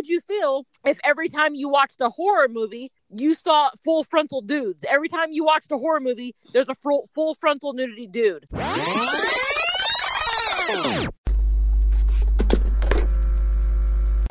would 0.00 0.08
you 0.08 0.22
feel 0.22 0.64
if 0.86 0.98
every 1.04 1.28
time 1.28 1.54
you 1.54 1.68
watched 1.68 2.00
a 2.00 2.08
horror 2.08 2.48
movie, 2.48 2.90
you 3.14 3.34
saw 3.34 3.68
full 3.84 4.02
frontal 4.02 4.40
dudes? 4.40 4.82
Every 4.88 5.08
time 5.10 5.30
you 5.30 5.44
watched 5.44 5.70
a 5.72 5.76
horror 5.76 6.00
movie, 6.00 6.34
there's 6.54 6.70
a 6.70 6.74
full, 6.76 7.06
full 7.14 7.34
frontal 7.34 7.74
nudity 7.74 8.06
dude. 8.06 8.46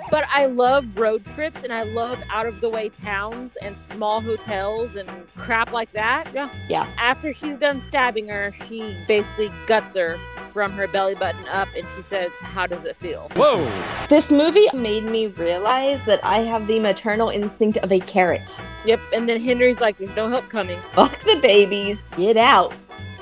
But 0.09 0.25
I 0.33 0.47
love 0.47 0.97
road 0.97 1.23
trips 1.35 1.63
and 1.63 1.71
I 1.71 1.83
love 1.83 2.17
out 2.31 2.47
of 2.47 2.61
the 2.61 2.69
way 2.69 2.89
towns 2.89 3.55
and 3.61 3.75
small 3.91 4.21
hotels 4.21 4.95
and 4.95 5.07
crap 5.35 5.71
like 5.71 5.91
that. 5.91 6.31
Yeah. 6.33 6.49
Yeah. 6.67 6.91
After 6.97 7.31
she's 7.31 7.57
done 7.57 7.79
stabbing 7.79 8.27
her, 8.29 8.51
she 8.67 8.97
basically 9.07 9.51
guts 9.67 9.95
her 9.95 10.19
from 10.59 10.73
her 10.73 10.89
belly 10.89 11.15
button 11.15 11.47
up 11.47 11.69
and 11.73 11.87
she 11.95 12.01
says, 12.01 12.33
How 12.41 12.67
does 12.67 12.83
it 12.83 12.97
feel? 12.97 13.31
Whoa! 13.33 13.63
This 14.09 14.29
movie 14.29 14.67
made 14.73 15.05
me 15.05 15.27
realize 15.27 16.03
that 16.03 16.19
I 16.21 16.39
have 16.39 16.67
the 16.67 16.81
maternal 16.81 17.29
instinct 17.29 17.77
of 17.77 17.93
a 17.93 17.99
carrot. 18.01 18.61
Yep. 18.83 18.99
And 19.13 19.29
then 19.29 19.39
Henry's 19.39 19.79
like, 19.79 19.95
There's 19.95 20.13
no 20.17 20.27
help 20.27 20.49
coming. 20.49 20.81
Fuck 20.95 21.17
the 21.21 21.39
babies, 21.41 22.05
get 22.17 22.35
out. 22.35 22.73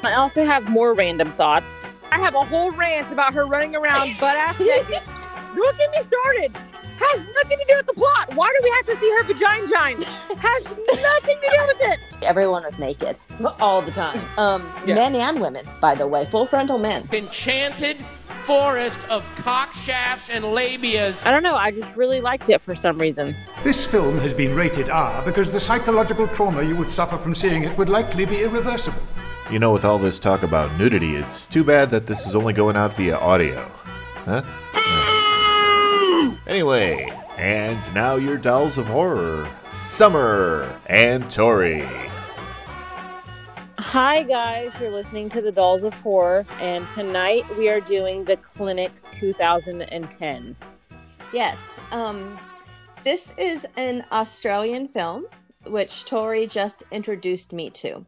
I 0.02 0.14
also 0.14 0.46
have 0.46 0.68
more 0.68 0.96
random 0.96 1.32
thoughts. 1.34 1.70
I 2.12 2.20
have 2.20 2.34
a 2.34 2.44
whole 2.44 2.72
rant 2.72 3.14
about 3.14 3.36
her 3.36 3.46
running 3.46 3.76
around 3.76 4.16
butt 4.20 4.36
ass 4.36 4.60
naked. 4.60 5.04
Don't 5.56 5.78
get 5.78 5.92
me 5.92 6.08
started. 6.08 6.58
Has 6.98 7.20
nothing 7.36 7.58
to 7.60 7.66
do 7.68 7.76
with 7.78 7.86
the 7.86 7.94
plot. 7.94 8.34
Why 8.36 8.48
do 8.58 8.64
we 8.64 8.70
have 8.72 8.86
to 8.88 9.00
see 9.00 9.12
her 9.18 9.24
vagina 9.24 9.68
shine? 9.68 10.02
Has 10.40 10.66
nothing 10.66 11.38
to 11.42 11.48
do 11.50 11.68
with 11.68 11.82
it. 11.92 12.00
Everyone 12.24 12.64
was 12.64 12.80
naked 12.80 13.18
all 13.60 13.82
the 13.82 13.92
time. 13.92 14.20
Um, 14.38 14.72
Yeah. 14.86 14.96
men 14.96 15.16
and 15.16 15.40
women, 15.40 15.68
by 15.80 15.96
the 15.96 16.08
way, 16.08 16.26
full 16.26 16.48
frontal 16.48 16.78
men. 16.80 17.08
Enchanted 17.14 17.98
forest 18.46 19.08
of 19.10 19.26
cock 19.36 19.74
shafts 19.74 20.30
and 20.30 20.44
labias. 20.46 21.26
I 21.26 21.32
don't 21.32 21.44
know. 21.44 21.56
I 21.56 21.72
just 21.72 21.94
really 21.96 22.22
liked 22.22 22.50
it 22.50 22.62
for 22.62 22.74
some 22.76 22.98
reason. 22.98 23.36
This 23.64 23.86
film 23.86 24.18
has 24.20 24.34
been 24.34 24.56
rated 24.56 24.90
R 24.90 25.22
because 25.24 25.52
the 25.52 25.60
psychological 25.60 26.28
trauma 26.30 26.64
you 26.64 26.76
would 26.78 26.92
suffer 26.92 27.18
from 27.18 27.36
seeing 27.36 27.64
it 27.64 27.78
would 27.78 27.90
likely 27.90 28.26
be 28.26 28.42
irreversible. 28.42 29.02
You 29.52 29.60
know, 29.60 29.72
with 29.72 29.86
all 29.86 29.98
this 30.00 30.18
talk 30.20 30.44
about 30.44 30.78
nudity, 30.78 31.16
it's 31.16 31.46
too 31.46 31.64
bad 31.64 31.90
that 31.92 32.08
this 32.08 32.26
is 32.26 32.36
only 32.36 32.54
going 32.54 32.76
out 32.76 32.94
via 32.96 33.18
audio. 33.18 33.70
Huh? 34.26 34.42
Anyway, 36.48 37.12
and 37.38 37.94
now 37.94 38.16
your 38.16 38.38
dolls 38.38 38.78
of 38.78 38.88
horror 38.88 39.46
Summer 39.82 40.80
and 40.86 41.30
Tori. 41.30 41.86
Hi, 43.78 44.24
guys. 44.24 44.72
You're 44.80 44.92
listening 44.92 45.28
to 45.30 45.42
the 45.42 45.52
Dolls 45.52 45.84
of 45.84 45.94
Horror, 45.96 46.46
and 46.60 46.88
tonight 46.90 47.44
we 47.58 47.68
are 47.68 47.82
doing 47.82 48.24
the 48.24 48.38
Clinic 48.38 48.92
2010. 49.12 50.56
Yes. 51.34 51.80
Um, 51.92 52.40
this 53.04 53.34
is 53.38 53.68
an 53.76 54.06
Australian 54.14 54.88
film, 54.88 55.26
which 55.66 56.06
Tori 56.06 56.48
just 56.48 56.84
introduced 56.92 57.52
me 57.52 57.70
to. 57.72 58.06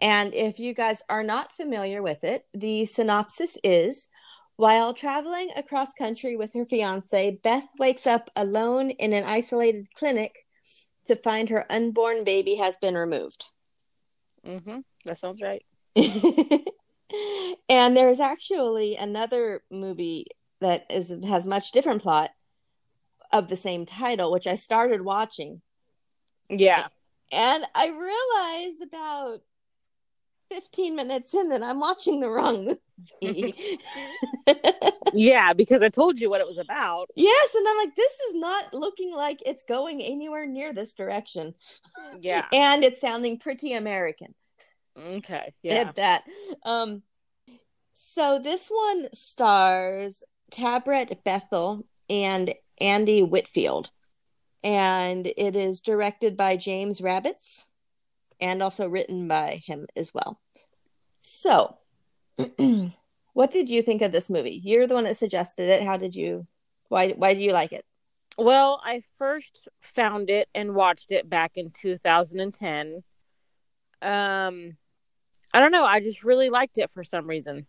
And 0.00 0.34
if 0.34 0.58
you 0.58 0.72
guys 0.72 1.02
are 1.08 1.22
not 1.22 1.52
familiar 1.52 2.02
with 2.02 2.24
it, 2.24 2.46
the 2.52 2.86
synopsis 2.86 3.58
is 3.62 4.08
while 4.56 4.94
traveling 4.94 5.50
across 5.56 5.94
country 5.94 6.36
with 6.36 6.52
her 6.54 6.64
fiance, 6.64 7.38
Beth 7.42 7.66
wakes 7.78 8.06
up 8.06 8.30
alone 8.36 8.90
in 8.90 9.12
an 9.12 9.24
isolated 9.24 9.88
clinic 9.94 10.46
to 11.06 11.16
find 11.16 11.48
her 11.48 11.66
unborn 11.70 12.24
baby 12.24 12.54
has 12.56 12.76
been 12.78 12.94
removed. 12.94 13.44
Mm-hmm. 14.46 14.78
That 15.04 15.18
sounds 15.18 15.42
right. 15.42 15.64
and 17.68 17.96
there's 17.96 18.20
actually 18.20 18.96
another 18.96 19.62
movie 19.70 20.26
that 20.60 20.86
is 20.90 21.14
has 21.26 21.46
much 21.46 21.72
different 21.72 22.02
plot 22.02 22.30
of 23.32 23.48
the 23.48 23.56
same 23.56 23.84
title, 23.84 24.30
which 24.32 24.46
I 24.46 24.54
started 24.54 25.02
watching, 25.02 25.60
Yeah. 26.48 26.86
and 27.32 27.64
I 27.74 27.88
realized 27.88 28.82
about 28.82 29.40
15 30.50 30.94
minutes 30.94 31.34
in 31.34 31.48
that 31.48 31.62
I'm 31.62 31.80
watching 31.80 32.20
the 32.20 32.28
wrong 32.30 32.64
movie. 32.64 32.80
Yeah, 35.16 35.52
because 35.52 35.80
I 35.82 35.90
told 35.90 36.18
you 36.18 36.28
what 36.28 36.40
it 36.40 36.46
was 36.46 36.58
about. 36.58 37.08
yes, 37.14 37.54
and 37.54 37.64
I'm 37.68 37.76
like, 37.86 37.94
this 37.94 38.12
is 38.28 38.34
not 38.34 38.74
looking 38.74 39.14
like 39.14 39.40
it's 39.46 39.62
going 39.62 40.02
anywhere 40.02 40.44
near 40.46 40.72
this 40.72 40.92
direction, 40.94 41.54
Yeah. 42.18 42.44
and 42.52 42.82
it's 42.82 43.00
sounding 43.00 43.38
pretty 43.38 43.74
American. 43.74 44.34
Okay. 44.98 45.52
Yeah. 45.62 45.74
at 45.74 45.96
that. 45.96 46.24
Um, 46.64 47.02
so 47.92 48.40
this 48.40 48.68
one 48.68 49.08
stars 49.12 50.24
Tabrett 50.50 51.22
Bethell 51.24 51.84
and 52.10 52.52
Andy 52.80 53.22
Whitfield, 53.22 53.92
and 54.64 55.26
it 55.26 55.54
is 55.54 55.80
directed 55.80 56.36
by 56.36 56.56
James 56.56 57.00
Rabbitts, 57.00 57.70
and 58.40 58.62
also 58.64 58.88
written 58.88 59.28
by 59.28 59.62
him 59.64 59.86
as 59.94 60.12
well. 60.12 60.40
So, 61.20 61.78
what 63.32 63.50
did 63.50 63.68
you 63.68 63.82
think 63.82 64.02
of 64.02 64.12
this 64.12 64.30
movie? 64.30 64.60
You're 64.62 64.86
the 64.86 64.94
one 64.94 65.04
that 65.04 65.16
suggested 65.16 65.68
it. 65.68 65.82
How 65.82 65.96
did 65.96 66.14
you? 66.14 66.46
Why? 66.88 67.10
Why 67.10 67.34
do 67.34 67.40
you 67.40 67.52
like 67.52 67.72
it? 67.72 67.84
Well, 68.36 68.80
I 68.84 69.02
first 69.16 69.68
found 69.80 70.28
it 70.28 70.48
and 70.54 70.74
watched 70.74 71.10
it 71.10 71.28
back 71.30 71.52
in 71.56 71.70
2010. 71.70 73.02
Um, 74.02 74.76
I 75.52 75.60
don't 75.60 75.72
know. 75.72 75.84
I 75.84 76.00
just 76.00 76.24
really 76.24 76.50
liked 76.50 76.78
it 76.78 76.90
for 76.90 77.04
some 77.04 77.28
reason. 77.28 77.66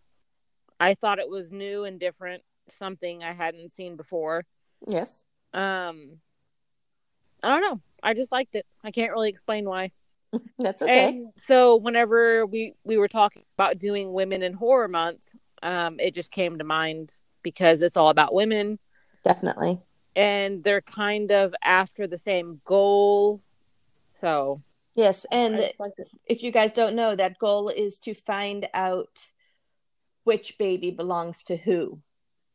I 0.80 0.94
thought 0.94 1.20
it 1.20 1.30
was 1.30 1.52
new 1.52 1.84
and 1.84 2.00
different, 2.00 2.42
something 2.68 3.22
I 3.22 3.32
hadn't 3.32 3.72
seen 3.72 3.96
before. 3.96 4.44
Yes. 4.86 5.24
Um, 5.54 6.18
I 7.42 7.48
don't 7.48 7.62
know. 7.62 7.80
I 8.02 8.14
just 8.14 8.32
liked 8.32 8.56
it. 8.56 8.66
I 8.82 8.90
can't 8.90 9.12
really 9.12 9.30
explain 9.30 9.64
why. 9.66 9.92
That's 10.58 10.82
okay. 10.82 11.08
And 11.08 11.28
so 11.36 11.76
whenever 11.76 12.46
we 12.46 12.74
we 12.84 12.96
were 12.96 13.08
talking 13.08 13.42
about 13.56 13.78
doing 13.78 14.12
Women 14.12 14.42
in 14.42 14.52
Horror 14.52 14.88
Month, 14.88 15.26
um, 15.62 15.98
it 16.00 16.14
just 16.14 16.30
came 16.30 16.58
to 16.58 16.64
mind 16.64 17.10
because 17.42 17.82
it's 17.82 17.96
all 17.96 18.08
about 18.08 18.34
women 18.34 18.78
Definitely. 19.24 19.80
and 20.16 20.64
they're 20.64 20.80
kind 20.80 21.30
of 21.30 21.54
after 21.62 22.06
the 22.06 22.18
same 22.18 22.60
goal. 22.64 23.40
So 24.14 24.62
Yes, 24.96 25.26
and 25.30 25.58
just 25.58 26.16
if 26.26 26.42
you 26.42 26.50
guys 26.50 26.72
don't 26.72 26.96
know, 26.96 27.14
that 27.14 27.38
goal 27.38 27.68
is 27.68 27.98
to 28.00 28.14
find 28.14 28.66
out 28.72 29.28
which 30.24 30.58
baby 30.58 30.90
belongs 30.90 31.44
to 31.44 31.56
who. 31.56 32.00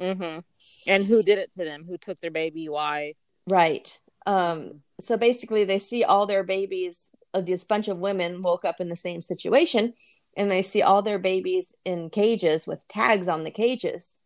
hmm 0.02 0.40
And 0.88 1.06
who 1.06 1.22
did 1.22 1.38
it 1.38 1.52
to 1.58 1.64
them? 1.64 1.86
Who 1.88 1.98
took 1.98 2.20
their 2.20 2.32
baby? 2.32 2.68
Why? 2.68 3.14
Right. 3.48 4.00
Um, 4.26 4.82
so 5.00 5.18
basically, 5.18 5.64
they 5.64 5.80
see 5.80 6.04
all 6.04 6.26
their 6.26 6.44
babies. 6.44 7.08
This 7.34 7.64
bunch 7.64 7.88
of 7.88 7.98
women 7.98 8.42
woke 8.42 8.66
up 8.66 8.82
in 8.82 8.90
the 8.90 8.96
same 8.96 9.22
situation, 9.22 9.94
and 10.36 10.52
they 10.52 10.62
see 10.62 10.82
all 10.82 11.02
their 11.02 11.20
babies 11.20 11.76
in 11.86 12.10
cages 12.10 12.68
with 12.68 12.88
tags 12.88 13.28
on 13.28 13.44
the 13.44 13.52
cages. 13.52 14.20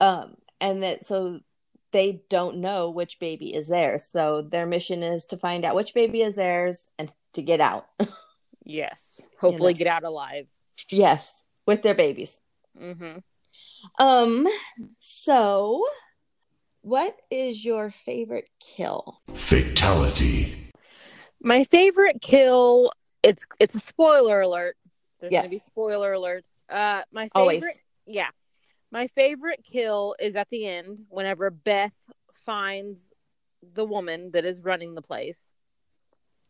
Um, 0.00 0.36
and 0.60 0.82
that 0.82 1.06
so 1.06 1.40
they 1.92 2.22
don't 2.28 2.58
know 2.58 2.90
which 2.90 3.18
baby 3.18 3.54
is 3.54 3.68
theirs. 3.68 4.04
So 4.04 4.42
their 4.42 4.66
mission 4.66 5.02
is 5.02 5.24
to 5.26 5.38
find 5.38 5.64
out 5.64 5.74
which 5.74 5.94
baby 5.94 6.20
is 6.22 6.36
theirs 6.36 6.92
and 6.98 7.10
to 7.34 7.42
get 7.42 7.60
out. 7.60 7.86
Yes. 8.68 9.20
Hopefully, 9.40 9.74
know. 9.74 9.78
get 9.78 9.86
out 9.86 10.02
alive. 10.02 10.48
yes, 10.90 11.44
with 11.66 11.82
their 11.82 11.94
babies. 11.94 12.40
hmm 12.76 13.18
Um, 13.98 14.46
so 14.98 15.84
what 16.82 17.16
is 17.30 17.64
your 17.64 17.90
favorite 17.90 18.48
kill? 18.60 19.20
Fatality. 19.34 20.65
My 21.46 21.62
favorite 21.62 22.20
kill. 22.20 22.90
It's 23.22 23.46
it's 23.60 23.76
a 23.76 23.80
spoiler 23.80 24.40
alert. 24.40 24.76
There's 25.20 25.30
gonna 25.30 25.48
be 25.48 25.58
spoiler 25.58 26.12
alerts. 26.12 26.48
Uh, 26.68 27.02
my 27.12 27.28
favorite. 27.28 27.40
Always. 27.40 27.84
Yeah, 28.04 28.30
my 28.90 29.06
favorite 29.06 29.60
kill 29.62 30.16
is 30.18 30.34
at 30.34 30.48
the 30.50 30.66
end 30.66 31.06
whenever 31.08 31.50
Beth 31.50 31.94
finds 32.34 33.12
the 33.62 33.84
woman 33.84 34.32
that 34.32 34.44
is 34.44 34.62
running 34.62 34.96
the 34.96 35.02
place. 35.02 35.46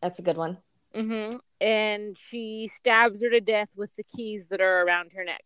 That's 0.00 0.18
a 0.18 0.22
good 0.22 0.38
one. 0.38 0.58
hmm 0.94 1.28
And 1.60 2.16
she 2.16 2.70
stabs 2.74 3.22
her 3.22 3.28
to 3.28 3.40
death 3.42 3.68
with 3.76 3.94
the 3.96 4.02
keys 4.04 4.48
that 4.48 4.62
are 4.62 4.82
around 4.82 5.12
her 5.12 5.24
neck. 5.24 5.44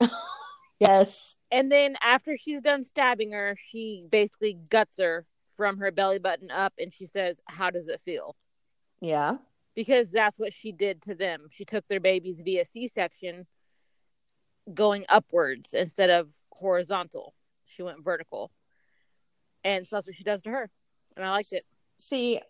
Yes. 0.80 1.38
And 1.52 1.70
then 1.70 1.96
after 2.02 2.36
she's 2.36 2.60
done 2.60 2.82
stabbing 2.82 3.30
her, 3.30 3.56
she 3.70 4.04
basically 4.10 4.54
guts 4.68 4.98
her 4.98 5.24
from 5.56 5.78
her 5.78 5.92
belly 5.92 6.18
button 6.18 6.50
up 6.50 6.74
and 6.78 6.92
she 6.92 7.06
says, 7.06 7.40
How 7.46 7.70
does 7.70 7.86
it 7.88 8.00
feel? 8.04 8.34
Yeah. 9.04 9.36
Because 9.74 10.10
that's 10.10 10.38
what 10.38 10.52
she 10.54 10.72
did 10.72 11.02
to 11.02 11.14
them. 11.14 11.48
She 11.50 11.64
took 11.64 11.86
their 11.88 12.00
babies 12.00 12.40
via 12.42 12.64
C 12.64 12.88
section, 12.88 13.46
going 14.72 15.04
upwards 15.08 15.74
instead 15.74 16.10
of 16.10 16.30
horizontal. 16.50 17.34
She 17.66 17.82
went 17.82 18.02
vertical. 18.02 18.50
And 19.62 19.86
so 19.86 19.96
that's 19.96 20.06
what 20.06 20.16
she 20.16 20.24
does 20.24 20.40
to 20.42 20.50
her. 20.50 20.70
And 21.16 21.26
I 21.26 21.32
liked 21.32 21.52
it. 21.52 21.64
See, 21.98 22.40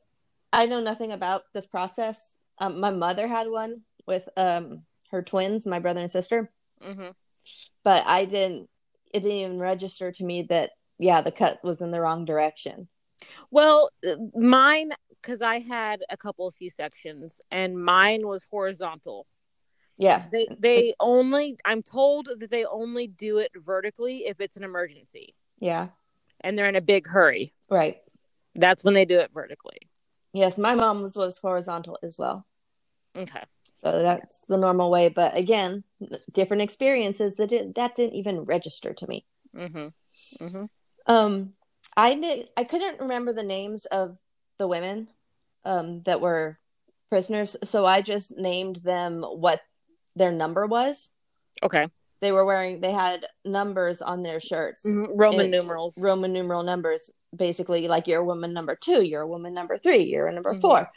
I 0.52 0.66
know 0.66 0.80
nothing 0.80 1.10
about 1.10 1.42
this 1.54 1.66
process. 1.66 2.38
Um, 2.58 2.78
my 2.78 2.90
mother 2.90 3.26
had 3.26 3.48
one 3.48 3.80
with 4.06 4.28
um 4.36 4.82
her 5.10 5.22
twins, 5.22 5.66
my 5.66 5.80
brother 5.80 6.00
and 6.00 6.10
sister, 6.10 6.52
hmm 6.80 7.10
but 7.82 8.06
I 8.06 8.26
didn't. 8.26 8.68
It 9.12 9.20
didn't 9.20 9.38
even 9.38 9.58
register 9.58 10.12
to 10.12 10.24
me 10.24 10.42
that 10.42 10.70
yeah, 10.98 11.20
the 11.20 11.32
cut 11.32 11.58
was 11.64 11.80
in 11.80 11.90
the 11.90 12.00
wrong 12.00 12.24
direction. 12.24 12.88
Well, 13.50 13.90
uh, 14.06 14.16
mine 14.34 14.92
because 15.24 15.42
I 15.42 15.58
had 15.60 16.02
a 16.10 16.16
couple 16.16 16.50
C 16.50 16.68
sections, 16.68 17.40
and 17.50 17.82
mine 17.82 18.26
was 18.26 18.44
horizontal. 18.50 19.26
Yeah. 19.96 20.24
They 20.32 20.48
they 20.58 20.94
only 21.00 21.56
I'm 21.64 21.82
told 21.82 22.28
that 22.38 22.50
they 22.50 22.64
only 22.64 23.06
do 23.06 23.38
it 23.38 23.52
vertically 23.56 24.26
if 24.26 24.40
it's 24.40 24.56
an 24.56 24.64
emergency 24.64 25.36
Yeah. 25.60 25.88
and 26.40 26.58
they're 26.58 26.68
in 26.68 26.74
a 26.76 26.80
big 26.80 27.06
hurry. 27.06 27.54
Right. 27.70 27.98
That's 28.56 28.82
when 28.82 28.94
they 28.94 29.04
do 29.04 29.20
it 29.20 29.30
vertically. 29.32 29.78
Yes, 30.32 30.58
my 30.58 30.74
mom's 30.74 31.16
was 31.16 31.38
horizontal 31.38 31.96
as 32.02 32.18
well. 32.18 32.44
Okay. 33.16 33.44
So 33.76 34.02
that's 34.02 34.40
the 34.48 34.58
normal 34.58 34.90
way. 34.90 35.08
But 35.08 35.36
again, 35.36 35.84
different 36.32 36.62
experiences 36.62 37.36
that 37.36 37.48
did, 37.50 37.76
that 37.76 37.94
didn't 37.94 38.14
even 38.16 38.40
register 38.40 38.94
to 38.94 39.06
me. 39.06 39.26
Mhm. 39.54 39.92
Mhm. 40.40 40.68
Um, 41.06 41.54
I 41.96 42.16
did, 42.16 42.50
I 42.56 42.64
couldn't 42.64 42.98
remember 43.00 43.32
the 43.32 43.44
names 43.44 43.86
of 43.86 44.18
the 44.58 44.66
women 44.66 45.08
um, 45.64 46.02
that 46.02 46.20
were 46.20 46.58
prisoners, 47.08 47.56
so 47.64 47.84
I 47.86 48.00
just 48.02 48.36
named 48.38 48.76
them 48.76 49.22
what 49.22 49.60
their 50.16 50.32
number 50.32 50.66
was. 50.66 51.12
Okay. 51.62 51.88
They 52.20 52.32
were 52.32 52.44
wearing, 52.44 52.80
they 52.80 52.92
had 52.92 53.26
numbers 53.44 54.00
on 54.00 54.22
their 54.22 54.40
shirts, 54.40 54.84
Mhm. 54.86 55.08
Roman 55.14 55.46
It- 55.46 55.50
numerals. 55.50 55.98
Roman 55.98 56.32
numeral 56.32 56.62
numbers, 56.62 57.10
basically 57.36 57.86
like 57.88 58.06
you're 58.06 58.20
a 58.20 58.24
woman 58.24 58.52
number 58.52 58.74
two, 58.76 59.02
you're 59.04 59.22
a 59.22 59.26
woman 59.26 59.52
number 59.54 59.76
three, 59.78 60.04
you're 60.04 60.26
a 60.26 60.32
number 60.32 60.54
Mhm. 60.54 60.60
four. 60.60 60.90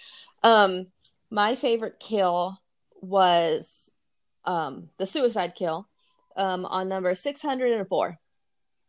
Um, 0.43 0.87
my 1.29 1.55
favorite 1.55 1.99
kill 1.99 2.59
was 3.01 3.91
um, 4.45 4.89
the 4.97 5.05
suicide 5.05 5.55
kill 5.55 5.89
um, 6.37 6.65
on 6.65 6.87
number 6.87 7.13
604 7.13 8.17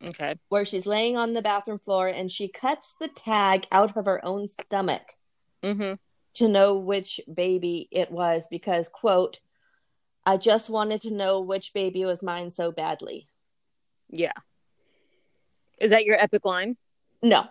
okay. 0.07 0.39
where 0.47 0.63
she's 0.63 0.85
laying 0.85 1.17
on 1.17 1.33
the 1.33 1.41
bathroom 1.41 1.79
floor 1.79 2.07
and 2.07 2.31
she 2.31 2.47
cuts 2.47 2.95
the 2.97 3.09
tag 3.09 3.67
out 3.69 3.97
of 3.97 4.05
her 4.05 4.23
own 4.25 4.47
stomach 4.47 5.01
Mhm. 5.63 5.97
to 6.35 6.47
know 6.47 6.75
which 6.77 7.19
baby 7.33 7.87
it 7.91 8.11
was 8.11 8.47
because 8.49 8.87
quote 8.89 9.39
i 10.25 10.37
just 10.37 10.69
wanted 10.69 11.01
to 11.01 11.11
know 11.13 11.39
which 11.41 11.73
baby 11.73 12.05
was 12.05 12.21
mine 12.23 12.51
so 12.51 12.71
badly 12.71 13.27
Yeah. 14.09 14.33
Is 15.79 15.91
that 15.91 16.05
your 16.05 16.17
epic 16.21 16.45
line? 16.45 16.77
no 17.21 17.43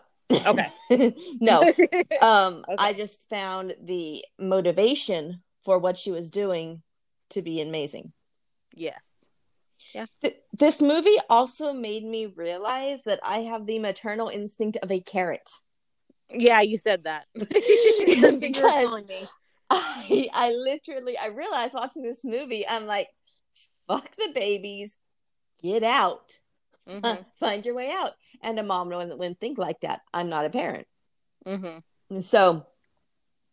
Okay. 0.47 0.67
no 1.41 1.63
um 2.21 2.65
Okay. 2.69 2.77
i 2.79 2.93
just 2.93 3.29
found 3.29 3.75
the 3.83 4.25
motivation 4.39 5.43
for 5.63 5.79
what 5.79 5.97
she 5.97 6.11
was 6.11 6.31
doing 6.31 6.83
to 7.31 7.43
be 7.43 7.61
amazing 7.61 8.13
yes. 8.75 9.17
Th- 10.21 10.37
this 10.53 10.81
movie 10.83 11.19
also 11.31 11.73
made 11.73 12.05
me 12.05 12.27
realize 12.27 13.03
that 13.05 13.21
i 13.23 13.39
have 13.39 13.67
the 13.67 13.79
maternal 13.79 14.29
instinct 14.29 14.77
of 14.83 14.91
a 14.93 15.01
carrot 15.01 15.51
Yeah, 16.31 16.61
you 16.61 16.77
said 16.79 17.05
that. 17.05 17.27
That's 17.35 17.51
what 17.51 18.09
you 18.09 18.23
were 18.33 18.39
Because- 18.39 19.07
me. 19.09 19.29
I 19.71 20.29
I 20.33 20.53
literally 20.53 21.19
I 21.19 21.27
realized 21.27 21.75
watching 21.75 22.03
this 22.03 22.25
movie, 22.25 22.67
I'm 22.67 22.87
like, 22.87 23.09
fuck 23.87 24.09
the 24.17 24.33
babies, 24.35 24.97
get 25.63 25.83
out, 25.83 26.39
Mhm. 26.89 27.27
find 27.39 27.65
your 27.67 27.75
way 27.75 27.91
out. 27.91 28.15
And 28.43 28.59
a 28.59 28.63
mom 28.63 28.89
wouldn't, 28.89 29.19
wouldn't 29.19 29.41
think 29.41 29.59
like 29.59 29.81
that. 29.81 30.01
I'm 30.15 30.31
not 30.31 30.47
a 30.47 30.51
parent, 30.51 30.87
Mhm. 31.47 31.83
and 32.09 32.25
so 32.25 32.67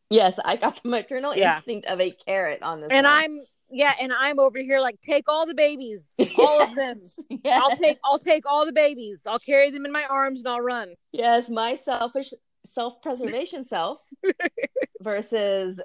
yes, 0.10 0.40
I 0.46 0.56
got 0.56 0.82
the 0.84 0.88
maternal 0.90 1.36
Yeah. 1.36 1.58
instinct 1.58 1.88
of 1.88 2.00
a 2.00 2.12
carrot 2.12 2.62
on 2.64 2.80
this. 2.80 2.92
And 2.92 3.06
one. 3.06 3.14
I'm 3.14 3.38
yeah, 3.70 3.94
and 4.00 4.14
I'm 4.14 4.40
over 4.40 4.60
here 4.60 4.80
like 4.80 5.02
take 5.02 5.26
all 5.28 5.46
the 5.46 5.54
babies, 5.56 6.00
all 6.38 6.62
of 6.62 6.76
them. 6.76 7.02
yes, 7.30 7.62
I'll 7.62 7.76
take 7.76 7.98
I'll 8.06 8.20
take 8.20 8.46
all 8.46 8.66
the 8.66 8.72
babies. 8.72 9.20
I'll 9.26 9.40
carry 9.40 9.70
them 9.70 9.86
in 9.86 9.92
my 9.92 10.06
arms 10.06 10.40
and 10.42 10.48
I'll 10.48 10.62
run. 10.62 10.96
yes, 11.12 11.50
my 11.50 11.76
selfish 11.76 12.32
self 12.76 13.02
preservation 13.02 13.64
self 13.76 14.06
versus 15.02 15.82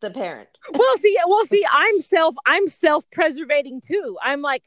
the 0.00 0.10
parent. 0.10 0.48
Well, 0.72 0.96
see, 0.98 1.16
well, 1.28 1.44
see, 1.46 1.64
I'm 1.70 2.00
self 2.00 2.34
I'm 2.46 2.66
self 2.68 3.08
preservating 3.10 3.80
too. 3.80 4.18
I'm 4.20 4.42
like, 4.42 4.64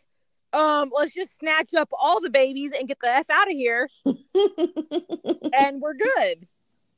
um, 0.53 0.91
let's 0.95 1.13
just 1.13 1.37
snatch 1.37 1.73
up 1.73 1.89
all 1.91 2.21
the 2.21 2.29
babies 2.29 2.71
and 2.77 2.87
get 2.87 2.99
the 2.99 3.09
f 3.09 3.29
out 3.29 3.47
of 3.47 3.53
here, 3.53 3.89
and 4.05 5.81
we're 5.81 5.95
good. 5.95 6.47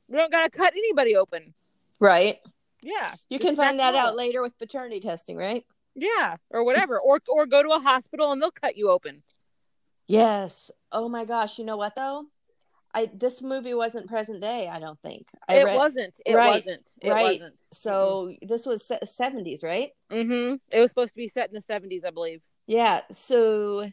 We 0.08 0.16
don't 0.16 0.30
gotta 0.30 0.50
cut 0.50 0.72
anybody 0.74 1.16
open. 1.16 1.54
right. 1.98 2.38
Yeah, 2.80 3.10
You 3.28 3.40
can 3.40 3.56
find 3.56 3.80
that 3.80 3.96
out 3.96 4.14
later 4.14 4.40
with 4.40 4.56
paternity 4.56 5.00
testing, 5.00 5.36
right? 5.36 5.64
Yeah, 5.96 6.36
or 6.50 6.62
whatever, 6.64 7.00
or 7.00 7.18
or 7.28 7.44
go 7.44 7.60
to 7.60 7.70
a 7.70 7.80
hospital 7.80 8.30
and 8.30 8.40
they'll 8.40 8.52
cut 8.52 8.76
you 8.76 8.88
open. 8.88 9.24
Yes. 10.06 10.70
Oh 10.92 11.08
my 11.08 11.24
gosh. 11.24 11.58
You 11.58 11.64
know 11.64 11.76
what 11.76 11.96
though? 11.96 12.26
I 12.94 13.10
this 13.12 13.42
movie 13.42 13.74
wasn't 13.74 14.08
present 14.08 14.40
day. 14.40 14.68
I 14.68 14.80
don't 14.80 14.98
think. 15.00 15.28
I 15.46 15.56
it 15.56 15.64
read- 15.64 15.76
wasn't. 15.76 16.14
It 16.24 16.34
right, 16.34 16.64
wasn't. 16.64 16.88
It 17.00 17.10
right. 17.10 17.40
wasn't. 17.40 17.54
So 17.72 18.34
this 18.42 18.66
was 18.66 18.90
seventies, 19.04 19.62
right? 19.62 19.90
Mm-hmm. 20.10 20.56
It 20.72 20.80
was 20.80 20.90
supposed 20.90 21.10
to 21.10 21.16
be 21.16 21.28
set 21.28 21.48
in 21.48 21.54
the 21.54 21.60
seventies, 21.60 22.04
I 22.04 22.10
believe. 22.10 22.42
Yeah. 22.66 23.02
So 23.10 23.90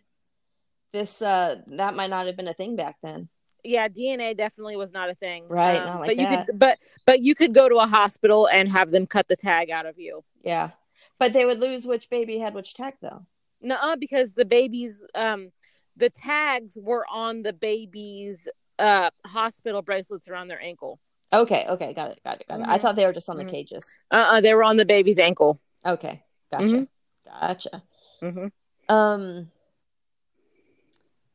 this 0.93 1.21
uh 1.21 1.57
that 1.67 1.95
might 1.95 2.09
not 2.09 2.27
have 2.27 2.37
been 2.37 2.47
a 2.47 2.53
thing 2.53 2.75
back 2.75 2.97
then. 3.03 3.29
Yeah, 3.63 3.87
DNA 3.87 4.37
definitely 4.37 4.75
was 4.75 4.93
not 4.93 5.09
a 5.09 5.15
thing. 5.15 5.47
Right, 5.49 5.83
not 5.83 6.01
like 6.01 6.09
but 6.09 6.17
you 6.17 6.27
that. 6.27 6.45
could, 6.45 6.59
but 6.59 6.77
but 7.05 7.21
you 7.21 7.35
could 7.35 7.53
go 7.53 7.67
to 7.67 7.77
a 7.77 7.87
hospital 7.87 8.47
and 8.47 8.69
have 8.69 8.91
them 8.91 9.07
cut 9.07 9.27
the 9.27 9.35
tag 9.35 9.71
out 9.71 9.85
of 9.85 9.97
you. 9.97 10.23
Yeah. 10.43 10.71
But 11.19 11.33
they 11.33 11.45
would 11.45 11.59
lose 11.59 11.85
which 11.85 12.09
baby 12.09 12.37
had 12.37 12.53
which 12.53 12.75
tag 12.75 12.95
though. 13.01 13.25
No, 13.61 13.95
because 13.97 14.33
the 14.33 14.45
babies, 14.45 15.03
um, 15.15 15.51
the 15.97 16.09
tags 16.09 16.77
were 16.79 17.05
on 17.11 17.41
the 17.41 17.53
baby's 17.53 18.37
uh 18.79 19.09
hospital 19.25 19.81
bracelets 19.81 20.27
around 20.27 20.47
their 20.47 20.61
ankle. 20.61 20.99
Okay. 21.33 21.65
Okay. 21.67 21.93
Got 21.93 22.11
it. 22.11 22.21
Got 22.23 22.41
it. 22.41 22.47
Got 22.47 22.61
it. 22.61 22.67
I 22.67 22.77
Mhm. 22.77 22.81
thought 22.81 22.95
they 22.95 23.05
were 23.05 23.13
just 23.13 23.29
on 23.29 23.37
the 23.37 23.45
Mhm. 23.45 23.49
cages. 23.51 23.91
Uh, 24.11 24.15
uh 24.33 24.41
they 24.41 24.53
were 24.53 24.63
on 24.63 24.77
the 24.77 24.85
baby's 24.85 25.19
ankle. 25.19 25.59
Okay. 25.85 26.23
Gotcha. 26.51 26.65
Mhm. 26.65 26.87
Gotcha. 27.25 27.83
Mm-hmm. 28.21 28.47
Um. 28.93 29.51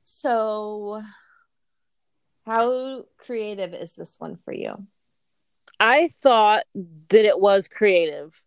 So, 0.02 1.02
how 2.46 3.04
creative 3.16 3.75
is 3.75 3.94
this 3.94 4.19
one 4.19 4.37
for 4.44 4.52
you? 4.52 4.87
I 5.78 6.08
thought 6.08 6.64
that 6.75 7.25
it 7.25 7.38
was 7.38 7.69
creative. 7.69 8.40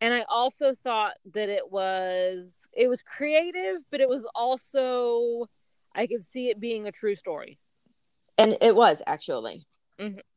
And 0.00 0.12
I 0.14 0.22
also 0.28 0.74
thought 0.74 1.16
that 1.32 1.48
it 1.48 1.70
was 1.70 2.54
it 2.72 2.88
was 2.88 3.02
creative, 3.02 3.82
but 3.90 4.00
it 4.00 4.08
was 4.08 4.28
also 4.34 5.46
I 5.94 6.06
could 6.06 6.24
see 6.24 6.48
it 6.48 6.58
being 6.58 6.86
a 6.86 6.92
true 6.92 7.14
story. 7.16 7.58
And 8.42 8.58
it 8.60 8.74
was 8.74 9.02
actually 9.06 9.66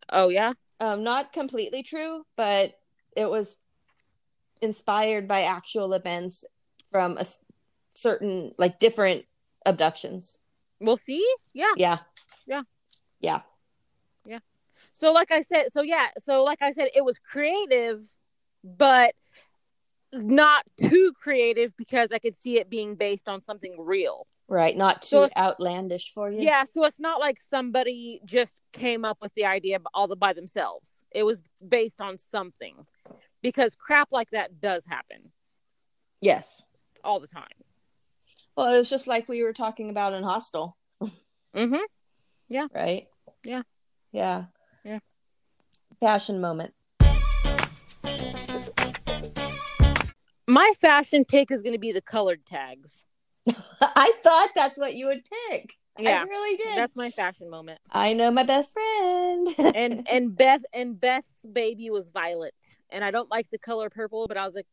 Oh 0.10 0.30
yeah? 0.30 0.54
um, 0.80 1.04
not 1.04 1.34
completely 1.34 1.84
true, 1.84 2.26
but 2.36 2.78
it 3.16 3.30
was 3.30 3.56
inspired 4.62 5.28
by 5.28 5.44
actual 5.44 5.94
events 5.94 6.46
from 6.92 7.18
a 7.18 7.26
certain, 7.94 8.54
like 8.58 8.80
different 8.80 9.26
abductions. 9.66 10.40
We'll 10.80 10.98
see. 10.98 11.26
Yeah. 11.54 11.74
Yeah. 11.78 11.98
Yeah. 12.46 12.64
Yeah. 13.20 13.42
Yeah. 14.26 14.40
So 14.94 15.12
like 15.12 15.32
I 15.32 15.42
said, 15.42 15.74
so 15.74 15.82
yeah, 15.82 16.08
so 16.24 16.44
like 16.44 16.62
I 16.62 16.72
said, 16.72 16.90
it 16.96 17.04
was 17.04 17.18
creative, 17.20 18.04
but 18.64 19.14
not 20.14 20.64
too 20.78 21.12
creative 21.22 21.76
because 21.78 22.10
I 22.14 22.20
could 22.20 22.40
see 22.40 22.60
it 22.60 22.70
being 22.70 22.96
based 22.96 23.28
on 23.28 23.42
something 23.42 23.76
real. 23.80 24.28
Right. 24.48 24.78
Not 24.78 25.02
too 25.02 25.26
So 25.26 25.28
outlandish 25.36 26.12
for 26.14 26.30
you. 26.30 26.42
Yeah, 26.42 26.66
so 26.72 26.86
it's 26.86 27.00
not 27.00 27.20
like 27.20 27.40
somebody 27.42 28.22
just 28.26 28.62
came 28.74 29.04
up 29.04 29.18
with 29.22 29.34
the 29.34 29.46
idea 29.46 29.80
all 29.94 30.14
by 30.16 30.34
themselves. 30.34 31.04
It 31.12 31.24
was 31.24 31.42
based 31.68 32.00
on 32.00 32.18
something. 32.18 32.86
Because 33.42 33.76
crap 33.76 34.10
like 34.12 34.30
that 34.32 34.60
does 34.60 34.84
happen 34.88 35.32
Yes. 36.22 36.64
all 37.04 37.20
the 37.20 37.28
time. 37.28 37.46
Well, 38.56 38.74
it 38.74 38.78
was 38.78 38.90
just 38.90 39.08
like 39.08 39.28
we 39.28 39.44
were 39.44 39.54
talking 39.54 39.90
about 39.90 40.14
in 40.14 40.24
Hostel, 40.24 40.78
mm-hmm. 41.02 41.76
Yeah. 42.48 42.68
Right? 42.74 43.08
Yeah. 43.44 43.64
Yeah. 44.12 44.46
Yeah. 44.84 45.00
Fashion 46.00 46.40
moment. 46.40 46.74
My 50.48 50.74
fashion 50.80 51.26
pick 51.26 51.52
is 51.52 51.64
going 51.64 51.74
to 51.74 51.80
be 51.80 51.92
the 51.92 52.02
colored 52.02 52.46
tags. 52.46 52.92
I 53.82 54.12
thought 54.24 54.50
that's 54.56 54.80
what 54.80 54.96
you 54.96 55.08
would 55.08 55.24
pick. 55.50 55.74
Yeah. 55.98 56.22
I 56.22 56.24
really 56.24 56.58
did. 56.58 56.78
That's 56.78 56.96
my 56.96 57.10
fashion 57.10 57.50
moment. 57.50 57.80
I 57.92 58.14
know 58.14 58.30
my 58.32 58.44
best 58.44 58.74
friend. 58.74 59.56
And 59.58 60.08
and 60.12 60.36
Beth 60.36 60.64
and 60.74 61.00
Beth's 61.00 61.46
baby 61.52 61.90
was 61.90 62.10
violet. 62.10 62.54
And 62.90 63.04
I 63.04 63.12
don't 63.12 63.32
like 63.32 63.50
the 63.52 63.58
color 63.58 63.90
purple, 63.90 64.28
but 64.28 64.38
I 64.38 64.46
was 64.46 64.56
like 64.56 64.68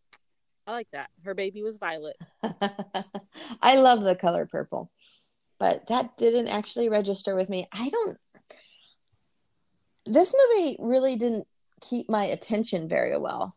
I 0.66 0.72
like 0.72 0.88
that. 0.92 1.10
Her 1.24 1.34
baby 1.34 1.62
was 1.62 1.76
violet. 1.76 2.16
I 3.62 3.78
love 3.78 4.02
the 4.02 4.14
color 4.14 4.46
purple, 4.46 4.90
but 5.58 5.86
that 5.88 6.16
didn't 6.16 6.48
actually 6.48 6.88
register 6.88 7.34
with 7.34 7.48
me. 7.48 7.66
I 7.72 7.88
don't. 7.88 8.18
This 10.06 10.34
movie 10.50 10.76
really 10.78 11.16
didn't 11.16 11.46
keep 11.80 12.08
my 12.08 12.24
attention 12.24 12.88
very 12.88 13.18
well. 13.18 13.56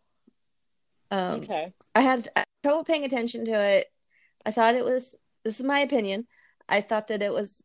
Um, 1.11 1.41
okay. 1.41 1.73
I 1.93 2.01
had 2.01 2.27
I 2.35 2.39
had 2.39 2.45
trouble 2.63 2.83
paying 2.83 3.05
attention 3.05 3.45
to 3.45 3.51
it. 3.51 3.87
I 4.45 4.51
thought 4.51 4.75
it 4.75 4.85
was. 4.85 5.15
This 5.43 5.59
is 5.59 5.65
my 5.65 5.79
opinion. 5.79 6.27
I 6.67 6.81
thought 6.81 7.09
that 7.09 7.21
it 7.21 7.33
was 7.33 7.63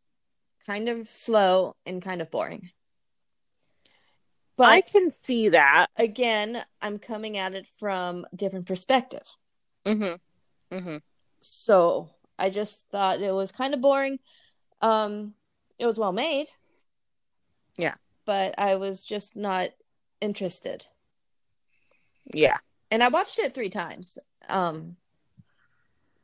kind 0.66 0.88
of 0.88 1.08
slow 1.08 1.76
and 1.87 2.02
kind 2.02 2.20
of 2.20 2.30
boring. 2.30 2.70
But 4.56 4.68
I 4.68 4.80
can 4.82 5.10
see 5.10 5.49
that. 5.50 5.87
again, 5.96 6.62
I'm 6.82 6.99
coming 6.99 7.38
at 7.38 7.54
it 7.54 7.66
from 7.78 8.26
a 8.30 8.37
different 8.37 8.66
perspective. 8.66 9.22
Mm-hmm. 9.87 10.76
Mm-hmm. 10.76 10.96
So 11.40 12.10
I 12.38 12.50
just 12.50 12.87
thought 12.90 13.22
it 13.22 13.32
was 13.32 13.52
kind 13.52 13.72
of 13.72 13.80
boring. 13.80 14.18
Um, 14.82 15.34
it 15.78 15.87
was 15.87 15.99
well 15.99 16.12
made. 16.12 16.46
Yeah. 17.78 17.94
But 18.26 18.54
I 18.58 18.76
was 18.76 19.04
just 19.04 19.34
not 19.34 19.70
interested. 20.20 20.84
Yeah. 22.34 22.58
And 22.90 23.02
I 23.02 23.08
watched 23.08 23.38
it 23.38 23.54
three 23.54 23.70
times. 23.70 24.18
Um, 24.50 24.96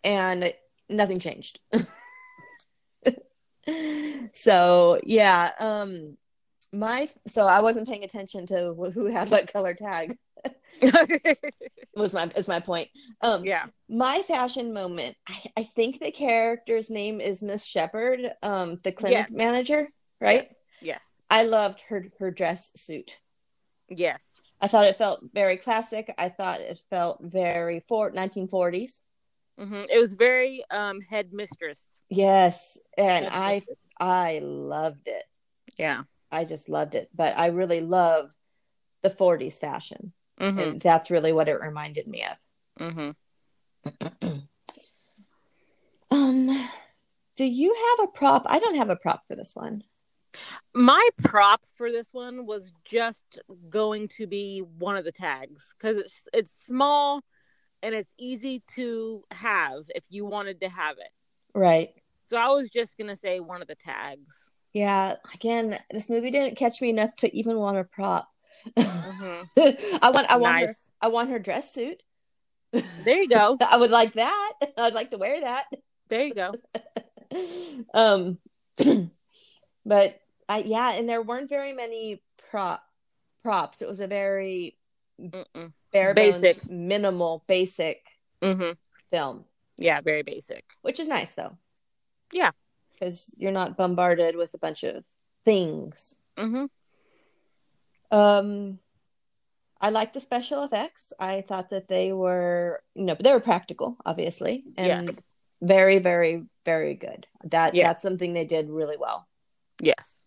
and 0.06 0.50
nothing 0.88 1.18
changed. 1.18 1.60
so 4.32 5.00
yeah, 5.04 5.50
um, 5.58 6.16
my 6.72 7.08
so 7.26 7.46
I 7.46 7.60
wasn't 7.62 7.88
paying 7.88 8.04
attention 8.04 8.46
to 8.46 8.72
who 8.94 9.06
had 9.06 9.30
what 9.30 9.52
color 9.52 9.74
tag. 9.74 10.16
was 11.96 12.12
my 12.12 12.30
is 12.36 12.46
my 12.46 12.60
point. 12.60 12.88
Um, 13.20 13.44
yeah. 13.44 13.66
my 13.88 14.22
fashion 14.28 14.72
moment 14.72 15.16
I, 15.28 15.42
I 15.56 15.62
think 15.64 15.98
the 15.98 16.12
character's 16.12 16.88
name 16.90 17.20
is 17.20 17.42
miss 17.42 17.64
shepard 17.64 18.20
um 18.42 18.76
the 18.84 18.92
clinic 18.92 19.30
manager 19.30 19.88
right 20.20 20.42
Yes. 20.44 20.54
Yes. 20.82 21.18
i 21.30 21.44
loved 21.44 21.80
her 21.88 22.06
her 22.20 22.30
dress 22.30 22.70
suit 22.76 23.18
Yes. 23.88 24.40
i 24.60 24.68
thought 24.68 24.84
it 24.84 24.98
felt 24.98 25.20
very 25.32 25.56
classic 25.56 26.14
i 26.18 26.28
thought 26.28 26.60
it 26.60 26.80
felt 26.90 27.18
very 27.22 27.82
for 27.88 28.12
1940s 28.12 29.02
hmm 29.58 29.82
It 29.90 29.98
was 29.98 30.14
very 30.14 30.64
um 30.70 31.00
headmistress. 31.00 31.82
yes 32.08 32.80
and 32.96 33.24
Head 33.26 33.32
i 33.34 33.62
i 33.98 34.40
loved 34.42 35.08
it 35.08 35.24
Yeah. 35.78 36.02
i 36.30 36.44
just 36.44 36.68
loved 36.68 36.94
it 36.94 37.08
but 37.14 37.36
i 37.36 37.46
really 37.46 37.80
love 37.80 38.32
the 39.02 39.10
40s 39.10 39.58
fashion 39.58 40.12
Mm-hmm. 40.40 40.58
and 40.60 40.80
that's 40.82 41.10
really 41.10 41.32
what 41.32 41.48
it 41.48 41.54
reminded 41.60 42.06
me 42.06 42.22
of 42.24 42.38
Mm-hmm. 42.78 43.10
um 46.10 46.68
do 47.36 47.44
you 47.44 47.74
have 47.74 48.08
a 48.08 48.10
prop 48.12 48.44
i 48.46 48.58
don't 48.58 48.76
have 48.76 48.90
a 48.90 48.96
prop 48.96 49.26
for 49.26 49.34
this 49.34 49.54
one 49.56 49.82
My 50.74 51.08
prop 51.24 51.62
for 51.76 51.90
this 51.90 52.12
one 52.12 52.44
was 52.46 52.70
just 52.84 53.38
going 53.70 54.08
to 54.18 54.26
be 54.26 54.60
one 54.60 54.96
of 54.98 55.04
the 55.04 55.12
tags 55.12 55.74
because 55.78 55.96
it's 55.96 56.22
it's 56.34 56.52
small 56.66 57.22
and 57.86 57.94
it's 57.94 58.12
easy 58.18 58.64
to 58.74 59.22
have 59.30 59.84
if 59.94 60.02
you 60.10 60.26
wanted 60.26 60.60
to 60.60 60.68
have 60.68 60.96
it. 60.98 61.10
right 61.54 61.90
So 62.28 62.36
I 62.36 62.48
was 62.48 62.68
just 62.68 62.98
gonna 62.98 63.14
say 63.14 63.38
one 63.38 63.62
of 63.62 63.68
the 63.68 63.76
tags. 63.76 64.50
Yeah, 64.72 65.14
again, 65.32 65.78
this 65.90 66.10
movie 66.10 66.30
didn't 66.30 66.56
catch 66.56 66.82
me 66.82 66.90
enough 66.90 67.14
to 67.16 67.34
even 67.34 67.56
want 67.58 67.78
a 67.78 67.84
prop. 67.84 68.28
Mhm. 68.76 69.46
I 70.02 70.10
want 70.10 70.30
I 70.30 70.36
want 70.36 70.60
her 70.60 70.74
I 71.00 71.08
want 71.08 71.30
her 71.30 71.38
dress 71.38 71.72
suit. 71.72 72.02
There 72.72 73.22
you 73.22 73.28
go. 73.28 73.56
I 73.70 73.76
would 73.76 73.92
like 73.92 74.14
that. 74.14 74.52
I'd 74.76 74.92
like 74.94 75.12
to 75.12 75.18
wear 75.18 75.40
that. 75.40 75.64
There 76.08 76.24
you 76.24 76.34
go. 76.34 76.54
um 77.94 78.38
but 79.86 80.20
I 80.48 80.58
yeah, 80.58 80.92
and 80.94 81.08
there 81.08 81.22
weren't 81.22 81.48
very 81.48 81.72
many 81.72 82.20
prop 82.50 82.82
props. 83.44 83.80
It 83.80 83.88
was 83.88 84.00
a 84.00 84.08
very 84.08 84.76
Mm-mm. 85.20 85.72
Bare 85.96 86.14
Basic. 86.14 86.56
bones, 86.56 86.70
minimal, 86.70 87.44
basic 87.46 87.98
Mm-hmm. 88.42 88.72
film, 89.10 89.44
Yeah, 89.78 90.00
very 90.02 90.22
basic. 90.22 90.64
which 90.82 91.00
is 91.00 91.08
nice 91.08 91.32
though. 91.32 91.56
Yeah. 92.32 92.50
Because 92.92 93.34
you're 93.38 93.52
not 93.60 93.76
bombarded 93.76 94.36
with 94.36 94.52
a 94.54 94.58
bunch 94.58 94.82
of 94.84 95.04
things. 95.44 96.20
Mm-hmm. 96.36 96.66
Um, 98.16 98.78
I 99.80 99.90
like 99.90 100.12
the 100.12 100.20
special 100.20 100.62
effects. 100.64 101.12
I 101.20 101.40
thought 101.42 101.70
that 101.70 101.88
they 101.88 102.12
were, 102.12 102.82
you 102.94 103.04
know, 103.04 103.16
they 103.18 103.32
were 103.32 103.40
practical, 103.40 103.96
obviously, 104.04 104.64
and 104.76 105.06
Yes. 105.06 105.20
very, 105.60 105.98
very, 105.98 106.44
very 106.64 106.94
good. 106.94 107.26
That 107.44 107.74
Yeah. 107.74 107.88
that's 107.88 108.02
something 108.02 108.32
they 108.32 108.44
did 108.46 108.68
really 108.70 108.96
well. 108.96 109.26
Yes. 109.80 110.24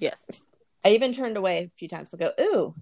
Yes. 0.00 0.46
I 0.84 0.90
even 0.90 1.12
turned 1.12 1.36
away 1.36 1.58
a 1.64 1.70
few 1.76 1.88
times 1.88 2.10
to 2.10 2.16
go, 2.16 2.32
ooh, 2.40 2.74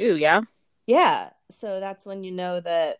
Ooh, 0.00 0.16
yeah. 0.16 0.40
Yeah. 0.86 1.30
So 1.50 1.80
that's 1.80 2.06
when 2.06 2.24
you 2.24 2.32
know 2.32 2.60
that 2.60 2.98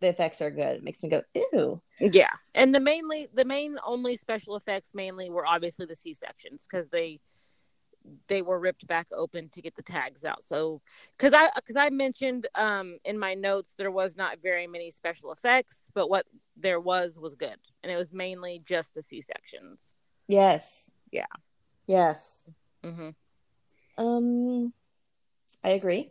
the 0.00 0.08
effects 0.08 0.42
are 0.42 0.50
good. 0.50 0.76
It 0.76 0.84
makes 0.84 1.02
me 1.02 1.08
go, 1.08 1.22
ooh, 1.54 1.80
Yeah. 2.00 2.32
And 2.54 2.74
the 2.74 2.80
mainly 2.80 3.28
the 3.32 3.44
main 3.44 3.78
only 3.84 4.16
special 4.16 4.56
effects 4.56 4.90
mainly 4.94 5.30
were 5.30 5.46
obviously 5.46 5.86
the 5.86 5.96
C 5.96 6.14
sections 6.14 6.66
because 6.68 6.90
they 6.90 7.20
they 8.28 8.40
were 8.40 8.60
ripped 8.60 8.86
back 8.86 9.08
open 9.12 9.48
to 9.48 9.60
get 9.62 9.74
the 9.74 9.82
tags 9.82 10.24
out. 10.24 10.44
So 10.46 10.80
because 11.16 11.32
I 11.32 11.50
because 11.56 11.76
I 11.76 11.90
mentioned 11.90 12.46
um 12.54 12.98
in 13.04 13.18
my 13.18 13.34
notes 13.34 13.74
there 13.76 13.90
was 13.90 14.16
not 14.16 14.38
very 14.42 14.66
many 14.66 14.90
special 14.90 15.32
effects, 15.32 15.80
but 15.94 16.08
what 16.08 16.26
there 16.56 16.78
was 16.80 17.18
was 17.18 17.34
good, 17.34 17.56
and 17.82 17.90
it 17.90 17.96
was 17.96 18.12
mainly 18.12 18.62
just 18.64 18.94
the 18.94 19.02
C 19.02 19.22
sections. 19.22 19.78
yes, 20.28 20.90
Yeah. 21.10 21.26
yes. 21.86 22.54
Mm-hmm. 22.84 23.08
Um, 23.98 24.72
I 25.64 25.70
agree. 25.70 26.10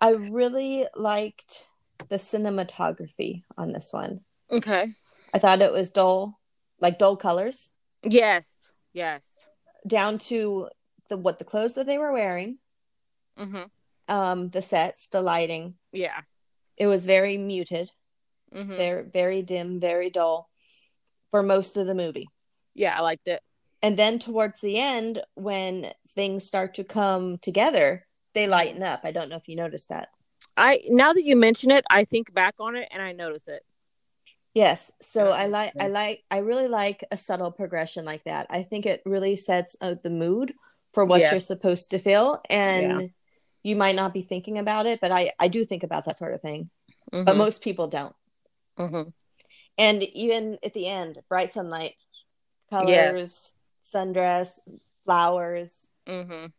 I 0.00 0.12
really 0.12 0.86
liked 0.94 1.66
the 2.08 2.16
cinematography 2.16 3.42
on 3.58 3.72
this 3.72 3.92
one. 3.92 4.20
Okay. 4.50 4.88
I 5.34 5.38
thought 5.38 5.60
it 5.60 5.72
was 5.72 5.90
dull, 5.90 6.38
like 6.80 6.98
dull 6.98 7.16
colors, 7.16 7.70
Yes. 8.02 8.56
Yes. 8.92 9.26
down 9.86 10.18
to 10.18 10.68
the 11.08 11.16
what 11.16 11.38
the 11.38 11.44
clothes 11.44 11.74
that 11.74 11.86
they 11.86 11.98
were 11.98 12.12
wearing, 12.12 12.58
Mm-hmm. 13.38 14.14
um, 14.14 14.48
the 14.50 14.62
sets, 14.62 15.06
the 15.08 15.22
lighting. 15.22 15.74
Yeah. 15.92 16.20
It 16.76 16.86
was 16.86 17.06
very 17.06 17.36
muted, 17.38 17.90
Mm-hmm. 18.54 18.76
very 18.76 19.02
very 19.04 19.42
dim, 19.42 19.78
very 19.80 20.10
dull 20.10 20.48
for 21.30 21.42
most 21.42 21.76
of 21.76 21.86
the 21.86 21.94
movie. 21.94 22.28
Yeah, 22.74 22.96
I 22.98 23.02
liked 23.02 23.28
it. 23.28 23.40
And 23.82 23.96
then 23.96 24.18
towards 24.18 24.60
the 24.60 24.78
end, 24.78 25.22
when 25.34 25.92
things 26.08 26.44
start 26.44 26.74
to 26.74 26.84
come 26.84 27.38
together, 27.38 28.06
they 28.34 28.46
lighten 28.46 28.82
up. 28.82 29.00
I 29.04 29.12
don't 29.12 29.28
know 29.28 29.36
if 29.36 29.48
you 29.48 29.56
noticed 29.56 29.88
that. 29.88 30.08
I 30.56 30.80
now 30.88 31.12
that 31.12 31.24
you 31.24 31.36
mention 31.36 31.70
it, 31.70 31.84
I 31.90 32.04
think 32.04 32.32
back 32.34 32.54
on 32.58 32.76
it 32.76 32.88
and 32.90 33.02
I 33.02 33.12
notice 33.12 33.48
it. 33.48 33.64
Yes. 34.54 34.92
So 35.00 35.30
I 35.30 35.46
like 35.46 35.72
I 35.78 35.88
like 35.88 36.24
I 36.30 36.38
really 36.38 36.66
like 36.68 37.04
a 37.12 37.16
subtle 37.16 37.52
progression 37.52 38.04
like 38.04 38.24
that. 38.24 38.46
I 38.50 38.62
think 38.62 38.84
it 38.86 39.00
really 39.06 39.36
sets 39.36 39.76
out 39.80 40.02
the 40.02 40.10
mood 40.10 40.54
for 40.92 41.04
what 41.04 41.20
Yes. 41.20 41.30
you're 41.30 41.40
supposed 41.40 41.90
to 41.92 41.98
feel 41.98 42.40
and 42.50 43.12
you 43.62 43.76
might 43.76 43.94
not 43.94 44.12
be 44.12 44.22
thinking 44.22 44.58
about 44.58 44.86
it, 44.86 45.00
but 45.00 45.12
I 45.12 45.32
I 45.38 45.48
do 45.48 45.64
think 45.64 45.82
about 45.84 46.04
that 46.06 46.18
sort 46.18 46.34
of 46.34 46.40
thing. 46.40 46.70
But 47.12 47.36
most 47.36 47.62
people 47.62 47.86
don't. 47.88 48.14
Mhm. 48.76 49.12
And 49.78 50.02
even 50.02 50.58
at 50.64 50.74
the 50.74 50.86
end, 50.86 51.18
bright 51.28 51.52
sunlight, 51.52 51.94
colors, 52.70 53.54
sundress, 53.84 54.58
flowers, 55.04 55.90
Mhm. 56.06 56.52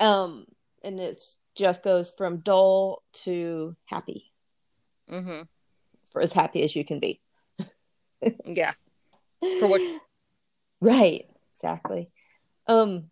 um 0.00 0.46
and 0.84 0.98
it 1.00 1.16
just 1.54 1.82
goes 1.82 2.10
from 2.10 2.38
dull 2.38 3.02
to 3.24 3.76
happy, 3.86 4.32
Mhm. 5.10 5.46
for 6.10 6.20
as 6.22 6.32
happy 6.32 6.62
as 6.62 6.74
you 6.76 6.84
can 6.84 6.98
be. 7.00 7.20
Yeah. 8.46 8.72
For 9.58 9.66
what 9.66 9.80
Right, 10.80 11.28
exactly. 11.54 12.10
Um, 12.66 13.10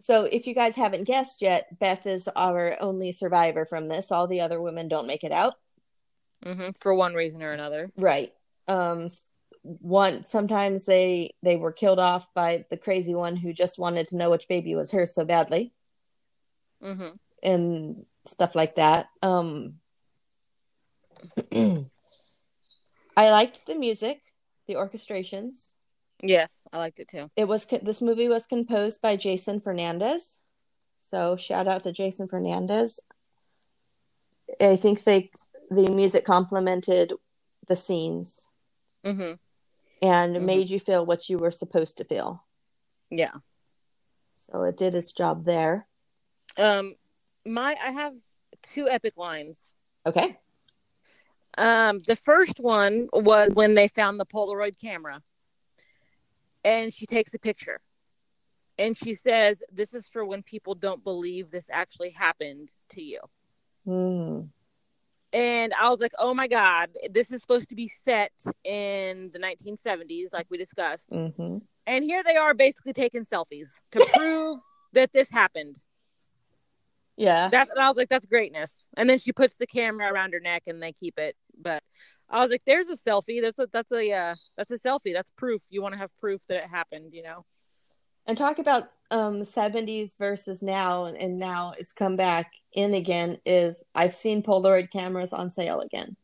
so 0.00 0.24
if 0.24 0.46
you 0.46 0.54
guys 0.54 0.76
haven't 0.76 1.04
guessed 1.04 1.42
yet, 1.42 1.78
Beth 1.78 2.06
is 2.06 2.28
our 2.34 2.76
only 2.80 3.12
survivor 3.12 3.64
from 3.64 3.88
this. 3.88 4.12
All 4.12 4.26
the 4.28 4.40
other 4.40 4.60
women 4.60 4.88
don't 4.88 5.06
make 5.06 5.24
it 5.24 5.32
out. 5.32 5.54
hmm 6.42 6.70
For 6.78 6.94
one 6.94 7.14
reason 7.14 7.42
or 7.42 7.50
another. 7.52 7.90
Right. 7.96 8.32
Um, 8.68 9.08
one 9.62 10.24
sometimes 10.26 10.84
they 10.84 11.34
they 11.42 11.56
were 11.56 11.72
killed 11.72 11.98
off 11.98 12.32
by 12.34 12.64
the 12.70 12.76
crazy 12.76 13.14
one 13.14 13.34
who 13.36 13.52
just 13.52 13.78
wanted 13.78 14.06
to 14.08 14.16
know 14.16 14.30
which 14.30 14.46
baby 14.48 14.74
was 14.74 14.92
hers 14.92 15.14
so 15.14 15.24
badly, 15.24 15.72
hmm 16.80 17.08
and 17.42 18.04
stuff 18.26 18.54
like 18.54 18.74
that. 18.76 19.08
Um, 19.22 19.74
I 23.16 23.30
liked 23.30 23.66
the 23.66 23.74
music, 23.74 24.20
the 24.66 24.74
orchestrations. 24.74 25.74
Yes, 26.22 26.60
I 26.72 26.78
liked 26.78 26.98
it 26.98 27.08
too. 27.08 27.30
it 27.36 27.46
was 27.46 27.64
this 27.66 28.02
movie 28.02 28.28
was 28.28 28.46
composed 28.46 29.00
by 29.00 29.16
Jason 29.16 29.60
Fernandez. 29.60 30.42
So 30.98 31.36
shout 31.36 31.68
out 31.68 31.82
to 31.82 31.92
Jason 31.92 32.28
Fernandez. 32.28 33.00
I 34.60 34.76
think 34.76 35.04
they 35.04 35.30
the 35.70 35.90
music 35.90 36.24
complemented 36.24 37.12
the 37.66 37.76
scenes 37.76 38.50
hmm 39.04 39.34
and 40.02 40.36
Mhm. 40.36 40.44
made 40.44 40.70
you 40.70 40.80
feel 40.80 41.04
what 41.04 41.28
you 41.28 41.38
were 41.38 41.50
supposed 41.50 41.98
to 41.98 42.04
feel. 42.04 42.44
Yeah. 43.10 43.34
So 44.38 44.62
it 44.62 44.76
did 44.76 44.94
its 44.94 45.12
job 45.12 45.44
there. 45.44 45.86
Um, 46.58 46.94
my 47.46 47.76
I 47.82 47.92
have 47.92 48.14
two 48.74 48.88
epic 48.88 49.16
lines. 49.16 49.70
Okay. 50.04 50.36
Um, 51.56 52.00
the 52.06 52.16
first 52.16 52.60
one 52.60 53.08
was 53.12 53.50
when 53.54 53.74
they 53.74 53.88
found 53.88 54.20
the 54.20 54.26
Polaroid 54.26 54.78
camera, 54.80 55.22
and 56.64 56.92
she 56.92 57.06
takes 57.06 57.34
a 57.34 57.38
picture. 57.38 57.80
And 58.78 58.96
she 58.96 59.14
says, 59.14 59.62
This 59.72 59.92
is 59.92 60.06
for 60.08 60.24
when 60.24 60.42
people 60.42 60.74
don't 60.74 61.02
believe 61.02 61.50
this 61.50 61.66
actually 61.70 62.10
happened 62.10 62.70
to 62.90 63.02
you. 63.02 63.20
Mm. 63.86 64.48
And 65.32 65.74
I 65.74 65.90
was 65.90 65.98
like, 66.00 66.12
Oh 66.18 66.32
my 66.32 66.46
God, 66.46 66.90
this 67.10 67.32
is 67.32 67.40
supposed 67.40 67.68
to 67.70 67.74
be 67.74 67.90
set 68.04 68.32
in 68.64 69.30
the 69.32 69.38
1970s, 69.40 70.32
like 70.32 70.46
we 70.48 70.58
discussed. 70.58 71.08
hmm 71.10 71.58
And 71.86 72.04
here 72.04 72.22
they 72.22 72.36
are 72.36 72.54
basically 72.54 72.92
taking 72.92 73.24
selfies 73.24 73.68
to 73.92 74.06
prove 74.14 74.60
that 74.92 75.12
this 75.12 75.30
happened. 75.30 75.76
Yeah. 77.18 77.48
That 77.48 77.68
and 77.70 77.78
I 77.80 77.88
was 77.88 77.96
like, 77.96 78.08
that's 78.08 78.24
greatness. 78.24 78.72
And 78.96 79.10
then 79.10 79.18
she 79.18 79.32
puts 79.32 79.56
the 79.56 79.66
camera 79.66 80.10
around 80.10 80.32
her 80.32 80.40
neck 80.40 80.62
and 80.66 80.82
they 80.82 80.92
keep 80.92 81.18
it. 81.18 81.36
But 81.60 81.82
I 82.30 82.40
was 82.40 82.50
like, 82.50 82.62
there's 82.64 82.88
a 82.88 82.96
selfie. 82.96 83.42
That's 83.42 83.58
a 83.58 83.66
that's 83.70 83.92
a 83.92 84.12
uh, 84.12 84.34
that's 84.56 84.70
a 84.70 84.78
selfie. 84.78 85.12
That's 85.12 85.30
proof. 85.30 85.60
You 85.68 85.82
want 85.82 85.94
to 85.94 85.98
have 85.98 86.10
proof 86.20 86.40
that 86.48 86.62
it 86.64 86.70
happened, 86.70 87.12
you 87.12 87.22
know? 87.22 87.44
and 88.26 88.36
talk 88.36 88.58
about 88.58 88.90
um 89.10 89.40
70s 89.40 90.18
versus 90.18 90.62
now 90.62 91.06
and 91.06 91.38
now 91.38 91.72
it's 91.78 91.94
come 91.94 92.14
back 92.14 92.52
in 92.74 92.92
again 92.92 93.38
is 93.46 93.82
i've 93.94 94.14
seen 94.14 94.42
polaroid 94.42 94.90
cameras 94.90 95.32
on 95.32 95.50
sale 95.50 95.80
again 95.80 96.14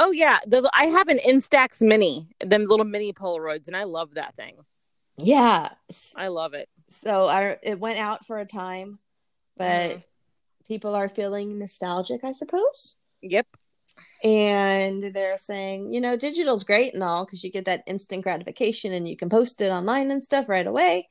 Oh 0.00 0.12
yeah, 0.12 0.38
the, 0.46 0.70
I 0.72 0.84
have 0.84 1.08
an 1.08 1.18
Instax 1.18 1.82
Mini, 1.82 2.28
them 2.38 2.66
little 2.66 2.86
mini 2.86 3.12
Polaroids, 3.12 3.66
and 3.66 3.76
I 3.76 3.82
love 3.82 4.14
that 4.14 4.36
thing. 4.36 4.54
yeah 5.20 5.70
I 6.16 6.28
love 6.28 6.54
it. 6.54 6.68
so 6.88 7.26
i 7.26 7.56
it 7.64 7.80
went 7.80 7.98
out 7.98 8.24
for 8.24 8.38
a 8.38 8.46
time 8.46 9.00
but 9.58 9.90
Mhm. 9.90 10.02
people 10.66 10.94
are 10.94 11.08
feeling 11.08 11.58
nostalgic 11.58 12.24
i 12.24 12.32
suppose 12.32 13.00
Yep. 13.22 13.46
and 14.24 15.02
they're 15.14 15.38
saying 15.38 15.92
you 15.92 16.00
know 16.00 16.16
digital's 16.16 16.64
great 16.64 16.94
and 16.94 17.02
all 17.02 17.24
because 17.24 17.42
you 17.44 17.50
get 17.50 17.64
that 17.66 17.82
instant 17.86 18.22
gratification 18.22 18.92
and 18.92 19.08
you 19.08 19.16
can 19.16 19.28
post 19.28 19.60
it 19.60 19.70
online 19.70 20.10
and 20.10 20.22
stuff 20.22 20.48
right 20.48 20.66
away 20.66 21.08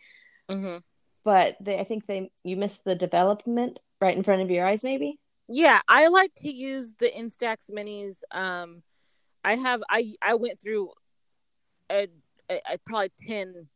hmm 0.49 0.77
but 1.23 1.57
they 1.61 1.79
i 1.79 1.83
think 1.83 2.05
they 2.05 2.31
you 2.43 2.55
missed 2.57 2.83
the 2.85 2.95
development 2.95 3.79
right 4.01 4.15
in 4.15 4.23
front 4.23 4.41
of 4.41 4.49
your 4.49 4.65
eyes 4.65 4.83
maybe 4.83 5.19
Yeah, 5.49 5.79
I 5.87 6.09
like 6.09 6.33
to 6.43 6.51
use 6.51 6.93
the 6.99 7.09
Instax 7.09 7.71
Minis. 7.71 8.17
Um, 8.31 8.83
I 9.43 9.55
have 9.55 9.81
I 9.89 10.13
I 10.21 10.33
went 10.35 10.59
through 10.59 10.91
a, 11.89 12.09
a, 12.49 12.55
a 12.73 12.77
probably 12.85 13.11
10, 13.25 13.67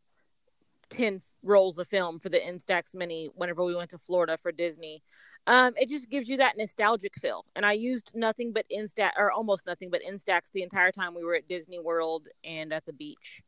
10 0.91 1.21
rolls 1.43 1.77
of 1.79 1.87
film 1.87 2.19
for 2.19 2.29
the 2.29 2.39
Instax 2.39 2.93
Mini 2.93 3.29
whenever 3.35 3.63
we 3.63 3.75
went 3.75 3.89
to 3.91 3.97
Florida 3.97 4.37
for 4.37 4.51
Disney. 4.51 5.03
Um, 5.47 5.73
it 5.75 5.89
just 5.89 6.09
gives 6.09 6.29
you 6.29 6.37
that 6.37 6.57
nostalgic 6.57 7.13
feel, 7.19 7.45
and 7.55 7.65
I 7.65 7.71
used 7.71 8.11
nothing 8.13 8.53
but 8.53 8.65
Instax 8.71 9.11
or 9.17 9.31
almost 9.31 9.65
nothing 9.65 9.89
but 9.89 10.03
Instax 10.07 10.41
the 10.53 10.61
entire 10.61 10.91
time 10.91 11.15
we 11.15 11.23
were 11.23 11.33
at 11.33 11.47
Disney 11.47 11.79
World 11.79 12.27
and 12.43 12.71
at 12.71 12.85
the 12.85 12.93
beach. 12.93 13.41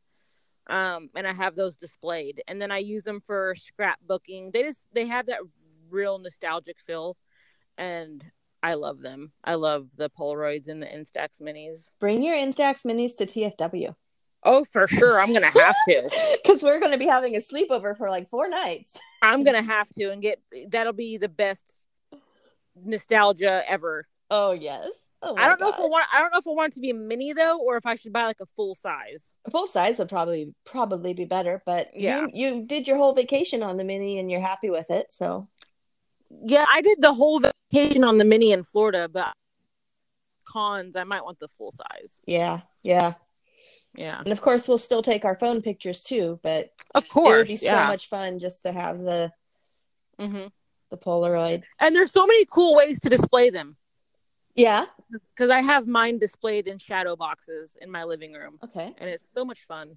Um, 0.68 1.10
and 1.14 1.26
I 1.26 1.32
have 1.32 1.54
those 1.54 1.76
displayed, 1.76 2.42
and 2.48 2.60
then 2.60 2.72
I 2.72 2.78
use 2.78 3.04
them 3.04 3.20
for 3.20 3.54
scrapbooking. 3.54 4.52
They 4.52 4.62
just 4.62 4.86
they 4.92 5.06
have 5.06 5.26
that 5.26 5.38
real 5.88 6.18
nostalgic 6.18 6.80
feel 6.80 7.16
and 7.78 8.24
I 8.62 8.74
love 8.74 9.00
them. 9.00 9.32
I 9.44 9.56
love 9.56 9.88
the 9.96 10.10
Polaroids 10.10 10.68
and 10.68 10.82
the 10.82 10.86
Instax 10.86 11.40
minis. 11.40 11.88
bring 12.00 12.22
your 12.22 12.36
instax 12.36 12.84
minis 12.86 13.16
to 13.16 13.26
tfw 13.26 13.94
Oh, 14.44 14.64
for 14.64 14.86
sure. 14.86 15.18
I'm 15.20 15.32
gonna 15.32 15.46
have 15.50 15.74
to. 15.88 16.10
because 16.42 16.62
we're 16.62 16.78
going 16.80 16.92
to 16.92 16.98
be 16.98 17.06
having 17.06 17.34
a 17.34 17.38
sleepover 17.38 17.96
for 17.96 18.10
like 18.10 18.28
four 18.28 18.48
nights 18.48 18.98
I'm 19.22 19.42
gonna 19.42 19.62
have 19.62 19.88
to 19.90 20.10
and 20.10 20.20
get 20.20 20.40
that'll 20.68 20.92
be 20.92 21.16
the 21.16 21.28
best 21.30 21.64
nostalgia 22.76 23.62
ever. 23.68 24.06
oh 24.30 24.52
yes 24.52 24.88
oh 25.22 25.34
I 25.38 25.48
don't 25.48 25.60
know 25.60 25.68
if 25.70 25.76
I 25.78 25.82
want 25.86 26.06
I 26.12 26.18
don't 26.20 26.32
know 26.32 26.38
if 26.38 26.46
I 26.46 26.50
want 26.50 26.72
it 26.72 26.74
to 26.74 26.80
be 26.80 26.90
a 26.90 26.94
mini 26.94 27.32
though, 27.32 27.58
or 27.58 27.76
if 27.76 27.86
I 27.86 27.94
should 27.94 28.12
buy 28.12 28.24
like 28.26 28.40
a 28.40 28.46
full 28.56 28.74
size. 28.74 29.30
full 29.50 29.66
size 29.66 29.98
would 29.98 30.08
probably 30.08 30.54
probably 30.64 31.14
be 31.14 31.24
better 31.24 31.62
but 31.64 31.88
Yeah. 31.94 32.26
you, 32.32 32.54
you 32.56 32.66
did 32.66 32.86
your 32.88 32.96
whole 32.96 33.14
vacation 33.14 33.62
on 33.62 33.76
the 33.76 33.84
mini 33.84 34.18
and 34.18 34.30
you're 34.30 34.40
happy 34.40 34.70
with 34.70 34.90
it 34.90 35.06
so 35.12 35.48
Yeah, 36.44 36.66
I 36.68 36.80
did 36.82 37.00
the 37.00 37.14
whole 37.14 37.40
vacation 37.40 38.04
on 38.04 38.18
the 38.18 38.24
mini 38.24 38.52
in 38.52 38.62
Florida, 38.64 39.08
but 39.08 39.32
cons 40.44 40.96
I 40.96 41.04
might 41.04 41.24
want 41.24 41.38
the 41.38 41.48
full 41.48 41.72
size. 41.72 42.20
yeah 42.26 42.60
yeah 42.82 43.14
Yeah. 43.94 44.18
and 44.20 44.32
of 44.32 44.40
course 44.42 44.66
we'll 44.68 44.78
still 44.78 45.02
take 45.02 45.24
our 45.24 45.36
phone 45.36 45.62
pictures 45.62 46.02
too 46.02 46.40
but 46.42 46.72
Of 46.94 47.08
course 47.08 47.32
it 47.34 47.36
would 47.38 47.46
be 47.46 47.56
so 47.56 47.84
much 47.86 48.08
fun 48.08 48.38
just 48.38 48.62
to 48.64 48.72
have 48.72 48.98
the 49.00 49.32
hmm 50.18 50.46
the 50.90 50.96
polaroid 50.98 51.62
And 51.80 51.94
there's 51.94 52.12
so 52.12 52.26
many 52.26 52.44
cool 52.46 52.74
ways 52.76 53.00
to 53.00 53.08
display 53.08 53.50
them. 53.50 53.76
yeah 54.54 54.86
because 55.30 55.50
I 55.50 55.60
have 55.60 55.86
mine 55.86 56.18
displayed 56.18 56.66
in 56.66 56.78
shadow 56.78 57.14
boxes 57.16 57.76
in 57.80 57.90
my 57.90 58.04
living 58.04 58.32
room, 58.32 58.58
okay 58.64 58.94
and 58.98 59.08
it's 59.10 59.26
so 59.32 59.44
much 59.44 59.60
fun. 59.60 59.96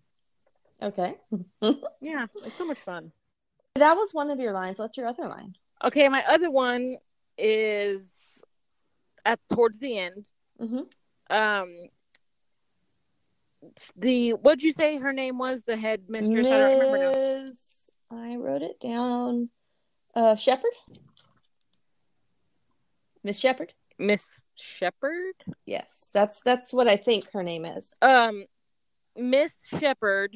okay 0.82 1.16
Yeah, 2.02 2.28
it's 2.46 2.56
so 2.58 2.66
much 2.66 2.80
fun. 2.80 3.12
that 3.76 3.94
was 3.96 4.14
one 4.14 4.30
of 4.30 4.40
your 4.40 4.54
lines 4.54 4.80
what's 4.80 4.98
your 4.98 5.08
other 5.08 5.28
line 5.28 5.56
Okay, 5.84 6.08
my 6.10 6.24
other 6.26 6.50
one 6.50 6.96
is 7.38 8.42
at 9.26 9.40
towards 9.54 9.78
the 9.80 9.98
end. 10.00 10.26
mm-hmm. 10.60 10.82
Um, 11.30 11.68
the 13.96 14.32
what'd 14.32 14.62
you 14.62 14.74
say 14.74 14.98
her 14.98 15.14
name 15.14 15.38
was? 15.38 15.64
The 15.64 15.78
head 15.78 16.04
mistress. 16.08 16.48
I 16.48 16.58
don't 16.58 16.80
remember 16.80 16.98
now. 16.98 17.52
I 18.10 18.36
wrote 18.36 18.62
it 18.62 18.80
down. 18.80 19.50
Uh, 20.16 20.36
Shepherd. 20.36 20.72
Miss 23.24 23.40
Shepherd. 23.40 23.74
Miss 24.00 24.42
Shepherd. 24.56 25.34
Yes, 25.66 26.12
that's 26.14 26.42
that's 26.42 26.74
what 26.74 26.88
I 26.88 26.96
think 26.96 27.32
her 27.32 27.44
name 27.44 27.66
is. 27.66 27.98
Um, 28.02 28.46
Miss 29.16 29.56
Shepherd. 29.80 30.34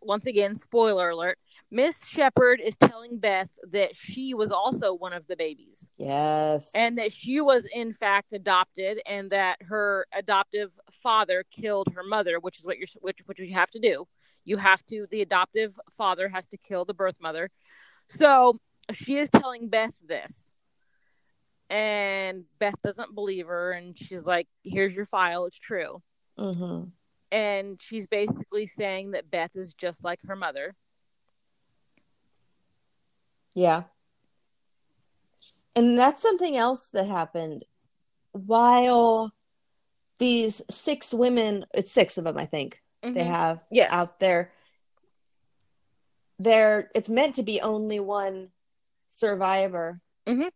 Once 0.00 0.26
again, 0.26 0.56
spoiler 0.56 1.10
alert. 1.10 1.38
Miss 1.74 2.04
Shepherd 2.06 2.60
is 2.60 2.76
telling 2.76 3.16
Beth 3.16 3.50
that 3.70 3.96
she 3.96 4.34
was 4.34 4.52
also 4.52 4.92
one 4.92 5.14
of 5.14 5.26
the 5.26 5.36
babies. 5.36 5.88
Yes, 5.96 6.70
and 6.74 6.98
that 6.98 7.14
she 7.14 7.40
was 7.40 7.66
in 7.74 7.94
fact 7.94 8.34
adopted 8.34 9.00
and 9.06 9.30
that 9.30 9.56
her 9.62 10.06
adoptive 10.12 10.70
father 10.90 11.44
killed 11.50 11.88
her 11.94 12.02
mother 12.02 12.38
which 12.38 12.58
is 12.58 12.66
what 12.66 12.76
you're 12.76 12.88
which 13.00 13.20
which 13.24 13.38
you 13.38 13.54
have 13.54 13.70
to 13.70 13.78
do. 13.78 14.06
You 14.44 14.58
have 14.58 14.84
to 14.86 15.06
the 15.10 15.22
adoptive 15.22 15.80
father 15.96 16.28
has 16.28 16.46
to 16.48 16.58
kill 16.58 16.84
the 16.84 16.92
birth 16.92 17.16
mother. 17.18 17.48
So 18.10 18.60
she 18.92 19.16
is 19.16 19.30
telling 19.30 19.68
beth 19.68 19.94
this. 20.06 20.50
And 21.70 22.44
beth 22.58 22.74
doesn't 22.84 23.14
believe 23.14 23.46
her 23.46 23.72
and 23.72 23.98
she's 23.98 24.26
like 24.26 24.46
here's 24.62 24.94
your 24.94 25.06
file. 25.06 25.46
It's 25.46 25.56
true. 25.58 26.02
Hmm 26.38 26.82
and 27.30 27.80
she's 27.80 28.06
basically 28.06 28.66
saying 28.66 29.12
that 29.12 29.30
beth 29.30 29.52
is 29.54 29.72
just 29.72 30.04
like 30.04 30.20
her 30.26 30.36
mother 30.36 30.74
yeah. 33.54 33.84
And 35.74 35.98
that's 35.98 36.20
something 36.22 36.56
else 36.56 36.90
that 36.90 37.06
happened 37.08 37.64
while 38.32 39.32
these 40.18 40.62
six 40.70 41.14
women. 41.14 41.64
It's 41.72 41.90
six 41.92 42.18
of 42.18 42.24
them, 42.24 42.36
I 42.38 42.46
think. 42.46 42.82
They 43.02 43.10
Mhm. 43.10 43.26
have 43.26 43.64
Yes. 43.70 43.90
out 43.90 44.20
there. 44.20 44.52
There, 46.38 46.90
it's 46.94 47.08
meant 47.08 47.36
to 47.36 47.42
be 47.42 47.60
only 47.60 48.00
one 48.00 48.52
survivor, 49.10 50.00
Mhm. 50.26 50.50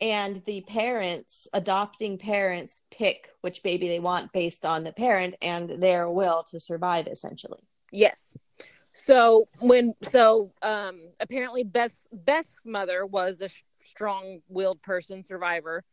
and 0.00 0.44
the 0.44 0.60
parents, 0.62 1.48
adopting 1.52 2.18
parents, 2.18 2.84
pick 2.90 3.30
which 3.40 3.62
baby 3.62 3.88
they 3.88 4.00
want 4.00 4.32
based 4.32 4.64
on 4.66 4.84
the 4.84 4.92
parent 4.92 5.34
and 5.40 5.82
their 5.82 6.10
will 6.10 6.44
to 6.44 6.60
survive. 6.60 7.06
Essentially, 7.06 7.60
Yes. 7.90 8.36
So 8.94 9.48
when 9.60 9.94
so 10.02 10.52
um 10.62 11.00
apparently 11.20 11.64
Beth's 11.64 12.06
Beth's 12.12 12.60
mother 12.64 13.04
was 13.04 13.40
a 13.40 13.48
sh- 13.48 13.64
strong-willed 13.86 14.80
person 14.82 15.24
survivor 15.24 15.84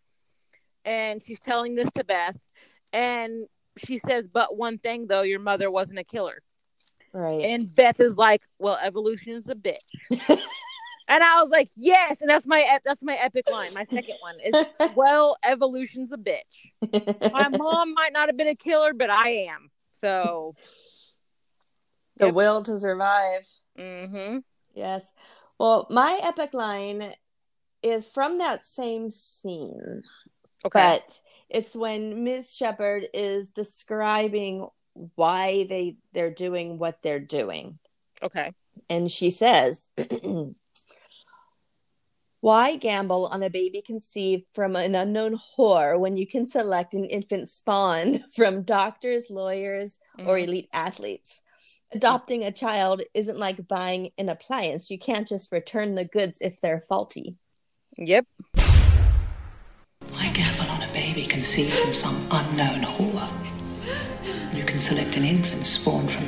and 0.85 1.21
she's 1.21 1.39
telling 1.39 1.75
this 1.75 1.91
to 1.93 2.03
Beth 2.03 2.39
and 2.93 3.47
she 3.83 3.97
says 3.97 4.27
but 4.27 4.55
one 4.55 4.77
thing 4.77 5.07
though 5.07 5.23
your 5.23 5.39
mother 5.39 5.69
wasn't 5.71 5.99
a 5.99 6.03
killer. 6.03 6.41
right? 7.13 7.43
And 7.43 7.73
Beth 7.73 7.99
is 7.99 8.17
like, 8.17 8.43
"Well, 8.59 8.77
evolution 8.81 9.33
is 9.33 9.47
a 9.49 9.55
bitch." 9.55 9.77
and 11.07 11.23
I 11.23 11.41
was 11.41 11.49
like, 11.49 11.69
"Yes." 11.75 12.21
And 12.21 12.29
that's 12.29 12.45
my 12.45 12.79
that's 12.85 13.01
my 13.03 13.15
epic 13.15 13.49
line. 13.49 13.73
My 13.73 13.85
second 13.85 14.15
one 14.19 14.35
is, 14.43 14.55
"Well, 14.95 15.37
evolution's 15.43 16.11
a 16.11 16.17
bitch." 16.17 16.71
My 17.31 17.47
mom 17.47 17.93
might 17.93 18.13
not 18.13 18.29
have 18.29 18.35
been 18.35 18.47
a 18.47 18.55
killer, 18.55 18.93
but 18.93 19.09
I 19.09 19.47
am. 19.49 19.69
So, 19.93 20.55
the 22.21 22.27
Yep. 22.27 22.35
will 22.35 22.63
to 22.63 22.79
survive. 22.79 23.47
mhm. 23.77 24.43
Yes. 24.73 25.13
Well, 25.59 25.87
my 25.89 26.19
epic 26.23 26.53
line 26.53 27.13
is 27.83 28.07
from 28.07 28.37
that 28.37 28.65
same 28.65 29.09
scene, 29.09 30.03
Okay. 30.63 30.79
but 30.79 31.19
it's 31.49 31.75
when 31.75 32.23
Miss 32.23 32.55
Shepard 32.55 33.07
is 33.13 33.49
describing 33.49 34.67
why 35.15 35.65
they 35.67 35.97
they're 36.13 36.31
doing 36.33 36.77
what 36.77 37.01
they're 37.01 37.19
doing. 37.19 37.79
okay. 38.21 38.53
And 38.89 39.11
she 39.11 39.31
says, 39.31 39.89
Why 42.41 42.75
gamble 42.75 43.27
on 43.27 43.43
a 43.43 43.49
baby 43.51 43.81
conceived 43.83 44.47
from 44.55 44.75
an 44.75 44.95
unknown 44.95 45.37
whore 45.37 45.99
when 45.99 46.17
you 46.17 46.25
can 46.25 46.47
select 46.47 46.93
an 46.95 47.05
infant 47.05 47.49
spawned 47.51 48.23
from 48.35 48.63
doctors, 48.63 49.29
lawyers, 49.29 49.99
or 50.17 50.37
Mhm. 50.37 50.43
elite 50.43 50.69
athletes? 50.73 51.43
Adopting 51.93 52.43
a 52.43 52.51
child 52.51 53.01
isn't 53.13 53.37
like 53.37 53.67
buying 53.67 54.11
an 54.17 54.29
appliance. 54.29 54.89
You 54.89 54.97
can't 54.97 55.27
just 55.27 55.51
return 55.51 55.95
the 55.95 56.05
goods 56.05 56.39
if 56.41 56.61
they're 56.61 56.79
faulty. 56.79 57.35
Yep. 57.97 58.25
Why 60.09 60.31
gamble 60.33 60.71
on 60.71 60.81
a 60.81 60.93
baby 60.93 61.25
conceived 61.25 61.73
from 61.73 61.93
some 61.93 62.27
unknown 62.31 62.81
whore? 62.81 63.29
You 64.55 64.63
can 64.63 64.79
select 64.79 65.17
an 65.17 65.23
infant 65.23 65.65
spawned 65.65 66.11
from 66.11 66.25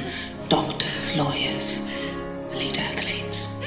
doctors, 0.49 1.17
lawyers, 1.17 1.89
elite 2.51 2.79
athletes. 2.79 3.59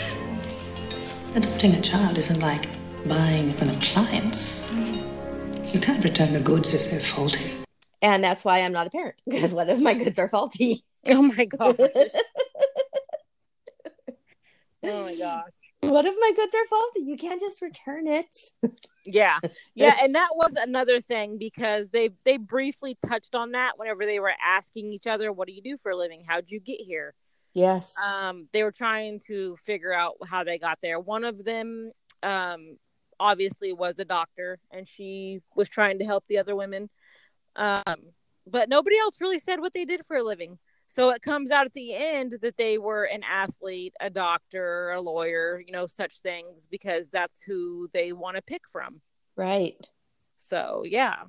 Adopting 1.34 1.74
a 1.74 1.80
child 1.80 2.18
isn't 2.18 2.40
like 2.40 2.66
buying 3.06 3.50
an 3.60 3.70
appliance. 3.70 4.66
You 5.72 5.80
can't 5.80 6.02
return 6.04 6.32
the 6.32 6.40
goods 6.40 6.74
if 6.74 6.90
they're 6.90 7.00
faulty. 7.00 7.52
And 8.02 8.22
that's 8.22 8.44
why 8.44 8.60
I'm 8.60 8.72
not 8.72 8.86
a 8.86 8.90
parent 8.90 9.20
because 9.28 9.54
what 9.54 9.68
if 9.68 9.80
my 9.80 9.94
goods 9.94 10.18
are 10.18 10.28
faulty? 10.28 10.82
Oh 11.10 11.22
my 11.22 11.44
god. 11.44 11.76
oh 14.84 15.04
my 15.04 15.16
god. 15.16 15.44
What 15.80 16.04
if 16.06 16.14
my 16.18 16.32
goods 16.34 16.54
are 16.54 16.66
faulty? 16.66 17.00
You 17.00 17.16
can't 17.16 17.40
just 17.40 17.62
return 17.62 18.06
it. 18.06 18.36
Yeah. 19.04 19.38
Yeah, 19.74 19.96
and 20.02 20.14
that 20.14 20.30
was 20.34 20.54
another 20.54 21.00
thing 21.00 21.38
because 21.38 21.90
they 21.90 22.10
they 22.24 22.38
briefly 22.38 22.98
touched 23.06 23.34
on 23.34 23.52
that 23.52 23.78
whenever 23.78 24.04
they 24.04 24.18
were 24.18 24.32
asking 24.44 24.92
each 24.92 25.06
other, 25.06 25.32
"What 25.32 25.48
do 25.48 25.54
you 25.54 25.62
do 25.62 25.76
for 25.76 25.92
a 25.92 25.96
living? 25.96 26.24
How'd 26.26 26.50
you 26.50 26.60
get 26.60 26.80
here?" 26.80 27.14
Yes. 27.54 27.94
Um, 28.04 28.48
they 28.52 28.62
were 28.62 28.72
trying 28.72 29.20
to 29.28 29.56
figure 29.64 29.92
out 29.92 30.16
how 30.26 30.44
they 30.44 30.58
got 30.58 30.78
there. 30.82 31.00
One 31.00 31.24
of 31.24 31.42
them, 31.44 31.90
um, 32.22 32.76
obviously 33.18 33.72
was 33.72 33.98
a 33.98 34.04
doctor, 34.04 34.58
and 34.70 34.86
she 34.86 35.40
was 35.54 35.68
trying 35.68 35.98
to 36.00 36.04
help 36.04 36.24
the 36.28 36.38
other 36.38 36.54
women. 36.54 36.90
Um, 37.54 38.12
but 38.46 38.68
nobody 38.68 38.98
else 38.98 39.16
really 39.20 39.38
said 39.38 39.60
what 39.60 39.72
they 39.72 39.84
did 39.84 40.04
for 40.06 40.16
a 40.16 40.22
living. 40.22 40.58
So 40.96 41.10
it 41.10 41.20
comes 41.20 41.50
out 41.50 41.66
at 41.66 41.74
the 41.74 41.94
end 41.94 42.38
that 42.40 42.56
they 42.56 42.78
were 42.78 43.04
an 43.04 43.22
athlete, 43.22 43.92
a 44.00 44.08
doctor, 44.08 44.90
a 44.90 45.00
lawyer, 45.00 45.62
you 45.64 45.70
know, 45.70 45.86
such 45.86 46.20
things 46.20 46.66
because 46.70 47.06
that's 47.12 47.42
who 47.42 47.88
they 47.92 48.12
want 48.12 48.36
to 48.36 48.42
pick 48.42 48.62
from. 48.72 49.00
right. 49.36 49.76
So 50.38 50.84
yeah. 50.86 51.24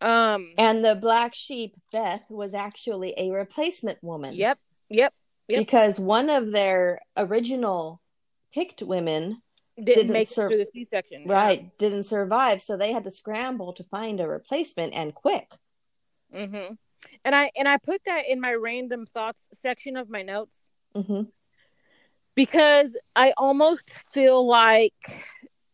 Um 0.00 0.52
And 0.58 0.84
the 0.84 0.94
black 0.94 1.34
sheep, 1.34 1.74
Beth, 1.92 2.24
was 2.30 2.54
actually 2.54 3.12
a 3.18 3.30
replacement 3.30 3.98
woman. 4.02 4.32
yep, 4.34 4.56
yep. 4.88 5.12
Yep. 5.48 5.58
Because 5.58 6.00
one 6.00 6.30
of 6.30 6.50
their 6.52 7.00
original 7.16 8.00
picked 8.54 8.80
women, 8.82 9.42
Didn't, 9.76 9.94
Didn't 9.94 10.12
make 10.12 10.28
serve- 10.28 10.52
it 10.52 10.54
through 10.54 10.64
the 10.64 10.70
C 10.72 10.84
section. 10.86 11.26
right, 11.26 11.76
didn't 11.78 12.04
survive. 12.04 12.62
So 12.62 12.76
they 12.76 12.92
had 12.92 13.04
to 13.04 13.10
scramble 13.10 13.72
to 13.74 13.84
find 13.84 14.20
a 14.20 14.28
replacement 14.28 14.94
and 14.94 15.14
quick. 15.14 15.48
Mm-hmm. 16.32 16.74
And 17.24 17.34
I 17.34 17.50
and 17.56 17.68
I 17.68 17.78
put 17.78 18.02
that 18.06 18.24
in 18.28 18.40
my 18.40 18.54
random 18.54 19.06
thoughts 19.06 19.48
section 19.52 19.96
of 19.96 20.08
my 20.08 20.22
notes 20.22 20.68
hmm 20.94 21.22
because 22.34 22.90
I 23.14 23.32
almost 23.36 23.90
feel 24.12 24.46
like 24.46 25.28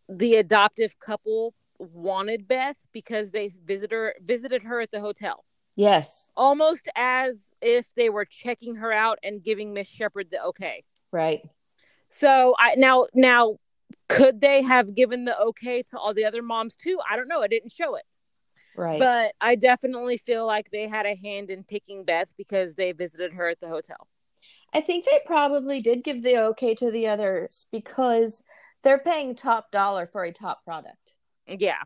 the 0.09 0.37
adoptive 0.37 0.99
couple 0.99 1.55
wanted 1.79 2.47
Beth 2.47 2.77
because 2.93 3.31
they 3.31 3.51
visited 3.65 3.93
her 3.93 4.15
visited 4.23 4.63
her 4.65 4.81
at 4.81 4.91
the 4.91 5.01
hotel. 5.01 5.45
Yes. 5.77 6.33
Almost 6.37 6.89
as 6.97 7.37
if 7.63 7.87
they 7.97 8.11
were 8.11 8.25
checking 8.25 8.77
her 8.77 8.93
out 8.93 9.19
and 9.23 9.43
giving 9.43 9.73
Miss 9.73 9.89
Shepherd 9.89 10.29
the 10.31 10.43
okay. 10.45 10.85
Right. 11.13 11.43
So 12.11 12.55
I 12.59 12.75
now 12.77 13.07
now 13.15 13.57
could 14.09 14.41
they 14.41 14.63
have 14.63 14.95
given 14.95 15.25
the 15.25 15.39
okay 15.41 15.83
to 15.91 15.99
all 15.99 16.13
the 16.13 16.25
other 16.25 16.43
moms 16.43 16.77
too? 16.77 16.99
I 17.09 17.17
don't 17.17 17.29
know. 17.29 17.43
I 17.43 17.47
didn't 17.47 17.73
show 17.73 17.95
it. 17.95 18.05
Right. 18.77 18.99
But 18.99 19.35
I 19.41 19.57
definitely 19.57 20.19
feel 20.19 20.47
like 20.47 20.71
they 20.71 20.89
had 20.89 21.07
a 21.07 21.15
hand 21.17 21.51
in 21.51 21.65
picking 21.65 22.05
Beth 22.05 22.33
because 22.37 22.75
they 22.75 22.93
visited 22.93 23.33
her 23.35 23.49
at 23.49 23.61
the 23.61 23.69
hotel. 23.69 24.09
I 24.73 24.81
think 24.81 25.05
they 25.05 25.21
probably 25.27 25.81
did 25.81 26.05
give 26.05 26.23
the 26.23 26.37
okay 26.49 26.75
to 26.77 26.91
the 26.91 27.09
others 27.09 27.67
because 27.73 28.45
they're 28.83 28.99
paying 28.99 29.35
top 29.35 29.71
dollar 29.71 30.07
for 30.07 30.25
a 30.25 30.33
top 30.33 30.65
product. 30.65 31.15
Yeah. 31.47 31.83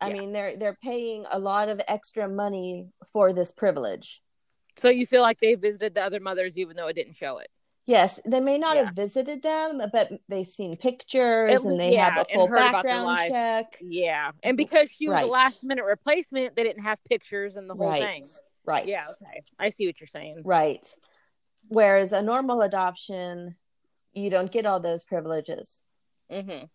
I 0.00 0.08
Yeah. 0.08 0.12
mean, 0.14 0.32
they're 0.32 0.56
they're 0.56 0.78
paying 0.82 1.26
a 1.30 1.38
lot 1.38 1.68
of 1.68 1.80
extra 1.88 2.28
money 2.28 2.88
for 3.12 3.32
this 3.32 3.52
privilege. 3.52 4.22
So 4.78 4.88
you 4.88 5.06
feel 5.06 5.22
like 5.22 5.40
they 5.40 5.54
visited 5.54 5.94
the 5.94 6.02
other 6.02 6.20
mothers 6.20 6.56
even 6.56 6.76
though 6.76 6.88
it 6.88 6.94
didn't 6.94 7.14
show 7.16 7.38
it. 7.38 7.50
Yes, 7.86 8.20
they 8.24 8.38
may 8.40 8.58
not 8.58 8.76
Yeah. 8.76 8.84
have 8.86 8.94
visited 8.94 9.42
them, 9.42 9.82
but 9.92 10.12
they've 10.28 10.46
seen 10.46 10.76
pictures 10.76 11.64
and 11.64 11.80
they 11.80 11.94
yeah, 11.94 12.10
have 12.10 12.26
a 12.28 12.32
full 12.32 12.46
heard 12.46 12.58
about 12.58 12.84
their 12.84 12.94
background 12.94 13.18
check. 13.28 13.78
Yeah. 13.80 14.30
And 14.44 14.56
because 14.56 14.88
she 14.90 15.08
was 15.08 15.20
a 15.22 15.26
last 15.26 15.64
minute 15.64 15.84
replacement, 15.84 16.54
they 16.54 16.62
didn't 16.62 16.84
have 16.84 17.02
pictures 17.04 17.56
and 17.56 17.68
the 17.68 17.74
whole 17.74 17.88
Right. 17.90 18.02
thing. 18.02 18.26
Right. 18.64 18.86
Yeah, 18.86 19.02
okay. 19.20 19.42
I 19.58 19.70
see 19.70 19.86
what 19.86 20.00
you're 20.00 20.06
saying. 20.06 20.42
Right. 20.44 20.86
Whereas 21.68 22.12
a 22.12 22.22
normal 22.22 22.62
adoption, 22.62 23.56
you 24.12 24.30
don't 24.30 24.52
get 24.52 24.64
all 24.66 24.78
those 24.78 25.02
privileges. 25.02 25.84
Mhm. 26.30 26.68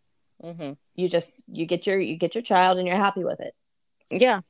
Mhm. 0.44 0.78
You 0.96 1.08
just 1.08 1.34
you 1.48 1.66
get 1.66 1.88
your 1.88 2.00
you 2.00 2.18
get 2.18 2.36
your 2.36 2.42
child 2.42 2.78
and 2.80 2.88
you're 2.88 2.98
happy 2.98 3.24
with 3.24 3.40
it. 3.40 3.56
Yeah. 4.10 4.42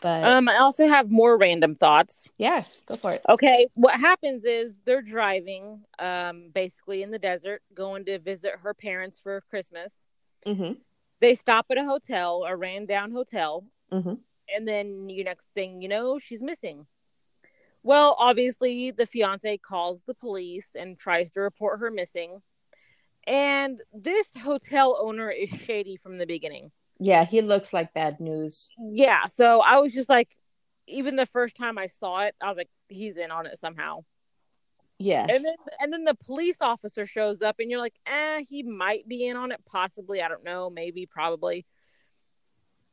But 0.00 0.24
Um 0.24 0.48
I 0.48 0.56
also 0.58 0.88
have 0.88 1.10
more 1.10 1.36
random 1.36 1.74
thoughts. 1.74 2.28
yeah, 2.38 2.64
go 2.86 2.96
for 2.96 3.12
it. 3.12 3.22
Okay, 3.28 3.68
what 3.74 3.98
happens 3.98 4.44
is 4.44 4.78
they're 4.84 5.02
driving 5.02 5.84
um 5.98 6.50
basically 6.54 7.02
in 7.02 7.10
the 7.10 7.18
desert 7.18 7.62
going 7.74 8.04
to 8.06 8.18
visit 8.18 8.52
her 8.62 8.74
parents 8.74 9.18
for 9.20 9.42
Christmas. 9.50 9.92
hmm 10.46 10.72
They 11.20 11.34
stop 11.34 11.66
at 11.70 11.78
a 11.78 11.84
hotel, 11.84 12.44
a 12.44 12.56
ran 12.56 12.86
down 12.86 13.12
hotel, 13.12 13.64
Mhm. 13.92 14.18
and 14.54 14.66
then 14.66 15.08
you 15.08 15.24
next 15.24 15.48
thing 15.54 15.82
you 15.82 15.88
know, 15.88 16.18
she's 16.18 16.42
missing. 16.42 16.86
Well, 17.84 18.14
obviously 18.18 18.92
the 18.92 19.06
fiance 19.06 19.58
calls 19.58 20.02
the 20.02 20.14
police 20.14 20.68
and 20.74 20.98
tries 20.98 21.32
to 21.32 21.40
report 21.40 21.80
her 21.80 21.90
missing. 21.90 22.42
And 23.26 23.80
this 23.92 24.26
hotel 24.42 24.96
owner 25.00 25.30
is 25.30 25.48
shady 25.50 25.96
from 25.96 26.18
the 26.18 26.26
beginning. 26.26 26.70
Yeah, 27.02 27.24
he 27.24 27.42
looks 27.42 27.72
like 27.72 27.92
bad 27.94 28.20
news. 28.20 28.72
Yeah, 28.78 29.26
so 29.26 29.60
I 29.60 29.80
was 29.80 29.92
just 29.92 30.08
like 30.08 30.36
even 30.86 31.16
the 31.16 31.26
first 31.26 31.56
time 31.56 31.76
I 31.76 31.88
saw 31.88 32.22
it, 32.22 32.36
I 32.40 32.48
was 32.48 32.56
like 32.56 32.70
he's 32.88 33.16
in 33.16 33.30
on 33.32 33.46
it 33.46 33.58
somehow. 33.58 34.04
Yes. 34.98 35.28
And 35.30 35.44
then 35.44 35.54
and 35.80 35.92
then 35.92 36.04
the 36.04 36.14
police 36.14 36.58
officer 36.60 37.06
shows 37.06 37.42
up 37.42 37.56
and 37.58 37.68
you're 37.68 37.80
like, 37.80 37.98
"Eh, 38.06 38.44
he 38.48 38.62
might 38.62 39.08
be 39.08 39.26
in 39.26 39.36
on 39.36 39.50
it 39.50 39.60
possibly, 39.66 40.22
I 40.22 40.28
don't 40.28 40.44
know, 40.44 40.70
maybe 40.70 41.06
probably." 41.06 41.66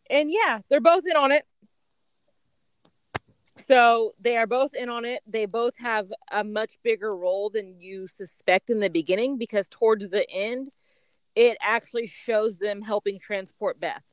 And 0.09 0.31
yeah, 0.31 0.59
they're 0.69 0.81
both 0.81 1.03
in 1.05 1.15
on 1.15 1.31
it. 1.31 1.45
So 3.67 4.11
they 4.19 4.37
are 4.37 4.47
both 4.47 4.73
in 4.73 4.89
on 4.89 5.05
it. 5.05 5.21
They 5.27 5.45
both 5.45 5.77
have 5.77 6.11
a 6.31 6.43
much 6.43 6.79
bigger 6.83 7.15
role 7.15 7.51
than 7.51 7.79
you 7.79 8.07
suspect 8.07 8.71
in 8.71 8.79
the 8.79 8.89
beginning 8.89 9.37
because 9.37 9.67
towards 9.69 10.09
the 10.09 10.27
end, 10.31 10.69
it 11.35 11.57
actually 11.61 12.07
shows 12.07 12.57
them 12.57 12.81
helping 12.81 13.19
transport 13.19 13.79
Beth. 13.79 14.03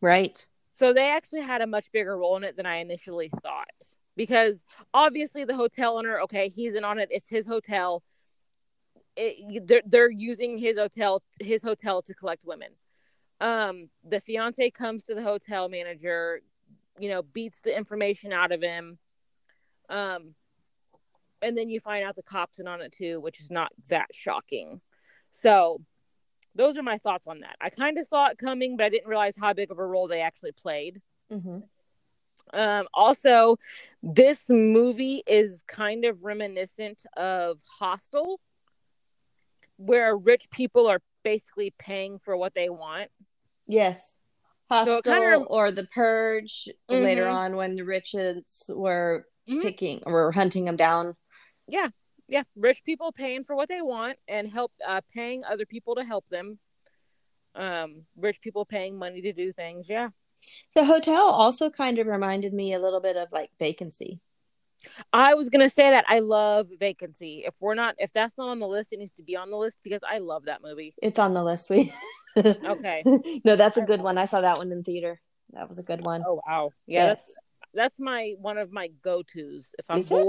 right. 0.00 0.46
So 0.72 0.94
they 0.94 1.10
actually 1.10 1.42
had 1.42 1.60
a 1.60 1.66
much 1.66 1.92
bigger 1.92 2.16
role 2.16 2.38
in 2.38 2.44
it 2.44 2.56
than 2.56 2.64
I 2.64 2.76
initially 2.76 3.30
thought. 3.42 3.68
Because 4.16 4.64
obviously 4.94 5.44
the 5.44 5.54
hotel 5.54 5.98
owner, 5.98 6.20
okay, 6.20 6.48
he's 6.48 6.74
in 6.74 6.84
on 6.84 6.98
it. 6.98 7.08
It's 7.10 7.28
his 7.28 7.46
hotel. 7.46 8.02
It, 9.14 9.66
they're 9.66 9.82
they're 9.84 10.10
using 10.10 10.56
his 10.56 10.78
hotel 10.78 11.22
his 11.38 11.62
hotel 11.62 12.00
to 12.02 12.14
collect 12.14 12.44
women. 12.46 12.70
Um, 13.40 13.90
the 14.04 14.20
fiance 14.20 14.70
comes 14.70 15.04
to 15.04 15.14
the 15.14 15.22
hotel 15.22 15.68
manager, 15.68 16.40
you 16.98 17.10
know, 17.10 17.22
beats 17.22 17.60
the 17.60 17.76
information 17.76 18.32
out 18.32 18.52
of 18.52 18.62
him. 18.62 18.98
Um, 19.88 20.34
and 21.42 21.56
then 21.56 21.68
you 21.68 21.80
find 21.80 22.04
out 22.04 22.16
the 22.16 22.22
cops 22.22 22.58
in 22.58 22.68
on 22.68 22.80
it 22.80 22.92
too, 22.92 23.20
which 23.20 23.40
is 23.40 23.50
not 23.50 23.72
that 23.88 24.08
shocking. 24.12 24.80
So 25.32 25.80
those 26.54 26.76
are 26.76 26.82
my 26.82 26.98
thoughts 26.98 27.26
on 27.26 27.40
that. 27.40 27.56
I 27.60 27.70
kind 27.70 27.98
of 27.98 28.06
saw 28.06 28.28
it 28.28 28.38
coming, 28.38 28.76
but 28.76 28.84
I 28.84 28.88
didn't 28.88 29.08
realize 29.08 29.34
how 29.38 29.52
big 29.52 29.70
of 29.70 29.78
a 29.78 29.84
role 29.86 30.08
they 30.08 30.20
actually 30.20 30.52
played. 30.52 31.00
hmm 31.30 31.60
Um, 32.52 32.88
also, 32.94 33.56
this 34.02 34.48
movie 34.48 35.22
is 35.26 35.62
kind 35.68 36.04
of 36.04 36.24
reminiscent 36.24 37.02
of 37.16 37.60
Hostel, 37.78 38.40
where 39.76 40.16
rich 40.16 40.50
people 40.50 40.86
are 40.86 41.00
basically 41.22 41.72
paying 41.78 42.18
for 42.18 42.36
what 42.36 42.54
they 42.54 42.68
want. 42.68 43.10
Yes. 43.66 44.20
Hostel 44.68 44.98
it 44.98 45.04
kinda- 45.04 45.44
or 45.46 45.70
the 45.70 45.86
purge 45.86 46.68
later 46.88 47.24
Mhm. 47.26 47.32
on 47.34 47.56
when 47.56 47.76
the 47.76 47.82
riches 47.84 48.70
were 48.74 49.26
Mhm. 49.48 49.62
picking 49.62 50.02
or 50.04 50.32
hunting 50.32 50.64
them 50.64 50.76
down. 50.76 51.16
Yeah, 51.66 51.90
yeah, 52.30 52.44
rich 52.56 52.82
people 52.84 53.12
paying 53.12 53.44
for 53.44 53.56
what 53.56 53.68
they 53.68 53.82
want 53.82 54.16
and 54.28 54.48
help 54.48 54.72
uh, 54.86 55.00
paying 55.12 55.44
other 55.44 55.66
people 55.66 55.96
to 55.96 56.04
help 56.04 56.28
them. 56.28 56.58
Um, 57.54 58.04
rich 58.16 58.40
people 58.40 58.64
paying 58.64 58.96
money 58.96 59.20
to 59.22 59.32
do 59.32 59.52
things. 59.52 59.86
Yeah, 59.88 60.10
The 60.74 60.84
hotel 60.84 61.22
also 61.26 61.68
kind 61.68 61.98
of 61.98 62.06
reminded 62.06 62.54
me 62.54 62.72
a 62.72 62.78
little 62.78 63.00
bit 63.00 63.16
of 63.16 63.32
like 63.32 63.50
vacancy. 63.58 64.20
I 65.12 65.34
was 65.34 65.50
gonna 65.50 65.68
say 65.68 65.90
that 65.90 66.04
I 66.08 66.20
love 66.20 66.68
Vacancy. 66.78 67.42
If 67.44 67.54
we're 67.60 67.74
not, 67.74 67.96
if 67.98 68.12
that's 68.12 68.38
not 68.38 68.48
on 68.48 68.60
the 68.60 68.68
list, 68.68 68.92
it 68.92 68.98
needs 68.98 69.10
to 69.12 69.22
be 69.22 69.36
on 69.36 69.50
the 69.50 69.56
list 69.56 69.78
because 69.82 70.00
I 70.08 70.18
love 70.18 70.44
that 70.44 70.62
movie. 70.62 70.94
It's 71.02 71.18
on 71.18 71.32
the 71.32 71.42
list. 71.42 71.68
We 71.68 71.92
Okay. 72.36 73.02
no, 73.44 73.56
that's 73.56 73.76
a 73.76 73.84
good 73.84 74.00
one. 74.00 74.16
I 74.16 74.24
saw 74.24 74.40
that 74.40 74.56
one 74.56 74.70
in 74.72 74.84
theater. 74.84 75.20
That 75.52 75.68
was 75.68 75.78
a 75.78 75.82
good 75.82 76.02
one. 76.02 76.24
Oh 76.26 76.40
wow, 76.46 76.70
yeah, 76.86 77.08
that's 77.08 77.28
yes. 77.28 77.42
that's 77.74 78.00
my 78.00 78.34
one 78.38 78.56
of 78.56 78.72
my 78.72 78.88
go 79.02 79.22
tos. 79.22 79.74
If 79.78 79.84
I'm 79.88 79.98
Is 79.98 80.12
it? 80.12 80.24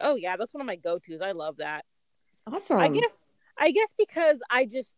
Oh 0.00 0.16
yeah, 0.16 0.36
that's 0.36 0.52
one 0.52 0.60
of 0.60 0.66
my 0.66 0.76
go 0.76 0.98
tos. 0.98 1.22
I 1.22 1.32
love 1.32 1.58
that. 1.58 1.84
Awesome. 2.46 2.78
I 2.78 2.88
guess 2.88 3.10
I 3.56 3.70
guess 3.70 3.88
because 3.98 4.40
I 4.50 4.66
just 4.66 4.94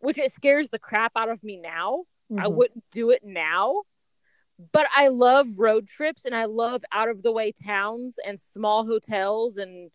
which 0.00 0.18
it 0.18 0.32
scares 0.32 0.68
the 0.68 0.78
crap 0.78 1.12
out 1.16 1.28
of 1.30 1.42
me 1.42 1.56
now. 1.56 2.04
I 2.38 2.46
Mhm. 2.46 2.54
wouldn't 2.54 2.84
do 2.90 3.10
it 3.10 3.24
now. 3.24 3.82
But 4.72 4.86
I 4.94 5.08
love 5.08 5.46
road 5.58 5.88
trips 5.88 6.24
and 6.24 6.34
I 6.34 6.44
love 6.44 6.84
out 6.92 7.08
of 7.08 7.22
the 7.22 7.32
way 7.32 7.52
towns 7.52 8.16
and 8.24 8.38
small 8.40 8.86
hotels 8.86 9.56
and 9.56 9.90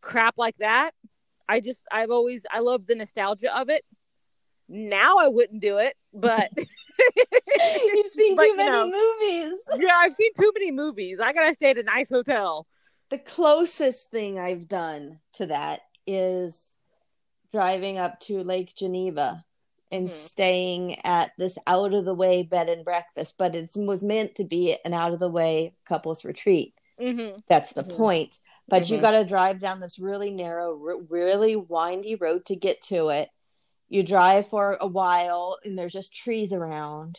crap 0.00 0.36
like 0.38 0.56
that. 0.58 0.92
I 1.48 1.60
just 1.60 1.82
I've 1.92 2.10
always 2.10 2.42
I 2.50 2.60
love 2.60 2.86
the 2.86 2.94
nostalgia 2.94 3.56
of 3.56 3.68
it. 3.70 3.84
Now 4.68 5.16
I 5.18 5.28
wouldn't 5.28 5.60
do 5.60 5.78
it, 5.78 5.96
but 6.12 6.48
You've 7.94 8.12
seen 8.12 8.36
But, 8.36 8.42
too 8.44 8.48
you 8.50 8.56
many 8.56 8.70
know. 8.70 8.86
movies. 8.86 9.58
yeah, 9.78 9.96
I've 9.96 10.14
seen 10.14 10.30
too 10.38 10.52
many 10.54 10.70
movies. 10.70 11.18
I 11.20 11.32
gotta 11.32 11.54
stay 11.54 11.70
at 11.70 11.78
a 11.78 11.82
nice 11.82 12.08
hotel. 12.08 12.66
The 13.10 13.18
closest 13.18 14.10
thing 14.10 14.38
I've 14.38 14.68
done 14.68 15.20
to 15.34 15.46
that 15.46 15.80
is 16.06 16.76
driving 17.52 17.98
up 17.98 18.20
to 18.20 18.44
Lake 18.44 18.74
Geneva 18.76 19.44
and 19.90 20.06
Mhm. 20.08 20.12
staying 20.12 21.00
at 21.04 21.32
this 21.36 21.58
out 21.66 21.92
of 21.92 22.04
the 22.04 22.14
way 22.14 22.44
bed 22.44 22.68
and 22.68 22.84
breakfast, 22.84 23.36
but 23.36 23.56
it 23.56 23.70
was 23.74 24.04
meant 24.04 24.36
to 24.36 24.44
be 24.44 24.76
an 24.84 24.94
out 24.94 25.12
of 25.12 25.18
the 25.18 25.28
way 25.28 25.74
couples 25.84 26.24
retreat. 26.24 26.74
Mm-hmm. 27.00 27.40
That's 27.48 27.72
the 27.72 27.82
Mhm. 27.82 27.96
point. 27.96 28.40
But 28.68 28.88
you 28.88 28.98
Mhm. 28.98 29.00
got 29.00 29.10
to 29.12 29.24
drive 29.24 29.58
down 29.58 29.80
this 29.80 29.98
really 29.98 30.30
narrow, 30.30 30.70
r- 30.80 30.96
really 31.08 31.56
windy 31.56 32.14
road 32.14 32.46
to 32.46 32.54
get 32.54 32.80
to 32.82 33.08
it. 33.08 33.30
You 33.88 34.04
drive 34.04 34.46
for 34.46 34.78
a 34.80 34.86
while, 34.86 35.58
and 35.64 35.76
there's 35.76 35.92
just 35.92 36.14
trees 36.14 36.52
around. 36.52 37.18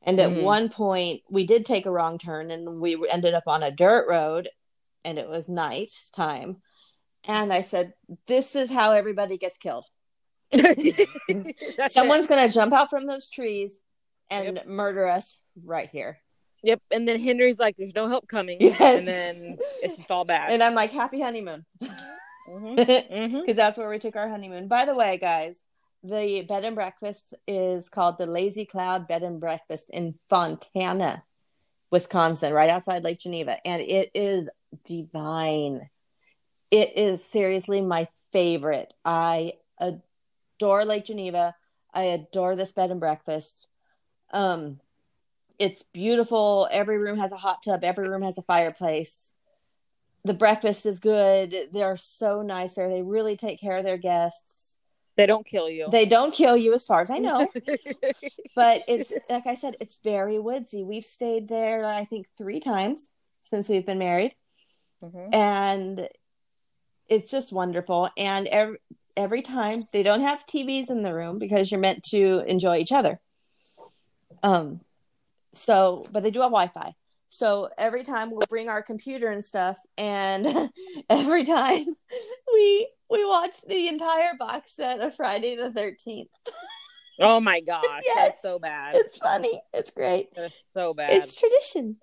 And 0.00 0.18
at 0.18 0.30
Mhm. 0.30 0.42
one 0.44 0.68
point, 0.70 1.24
we 1.28 1.44
did 1.44 1.66
take 1.66 1.84
a 1.84 1.90
wrong 1.90 2.16
turn, 2.16 2.50
and 2.50 2.80
we 2.80 3.06
ended 3.10 3.34
up 3.34 3.46
on 3.46 3.62
a 3.62 3.70
dirt 3.70 4.08
road, 4.08 4.48
and 5.04 5.18
it 5.18 5.28
was 5.28 5.48
night 5.48 5.90
time. 6.14 6.58
And 7.26 7.52
I 7.52 7.62
said, 7.62 7.94
"This 8.26 8.54
is 8.56 8.70
how 8.70 8.92
everybody 8.92 9.36
gets 9.38 9.58
killed. 9.58 9.84
Someone's 11.88 12.26
going 12.26 12.46
to 12.48 12.52
jump 12.54 12.72
out 12.72 12.90
from 12.90 13.06
those 13.06 13.28
trees 13.28 13.82
and 14.30 14.60
murder 14.66 15.06
us 15.06 15.40
right 15.64 15.88
here." 15.90 16.18
Yep. 16.62 16.80
And 16.90 17.06
then 17.06 17.20
Henry's 17.20 17.58
like, 17.58 17.76
"There's 17.76 17.94
no 17.94 18.08
help 18.08 18.28
coming," 18.28 18.58
Yes. 18.60 18.80
and 18.80 19.06
then 19.06 19.56
it's 19.82 19.96
just 19.96 20.10
all 20.10 20.24
bad. 20.24 20.50
And 20.50 20.62
I'm 20.62 20.74
like, 20.74 20.90
"Happy 20.90 21.20
honeymoon." 21.20 21.64
Mhm. 21.82 22.76
because 22.76 23.04
Mhm. 23.10 23.56
that's 23.56 23.78
where 23.78 23.90
we 23.90 23.98
took 23.98 24.16
our 24.16 24.28
honeymoon. 24.28 24.68
By 24.68 24.84
the 24.84 24.94
way, 24.94 25.18
guys, 25.18 25.66
the 26.02 26.42
bed 26.42 26.64
and 26.64 26.74
breakfast 26.74 27.34
is 27.46 27.88
called 27.88 28.18
the 28.18 28.26
Lazy 28.26 28.64
Cloud 28.64 29.06
Bed 29.06 29.22
and 29.22 29.38
Breakfast 29.40 29.90
in 29.90 30.18
Fontana, 30.30 31.24
Wisconsin, 31.90 32.52
right 32.52 32.70
outside 32.70 33.04
Lake 33.04 33.18
Geneva, 33.20 33.58
and 33.66 33.82
it 33.82 34.10
is 34.14 34.48
divine. 34.84 35.88
It 36.70 36.96
is 36.96 37.24
seriously 37.24 37.80
my 37.80 38.08
favorite. 38.32 38.92
I 39.04 39.54
adore 39.78 40.84
Lake 40.84 41.06
Geneva. 41.06 41.54
I 41.92 42.04
adore 42.04 42.56
this 42.56 42.72
bed 42.72 42.90
and 42.90 43.00
breakfast. 43.00 43.68
Um, 44.32 44.80
it's 45.58 45.82
beautiful. 45.82 46.68
Every 46.70 46.98
room 46.98 47.18
has 47.18 47.32
a 47.32 47.36
hot 47.36 47.62
tub. 47.62 47.82
Every 47.82 48.08
room 48.08 48.22
has 48.22 48.38
a 48.38 48.42
fireplace 48.42 49.34
the 50.24 50.34
breakfast 50.34 50.86
is 50.86 51.00
good. 51.00 51.54
They're 51.72 51.96
so 51.96 52.42
nice 52.42 52.74
there. 52.74 52.88
They 52.88 53.02
really 53.02 53.36
take 53.36 53.60
care 53.60 53.76
of 53.76 53.84
their 53.84 53.96
guests. 53.96 54.76
They 55.16 55.26
don't 55.26 55.44
kill 55.44 55.68
you. 55.68 55.88
They 55.90 56.06
don't 56.06 56.32
kill 56.32 56.56
you, 56.56 56.74
as 56.74 56.84
far 56.84 57.00
as 57.00 57.10
I 57.10 57.18
know. 57.18 57.48
but 58.54 58.84
it's 58.86 59.28
like 59.28 59.46
I 59.46 59.56
said, 59.56 59.76
it's 59.80 59.98
very 60.04 60.38
woodsy. 60.38 60.84
We've 60.84 61.04
stayed 61.04 61.48
there, 61.48 61.84
I 61.84 62.04
think, 62.04 62.28
three 62.36 62.60
times 62.60 63.10
since 63.42 63.68
we've 63.68 63.86
been 63.86 63.98
married, 63.98 64.34
Mhm. 65.02 65.34
and 65.34 66.08
it's 67.08 67.30
just 67.30 67.52
wonderful. 67.52 68.10
And 68.16 68.46
every 68.48 68.78
every 69.16 69.42
time 69.42 69.86
they 69.92 70.02
don't 70.02 70.20
have 70.20 70.46
TVs 70.46 70.90
in 70.90 71.02
the 71.02 71.14
room 71.14 71.38
because 71.38 71.70
you're 71.70 71.80
meant 71.80 72.04
to 72.04 72.44
enjoy 72.46 72.78
each 72.78 72.92
other. 72.92 73.20
Um, 74.42 74.80
so 75.54 76.04
but 76.12 76.22
they 76.22 76.30
do 76.30 76.40
have 76.40 76.50
Wi-Fi. 76.50 76.94
So 77.30 77.68
every 77.76 78.04
time 78.04 78.30
we'll 78.30 78.46
bring 78.48 78.68
our 78.68 78.82
computer 78.82 79.28
and 79.28 79.44
stuff, 79.44 79.76
and 79.96 80.70
every 81.10 81.44
time 81.44 81.84
we 82.52 82.88
we 83.10 83.24
watch 83.24 83.60
the 83.66 83.88
entire 83.88 84.34
box 84.38 84.74
set 84.76 85.00
of 85.00 85.14
Friday 85.14 85.56
the 85.56 85.72
Thirteenth. 85.72 86.28
Oh 87.20 87.40
my 87.40 87.60
gosh, 87.60 88.02
Yes. 88.04 88.16
that's 88.16 88.42
so 88.42 88.58
bad. 88.62 88.94
It's 88.96 89.16
funny. 89.18 89.60
It's 89.74 89.90
great. 89.90 90.28
That's 90.36 90.56
so 90.74 90.94
bad. 90.94 91.10
It's 91.12 91.34
tradition. 91.34 91.96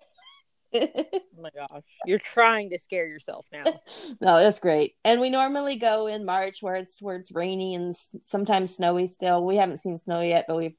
Oh 0.76 1.42
my 1.42 1.50
gosh, 1.56 1.84
you're 2.06 2.20
trying 2.20 2.70
to 2.72 2.78
scare 2.78 3.08
yourself 3.08 3.46
now. 3.52 3.64
no, 4.22 4.40
that's 4.40 4.60
great. 4.60 4.96
And 5.04 5.20
we 5.22 5.30
normally 5.30 5.76
go 5.76 6.08
in 6.08 6.26
March 6.26 6.62
where 6.62 6.76
it's 6.76 7.02
where 7.02 7.16
it's 7.18 7.32
rainy 7.32 7.76
and 7.76 7.96
sometimes 7.96 8.76
snowy 8.76 9.08
still. 9.08 9.46
We 9.46 9.58
haven't 9.58 9.80
seen 9.80 9.98
snow 9.98 10.22
yet, 10.22 10.46
but 10.48 10.58
we've 10.58 10.76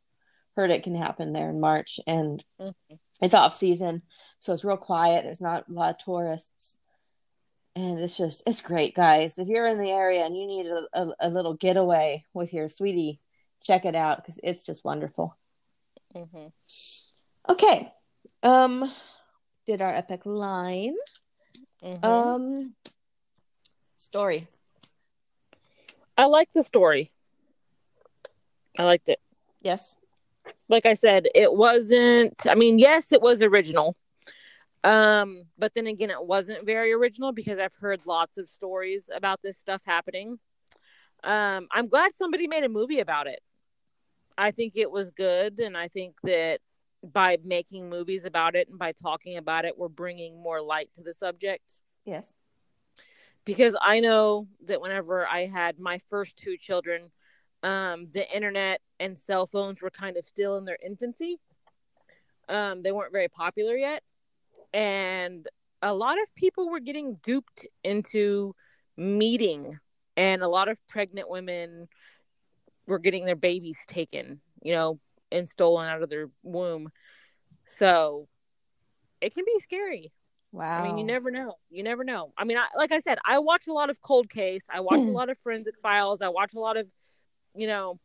heard 0.57 0.71
it 0.71 0.83
can 0.83 0.95
happen 0.95 1.33
there 1.33 1.51
in 1.51 1.61
March 1.61 2.01
and 2.07 2.43
Mhm. 2.61 2.75
it's 3.21 3.35
off 3.35 3.53
season. 3.55 4.03
So 4.39 4.53
it's 4.53 4.65
real 4.65 4.77
quiet. 4.79 5.25
There's 5.25 5.41
not 5.43 5.69
a 5.69 5.73
lot 5.73 5.95
of 5.97 5.99
tourists. 6.05 6.79
And 7.75 7.99
it's 7.99 8.17
just 8.17 8.43
it's 8.47 8.63
great, 8.63 8.95
guys. 8.95 9.39
If 9.39 9.49
you're 9.49 9.67
in 9.67 9.79
the 9.79 9.91
area 9.91 10.25
and 10.25 10.35
you 10.37 10.47
need 10.47 10.67
a, 10.67 10.87
a, 10.95 11.13
a 11.21 11.29
little 11.29 11.53
getaway 11.55 12.25
with 12.33 12.55
your 12.55 12.69
sweetie, 12.69 13.21
check 13.63 13.85
it 13.85 13.95
out 13.95 14.17
because 14.19 14.41
it's 14.43 14.63
just 14.63 14.85
wonderful. 14.85 15.37
Mhm. 16.15 16.53
Okay. 17.49 17.93
Um 18.43 18.91
did 19.67 19.83
our 19.83 19.93
epic 19.93 20.25
line. 20.25 20.97
Mhm. 21.83 22.05
Um 22.05 22.75
story. 23.97 24.49
I 26.17 26.27
like 26.27 26.49
the 26.55 26.63
story. 26.63 27.13
I 28.79 28.85
liked 28.85 29.09
it. 29.09 29.21
Yes. 29.61 29.97
Like 30.69 30.87
I 30.87 30.95
said, 30.95 31.27
it 31.35 31.53
wasn't. 31.53 32.47
I 32.47 32.55
mean, 32.55 32.79
yes, 32.79 33.13
it 33.13 33.21
was 33.23 33.43
original. 33.43 33.97
Um, 34.85 35.45
but 35.59 35.75
then 35.75 35.87
again, 35.87 36.11
it 36.11 36.25
wasn't 36.25 36.65
very 36.65 36.93
original 36.93 37.33
because 37.33 37.59
I've 37.59 37.75
heard 37.75 38.07
lots 38.07 38.39
of 38.39 38.49
stories 38.49 39.11
about 39.13 39.43
this 39.43 39.59
stuff 39.59 39.83
happening. 39.85 40.39
Um, 41.25 41.67
I'm 41.73 41.89
glad 41.89 42.15
somebody 42.15 42.47
made 42.47 42.63
a 42.63 42.69
movie 42.69 43.01
about 43.01 43.27
it. 43.27 43.41
I 44.39 44.51
think 44.51 44.77
it 44.77 44.91
was 44.91 45.11
good, 45.11 45.59
and 45.59 45.77
I 45.77 45.89
think 45.89 46.21
that 46.23 46.61
by 47.13 47.39
making 47.45 47.89
movies 47.89 48.25
about 48.25 48.55
it 48.57 48.69
and 48.69 48.79
by 48.79 48.93
talking 48.93 49.37
about 49.37 49.65
it, 49.65 49.79
we're 49.79 49.89
bringing 49.89 50.43
more 50.43 50.61
light 50.63 50.93
to 50.95 51.03
the 51.03 51.13
subject. 51.13 51.65
Yes. 52.05 52.37
because 53.45 53.77
I 53.81 54.01
know 54.01 54.49
that 54.67 54.81
whenever 54.81 55.27
I 55.27 55.47
had 55.47 55.79
my 55.79 55.99
first 56.11 56.37
two 56.37 56.57
children, 56.57 57.11
um, 57.63 58.09
the 58.13 58.29
internet 58.35 58.81
and 59.01 59.17
cell 59.19 59.47
phones 59.47 59.83
were 59.83 59.91
kind 59.91 60.17
of 60.17 60.27
still 60.27 60.57
in 60.59 60.65
their 60.65 60.79
infancy. 60.85 61.39
Um, 62.49 62.83
they 62.83 62.93
weren't 62.93 63.13
very 63.13 63.29
popular 63.29 63.75
yet, 63.77 64.03
and 64.73 65.49
a 65.83 65.93
lot 65.95 66.21
of 66.21 66.33
people 66.35 66.71
were 66.71 66.81
getting 66.81 67.19
duped 67.23 67.67
into 67.83 68.55
meeting, 68.97 69.79
and 70.17 70.43
a 70.43 70.49
lot 70.49 70.69
of 70.69 70.79
pregnant 70.87 71.29
women 71.29 71.89
were 72.87 73.01
getting 73.01 73.25
their 73.27 73.37
babies 73.37 73.79
taken, 73.89 74.41
you 74.63 74.75
know, 74.75 75.01
and 75.31 75.49
stolen 75.49 75.89
out 75.89 76.03
of 76.03 76.11
their 76.11 76.31
womb. 76.43 76.91
So 77.67 78.29
it 79.21 79.35
can 79.35 79.45
be 79.45 79.61
scary. 79.61 80.13
Wow. 80.53 80.81
I 80.81 80.89
mean, 80.89 80.99
you 80.99 81.05
never 81.05 81.31
know. 81.31 81.55
You 81.71 81.83
never 81.83 82.05
know. 82.05 82.33
I 82.39 82.45
mean, 82.45 82.57
I, 82.57 82.67
like 82.77 82.93
I 82.93 83.01
said, 83.01 83.19
I 83.25 83.41
watch 83.41 83.67
a 83.67 83.73
lot 83.73 83.91
of 83.91 84.01
cold 84.01 84.31
case. 84.31 84.63
I 84.71 84.81
watch 84.81 85.01
a 85.01 85.03
lot 85.11 85.29
of 85.29 85.39
forensic 85.39 85.79
files. 85.81 86.21
I 86.23 86.29
watch 86.29 86.55
a 86.55 86.61
lot 86.61 86.77
of, 86.77 86.87
you 87.55 87.67
know, 87.67 87.99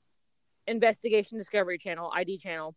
investigation 0.67 1.37
discovery 1.37 1.77
channel, 1.77 2.11
ID 2.13 2.39
channel. 2.39 2.75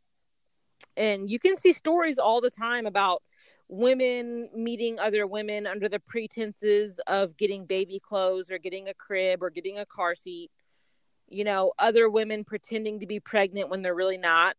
And 0.96 1.30
you 1.30 1.38
can 1.38 1.56
see 1.56 1.72
stories 1.72 2.18
all 2.18 2.40
the 2.40 2.50
time 2.50 2.86
about 2.86 3.22
women 3.68 4.50
meeting 4.54 5.00
other 5.00 5.26
women 5.26 5.66
under 5.66 5.88
the 5.88 5.98
pretenses 5.98 7.00
of 7.06 7.36
getting 7.36 7.64
baby 7.64 7.98
clothes 7.98 8.50
or 8.50 8.58
getting 8.58 8.88
a 8.88 8.94
crib 8.94 9.42
or 9.42 9.50
getting 9.50 9.78
a 9.78 9.86
car 9.86 10.14
seat. 10.14 10.50
You 11.28 11.44
know, 11.44 11.72
other 11.78 12.08
women 12.08 12.44
pretending 12.44 13.00
to 13.00 13.06
be 13.06 13.20
pregnant 13.20 13.70
when 13.70 13.82
they're 13.82 13.94
really 13.94 14.18
not. 14.18 14.56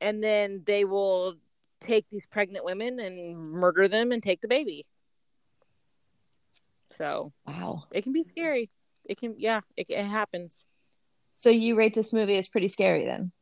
And 0.00 0.22
then 0.22 0.62
they 0.66 0.84
will 0.84 1.34
take 1.80 2.08
these 2.10 2.26
pregnant 2.26 2.64
women 2.64 2.98
and 3.00 3.36
murder 3.38 3.88
them 3.88 4.12
and 4.12 4.22
take 4.22 4.40
the 4.40 4.48
baby. 4.48 4.86
So 6.90 7.32
Wow. 7.46 7.84
it 7.92 8.02
can 8.02 8.12
be 8.12 8.24
scary. 8.24 8.70
It 9.04 9.18
can, 9.18 9.34
yeah, 9.38 9.60
it, 9.76 9.86
it 9.90 10.04
happens. 10.04 10.64
So 11.34 11.50
you 11.50 11.74
rate 11.74 11.94
this 11.94 12.12
movie 12.12 12.38
as 12.38 12.48
pretty 12.48 12.68
scary 12.68 13.04
then? 13.04 13.32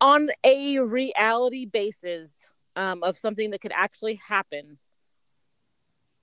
On 0.00 0.28
a 0.44 0.78
reality 0.78 1.66
basis 1.66 2.30
um, 2.76 3.02
of 3.02 3.18
something 3.18 3.50
that 3.50 3.60
could 3.60 3.72
actually 3.74 4.16
happen, 4.16 4.78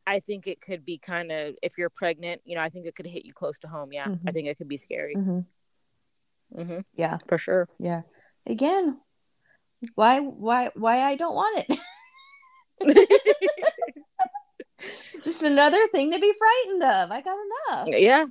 I 0.08 0.20
think 0.22 0.48
it 0.48 0.62
could 0.62 0.86
be 0.86 0.98
kind 0.98 1.32
of, 1.34 1.56
if 1.62 1.78
you're 1.78 1.89
pregnant, 1.89 2.41
you 2.46 2.56
know, 2.56 2.62
I 2.62 2.70
think 2.70 2.86
it 2.88 2.96
could 2.96 3.06
hit 3.06 3.26
you 3.26 3.34
close 3.34 3.60
to 3.60 3.67
home. 3.67 3.91
Yeah, 3.91 4.06
I 4.08 4.10
Mhm. 4.10 4.34
think 4.34 4.48
it 4.48 4.58
could 4.58 4.70
be 4.70 4.78
scary. 4.78 5.15
Mm-hmm. 5.15 5.39
hmm 6.63 6.80
Yeah. 6.96 7.17
For 7.28 7.38
sure. 7.38 7.67
Yeah. 7.78 8.04
Again, 8.46 9.00
why, 9.96 10.22
why, 10.22 10.72
why 10.76 11.02
I 11.02 11.17
don't 11.17 11.36
want 11.36 11.65
it? 11.67 11.78
Just 15.24 15.43
another 15.43 15.86
thing 15.88 16.12
to 16.12 16.20
be 16.20 16.34
frightened 16.39 16.84
of. 16.84 17.12
I 17.12 17.22
got 17.22 17.38
enough. 17.48 17.88
Yeah. 18.00 18.26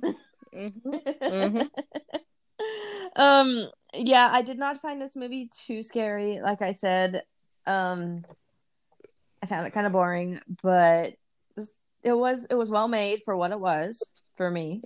Mhm. 0.53 0.81
Mhm. 1.21 1.69
um 3.15 3.69
yeah 3.93 4.29
i 4.31 4.41
did 4.41 4.57
not 4.57 4.81
find 4.81 4.99
this 4.99 5.15
movie 5.15 5.47
too 5.65 5.81
scary 5.83 6.39
like 6.41 6.61
i 6.61 6.73
said 6.73 7.21
um 7.67 8.23
i 9.41 9.45
found 9.45 9.65
it 9.67 9.73
kind 9.73 9.85
of 9.85 9.93
boring 9.93 10.39
but 10.63 11.13
it 12.03 12.13
was 12.13 12.45
it 12.45 12.55
was 12.55 12.69
well 12.71 12.87
made 12.87 13.21
for 13.25 13.35
what 13.35 13.51
it 13.51 13.59
was 13.59 14.13
for 14.35 14.49
me 14.51 14.81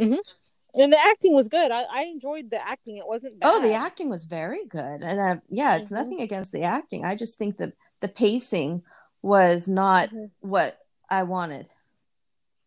And 0.73 0.91
the 0.93 0.99
acting 0.99 1.33
was 1.35 1.49
good. 1.49 1.69
I, 1.71 1.83
I 1.91 2.03
enjoyed 2.05 2.49
the 2.49 2.65
acting. 2.65 2.95
It 2.97 3.05
wasn't 3.05 3.39
bad. 3.39 3.49
oh 3.53 3.61
the 3.61 3.73
acting 3.73 4.09
was 4.09 4.25
very 4.25 4.65
good 4.67 5.01
and 5.01 5.19
uh, 5.19 5.35
yeah 5.49 5.75
it's 5.77 5.91
Mhm. 5.91 5.95
nothing 5.95 6.21
against 6.21 6.51
the 6.53 6.63
acting 6.63 7.03
i 7.05 7.15
just 7.15 7.37
think 7.37 7.57
that 7.57 7.73
the 7.99 8.07
pacing 8.07 8.81
was 9.21 9.67
not 9.67 10.09
Mhm. 10.09 10.31
what 10.39 10.77
i 11.09 11.23
wanted 11.23 11.67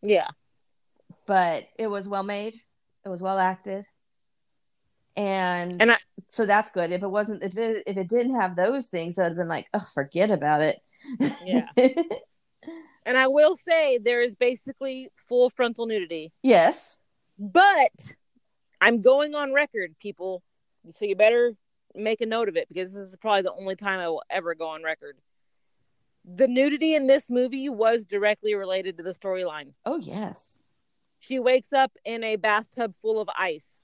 Yeah. 0.02 0.28
but 1.26 1.66
it 1.78 1.86
was 1.88 2.06
well 2.08 2.22
made 2.22 2.54
it 3.04 3.08
was 3.08 3.22
well 3.22 3.38
acted 3.38 3.86
and 5.16 5.80
And 5.80 5.92
I 5.92 5.96
so 6.28 6.44
that's 6.46 6.70
good 6.70 6.90
if 6.92 7.02
it 7.02 7.08
wasn't 7.10 7.42
if 7.42 7.56
it 7.56 7.84
if 7.86 7.96
it 7.96 8.08
didn't 8.08 8.34
have 8.40 8.56
those 8.56 8.88
things 8.88 9.18
i'd 9.18 9.24
have 9.28 9.36
been 9.36 9.48
like 9.48 9.68
oh 9.74 9.86
forget 9.94 10.30
about 10.30 10.60
it 10.60 10.80
yeah. 11.44 11.68
And 13.06 13.18
I 13.18 13.26
will 13.28 13.56
say 13.56 13.98
there 13.98 14.20
is 14.20 14.34
basically 14.34 15.08
full 15.16 15.50
frontal 15.50 15.86
nudity. 15.86 16.32
yes 16.42 17.00
But 17.38 18.14
I'm 18.80 19.02
going 19.02 19.34
on 19.34 19.52
record, 19.52 19.94
people. 20.00 20.42
So 20.96 21.04
you 21.04 21.16
better 21.16 21.54
make 21.94 22.20
a 22.20 22.26
note 22.26 22.48
of 22.48 22.56
it 22.56 22.68
because 22.68 22.92
this 22.92 23.02
is 23.02 23.16
probably 23.16 23.42
the 23.42 23.52
only 23.54 23.76
time 23.76 24.00
I 24.00 24.08
will 24.08 24.22
ever 24.30 24.54
go 24.54 24.68
on 24.68 24.82
record. 24.82 25.16
The 26.24 26.48
nudity 26.48 26.94
in 26.94 27.06
this 27.06 27.24
movie 27.28 27.68
was 27.68 28.04
directly 28.04 28.54
related 28.54 28.96
to 28.98 29.04
the 29.04 29.12
storyline. 29.14 29.74
oh 29.84 29.98
yes 29.98 30.64
She 31.20 31.38
wakes 31.38 31.72
up 31.72 31.92
in 32.04 32.24
a 32.24 32.36
bathtub 32.36 32.94
full 33.00 33.20
of 33.20 33.28
ice 33.38 33.80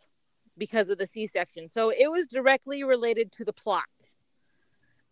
because 0.56 0.88
of 0.90 0.98
the 0.98 1.06
C 1.06 1.26
section. 1.26 1.68
So 1.68 1.90
it 1.90 2.10
was 2.10 2.26
directly 2.26 2.82
related 2.84 3.32
to 3.32 3.44
the 3.44 3.52
plot. 3.52 3.84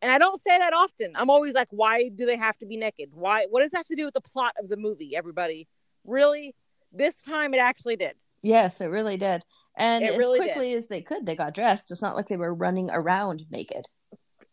And 0.00 0.12
I 0.12 0.18
don't 0.18 0.40
say 0.42 0.56
that 0.58 0.72
often. 0.72 1.12
I'm 1.14 1.30
always 1.30 1.54
like, 1.54 1.68
why 1.70 2.08
do 2.08 2.24
they 2.26 2.36
have 2.36 2.56
to 2.58 2.66
be 2.66 2.76
naked? 2.76 3.10
Why? 3.12 3.46
What 3.50 3.62
does 3.62 3.70
that 3.70 3.78
have 3.78 3.86
to 3.86 3.96
do 3.96 4.04
with 4.04 4.14
the 4.14 4.20
plot 4.20 4.54
of 4.60 4.68
the 4.68 4.76
movie, 4.76 5.16
everybody? 5.16 5.66
Really? 6.04 6.54
This 6.92 7.22
time 7.22 7.52
it 7.54 7.58
actually 7.58 7.96
did. 7.96 8.14
yes 8.42 8.80
it 8.80 8.86
really 8.86 9.16
did 9.16 9.42
and 9.76 10.04
It 10.04 10.12
as 10.12 10.16
really 10.16 10.38
quickly 10.38 10.72
as 10.72 10.86
they 10.86 11.02
could 11.02 11.26
they 11.26 11.34
got 11.34 11.54
dressed 11.54 11.90
it's 11.90 12.00
not 12.00 12.14
like 12.14 12.28
they 12.28 12.36
were 12.36 12.54
running 12.54 12.88
around 12.88 13.44
naked 13.50 13.84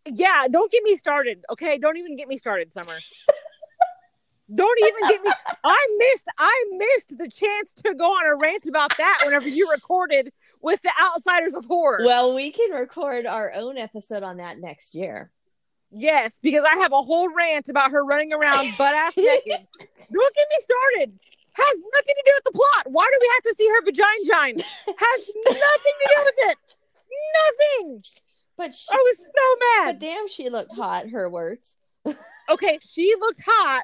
Yeah, 0.07 0.47
don't 0.49 0.71
get 0.71 0.83
me 0.83 0.95
started. 0.97 1.43
Okay, 1.51 1.77
don't 1.77 1.97
even 1.97 2.15
get 2.15 2.27
me 2.27 2.37
started, 2.37 2.71
Summer. 2.73 2.97
don't 4.53 4.79
even 4.79 5.09
get 5.09 5.23
me. 5.23 5.31
I 5.63 5.87
missed. 5.97 6.27
I 6.37 6.63
missed 6.77 7.17
the 7.17 7.27
chance 7.27 7.73
to 7.83 7.95
go 7.95 8.05
on 8.05 8.27
a 8.27 8.35
rant 8.35 8.65
about 8.67 8.95
that 8.97 9.19
whenever 9.25 9.47
you 9.49 9.67
recorded 9.71 10.31
with 10.65 10.81
the 10.81 10.91
Outsiders 11.01 11.55
of 11.55 11.65
Horror. 11.65 11.99
well 12.05 12.33
we 12.35 12.51
can 12.51 12.71
record 12.71 13.25
our 13.25 13.53
own 13.53 13.77
episode 13.77 14.23
on 14.23 14.37
that 14.37 14.59
next 14.59 14.95
year 14.95 15.31
yes, 15.91 16.39
because 16.41 16.63
I 16.69 16.75
have 16.77 16.91
a 16.91 17.01
whole 17.01 17.29
rant 17.33 17.69
about 17.69 17.91
her 17.91 18.03
running 18.03 18.33
around 18.33 18.67
butt 18.77 18.93
ass 18.93 19.13
naked. 19.17 19.67
don't 20.11 20.35
get 20.35 20.47
me 20.49 20.57
started. 20.63 21.19
Has 21.53 21.77
nothing 21.93 22.15
to 22.17 22.23
do 22.25 22.31
with 22.35 22.43
the 22.43 22.51
plot. 22.51 22.91
Why 22.91 23.09
do 23.09 23.17
we 23.21 23.31
have 23.33 23.43
to 23.43 23.55
see 23.55 23.67
her 23.69 23.81
vagina 23.85 24.25
shine? 24.29 24.57
Has 24.57 25.29
nothing 25.45 25.93
to 26.01 26.15
do 26.15 26.23
with 26.25 26.51
it. 26.51 26.57
Nothing. 27.79 28.03
but 28.57 28.75
she, 28.75 28.87
I 28.91 28.97
was 28.97 29.17
so 29.17 29.83
mad. 29.83 29.93
but 29.93 30.05
damn 30.05 30.27
she 30.27 30.49
looked 30.49 30.73
hot 30.75 31.09
her 31.09 31.29
words 31.29 31.77
okay, 32.49 32.79
she 32.89 33.13
looked 33.19 33.41
hot, 33.45 33.83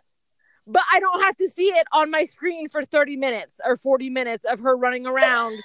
but 0.67 0.83
I 0.91 0.99
don't 0.99 1.21
have 1.21 1.37
to 1.37 1.47
see 1.49 1.67
it 1.69 1.87
on 1.91 2.11
my 2.11 2.25
screen 2.25 2.69
for 2.69 2.85
30 2.85 3.17
minutes 3.17 3.59
or 3.65 3.77
40 3.77 4.09
minutes 4.09 4.45
of 4.45 4.59
her 4.59 4.75
running 4.75 5.07
around 5.07 5.57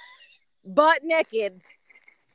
butt 0.67 0.99
naked. 1.03 1.61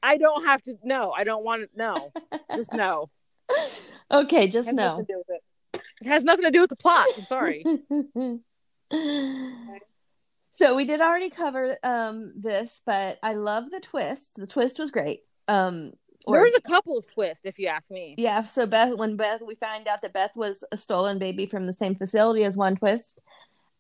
I 0.02 0.16
don't 0.16 0.44
have 0.44 0.62
to 0.62 0.74
no, 0.82 1.12
I 1.12 1.24
don't 1.24 1.44
want 1.44 1.62
to 1.62 1.68
no. 1.76 2.12
Just 2.56 2.72
no. 2.72 3.10
okay 4.10 4.48
just 4.48 4.68
Has 4.68 4.74
know 4.74 4.84
nothing 4.98 5.06
to 5.06 5.12
do 5.12 5.18
with 5.18 5.28
it. 5.30 5.82
It 6.00 6.06
has 6.08 6.24
nothing 6.24 6.44
to 6.44 6.50
do 6.50 6.60
with 6.60 6.70
the 6.70 6.76
plot. 6.76 7.06
I'm 7.16 7.24
sorry. 7.24 7.64
so 10.54 10.74
we 10.76 10.84
did 10.84 11.00
already 11.00 11.30
cover 11.30 11.76
um 11.82 12.34
this 12.36 12.82
but 12.84 13.18
i 13.22 13.32
love 13.32 13.70
the 13.70 13.80
twist 13.80 14.34
the 14.36 14.46
twist 14.46 14.78
was 14.78 14.90
great 14.90 15.20
um 15.48 15.92
or- 16.26 16.36
there 16.36 16.42
was 16.44 16.54
a 16.56 16.60
couple 16.60 16.96
of 16.98 17.12
twists, 17.12 17.40
if 17.44 17.58
you 17.58 17.66
ask 17.68 17.90
me. 17.90 18.14
yeah 18.18 18.42
so 18.42 18.66
beth 18.66 18.94
when 18.96 19.16
beth 19.16 19.40
we 19.46 19.54
find 19.54 19.88
out 19.88 20.02
that 20.02 20.12
beth 20.12 20.36
was 20.36 20.62
a 20.70 20.76
stolen 20.76 21.18
baby 21.18 21.46
from 21.46 21.66
the 21.66 21.72
same 21.72 21.94
facility 21.94 22.44
as 22.44 22.54
one 22.56 22.76
twist 22.76 23.20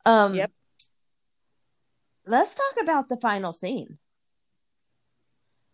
um 0.06 0.34
Yep. 0.34 0.50
let's 2.26 2.54
talk 2.54 2.82
about 2.82 3.08
the 3.10 3.16
final 3.18 3.52
scene 3.52 3.98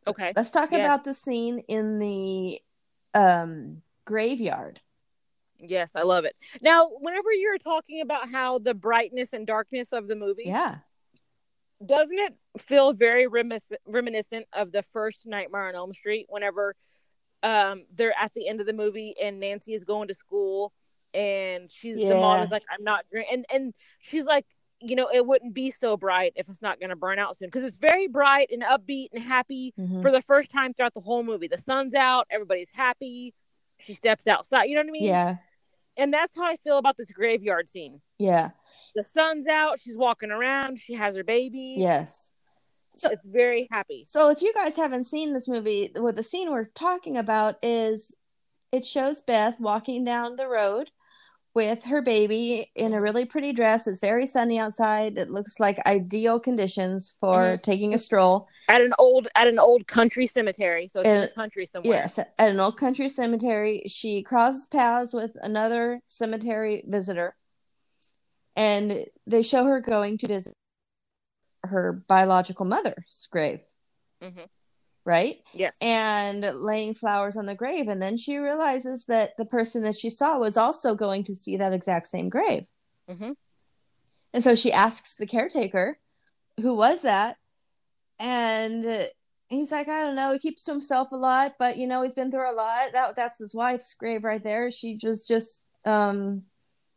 Okay. 0.09 0.33
let's 0.35 0.51
talk 0.51 0.71
Yes. 0.73 0.81
about 0.81 1.05
the 1.05 1.15
scene 1.15 1.61
in 1.69 1.99
the 1.99 2.61
um 3.15 3.83
graveyard 4.05 4.81
Yes, 5.61 5.97
I 5.97 6.03
love 6.03 6.25
it. 6.25 6.37
Now, 6.61 6.89
whenever 7.01 7.33
you're 7.33 7.59
talking 7.59 8.01
about 8.01 8.31
how 8.31 8.61
the 8.61 8.75
brightness 8.75 9.33
and 9.33 9.45
darkness 9.45 9.93
of 9.93 10.07
the 10.07 10.15
movie, 10.17 10.45
yeah 10.47 10.77
doesn't 11.85 12.19
it 12.19 12.35
feel 12.59 12.93
very 12.93 13.27
reminis- 13.27 13.73
reminiscent 13.87 14.47
of 14.53 14.73
the 14.73 14.83
first 14.83 15.27
Nightmare 15.27 15.69
on 15.69 15.75
Elm 15.75 15.93
Street? 15.95 16.27
Whenever 16.29 16.75
um 17.43 17.85
they're 17.95 18.15
at 18.19 18.33
the 18.35 18.49
end 18.49 18.61
of 18.61 18.67
the 18.67 18.73
movie 18.73 19.15
and 19.23 19.39
Nancy 19.39 19.75
is 19.75 19.85
going 19.85 20.09
to 20.09 20.15
school 20.15 20.73
and 21.15 21.71
she's 21.73 21.97
the 21.97 22.17
mom 22.17 22.43
is 22.43 22.51
like, 22.51 22.65
I'm 22.71 22.83
not 22.83 23.05
and 23.31 23.45
and 23.53 23.75
she's 24.01 24.25
like, 24.25 24.45
you 24.81 24.95
know, 24.95 25.09
it 25.13 25.27
wouldn't 25.27 25.55
be 25.55 25.71
so 25.73 25.97
bright 25.97 26.33
if 26.37 26.49
it's 26.49 26.63
not 26.63 26.79
going 26.79 26.91
to 26.91 26.97
burn 26.97 27.19
out 27.19 27.37
soon 27.37 27.49
because 27.49 27.65
it's 27.65 27.77
very 27.77 28.07
bright 28.07 28.51
and 28.53 28.63
upbeat 28.63 29.09
and 29.13 29.23
happy 29.23 29.75
Mhm. 29.79 30.03
for 30.03 30.11
the 30.13 30.23
first 30.23 30.51
time 30.51 30.73
throughout 30.73 30.95
the 30.95 31.01
whole 31.01 31.25
movie. 31.25 31.49
The 31.49 31.59
sun's 31.59 31.95
out, 31.95 32.27
everybody's 32.31 32.71
happy. 32.73 33.35
She 33.81 33.95
steps 33.95 34.27
outside. 34.27 34.65
You 34.65 34.75
know 34.77 34.83
what 34.83 34.89
I 34.89 34.93
mean? 34.93 35.05
yeah 35.05 35.37
And 35.97 36.13
that's 36.15 36.37
how 36.37 36.45
I 36.45 36.57
feel 36.59 36.79
about 36.79 36.97
this 36.97 37.11
graveyard 37.11 37.69
scene. 37.69 38.01
yeah 38.19 38.51
The 38.95 39.03
sun's 39.03 39.47
out. 39.49 39.81
She's 39.81 39.97
walking 39.97 40.31
around. 40.31 40.79
She 40.79 40.95
has 40.95 41.17
her 41.17 41.25
baby. 41.25 41.77
yes 41.79 42.37
so 42.95 43.11
It's 43.11 43.25
very 43.25 43.69
happy. 43.71 44.05
So 44.07 44.31
if 44.31 44.43
you 44.43 44.53
guys 44.53 44.77
haven't 44.77 45.05
seen 45.05 45.33
this 45.33 45.47
movie, 45.49 45.91
what 45.97 46.17
the 46.17 46.23
scene 46.23 46.51
we're 46.51 46.65
talking 46.65 47.17
about 47.17 47.57
is 47.63 48.17
it 48.73 48.85
shows 48.87 49.21
Beth 49.23 49.59
walking 49.61 50.05
down 50.05 50.37
the 50.37 50.49
road 50.49 50.91
with 51.55 51.83
her 51.85 52.01
baby 52.03 52.71
in 52.75 52.93
a 52.93 53.01
really 53.01 53.25
pretty 53.25 53.53
dress. 53.53 53.87
It's 53.87 54.01
very 54.01 54.27
sunny 54.27 54.59
outside. 54.59 55.19
It 55.19 55.31
looks 55.31 55.59
like 55.59 55.79
ideal 55.87 56.39
conditions 56.39 57.15
for 57.21 57.39
Mhm. 57.57 57.63
taking 57.63 57.95
a 57.95 57.99
stroll. 57.99 58.49
At 58.69 58.81
an 58.81 58.93
old 58.99 59.29
at 59.35 59.47
an 59.49 59.59
old 59.59 59.87
country 59.87 60.27
cemetery. 60.27 60.89
So 60.89 61.01
it's 61.01 61.09
in 61.09 61.21
the 61.23 61.29
country 61.29 61.67
somewhere. 61.67 61.95
Yes, 61.95 62.19
at 62.19 62.33
an 62.39 62.61
old 62.61 62.77
country 62.77 63.09
cemetery. 63.09 63.83
She 63.87 64.23
crosses 64.23 64.67
paths 64.67 65.13
with 65.13 65.37
another 65.43 66.01
cemetery 66.07 66.85
visitor, 66.87 67.35
and 68.57 69.07
they 69.27 69.43
show 69.43 69.65
her 69.65 69.81
going 69.81 70.19
to 70.19 70.27
visit 70.27 70.55
her 71.65 71.93
biological 71.93 72.65
mother's 72.65 73.27
grave, 73.33 73.61
Mhm. 74.23 74.49
Right? 75.09 75.41
Yes. 75.55 75.77
and 75.81 76.43
laying 76.61 76.95
flowers 76.95 77.37
on 77.37 77.47
the 77.47 77.55
grave. 77.55 77.89
And 77.89 78.01
then 78.01 78.17
she 78.19 78.37
realizes 78.37 79.07
that 79.07 79.37
the 79.39 79.45
person 79.47 79.83
that 79.83 79.97
she 79.97 80.11
saw 80.11 80.39
was 80.39 80.57
also 80.57 80.95
going 80.95 81.25
to 81.25 81.35
see 81.35 81.57
that 81.57 81.73
exact 81.73 82.07
same 82.07 82.29
grave. 82.29 82.69
Mhm. 83.11 83.35
And 84.35 84.45
so 84.45 84.55
she 84.55 84.71
asks 84.71 85.15
the 85.15 85.27
caretaker, 85.27 85.99
who 86.61 86.75
was 86.75 87.03
that? 87.03 87.39
And 88.19 89.09
he's 89.49 89.73
like, 89.73 89.89
I 89.89 90.05
don't 90.05 90.15
know. 90.17 90.33
He 90.33 90.39
keeps 90.39 90.63
to 90.65 90.73
himself 90.73 91.13
a 91.13 91.17
lot, 91.17 91.55
but 91.59 91.77
you 91.79 91.87
know, 91.87 92.03
he's 92.03 92.15
been 92.15 92.31
through 92.31 92.51
a 92.51 92.55
lot. 92.55 92.93
That 92.93 93.17
that's 93.17 93.39
his 93.39 93.55
wife's 93.55 93.95
grave 93.95 94.25
right 94.25 94.43
there. 94.43 94.71
She 94.71 94.95
just 94.95 95.27
just 95.27 95.63
um 95.85 96.43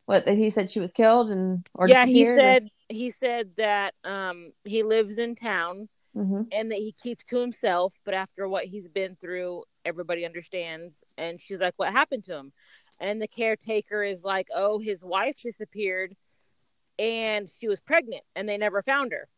what 0.06 0.26
he 0.28 0.50
said 0.50 0.70
she 0.70 0.80
was 0.80 0.92
killed 0.92 1.30
and 1.30 1.66
or 1.74 1.88
yeah, 1.88 2.04
he 2.04 2.24
disappeared 2.24 2.38
or- 2.38 2.40
said 2.42 2.68
he 2.88 3.10
said 3.10 3.50
that 3.56 3.94
um 4.04 4.52
he 4.64 4.82
lives 4.82 5.16
in 5.18 5.34
town 5.34 5.88
Mhm. 6.16 6.48
and 6.52 6.70
that 6.70 6.78
he 6.78 6.92
keeps 6.92 7.24
to 7.24 7.38
himself, 7.38 7.98
but 8.04 8.12
after 8.14 8.46
what 8.48 8.64
he's 8.66 8.88
been 8.88 9.16
through, 9.16 9.64
everybody 9.84 10.24
understands. 10.26 11.02
And 11.16 11.40
she's 11.40 11.58
like, 11.58 11.74
What 11.76 11.90
happened 11.92 12.24
to 12.24 12.36
him? 12.36 12.52
And 13.00 13.20
the 13.20 13.26
caretaker 13.28 14.02
is 14.02 14.22
like, 14.22 14.48
Oh, 14.54 14.78
his 14.78 15.02
wife 15.04 15.36
disappeared 15.42 16.14
and 16.98 17.48
she 17.60 17.68
was 17.68 17.80
pregnant 17.80 18.22
and 18.36 18.48
they 18.48 18.58
never 18.58 18.82
found 18.82 19.12
her. 19.12 19.28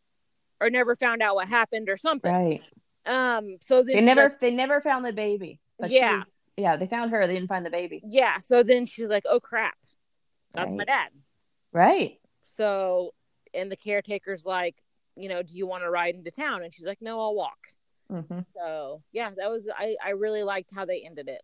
Or 0.60 0.70
never 0.70 0.96
found 0.96 1.22
out 1.22 1.34
what 1.36 1.48
happened 1.48 1.88
or 1.88 1.96
something. 1.96 2.32
right. 2.32 2.62
Um 3.06 3.58
so 3.64 3.82
They 3.82 4.00
never 4.00 4.24
like- 4.24 4.38
they 4.40 4.50
never 4.50 4.80
found 4.80 5.04
the 5.04 5.12
baby. 5.12 5.60
But 5.78 5.90
Yeah. 5.90 6.16
was- 6.16 6.24
yeah, 6.56 6.76
they 6.76 6.86
found 6.86 7.10
her. 7.10 7.26
They 7.26 7.34
didn't 7.34 7.48
find 7.48 7.64
the 7.66 7.70
baby. 7.70 8.00
yeah, 8.04 8.38
so 8.38 8.62
then 8.62 8.86
she's 8.86 9.08
like, 9.08 9.24
Oh 9.28 9.40
crap. 9.40 9.76
That's 10.52 10.74
my 10.74 10.84
dad. 10.84 11.10
Right. 11.72 12.20
So, 12.44 13.12
and 13.52 13.70
the 13.72 13.76
caretaker's 13.76 14.44
like, 14.46 14.76
you 15.16 15.28
know, 15.28 15.42
do 15.42 15.54
you 15.54 15.66
want 15.66 15.82
to 15.82 15.90
ride 15.90 16.14
into 16.14 16.30
town? 16.30 16.62
And 16.62 16.72
she's 16.74 16.86
like, 16.86 17.00
no, 17.00 17.20
I'll 17.20 17.34
walk. 17.34 17.58
hmm 18.10 18.40
So, 18.54 19.02
yeah, 19.12 19.30
that 19.36 19.50
was, 19.50 19.62
I, 19.76 19.96
I 20.04 20.10
really 20.10 20.42
liked 20.42 20.70
how 20.74 20.84
they 20.84 21.02
ended 21.04 21.28
it. 21.28 21.42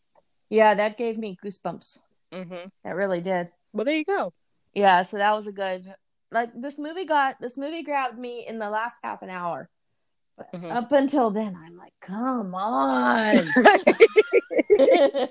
Yeah, 0.48 0.74
that 0.74 0.98
gave 0.98 1.16
me 1.18 1.36
goosebumps. 1.44 2.00
Mm-hmm. 2.32 2.68
That 2.84 2.94
really 2.94 3.20
did. 3.20 3.50
Well, 3.72 3.84
there 3.84 3.94
you 3.94 4.04
go. 4.04 4.32
Yeah, 4.74 5.02
so 5.04 5.18
that 5.18 5.34
was 5.34 5.46
a 5.46 5.52
good 5.52 5.92
like 6.32 6.50
this 6.54 6.78
movie 6.78 7.04
got 7.04 7.40
this 7.40 7.58
movie 7.58 7.82
grabbed 7.82 8.16
me 8.18 8.46
in 8.46 8.60
the 8.60 8.70
last 8.70 8.98
half 9.02 9.22
an 9.22 9.30
hour. 9.30 9.68
But 10.36 10.52
Mhm. 10.52 10.72
Up 10.72 10.92
until 10.92 11.30
then, 11.30 11.56
I'm 11.56 11.76
like, 11.76 11.92
come 12.00 12.54
on. 12.54 13.34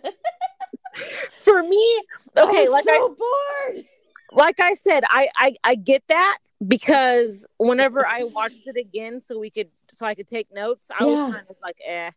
For 1.32 1.64
me, 1.64 2.04
okay, 2.38 2.66
I'm 2.66 2.72
like 2.72 2.88
I 2.88 2.98
so 2.98 3.16
bored. 3.18 3.86
like 4.34 4.60
I 4.60 4.74
said, 4.76 5.04
I, 5.10 5.30
I 5.36 5.56
I 5.64 5.76
get 5.76 6.04
that 6.10 6.38
because 6.68 7.46
whenever 7.58 8.06
I 8.06 8.24
watched 8.26 8.66
it 8.66 8.78
again, 8.78 9.20
so 9.22 9.40
we 9.40 9.50
could 9.50 9.70
so 9.94 10.06
I 10.06 10.16
could 10.16 10.28
take 10.28 10.48
notes, 10.54 10.90
I 10.92 11.04
Yeah. 11.04 11.10
was 11.10 11.34
kind 11.34 11.46
of 11.50 11.56
like, 11.62 11.78
eh. 11.86 12.12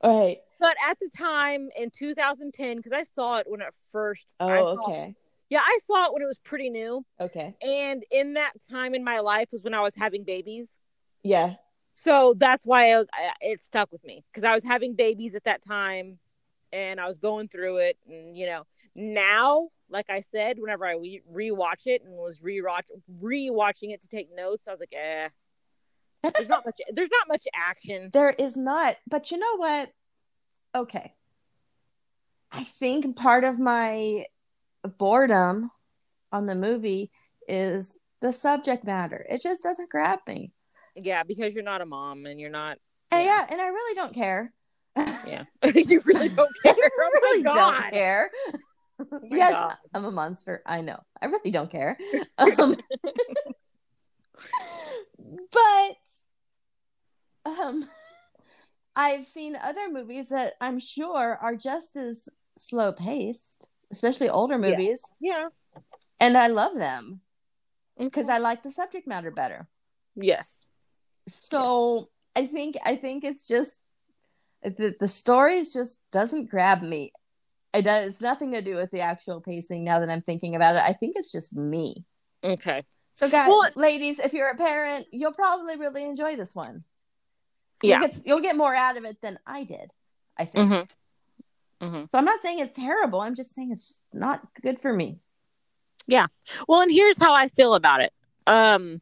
All 0.00 0.20
right. 0.26 0.38
But 0.60 0.76
at 0.88 0.98
the 0.98 1.08
time 1.16 1.68
in 1.76 1.90
2010, 1.90 2.78
because 2.78 2.92
I 2.92 3.04
saw 3.14 3.38
it 3.38 3.48
when 3.48 3.60
it 3.60 3.72
first. 3.92 4.26
I 4.40 4.58
Oh, 4.60 4.74
saw- 4.74 4.88
okay. 4.90 5.14
Yeah, 5.50 5.60
I 5.64 5.78
saw 5.86 6.06
it 6.06 6.12
when 6.12 6.20
it 6.22 6.26
was 6.26 6.38
pretty 6.38 6.68
new, 6.68 7.04
Okay. 7.20 7.54
and 7.62 8.04
in 8.10 8.34
that 8.34 8.52
time 8.70 8.94
in 8.94 9.02
my 9.04 9.20
life 9.20 9.48
was 9.52 9.62
when 9.62 9.72
I 9.72 9.80
was 9.80 9.94
having 9.94 10.24
babies. 10.24 10.68
Yeah. 11.22 11.54
So 11.94 12.34
that's 12.36 12.66
why 12.66 12.92
I, 12.92 13.00
I- 13.12 13.32
it 13.40 13.62
stuck 13.62 13.90
with 13.90 14.04
me 14.04 14.24
because 14.30 14.44
I 14.44 14.52
was 14.54 14.62
having 14.64 14.94
babies 14.94 15.34
at 15.34 15.44
that 15.44 15.62
time, 15.62 16.18
and 16.72 17.00
I 17.00 17.06
was 17.06 17.18
going 17.18 17.48
through 17.48 17.78
it. 17.78 17.98
And 18.08 18.36
you 18.36 18.46
know, 18.46 18.64
now, 18.94 19.68
like 19.90 20.10
I 20.10 20.20
said, 20.20 20.58
whenever 20.58 20.84
I 20.86 20.92
re- 20.92 21.22
rewatch 21.32 21.86
it 21.86 22.02
and 22.04 22.12
was 22.14 22.40
rewatch 22.40 22.84
rewatching 23.22 23.92
it 23.92 24.02
to 24.02 24.08
take 24.08 24.28
notes, 24.34 24.66
I 24.68 24.72
was 24.72 24.80
like, 24.80 24.92
eh. 24.94 25.28
There's 26.22 26.48
not 26.48 26.64
much. 26.66 26.80
There's 26.92 27.10
not 27.10 27.28
much 27.28 27.44
action. 27.54 28.10
There 28.12 28.30
is 28.30 28.56
not, 28.56 28.96
but 29.08 29.30
you 29.30 29.38
know 29.38 29.56
what? 29.56 29.90
Okay. 30.74 31.14
I 32.50 32.64
think 32.64 33.14
part 33.16 33.44
of 33.44 33.58
my 33.58 34.26
boredom 34.98 35.70
on 36.32 36.46
the 36.46 36.54
movie 36.54 37.10
is 37.46 37.94
the 38.20 38.32
subject 38.32 38.84
matter. 38.84 39.24
It 39.28 39.42
just 39.42 39.62
doesn't 39.62 39.90
grab 39.90 40.20
me. 40.26 40.52
Yeah, 40.96 41.22
because 41.22 41.54
you're 41.54 41.62
not 41.64 41.80
a 41.82 41.86
mom 41.86 42.26
and 42.26 42.40
you're 42.40 42.50
not. 42.50 42.78
And 43.12 43.24
Yeah. 43.24 43.46
and 43.48 43.60
I 43.60 43.68
really 43.68 43.94
don't 43.94 44.14
care. 44.14 44.52
Yeah, 44.96 45.44
you 45.74 46.00
really 46.04 46.28
don't 46.30 46.50
care. 46.64 46.74
I 46.74 46.90
oh 46.98 47.10
my 47.14 47.20
really 47.22 47.42
don't 47.44 47.92
care. 47.92 48.30
Oh 49.00 49.20
yes, 49.22 49.52
God. 49.52 49.76
I'm 49.94 50.04
a 50.04 50.10
monster. 50.10 50.62
I 50.66 50.80
know. 50.80 51.00
I 51.20 51.26
really 51.26 51.50
don't 51.50 51.70
care. 51.70 51.98
Um, 52.38 52.76
but 55.50 55.96
um, 57.44 57.88
I've 58.94 59.26
seen 59.26 59.56
other 59.56 59.90
movies 59.90 60.28
that 60.28 60.54
I'm 60.60 60.78
sure 60.78 61.38
are 61.40 61.56
just 61.56 61.96
as 61.96 62.28
slow 62.56 62.92
paced, 62.92 63.68
especially 63.90 64.28
older 64.28 64.58
movies, 64.58 65.02
Yeah. 65.20 65.48
and 66.20 66.36
I 66.36 66.46
love 66.48 66.74
them 66.76 67.20
because 67.98 68.28
Okay. 68.28 68.34
I 68.34 68.38
like 68.38 68.62
the 68.62 68.72
subject 68.72 69.06
matter 69.08 69.30
better. 69.30 69.68
Yes. 70.14 70.58
So 71.28 72.08
I 72.36 72.46
think 72.46 72.76
I 72.84 72.96
think 72.96 73.24
it's 73.24 73.46
just 73.46 73.78
the 74.62 74.94
the 74.98 75.08
stories 75.08 75.72
just 75.72 76.02
doesn't 76.12 76.50
grab 76.50 76.82
me. 76.82 77.12
It 77.78 77.82
does 77.82 78.06
it's 78.06 78.20
nothing 78.20 78.52
to 78.52 78.62
do 78.62 78.76
with 78.76 78.90
the 78.90 79.00
actual 79.00 79.40
pacing. 79.40 79.84
Now 79.84 80.00
that 80.00 80.10
I'm 80.10 80.22
thinking 80.22 80.54
about 80.54 80.76
it, 80.76 80.82
I 80.82 80.92
think 80.92 81.16
it's 81.16 81.32
just 81.32 81.54
me. 81.54 82.04
Okay. 82.42 82.84
So, 83.14 83.28
guys, 83.28 83.48
Well- 83.48 83.70
ladies, 83.76 84.18
if 84.18 84.32
you're 84.32 84.50
a 84.50 84.56
parent, 84.56 85.06
you'll 85.12 85.32
probably 85.32 85.76
really 85.76 86.04
enjoy 86.04 86.36
this 86.36 86.54
one. 86.54 86.84
Yeah. 87.82 88.00
you'll 88.00 88.08
get, 88.08 88.26
you'll 88.26 88.40
get 88.40 88.56
more 88.56 88.74
out 88.74 88.96
of 88.96 89.04
it 89.04 89.20
than 89.22 89.38
I 89.46 89.64
did. 89.64 89.90
I 90.36 90.44
think. 90.44 90.70
Mm-hmm. 90.70 91.86
Mm-hmm. 91.86 92.02
So 92.10 92.18
I'm 92.18 92.24
not 92.24 92.40
saying 92.42 92.58
it's 92.58 92.74
terrible. 92.74 93.20
I'm 93.20 93.34
just 93.36 93.54
saying 93.54 93.70
it's 93.72 93.86
just 93.86 94.02
not 94.12 94.40
good 94.62 94.80
for 94.80 94.92
me. 94.92 95.18
Yeah 96.06 96.26
well, 96.66 96.80
and 96.80 96.90
here's 96.90 97.18
how 97.18 97.34
I 97.34 97.48
feel 97.48 97.74
about 97.74 98.00
it. 98.00 98.12
Um, 98.46 99.00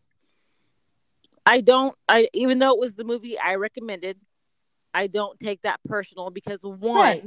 I 1.45 1.61
don't. 1.61 1.97
I 2.09 2.29
even 2.35 2.59
though 2.59 2.73
it 2.73 2.81
was 2.81 2.95
the 2.95 3.05
movie 3.05 3.39
I 3.39 3.55
recommended, 3.55 4.19
I 4.93 5.07
don't 5.07 5.39
take 5.39 5.63
that 5.63 5.81
personal 5.87 6.31
because 6.31 6.61
one, 6.63 6.97
Right. 6.97 7.25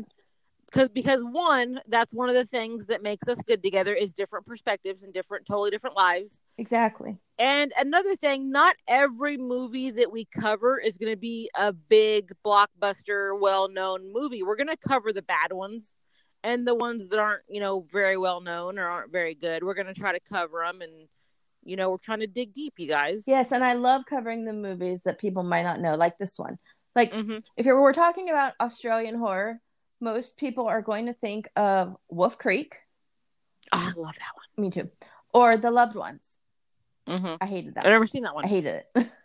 Because 0.71 0.89
because 0.89 1.21
one, 1.23 1.79
that's 1.87 2.13
one 2.13 2.29
of 2.29 2.35
the 2.35 2.45
things 2.45 2.85
that 2.87 3.01
makes 3.01 3.27
us 3.27 3.41
good 3.47 3.61
together 3.61 3.93
is 3.93 4.13
different 4.13 4.45
perspectives 4.45 5.03
and 5.03 5.13
different, 5.13 5.45
totally 5.45 5.71
different 5.71 5.95
lives. 5.95 6.41
Exactly. 6.57 7.17
And 7.37 7.71
another 7.79 8.15
thing, 8.15 8.51
not 8.51 8.75
every 8.87 9.37
movie 9.37 9.91
that 9.91 10.11
we 10.11 10.25
cover 10.25 10.77
is 10.77 10.97
going 10.97 11.11
to 11.11 11.17
be 11.17 11.49
a 11.57 11.71
big 11.71 12.31
blockbuster, 12.45 13.39
well-known 13.39 14.11
movie. 14.11 14.43
We're 14.43 14.57
going 14.57 14.67
to 14.67 14.77
cover 14.77 15.13
the 15.13 15.21
bad 15.21 15.53
ones 15.53 15.95
and 16.43 16.67
the 16.67 16.75
ones 16.75 17.07
that 17.09 17.19
aren't, 17.19 17.43
you 17.47 17.61
know, 17.61 17.85
very 17.91 18.17
well 18.17 18.41
known 18.41 18.77
or 18.77 18.87
aren't 18.87 19.11
very 19.11 19.35
good. 19.35 19.63
We're 19.63 19.73
going 19.73 19.87
to 19.87 19.93
try 19.93 20.11
to 20.11 20.19
cover 20.19 20.63
them 20.65 20.81
and 20.81 21.07
you 21.61 21.75
know, 21.75 21.89
we're 21.89 21.97
trying 21.97 22.21
to 22.21 22.27
dig 22.27 22.53
deep, 22.53 22.75
you 22.77 22.87
guys. 22.87 23.25
Yes, 23.27 23.51
and 23.51 23.65
I 23.65 23.73
love 23.73 24.05
covering 24.09 24.45
the 24.45 24.53
movies 24.53 25.03
that 25.03 25.19
people 25.19 25.43
might 25.43 25.63
not 25.63 25.81
know, 25.81 25.95
like 25.95 26.17
this 26.17 26.39
one. 26.39 26.57
Like 26.95 27.11
Mhm. 27.11 27.43
if 27.57 27.65
you're, 27.65 27.81
we're 27.81 27.93
talking 27.93 28.29
about 28.29 28.53
Australian 28.61 29.15
horror, 29.15 29.59
most 29.99 30.37
people 30.37 30.67
are 30.67 30.81
going 30.81 31.07
to 31.07 31.13
think 31.13 31.49
of 31.55 31.95
Wolf 32.09 32.37
Creek. 32.37 32.75
Oh, 33.71 33.77
I 33.95 33.99
love 33.99 34.15
that 34.15 34.31
one. 34.35 34.65
Me 34.65 34.71
too. 34.71 34.89
Or 35.33 35.57
The 35.57 35.71
Loved 35.71 35.95
Ones. 35.95 36.39
one. 37.05 37.19
Mhm. 37.21 37.37
I 37.41 37.45
hated 37.45 37.75
that. 37.75 37.85
I've 37.85 37.91
never 37.91 38.07
seen 38.07 38.23
that 38.23 38.35
one. 38.35 38.45
I 38.45 38.47
hated 38.47 38.83
it. 38.95 39.09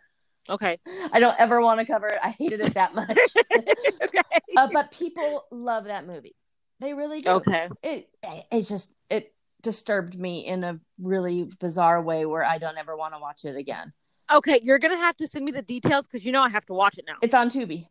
Okay. 0.47 0.77
I 1.11 1.19
don't 1.19 1.35
ever 1.39 1.59
want 1.59 1.79
to 1.79 1.87
cover 1.87 2.05
it. 2.05 2.19
I 2.21 2.29
hated 2.29 2.61
it 2.61 2.75
that 2.75 2.93
much. 2.93 3.17
okay. 3.57 4.19
uh, 4.55 4.67
but 4.71 4.91
people 4.91 5.45
love 5.51 5.85
that 5.85 6.05
movie. 6.05 6.35
They 6.79 6.93
really 6.93 7.21
do. 7.21 7.29
Okay. 7.31 7.67
It 7.81 8.07
it 8.51 8.61
just 8.63 8.93
it 9.09 9.33
disturbed 9.63 10.19
me 10.19 10.45
in 10.45 10.63
a 10.63 10.79
really 11.01 11.49
bizarre 11.59 11.99
way 11.99 12.27
where 12.27 12.43
I 12.43 12.59
don't 12.59 12.77
ever 12.77 12.95
want 12.95 13.15
to 13.15 13.19
watch 13.19 13.43
it 13.45 13.55
again. 13.55 13.91
Okay, 14.31 14.59
you're 14.63 14.77
gonna 14.77 14.97
have 14.97 15.17
to 15.17 15.27
send 15.27 15.45
me 15.45 15.51
the 15.51 15.63
details 15.63 16.05
because 16.05 16.23
you 16.23 16.31
know 16.31 16.43
I 16.43 16.49
have 16.49 16.65
to 16.67 16.73
watch 16.73 16.97
it 16.99 17.05
now. 17.07 17.15
It's 17.23 17.33
on 17.33 17.49
Tubi. 17.49 17.87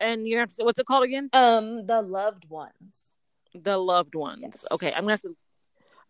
And 0.00 0.26
you 0.26 0.38
have 0.38 0.54
to. 0.56 0.64
What's 0.64 0.78
it 0.78 0.86
called 0.86 1.04
again? 1.04 1.28
Um, 1.32 1.86
The 1.86 2.02
Loved 2.02 2.48
Ones. 2.48 3.16
The 3.54 3.78
loved 3.78 4.14
ones. 4.14 4.42
Yes. 4.42 4.66
Okay, 4.70 4.92
I'm 4.94 5.02
gonna 5.02 5.12
have 5.12 5.22
to. 5.22 5.36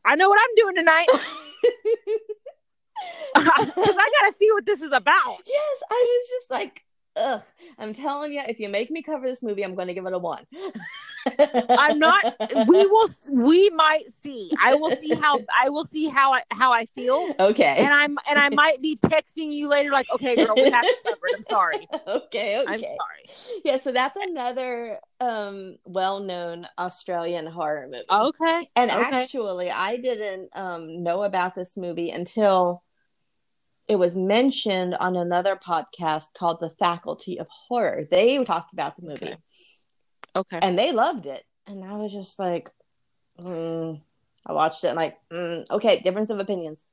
I 0.04 0.16
know 0.16 0.28
what 0.28 0.40
I'm 0.40 0.54
doing 0.56 0.76
tonight 0.76 1.06
because 3.34 3.96
I 3.98 4.10
gotta 4.20 4.34
see 4.38 4.50
what 4.52 4.66
this 4.66 4.80
is 4.80 4.92
about. 4.92 5.38
Yes, 5.46 5.82
I 5.90 5.94
was 5.94 6.28
just 6.28 6.50
like, 6.50 6.84
ugh. 7.16 7.42
I'm 7.78 7.92
telling 7.92 8.32
you, 8.32 8.42
if 8.48 8.58
you 8.58 8.68
make 8.68 8.90
me 8.90 9.02
cover 9.02 9.26
this 9.26 9.42
movie, 9.42 9.64
I'm 9.64 9.74
going 9.74 9.88
to 9.88 9.94
give 9.94 10.06
it 10.06 10.12
a 10.12 10.18
one. 10.18 10.44
I'm 11.70 11.98
not. 11.98 12.24
We 12.66 12.86
will. 12.86 13.08
We 13.30 13.70
might 13.70 14.04
see. 14.20 14.50
I 14.62 14.74
will 14.74 14.90
see 14.90 15.14
how. 15.14 15.38
I 15.62 15.68
will 15.68 15.84
see 15.84 16.08
how 16.08 16.32
I 16.32 16.42
how 16.50 16.72
I 16.72 16.86
feel. 16.86 17.34
Okay. 17.38 17.76
And 17.78 17.92
I'm 17.92 18.16
and 18.28 18.38
I 18.38 18.48
might 18.50 18.80
be 18.80 18.96
texting 18.96 19.52
you 19.52 19.68
later, 19.68 19.90
like, 19.90 20.06
okay, 20.14 20.36
girl, 20.36 20.54
we 20.56 20.70
have 20.70 20.82
to 20.82 20.96
cover 21.04 21.20
it. 21.24 21.36
I'm 21.36 21.44
sorry. 21.44 21.88
okay. 22.06 22.56
Okay. 22.66 22.72
I'm 22.72 22.80
sorry. 22.80 23.60
Yeah. 23.64 23.76
So 23.76 23.92
that's 23.92 24.16
another 24.16 24.98
um 25.20 25.76
well-known 25.84 26.66
Australian 26.78 27.46
horror 27.46 27.86
movie. 27.90 28.04
Okay. 28.10 28.70
And 28.76 28.90
okay. 28.90 29.22
actually, 29.22 29.70
I 29.70 29.96
didn't 29.96 30.50
um, 30.54 31.02
know 31.02 31.22
about 31.22 31.54
this 31.54 31.76
movie 31.76 32.10
until 32.10 32.82
it 33.88 33.96
was 33.96 34.16
mentioned 34.16 34.94
on 34.94 35.16
another 35.16 35.56
podcast 35.56 36.34
called 36.36 36.58
The 36.60 36.70
Faculty 36.70 37.38
of 37.38 37.46
Horror. 37.48 38.04
They 38.10 38.42
talked 38.44 38.72
about 38.72 38.96
the 38.96 39.02
movie 39.02 39.26
Okay. 39.26 39.36
okay. 40.34 40.58
and 40.62 40.78
they 40.78 40.92
loved 40.92 41.26
it. 41.26 41.44
And 41.66 41.84
I 41.84 41.94
was 41.94 42.12
just 42.12 42.38
like, 42.38 42.68
mm. 43.40 44.00
I 44.44 44.52
watched 44.52 44.84
it 44.84 44.88
and 44.88 44.96
like, 44.96 45.16
mm, 45.32 45.64
okay, 45.70 46.00
difference 46.00 46.30
of 46.30 46.38
opinions. 46.38 46.88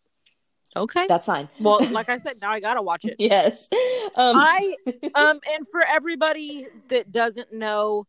Okay. 0.75 1.05
That's 1.07 1.25
fine. 1.25 1.49
Well, 1.59 1.83
like 1.91 2.09
I 2.09 2.17
said, 2.17 2.33
now 2.41 2.51
I 2.51 2.59
gotta 2.59 2.81
watch 2.81 3.05
it. 3.05 3.15
yes. 3.19 3.67
Um, 4.15 4.35
I 4.37 4.75
um 5.15 5.39
and 5.55 5.67
for 5.71 5.81
everybody 5.81 6.67
that 6.89 7.11
doesn't 7.11 7.53
know, 7.53 8.07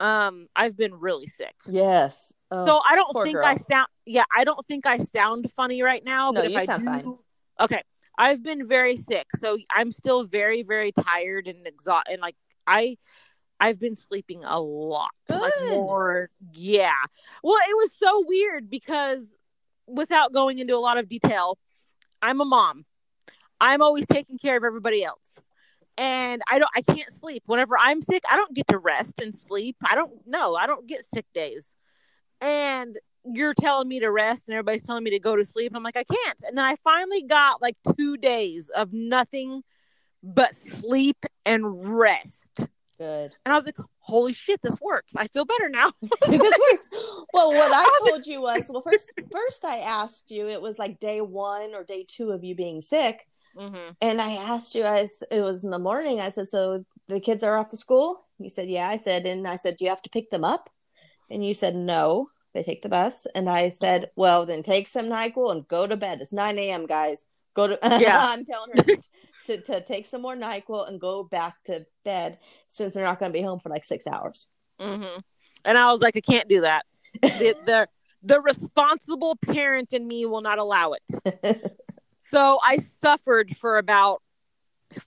um, 0.00 0.48
I've 0.54 0.76
been 0.76 0.94
really 0.94 1.26
sick. 1.26 1.54
yes. 1.66 2.32
Oh, 2.50 2.66
So 2.66 2.80
I 2.88 2.94
don't 2.94 3.24
think 3.24 3.36
girl. 3.36 3.46
I 3.46 3.56
sound 3.56 3.88
yeah, 4.06 4.24
I 4.36 4.44
don't 4.44 4.64
think 4.66 4.86
I 4.86 4.98
sound 4.98 5.50
funny 5.52 5.82
right 5.82 6.04
now. 6.04 6.30
No, 6.30 6.42
but 6.42 6.50
if 6.50 6.56
I 6.56 6.64
sound 6.64 6.82
do, 6.82 6.90
fine. 6.90 7.18
Okay. 7.60 7.82
I've 8.16 8.42
been 8.42 8.66
very 8.66 8.96
sick. 8.96 9.26
So 9.38 9.58
I'm 9.70 9.92
still 9.92 10.24
very, 10.24 10.62
very 10.62 10.92
tired 10.92 11.46
and 11.46 11.66
exhausted 11.66 12.12
and 12.12 12.22
like 12.22 12.36
I 12.66 12.96
I've 13.60 13.78
been 13.78 13.96
sleeping 13.96 14.44
a 14.44 14.60
lot. 14.60 15.10
Like 15.28 15.52
more 15.70 16.30
yeah. 16.52 16.92
Well, 17.42 17.58
it 17.68 17.76
was 17.76 17.92
so 17.94 18.24
weird 18.26 18.70
because 18.70 19.24
without 19.86 20.32
going 20.32 20.58
into 20.58 20.76
a 20.76 20.78
lot 20.78 20.98
of 20.98 21.08
detail, 21.08 21.58
I'm 22.22 22.40
a 22.40 22.44
mom. 22.44 22.84
I'm 23.60 23.82
always 23.82 24.06
taking 24.06 24.38
care 24.38 24.56
of 24.56 24.64
everybody 24.64 25.04
else. 25.04 25.18
And 25.96 26.42
I 26.50 26.58
don't 26.58 26.70
I 26.74 26.82
can't 26.82 27.12
sleep. 27.12 27.44
Whenever 27.46 27.76
I'm 27.78 28.02
sick, 28.02 28.24
I 28.30 28.36
don't 28.36 28.54
get 28.54 28.66
to 28.68 28.78
rest 28.78 29.20
and 29.20 29.34
sleep. 29.34 29.76
I 29.84 29.94
don't 29.94 30.26
know. 30.26 30.56
I 30.56 30.66
don't 30.66 30.86
get 30.86 31.04
sick 31.12 31.26
days. 31.32 31.66
And 32.40 32.98
you're 33.24 33.54
telling 33.54 33.88
me 33.88 34.00
to 34.00 34.10
rest 34.10 34.48
and 34.48 34.54
everybody's 34.54 34.82
telling 34.82 35.04
me 35.04 35.10
to 35.10 35.18
go 35.18 35.36
to 35.36 35.44
sleep. 35.44 35.68
And 35.68 35.76
I'm 35.76 35.82
like, 35.82 35.96
I 35.96 36.04
can't. 36.04 36.42
And 36.46 36.58
then 36.58 36.64
I 36.64 36.76
finally 36.84 37.22
got 37.22 37.62
like 37.62 37.76
two 37.96 38.16
days 38.16 38.68
of 38.68 38.92
nothing 38.92 39.62
but 40.22 40.54
sleep 40.54 41.24
and 41.44 41.98
rest. 41.98 42.50
Good. 42.98 43.34
And 43.44 43.52
I 43.52 43.56
was 43.56 43.66
like, 43.66 43.76
holy 43.98 44.32
shit, 44.32 44.60
this 44.62 44.80
works. 44.80 45.12
I 45.16 45.26
feel 45.28 45.44
better 45.44 45.68
now. 45.68 45.90
this 46.00 46.58
works. 46.70 46.90
Well, 47.32 47.52
what 47.52 47.72
I 47.74 48.00
told 48.08 48.26
you 48.26 48.40
was, 48.40 48.70
well, 48.72 48.82
first, 48.82 49.10
first 49.32 49.64
I 49.64 49.78
asked 49.78 50.30
you, 50.30 50.48
it 50.48 50.62
was 50.62 50.78
like 50.78 51.00
day 51.00 51.20
one 51.20 51.74
or 51.74 51.84
day 51.84 52.06
two 52.08 52.30
of 52.30 52.44
you 52.44 52.54
being 52.54 52.80
sick, 52.80 53.26
mm-hmm. 53.56 53.92
and 54.00 54.20
I 54.20 54.34
asked 54.34 54.74
you, 54.74 54.84
I 54.84 55.08
it 55.30 55.40
was 55.40 55.64
in 55.64 55.70
the 55.70 55.78
morning. 55.78 56.20
I 56.20 56.30
said, 56.30 56.48
so 56.48 56.84
the 57.08 57.20
kids 57.20 57.42
are 57.42 57.58
off 57.58 57.70
to 57.70 57.76
school. 57.76 58.24
You 58.38 58.48
said, 58.48 58.68
yeah. 58.68 58.88
I 58.88 58.96
said, 58.96 59.26
and 59.26 59.46
I 59.46 59.56
said, 59.56 59.76
you 59.80 59.88
have 59.88 60.02
to 60.02 60.10
pick 60.10 60.30
them 60.30 60.44
up? 60.44 60.70
And 61.30 61.44
you 61.44 61.54
said, 61.54 61.74
no. 61.74 62.28
They 62.54 62.62
take 62.62 62.82
the 62.82 62.88
bus, 62.88 63.26
and 63.34 63.50
I 63.50 63.68
said, 63.68 64.10
well, 64.16 64.46
then 64.46 64.62
take 64.62 64.86
some 64.86 65.06
Nyquil 65.06 65.50
and 65.50 65.66
go 65.66 65.86
to 65.86 65.96
bed. 65.96 66.20
It's 66.20 66.32
nine 66.32 66.58
a.m., 66.58 66.86
guys. 66.86 67.26
Go 67.54 67.68
to. 67.68 67.78
Yeah. 68.00 68.18
I'm 68.20 68.44
telling 68.44 68.70
her 68.76 68.96
to, 69.46 69.60
to 69.60 69.80
take 69.80 70.06
some 70.06 70.22
more 70.22 70.36
NyQuil 70.36 70.88
and 70.88 71.00
go 71.00 71.22
back 71.22 71.62
to 71.64 71.86
bed 72.04 72.38
since 72.68 72.94
they're 72.94 73.04
not 73.04 73.18
going 73.18 73.32
to 73.32 73.38
be 73.38 73.44
home 73.44 73.60
for 73.60 73.68
like 73.68 73.84
six 73.84 74.06
hours. 74.06 74.48
Mm-hmm. 74.80 75.20
And 75.64 75.78
I 75.78 75.90
was 75.90 76.00
like, 76.00 76.16
I 76.16 76.20
can't 76.20 76.48
do 76.48 76.62
that. 76.62 76.84
the, 77.22 77.54
the 77.66 77.88
the 78.26 78.40
responsible 78.40 79.36
parent 79.36 79.92
in 79.92 80.06
me 80.06 80.24
will 80.24 80.40
not 80.40 80.58
allow 80.58 80.94
it. 80.94 81.76
so 82.20 82.58
I 82.64 82.78
suffered 82.78 83.54
for 83.56 83.76
about 83.76 84.22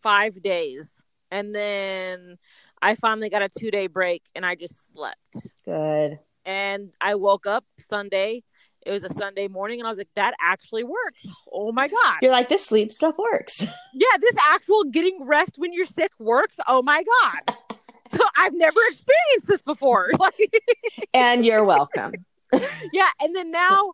five 0.01 0.41
days, 0.41 1.01
and 1.31 1.53
then 1.53 2.37
I 2.79 2.93
finally 2.93 3.29
got 3.29 3.41
a 3.41 3.49
two 3.49 3.71
day 3.71 3.87
break, 3.87 4.23
and 4.35 4.45
I 4.45 4.53
just 4.55 4.93
slept. 4.93 5.17
Good. 5.65 6.19
And 6.47 6.93
I 7.01 7.15
woke 7.15 7.45
up 7.45 7.65
Sunday. 7.89 8.41
It 8.85 8.91
was 8.91 9.03
a 9.03 9.09
Sunday 9.09 9.49
morning, 9.49 9.81
and 9.81 9.87
I 9.87 9.91
was 9.91 9.97
like, 9.97 10.07
"That 10.15 10.33
actually 10.39 10.85
works! 10.85 11.27
Oh 11.51 11.73
my 11.73 11.89
god!" 11.89 12.19
You're 12.21 12.31
like, 12.31 12.47
this 12.47 12.65
sleep 12.65 12.93
stuff 12.93 13.17
works. 13.17 13.61
yeah, 13.93 14.17
this 14.21 14.35
actual 14.49 14.85
getting 14.85 15.25
rest 15.25 15.55
when 15.57 15.73
you're 15.73 15.85
sick 15.85 16.11
works. 16.17 16.55
Oh 16.67 16.81
my 16.81 17.03
god! 17.21 17.55
So 18.09 18.23
I've 18.37 18.53
never 18.53 18.79
experienced 18.87 19.47
this 19.47 19.61
before. 19.61 20.11
And 21.13 21.45
you're 21.45 21.65
welcome. 21.65 22.13
yeah, 22.93 23.09
and 23.19 23.35
then 23.35 23.51
now, 23.51 23.91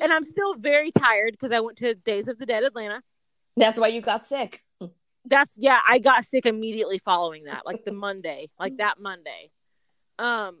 and 0.00 0.12
I'm 0.12 0.22
still 0.22 0.54
very 0.54 0.92
tired 0.92 1.32
because 1.32 1.50
I 1.50 1.58
went 1.58 1.78
to 1.78 1.96
Days 1.96 2.28
of 2.28 2.38
the 2.38 2.46
Dead 2.46 2.62
Atlanta. 2.62 3.02
That's 3.56 3.76
why 3.76 3.88
you 3.88 4.00
got 4.00 4.24
sick. 4.24 4.62
That's 5.24 5.54
yeah, 5.56 5.80
I 5.84 5.98
got 5.98 6.24
sick 6.24 6.46
immediately 6.46 6.98
following 6.98 7.44
that, 7.44 7.66
like 7.66 7.84
the 7.84 7.92
Monday, 7.92 8.50
like 8.56 8.76
that 8.76 9.00
Monday. 9.00 9.50
Um, 10.20 10.56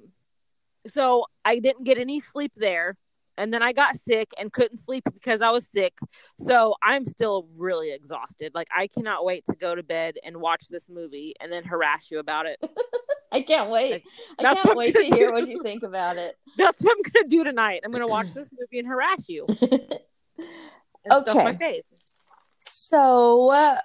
so 0.92 1.24
I 1.44 1.58
didn't 1.58 1.84
get 1.84 1.98
any 1.98 2.20
sleep 2.20 2.52
there 2.56 2.96
and 3.38 3.52
then 3.52 3.62
I 3.62 3.72
got 3.72 3.96
sick 3.96 4.32
and 4.38 4.52
couldn't 4.52 4.78
sleep 4.78 5.04
because 5.12 5.40
I 5.42 5.50
was 5.50 5.68
sick. 5.72 5.98
So 6.40 6.74
I'm 6.82 7.04
still 7.04 7.48
really 7.56 7.92
exhausted. 7.92 8.52
Like 8.54 8.68
I 8.74 8.86
cannot 8.86 9.24
wait 9.24 9.44
to 9.46 9.56
go 9.56 9.74
to 9.74 9.82
bed 9.82 10.16
and 10.24 10.38
watch 10.38 10.64
this 10.70 10.88
movie 10.88 11.34
and 11.40 11.52
then 11.52 11.64
harass 11.64 12.10
you 12.10 12.18
about 12.18 12.46
it. 12.46 12.58
I 13.32 13.42
can't 13.42 13.70
wait. 13.70 14.04
Like, 14.38 14.48
I 14.48 14.54
can't 14.54 14.76
wait 14.76 14.94
to 14.94 15.02
hear 15.02 15.28
do. 15.28 15.32
what 15.32 15.46
you 15.46 15.62
think 15.62 15.82
about 15.82 16.16
it. 16.16 16.36
That's 16.56 16.80
what 16.80 16.96
I'm 16.96 17.02
gonna 17.12 17.28
do 17.28 17.44
tonight. 17.44 17.80
I'm 17.84 17.92
gonna 17.92 18.06
watch 18.06 18.28
this 18.34 18.48
movie 18.58 18.78
and 18.78 18.88
harass 18.88 19.24
you. 19.28 19.46
And 21.04 21.28
Okay. 21.28 21.56
face. 21.56 22.02
So 22.58 23.50
uh, 23.50 23.78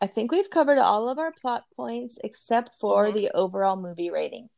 I 0.00 0.06
think 0.06 0.32
we've 0.32 0.48
covered 0.48 0.78
all 0.78 1.08
of 1.10 1.18
our 1.18 1.32
plot 1.32 1.64
points 1.76 2.18
except 2.24 2.76
for 2.80 3.08
Mhm. 3.08 3.14
the 3.14 3.30
overall 3.34 3.76
movie 3.76 4.10
rating. 4.10 4.48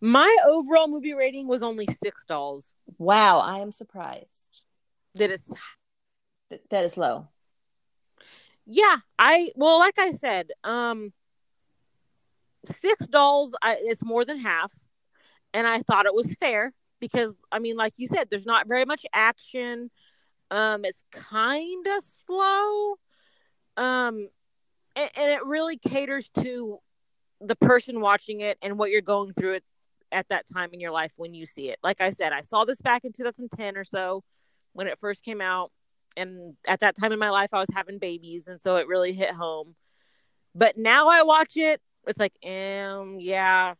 My 0.00 0.36
overall 0.46 0.88
movie 0.88 1.14
rating 1.14 1.48
was 1.48 1.62
only 1.62 1.86
six 2.02 2.24
dolls. 2.24 2.72
Wow, 2.98 3.38
I 3.38 3.58
am 3.58 3.72
surprised. 3.72 4.50
That 5.14 5.30
is 5.30 5.52
Th- 6.50 6.62
that 6.70 6.84
is 6.84 6.96
low. 6.96 7.28
yeah 8.66 8.96
i 9.18 9.50
well 9.56 9.78
like 9.78 9.98
i 9.98 10.10
said 10.10 10.48
um 10.64 11.12
six 12.80 13.06
dolls 13.06 13.54
I, 13.62 13.76
it's 13.80 14.04
more 14.04 14.24
than 14.24 14.38
half 14.38 14.72
and 15.52 15.66
i 15.66 15.80
thought 15.80 16.06
it 16.06 16.14
was 16.14 16.34
fair 16.36 16.72
because 17.00 17.34
i 17.52 17.58
mean 17.58 17.76
like 17.76 17.94
you 17.96 18.06
said 18.06 18.28
there's 18.30 18.46
not 18.46 18.66
very 18.66 18.84
much 18.84 19.04
action 19.12 19.90
um 20.50 20.84
it's 20.84 21.04
kind 21.10 21.86
of 21.86 22.02
slow 22.26 22.94
um 23.76 24.28
and, 24.96 25.10
and 25.16 25.32
it 25.32 25.44
really 25.44 25.76
caters 25.76 26.30
to 26.40 26.78
the 27.46 27.56
person 27.56 28.00
watching 28.00 28.40
it 28.40 28.58
and 28.62 28.78
what 28.78 28.90
you're 28.90 29.00
going 29.00 29.32
through 29.32 29.54
it 29.54 29.64
at 30.12 30.28
that 30.28 30.44
time 30.52 30.70
in 30.72 30.80
your 30.80 30.92
life 30.92 31.12
when 31.16 31.34
you 31.34 31.44
see 31.44 31.70
it 31.70 31.78
like 31.82 32.00
i 32.00 32.10
said 32.10 32.32
i 32.32 32.40
saw 32.40 32.64
this 32.64 32.80
back 32.80 33.04
in 33.04 33.12
2010 33.12 33.76
or 33.76 33.84
so 33.84 34.22
when 34.72 34.86
it 34.86 34.98
first 34.98 35.24
came 35.24 35.40
out 35.40 35.72
and 36.16 36.56
at 36.66 36.80
that 36.80 36.96
time 36.96 37.12
in 37.12 37.18
my 37.18 37.30
life 37.30 37.50
I 37.52 37.58
was 37.58 37.68
having 37.74 37.98
babies 37.98 38.48
and 38.48 38.60
so 38.60 38.76
it 38.76 38.86
really 38.86 39.12
hit 39.12 39.30
home. 39.30 39.74
But 40.54 40.76
now 40.78 41.08
I 41.08 41.22
watch 41.22 41.56
it, 41.56 41.80
it's 42.06 42.18
like, 42.18 42.34
um, 42.44 43.18
yeah, 43.18 43.74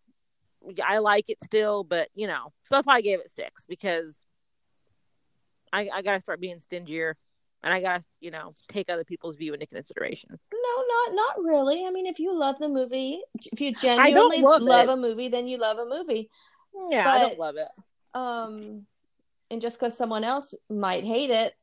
I 0.85 0.99
like 0.99 1.27
it 1.29 1.43
still, 1.43 1.85
but 1.85 2.09
you 2.15 2.27
know, 2.27 2.53
so 2.65 2.75
that's 2.75 2.87
why 2.87 2.95
I 2.95 3.01
gave 3.01 3.21
it 3.21 3.31
six 3.31 3.65
because 3.67 4.21
I, 5.73 5.89
I 5.93 6.03
gotta 6.03 6.21
start 6.21 6.41
being 6.41 6.59
stingier 6.59 7.17
and 7.65 7.73
I 7.73 7.81
gotta, 7.81 8.03
you 8.21 8.31
know, 8.31 8.53
take 8.69 8.91
other 8.91 9.05
people's 9.05 9.37
view 9.37 9.55
into 9.55 9.67
consideration. 9.67 10.39
No, 10.53 10.85
not 11.09 11.15
not 11.15 11.43
really. 11.43 11.87
I 11.87 11.91
mean, 11.91 12.07
if 12.07 12.19
you 12.21 12.37
love 12.37 12.59
the 12.59 12.69
movie, 12.69 13.21
if 13.53 13.61
you 13.61 13.75
genuinely 13.75 14.43
love 14.43 14.63
love 14.63 14.89
a 14.89 14.97
movie, 14.97 15.29
then 15.29 15.49
you 15.49 15.59
love 15.59 15.79
a 15.79 15.87
movie. 15.87 16.29
Yeah, 16.91 17.11
I 17.11 17.21
don't 17.21 17.39
love 17.39 17.57
it. 17.57 17.69
Um, 18.13 18.87
and 19.51 19.63
just 19.63 19.81
because 19.81 19.97
someone 19.97 20.25
else 20.25 20.55
might 20.69 21.05
hate 21.05 21.31
it, 21.31 21.55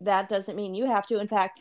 that 0.00 0.28
doesn't 0.28 0.56
mean 0.56 0.74
you 0.74 0.86
have 0.86 1.06
to. 1.08 1.20
In 1.20 1.28
fact, 1.28 1.60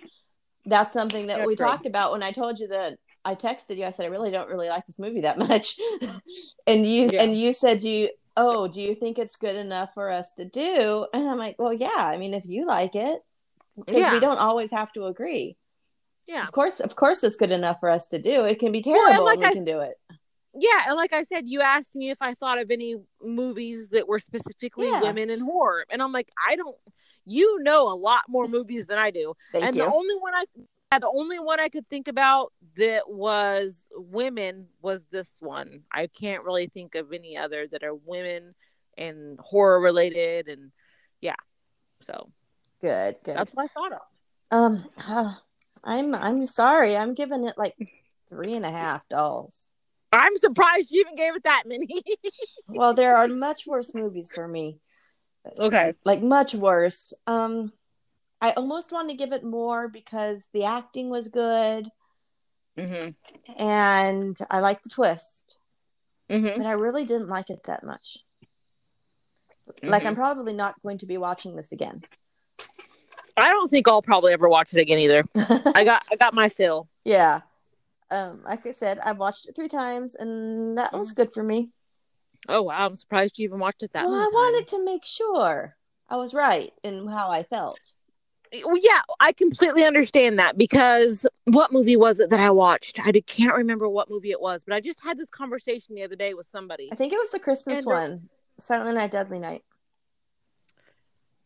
that's 0.66 0.94
something 0.94 1.28
that 1.28 1.40
Yeah, 1.40 1.46
we 1.46 1.56
true. 1.56 1.66
talked 1.66 1.86
about 1.86 2.12
when 2.12 2.24
I 2.24 2.32
told 2.32 2.60
you 2.60 2.70
that 2.70 2.98
I 3.24 3.36
texted 3.36 3.78
you. 3.78 3.86
I 3.86 3.90
said 3.90 4.06
I 4.06 4.10
really 4.10 4.32
don't 4.32 4.50
really 4.50 4.70
like 4.70 4.86
this 4.86 5.00
movie 5.00 5.22
that 5.22 5.38
much, 5.50 5.78
and 6.66 6.86
you 6.88 7.10
Yeah. 7.10 7.24
and 7.24 7.38
you 7.38 7.54
said 7.54 7.84
you 7.84 8.10
oh 8.38 8.68
do 8.68 8.82
you 8.82 8.96
think 8.96 9.18
it's 9.18 9.36
good 9.36 9.56
enough 9.56 9.94
for 9.94 10.12
us 10.12 10.34
to 10.34 10.46
do? 10.46 11.08
And 11.14 11.30
I'm 11.30 11.38
like, 11.38 11.58
well, 11.60 11.74
yeah. 11.74 11.90
I 11.98 12.18
mean, 12.18 12.34
if 12.34 12.46
you 12.46 12.66
like 12.66 12.96
it, 12.96 13.20
because 13.78 14.02
Yeah. 14.02 14.14
we 14.14 14.20
don't 14.20 14.38
always 14.40 14.72
have 14.72 14.92
to 14.94 15.06
agree. 15.06 15.58
Yeah. 16.28 16.44
Of 16.44 16.52
course, 16.52 16.80
of 16.80 16.96
course, 16.96 17.24
it's 17.24 17.36
good 17.36 17.52
enough 17.52 17.80
for 17.80 17.90
us 17.90 18.08
to 18.10 18.20
do. 18.20 18.46
It 18.46 18.60
can 18.60 18.72
be 18.72 18.82
Well, 18.86 18.96
and 18.96 19.06
terrible, 19.08 19.26
like 19.26 19.34
and 19.36 19.42
we 19.42 19.48
I 19.48 19.54
can 19.54 19.66
do 19.66 19.80
it. 19.82 19.96
Yeah, 20.58 20.86
and 20.88 20.96
like 20.96 21.12
I 21.12 21.24
said, 21.24 21.44
you 21.48 21.62
asked 21.62 21.96
me 21.96 22.10
if 22.12 22.18
I 22.22 22.34
thought 22.34 22.60
of 22.60 22.72
any 22.72 22.96
movies 23.22 23.90
that 23.90 24.08
were 24.08 24.20
specifically 24.20 24.88
Yeah. 24.88 25.02
women 25.02 25.30
in 25.30 25.42
horror, 25.42 25.86
and 25.90 26.02
I'm 26.02 26.12
like, 26.12 26.30
I 26.50 26.56
don't. 26.56 26.76
You 27.28 27.60
know 27.64 27.88
a 27.92 27.98
lot 27.98 28.22
more 28.30 28.48
movies 28.48 28.86
than 28.86 29.00
I 29.00 29.10
do, 29.10 29.34
Thank 29.52 29.66
and 29.66 29.76
you. 29.76 29.82
the 29.82 29.92
only 29.92 30.16
one 30.20 30.34
I, 30.36 30.46
the 31.00 31.12
only 31.14 31.40
one 31.40 31.60
I 31.60 31.70
could 31.70 31.88
think 31.90 32.08
about 32.08 32.52
that 32.78 33.10
was 33.10 33.86
women 33.96 34.68
was 34.82 35.06
this 35.06 35.34
one. 35.40 35.84
I 35.92 36.08
can't 36.08 36.44
really 36.44 36.68
think 36.68 36.96
of 36.96 37.14
any 37.14 37.38
other 37.38 37.68
that 37.68 37.84
are 37.84 37.96
women 37.96 38.54
and 38.98 39.40
horror 39.40 39.80
related, 39.80 40.48
and 40.48 40.72
yeah, 41.22 41.36
so 42.02 42.30
good, 42.82 43.18
good. 43.24 43.38
that's 43.38 43.54
what 43.54 43.66
I 43.66 43.68
thought 43.68 43.92
of. 43.94 44.00
Um, 44.52 44.86
uh, 45.08 45.34
I'm 45.84 46.16
I'm 46.16 46.48
sorry. 46.48 46.96
I'm 46.96 47.14
giving 47.14 47.48
it 47.48 47.58
like 47.58 47.76
three 48.30 48.54
and 48.54 48.66
a 48.66 48.72
half 48.72 49.08
dolls. 49.10 49.72
I'm 50.12 50.36
surprised 50.38 50.90
you 50.92 51.02
even 51.02 51.16
gave 51.16 51.36
it 51.36 51.44
that 51.44 51.64
many. 51.66 52.02
Well, 52.68 52.94
there 52.94 53.18
are 53.18 53.28
much 53.28 53.68
worse 53.68 53.94
movies 53.94 54.32
for 54.34 54.48
me. 54.48 54.80
okay. 55.60 55.94
Like 56.04 56.22
much 56.22 56.56
worse. 56.56 57.14
Um, 57.28 57.72
I 58.42 58.52
almost 58.52 58.92
want 58.92 59.10
to 59.10 59.16
give 59.16 59.32
it 59.32 59.44
more 59.44 59.88
because 59.88 60.48
the 60.54 60.66
acting 60.66 61.10
was 61.10 61.28
good 61.28 61.90
Mm-hmm. 62.78 63.12
and 63.62 64.38
I 64.52 64.60
like 64.60 64.84
the 64.84 64.90
twist, 64.90 65.58
Mm-hmm. 66.30 66.58
but 66.62 66.68
I 66.68 66.74
really 66.74 67.06
didn't 67.06 67.30
like 67.30 67.50
it 67.50 67.64
that 67.64 67.84
much. 67.86 68.18
Like 69.82 70.06
I'm 70.06 70.16
probably 70.16 70.54
not 70.54 70.76
going 70.84 70.98
to 71.00 71.06
be 71.06 71.18
watching 71.18 71.56
this 71.56 71.72
again. 71.72 72.04
I 73.38 73.50
don't 73.50 73.70
think 73.70 73.88
I'll 73.88 74.02
probably 74.02 74.34
ever 74.34 74.48
watch 74.50 74.74
it 74.74 74.80
again 74.80 75.00
either. 75.00 75.24
I 75.36 75.84
got 75.86 76.04
I 76.12 76.16
got 76.18 76.34
my 76.34 76.50
fill. 76.50 76.88
yeah. 77.04 77.42
Um, 78.12 78.42
like 78.44 78.68
I 78.68 78.72
said, 78.72 79.00
I've 79.04 79.18
watched 79.18 79.48
it 79.50 79.56
three 79.56 79.68
times 79.68 80.14
and 80.16 80.78
that 80.78 80.94
was 80.94 81.12
good 81.12 81.34
for 81.34 81.42
me. 81.44 81.72
Oh 82.48 82.62
wow, 82.64 82.86
I'm 82.86 82.94
surprised 82.96 83.40
you 83.40 83.46
even 83.46 83.60
watched 83.60 83.82
it 83.82 83.94
that 83.94 84.06
well, 84.06 84.14
I 84.14 84.30
wanted 84.32 84.68
to 84.70 84.86
make 84.86 85.04
sure 85.06 85.76
I 86.08 86.18
was 86.18 86.34
right 86.34 86.72
in 86.84 87.08
how 87.08 87.32
I 87.32 87.42
felt. 87.44 87.80
Yeah, 88.82 89.02
I 89.20 89.34
completely 89.34 89.84
understand 89.84 90.40
that 90.40 90.58
because 90.58 91.26
what 91.46 91.72
movie 91.72 91.98
was 91.98 92.20
it 92.20 92.30
that 92.30 92.40
I 92.40 92.52
watched? 92.52 93.00
I 93.06 93.12
can't 93.12 93.56
remember 93.56 93.88
what 93.90 94.10
movie 94.10 94.32
it 94.32 94.42
was, 94.42 94.64
but 94.64 94.76
I 94.76 94.82
just 94.82 95.04
had 95.04 95.18
this 95.18 95.30
conversation 95.30 95.96
the 95.96 96.04
other 96.04 96.16
day 96.16 96.34
with 96.34 96.48
somebody. 96.48 96.90
I 96.92 96.96
think 96.96 97.14
it 97.14 97.20
was 97.20 97.30
the 97.30 97.40
Christmas 97.40 97.80
And, 97.80 97.88
uh, 97.88 97.90
one, 97.90 98.30
Silent 98.60 98.96
Night, 98.96 99.12
Deadly 99.12 99.40
Night. 99.40 99.64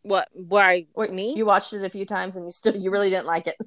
What? 0.02 0.30
Why? 0.34 0.88
Wait, 0.96 1.12
me? 1.12 1.34
You 1.36 1.46
watched 1.46 1.74
it 1.74 1.84
a 1.84 1.90
few 1.90 2.06
times 2.06 2.36
and 2.36 2.46
you 2.46 2.52
still 2.52 2.76
you 2.76 2.90
really 2.90 3.10
didn't 3.10 3.28
like 3.28 3.48
it. 3.48 3.58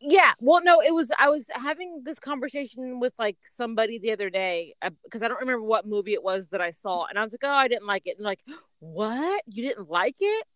Yeah. 0.00 0.32
Well, 0.40 0.62
no, 0.62 0.80
it 0.80 0.94
was. 0.94 1.10
I 1.18 1.28
was 1.28 1.44
having 1.50 2.02
this 2.04 2.18
conversation 2.18 3.00
with 3.00 3.14
like 3.18 3.36
somebody 3.44 3.98
the 3.98 4.12
other 4.12 4.30
day 4.30 4.74
because 5.04 5.22
I 5.22 5.28
don't 5.28 5.40
remember 5.40 5.62
what 5.62 5.86
movie 5.86 6.12
it 6.12 6.22
was 6.22 6.48
that 6.48 6.60
I 6.60 6.70
saw, 6.70 7.06
and 7.06 7.18
I 7.18 7.24
was 7.24 7.32
like, 7.32 7.44
"Oh, 7.44 7.50
I 7.50 7.68
didn't 7.68 7.86
like 7.86 8.06
it," 8.06 8.16
and 8.16 8.24
like, 8.24 8.40
"What? 8.78 9.42
You 9.46 9.62
didn't 9.66 9.88
like 9.90 10.16
it?" 10.20 10.46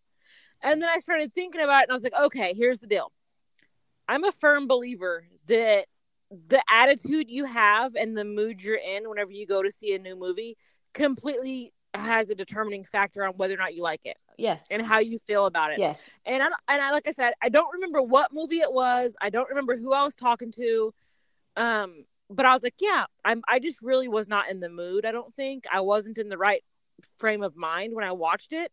And 0.63 0.83
then 0.83 0.89
I 0.89 1.01
started 1.01 1.33
thinking 1.35 1.63
about 1.63 1.81
it, 1.81 1.83
and 1.85 1.93
I 1.93 1.95
was 1.95 2.03
like, 2.05 2.21
"Okay, 2.27 2.55
here's 2.55 2.79
the 2.79 2.87
deal. 2.87 3.13
I'm 4.09 4.25
a 4.25 4.33
firm 4.33 4.67
believer 4.67 5.27
that 5.47 5.87
the 6.31 6.63
attitude 6.71 7.31
you 7.31 7.45
have 7.45 7.95
and 7.95 8.17
the 8.17 8.25
mood 8.25 8.63
you're 8.63 8.77
in 8.77 9.09
whenever 9.09 9.33
you 9.33 9.47
go 9.47 9.63
to 9.63 9.71
see 9.71 9.95
a 9.95 9.99
new 9.99 10.17
movie 10.17 10.57
completely 10.95 11.73
has 11.95 12.29
a 12.29 12.35
determining 12.35 12.85
factor 12.85 13.25
on 13.25 13.33
whether 13.35 13.55
or 13.55 13.57
not 13.57 13.75
you 13.75 13.83
like 13.83 14.05
it 14.05 14.17
Yes. 14.39 14.69
and 14.71 14.81
how 14.85 15.01
you 15.01 15.19
feel 15.27 15.47
about 15.47 15.73
it. 15.73 15.79
Yes. 15.81 16.13
And 16.25 16.43
I 16.43 16.47
and 16.69 16.81
I 16.83 16.93
like 16.93 17.09
I 17.09 17.13
said, 17.13 17.35
I 17.43 17.49
don't 17.49 17.73
remember 17.75 18.01
what 18.03 18.33
movie 18.33 18.59
it 18.61 18.73
was. 18.73 19.17
I 19.21 19.31
don't 19.31 19.49
remember 19.49 19.77
who 19.77 19.93
I 19.93 20.05
was 20.05 20.15
talking 20.15 20.53
to. 20.53 20.95
Um, 21.57 22.05
but 22.29 22.47
I 22.47 22.55
was 22.55 22.63
like, 22.63 22.77
yeah, 22.79 23.07
I'm. 23.25 23.43
I 23.49 23.59
just 23.59 23.83
really 23.83 24.07
was 24.07 24.29
not 24.29 24.51
in 24.51 24.61
the 24.61 24.69
mood. 24.69 25.05
I 25.05 25.11
don't 25.11 25.35
think 25.35 25.65
I 25.71 25.81
wasn't 25.81 26.17
in 26.17 26.29
the 26.29 26.39
right 26.39 26.63
frame 27.19 27.43
of 27.43 27.57
mind 27.57 27.95
when 27.95 28.05
I 28.05 28.13
watched 28.13 28.53
it, 28.53 28.71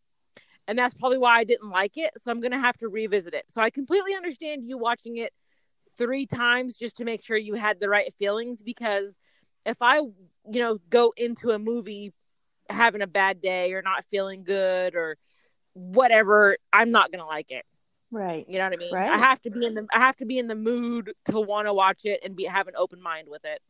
and 0.68 0.78
that's 0.78 0.94
probably 0.94 1.18
why 1.18 1.38
I 1.38 1.44
didn't 1.44 1.70
like 1.70 1.98
it. 1.98 2.12
So 2.20 2.32
I'm 2.32 2.42
gonna 2.42 2.60
have 2.60 2.78
to 2.80 2.90
revisit 2.90 3.34
it. 3.34 3.46
So 3.50 3.62
I 3.62 3.70
completely 3.70 4.14
understand 4.16 4.64
you 4.68 4.78
watching 4.78 5.18
it 5.18 5.34
three 5.98 6.26
times 6.26 6.78
just 6.78 6.98
to 6.98 7.06
make 7.06 7.26
sure 7.26 7.38
you 7.38 7.56
had 7.56 7.80
the 7.80 7.90
right 7.90 8.14
feelings. 8.20 8.62
Because 8.62 9.18
if 9.66 9.78
I, 9.82 9.98
you 9.98 10.60
know, 10.60 10.80
go 10.90 11.14
into 11.18 11.52
a 11.52 11.60
movie 11.60 12.14
having 12.70 13.02
a 13.02 13.08
bad 13.08 13.42
day 13.42 13.74
or 13.74 13.82
not 13.82 14.06
feeling 14.06 14.44
good 14.44 14.96
or 14.96 15.18
whatever, 15.74 16.58
I'm 16.74 16.92
not 16.92 17.12
gonna 17.12 17.26
like 17.26 17.52
it. 17.52 17.66
Right. 18.12 18.46
You 18.48 18.58
know 18.58 18.66
what 18.66 18.74
I 18.74 18.78
mean? 18.78 18.94
Right. 18.94 19.10
I 19.10 19.18
have 19.18 19.42
to 19.42 19.52
be 19.52 19.66
in 19.66 19.74
the 19.74 19.88
I 19.94 20.00
have 20.00 20.18
to 20.18 20.26
be 20.26 20.38
in 20.38 20.48
the 20.48 20.56
mood 20.56 21.14
to 21.26 21.40
want 21.40 21.68
to 21.68 21.74
watch 21.74 22.02
it 22.04 22.22
and 22.24 22.36
be 22.36 22.46
have 22.46 22.68
an 22.68 22.76
open 22.78 23.02
mind 23.02 23.28
with 23.30 23.46
it. 23.46 23.62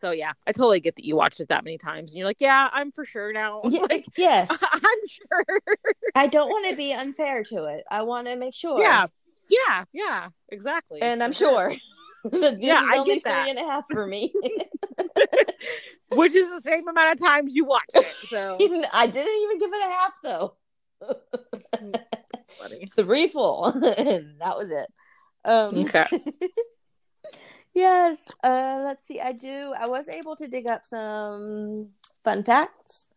So 0.00 0.12
yeah, 0.12 0.32
I 0.46 0.52
totally 0.52 0.80
get 0.80 0.96
that 0.96 1.04
you 1.04 1.14
watched 1.14 1.40
it 1.40 1.48
that 1.48 1.62
many 1.62 1.76
times 1.76 2.10
and 2.12 2.18
you're 2.18 2.26
like, 2.26 2.40
yeah, 2.40 2.70
I'm 2.72 2.90
for 2.90 3.04
sure 3.04 3.32
now. 3.34 3.60
Yeah, 3.70 3.82
Like, 3.90 4.06
yes. 4.16 4.64
I'm 4.72 4.80
sure. 4.82 5.60
I 6.14 6.26
don't 6.26 6.48
want 6.48 6.70
to 6.70 6.76
be 6.76 6.92
unfair 6.94 7.44
to 7.44 7.64
it. 7.66 7.84
I 7.90 8.00
want 8.02 8.26
to 8.26 8.36
make 8.36 8.54
sure. 8.54 8.80
Yeah. 8.80 9.08
Yeah, 9.50 9.84
yeah, 9.92 10.28
exactly. 10.48 11.02
And 11.02 11.22
I'm 11.22 11.32
sure. 11.32 11.74
this 12.24 12.56
Yeah, 12.60 12.82
is 12.82 12.90
I 12.90 13.04
get 13.04 13.24
that. 13.24 13.42
three 13.42 13.50
and 13.50 13.58
a 13.58 13.62
half 13.70 13.84
for 13.90 14.06
me. 14.06 14.32
Which 16.12 16.34
is 16.34 16.48
the 16.48 16.62
same 16.64 16.88
amount 16.88 17.20
of 17.20 17.26
times 17.26 17.52
you 17.54 17.64
watched 17.66 17.90
it. 17.94 18.06
So 18.28 18.56
I 18.94 19.06
didn't 19.06 19.42
even 19.42 19.58
give 19.58 19.70
it 19.72 19.86
a 19.86 19.90
half 19.92 20.12
though. 20.22 20.54
funny. 22.48 22.90
Three 22.96 23.28
full. 23.28 23.66
and 23.66 24.40
that 24.40 24.56
was 24.56 24.70
it. 24.70 24.86
Um 25.44 25.78
Okay. 25.80 26.06
Yes. 27.74 28.18
Uh 28.42 28.80
let's 28.84 29.06
see. 29.06 29.20
I 29.20 29.32
do 29.32 29.72
I 29.78 29.86
was 29.88 30.08
able 30.08 30.36
to 30.36 30.48
dig 30.48 30.66
up 30.66 30.84
some 30.84 31.90
fun 32.24 32.42
facts. 32.44 33.12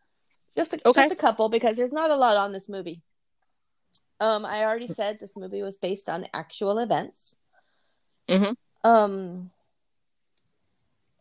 Just 0.56 0.74
a, 0.74 0.88
Okay. 0.88 1.02
just 1.02 1.12
a 1.12 1.16
couple 1.16 1.48
because 1.48 1.76
there's 1.76 1.92
not 1.92 2.10
a 2.10 2.16
lot 2.16 2.36
on 2.36 2.52
this 2.52 2.68
movie. 2.68 3.02
Um 4.20 4.44
I 4.44 4.64
already 4.64 4.86
said 4.86 5.18
this 5.18 5.36
movie 5.36 5.62
was 5.62 5.76
based 5.78 6.08
on 6.08 6.26
actual 6.32 6.78
events. 6.78 7.36
Mhm. 8.28 8.56
Um 8.84 9.50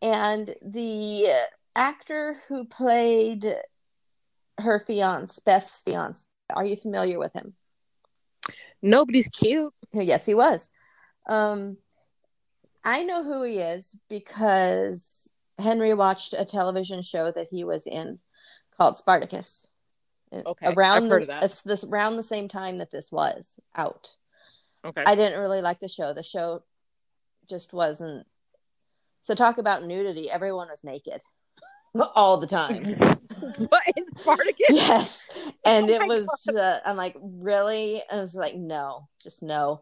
and 0.02 0.56
the 0.62 1.28
actor 1.76 2.36
who 2.48 2.66
played 2.66 3.56
her 4.60 4.80
fiance, 4.80 5.42
Beth's 5.46 5.82
fiance, 5.82 6.26
are 6.54 6.66
you 6.66 6.76
familiar 6.76 7.18
with 7.18 7.34
him? 7.34 7.56
Nobody's 8.82 9.30
cute. 9.30 9.74
Yes, 9.94 10.26
he 10.26 10.34
was. 10.34 10.72
Um, 11.28 11.78
I 12.84 13.04
know 13.04 13.24
who 13.24 13.44
he 13.44 13.58
is 13.58 13.98
because 14.10 15.32
Henry 15.58 15.94
watched 15.94 16.34
a 16.38 16.46
television 16.46 17.02
show 17.02 17.32
that 17.32 17.48
he 17.50 17.64
was 17.64 17.88
in 17.88 18.20
called 18.78 18.98
Spartacus. 18.98 19.68
Okay, 20.34 20.74
around 20.74 21.04
I've 21.04 21.10
the, 21.10 21.16
of 21.18 21.28
that. 21.28 21.44
It's 21.44 21.62
this 21.62 21.84
around 21.84 22.18
the 22.18 22.24
same 22.24 22.48
time 22.48 22.80
that 22.80 22.92
this 22.92 23.12
was 23.12 23.60
out. 23.76 24.16
Okay. 24.84 25.04
I 25.06 25.16
didn't 25.16 25.40
really 25.40 25.62
like 25.62 25.80
the 25.80 25.88
show. 25.88 26.14
The 26.14 26.24
show 26.24 26.64
just 27.48 27.72
wasn't. 27.72 28.26
So 29.22 29.36
talk 29.36 29.60
about 29.60 29.86
nudity. 29.86 30.32
Everyone 30.32 30.70
was 30.70 30.84
naked 30.84 31.22
all 32.16 32.38
the 32.38 32.48
time. 32.48 32.84
but 33.70 33.82
in 33.96 34.06
Spartacus? 34.20 34.70
yes 34.70 35.30
and 35.66 35.90
Oh 35.90 35.94
it 35.94 36.08
was 36.08 36.48
uh, 36.48 36.80
i'm 36.86 36.98
like 36.98 37.16
really 37.22 38.02
and 38.10 38.20
i 38.20 38.22
was 38.22 38.36
like 38.36 38.56
no 38.56 39.08
just 39.22 39.44
no 39.44 39.82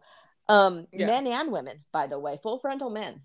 um 0.55 0.73
Yeah. 0.91 1.07
men 1.07 1.27
and 1.27 1.51
women 1.51 1.77
by 1.91 2.07
the 2.07 2.19
way 2.19 2.39
full 2.43 2.59
frontal 2.59 2.89
men 2.89 3.21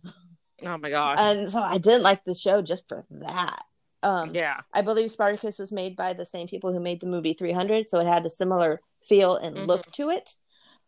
Oh 0.65 0.79
my 0.79 0.91
gosh. 0.91 1.19
and 1.21 1.51
so 1.53 1.61
i 1.61 1.79
didn't 1.79 2.03
like 2.11 2.25
the 2.25 2.35
show 2.35 2.63
just 2.63 2.89
for 2.89 3.05
that 3.11 3.63
um 4.03 4.31
yeah. 4.33 4.61
i 4.73 4.81
believe 4.83 5.11
spartacus 5.11 5.59
was 5.59 5.73
made 5.73 5.97
by 5.97 6.13
the 6.15 6.25
same 6.35 6.47
people 6.49 6.73
who 6.73 6.81
made 6.81 7.01
the 7.01 7.07
movie 7.15 7.35
300 7.35 7.89
so 7.91 7.99
it 8.01 8.07
had 8.07 8.25
a 8.25 8.31
similar 8.31 8.81
feel 9.05 9.37
and 9.37 9.57
Mhm. 9.57 9.67
look 9.67 9.85
to 9.93 10.11
it 10.11 10.35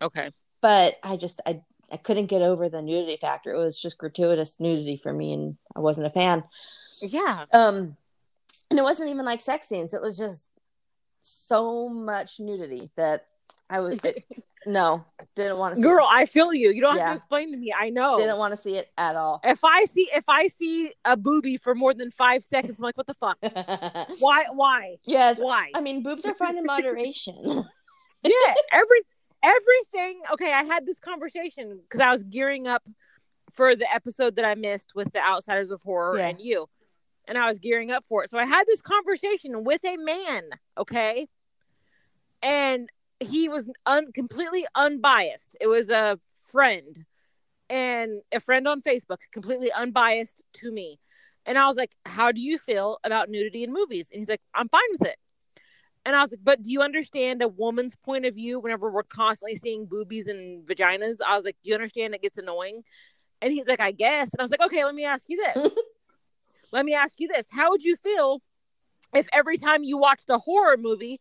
Okay. 0.01 0.31
but 0.61 0.97
i 1.03 1.17
just 1.17 1.41
i 1.47 1.61
i 1.91 1.97
couldn't 1.97 2.27
get 2.35 2.43
over 2.43 2.69
the 2.69 2.83
nudity 2.83 3.17
factor 3.21 3.53
it 3.53 3.59
was 3.59 3.79
just 3.79 3.99
gratuitous 3.99 4.59
nudity 4.61 4.97
for 4.97 5.13
me 5.13 5.33
and 5.33 5.57
i 5.77 5.81
wasn't 5.81 6.07
a 6.07 6.11
fan 6.21 6.45
Yeah. 7.03 7.45
um 7.53 7.97
and 8.71 8.79
it 8.79 8.83
wasn't 8.83 9.11
even 9.11 9.25
like 9.25 9.41
sex 9.41 9.69
scenes 9.69 9.93
it 9.95 10.03
was 10.03 10.17
just 10.19 10.51
so 11.23 11.89
much 11.89 12.41
nudity 12.41 12.91
that 12.97 13.27
i 13.71 13.81
was 13.81 13.95
it, 14.05 14.25
no 14.67 15.05
didn't 15.37 15.59
want 15.59 15.73
to 15.73 15.77
see 15.77 15.83
Girl, 15.83 16.07
I 16.11 16.27
feel 16.27 16.53
you. 16.53 16.71
You 16.71 16.81
don't 16.81 16.99
have 16.99 17.11
to 17.11 17.17
explain 17.17 17.53
to 17.53 17.57
me. 17.57 17.73
I 17.79 17.87
it. 17.87 17.95
know. 17.95 18.19
didn't 18.19 18.39
want 18.39 18.53
to 18.53 18.57
see 18.57 18.77
it 18.77 18.91
at 18.99 19.17
all 19.17 19.41
if 19.45 19.61
I 19.65 19.85
see 19.85 20.09
if 20.15 20.25
I 20.29 20.49
see 20.49 20.93
a 21.05 21.17
booby 21.17 21.57
for 21.57 21.75
more 21.75 21.95
than 21.95 22.11
five 22.11 22.45
seconds, 22.45 22.79
I'm 22.79 22.83
like, 22.85 22.97
what 22.97 23.07
the 23.07 23.15
fuck? 23.15 23.39
Why? 24.19 24.47
Why? 24.53 24.97
yes 25.05 25.39
Why? 25.39 25.71
i 25.75 25.81
mean 25.81 26.03
boobs 26.03 26.25
are 26.27 26.35
fine 26.35 26.57
in 26.59 26.65
moderation 26.77 27.65
yeah, 28.25 28.55
every 28.73 29.01
everything. 29.43 30.21
Okay, 30.33 30.53
I 30.53 30.65
had 30.65 30.87
this 30.87 30.99
conversation 30.99 31.81
because 31.83 32.01
I 32.01 32.11
was 32.11 32.25
gearing 32.25 32.67
up 32.67 32.83
for 33.53 33.77
the 33.77 33.87
episode 33.93 34.37
that 34.37 34.45
I 34.45 34.55
missed 34.55 34.93
with 34.95 35.13
the 35.13 35.21
Outsiders 35.21 35.71
of 35.71 35.81
Horror 35.83 36.19
Yeah. 36.19 36.29
and 36.29 36.41
you, 36.41 36.69
and 37.27 37.39
I 37.39 37.47
was 37.47 37.59
gearing 37.59 37.91
up 37.91 38.05
for 38.09 38.25
it. 38.25 38.31
So 38.31 38.39
I 38.39 38.47
had 38.47 38.67
this 38.67 38.83
conversation 38.83 39.65
with 39.65 39.85
a 39.85 39.97
man. 39.97 40.43
Okay, 40.77 41.29
and 42.43 42.89
he 43.21 43.49
was 43.49 43.69
un- 43.87 44.13
completely 44.13 44.65
unbiased. 44.75 45.57
It 45.61 45.67
was 45.67 45.89
a 45.91 46.19
friend 46.49 47.05
and 47.71 48.23
a 48.33 48.41
friend 48.41 48.67
on 48.67 48.81
Facebook, 48.81 49.19
completely 49.33 49.71
unbiased 49.73 50.43
to 50.55 50.71
me. 50.71 50.99
And 51.47 51.59
I 51.59 51.67
was 51.67 51.77
like, 51.77 51.95
How 52.07 52.33
do 52.33 52.41
you 52.41 52.59
feel 52.59 52.99
about 53.05 53.31
nudity 53.31 53.65
in 53.65 53.73
movies? 53.73 54.09
And 54.13 54.21
he's 54.21 54.29
like, 54.29 54.43
I'm 54.55 54.69
fine 54.69 54.81
with 54.93 55.09
it. 55.09 55.17
And 56.05 56.15
I 56.15 56.23
was 56.23 56.31
like, 56.31 56.41
But 56.43 56.63
do 56.63 56.71
you 56.71 56.83
understand 56.83 57.43
a 57.43 57.49
woman's 57.49 57.97
point 57.97 58.27
of 58.27 58.35
view 58.35 58.61
whenever 58.61 58.91
we're 58.91 59.03
constantly 59.03 59.55
seeing 59.55 59.87
boobies 59.87 60.29
and 60.29 60.67
vaginas? 60.67 61.17
I 61.27 61.37
was 61.37 61.45
like, 61.45 61.57
Do 61.63 61.71
you 61.71 61.75
understand 61.75 62.15
it 62.15 62.23
gets 62.23 62.39
annoying? 62.39 62.83
And 63.41 63.53
he's 63.53 63.67
like, 63.67 63.81
I 63.81 63.93
guess. 63.93 64.33
And 64.33 64.41
I 64.41 64.45
was 64.45 64.51
like, 64.51 64.63
Okay, 64.63 64.85
let 64.85 64.95
me 64.95 65.05
ask 65.05 65.25
you 65.29 65.37
this. 65.37 65.73
let 66.73 66.85
me 66.85 66.95
ask 66.95 67.15
you 67.19 67.29
this. 67.29 67.47
How 67.51 67.71
would 67.71 67.83
you 67.83 67.97
feel 67.97 68.43
if 69.15 69.27
every 69.33 69.57
time 69.57 69.85
you 69.85 69.97
watched 69.97 70.29
a 70.29 70.39
horror 70.39 70.77
movie, 70.77 71.21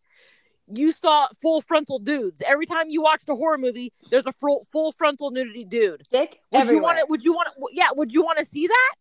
you 0.74 0.92
saw 0.92 1.28
full 1.42 1.62
frontal 1.62 2.00
dudes? 2.00 2.42
Every 2.46 2.66
time 2.66 2.90
you 2.90 3.02
watched 3.02 3.30
a 3.30 3.36
horror 3.36 3.58
movie, 3.58 3.94
there's 4.12 4.26
a 4.26 4.34
full, 4.34 4.66
full 4.72 4.92
frontal 4.92 5.32
nudity 5.32 5.64
dude. 5.64 6.04
dick 6.12 6.40
Would 6.52 6.62
everywhere 6.62 6.76
you 6.78 6.84
want 6.84 7.00
to? 7.00 7.06
Would 7.10 7.24
you 7.24 7.34
want 7.34 7.48
to? 7.56 7.68
Yeah. 7.72 7.90
Would 7.96 8.12
you 8.12 8.22
want 8.24 8.40
to 8.40 8.46
see 8.46 8.68
that? 8.68 8.94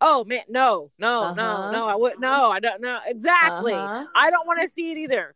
Oh 0.00 0.24
man, 0.24 0.42
no, 0.48 0.92
no, 0.98 1.22
Uh-huh. 1.22 1.34
no, 1.34 1.72
no. 1.72 1.88
I 1.88 1.96
would 1.96 2.20
no. 2.20 2.50
I 2.50 2.60
don't 2.60 2.80
know 2.80 3.00
exactly. 3.06 3.72
Uh-huh. 3.74 4.04
I 4.14 4.30
don't 4.30 4.46
want 4.46 4.62
to 4.62 4.68
see 4.68 4.92
it 4.92 4.98
either. 4.98 5.34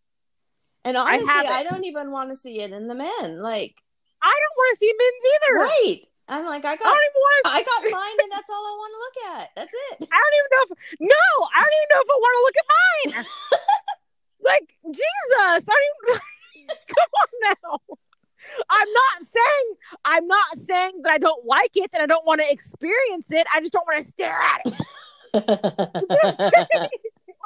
and 0.84 0.96
I 0.96 1.00
honestly 1.14 1.26
have 1.28 1.46
I, 1.46 1.64
don't 1.64 1.84
even 1.84 2.10
want 2.12 2.30
to 2.30 2.36
see 2.36 2.60
it 2.60 2.70
in 2.72 2.86
the 2.86 2.94
men 2.94 3.38
like 3.38 3.74
I 4.22 4.30
don't 4.30 4.56
want 4.56 4.78
to 4.78 4.84
see 4.84 4.92
men's 4.98 5.24
either. 5.34 5.54
right 5.66 6.00
i'm 6.28 6.46
like 6.46 6.64
i 6.64 6.70
I 6.72 6.76
got 6.76 6.84
don't 6.84 7.06
even 7.10 7.22
want 7.26 7.34
to. 7.42 7.50
i 7.50 7.62
got 7.66 7.82
mine 7.98 8.16
and 8.22 8.30
that's 8.34 8.48
all 8.50 8.62
i 8.62 8.74
want 8.78 8.92
to 8.94 9.00
look 9.04 9.18
at 9.34 9.50
that's 9.56 9.74
it 9.90 10.08
I 10.10 10.18
don't 10.22 10.36
even 10.38 10.50
know. 10.54 10.62
If, 10.62 10.70
no, 11.10 11.26
I 11.50 11.58
don't 11.66 11.76
even 11.78 11.90
know 11.90 12.02
if 12.06 12.10
I 12.14 12.18
want 12.22 12.34
to 12.38 12.42
look 12.46 12.58
at 12.62 12.68
mine. 12.74 13.26
like 14.44 14.76
Jesus, 14.86 15.00
I 15.36 15.60
don't 15.60 16.08
even. 16.08 16.20
Come 16.88 17.10
on 17.22 17.28
now. 17.62 17.78
I'm 18.68 18.92
not 18.92 19.22
saying 19.22 19.74
I'm 20.04 20.26
not 20.26 20.58
saying 20.58 21.02
that 21.02 21.12
I 21.12 21.18
don't 21.18 21.46
like 21.46 21.70
it 21.76 21.90
and 21.94 22.02
I 22.02 22.06
don't 22.06 22.26
want 22.26 22.40
to 22.40 22.50
experience 22.50 23.30
it. 23.30 23.46
I 23.54 23.60
just 23.60 23.72
don't 23.72 23.86
want 23.86 24.04
to 24.04 24.10
stare 24.10 24.36
at 24.36 24.62
it. 24.66 24.74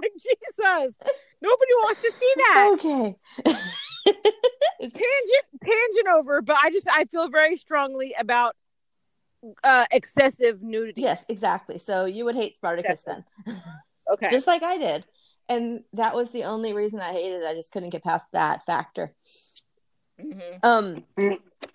like 0.03 0.13
Jesus, 0.15 0.95
nobody 1.41 1.73
wants 1.83 2.03
to 2.03 2.13
see 2.21 2.33
that. 2.37 2.71
okay 2.75 3.17
Tangent, 4.81 5.47
tangent 5.63 6.09
over. 6.15 6.43
But 6.43 6.57
I 6.63 6.71
just 6.71 6.89
I 6.91 7.05
feel 7.05 7.29
very 7.29 7.57
strongly 7.57 8.15
about 8.19 8.57
uh 9.63 9.87
excessive 9.93 10.63
nudity. 10.63 11.03
yes 11.03 11.25
exactly 11.29 11.79
so 11.79 12.05
you 12.07 12.25
would 12.25 12.35
hate 12.35 12.57
spartacus 12.57 13.03
then 13.03 13.25
Okay. 14.11 14.31
just 14.31 14.47
like 14.47 14.63
I 14.63 14.79
did. 14.79 15.05
And 15.49 15.85
that 15.93 16.15
was 16.15 16.33
the 16.33 16.45
only 16.45 16.73
reason 16.73 17.01
I 17.01 17.13
hated 17.13 17.43
it. 17.43 17.47
I 17.47 17.55
just 17.55 17.73
couldn't 17.73 17.91
get 17.91 18.03
past 18.03 18.27
that 18.33 18.67
factor. 18.67 19.15
Mhm. 20.21 20.59
Um 20.63 21.05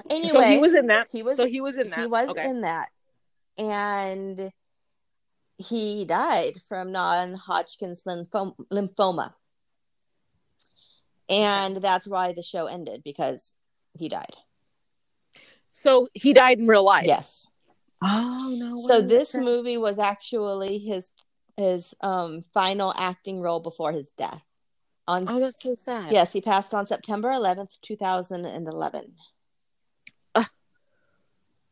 anyway, 0.10 0.30
so 0.32 0.42
he 0.42 0.58
was 0.60 0.74
in 0.74 0.88
that. 0.88 1.08
he 1.12 1.24
was 1.24 1.38
so 1.38 1.46
he 1.46 1.62
was 1.62 1.78
in 1.78 1.90
that. 1.90 2.00
he 2.00 2.08
was 2.08 2.30
okay. 2.30 2.50
in 2.50 2.62
that. 2.62 2.90
And 3.58 4.52
he 5.58 6.06
died 6.06 6.56
from 6.68 6.92
non-Hodgkin's 6.92 8.04
lymphoma, 8.04 8.56
lymphoma. 8.74 9.34
And 11.30 11.78
that's 11.78 12.08
why 12.08 12.34
the 12.34 12.44
show 12.44 12.66
ended 12.66 13.04
because 13.04 13.58
he 13.94 14.10
died. 14.10 14.36
So 15.72 16.08
he 16.14 16.34
died 16.34 16.60
in 16.60 16.68
real 16.68 16.84
life. 16.84 17.06
Yes. 17.06 17.48
Oh 18.04 18.56
no. 18.58 18.76
So 18.76 19.02
this 19.02 19.34
that? 19.34 19.44
movie 19.44 19.78
was 19.78 20.00
actually 20.00 20.80
his 20.80 21.12
his 21.58 21.94
um 22.02 22.44
final 22.54 22.94
acting 22.98 23.42
role 23.42 23.60
before 23.60 23.92
his 23.92 24.12
death. 24.12 24.42
On 25.08 25.26
Oh, 25.28 25.40
that's 25.40 25.62
so 25.62 25.76
sad. 25.76 26.12
yes, 26.12 26.32
he 26.32 26.42
passed 26.42 26.74
on 26.74 26.86
September 26.88 27.30
11th, 27.30 27.80
2011. 27.82 29.14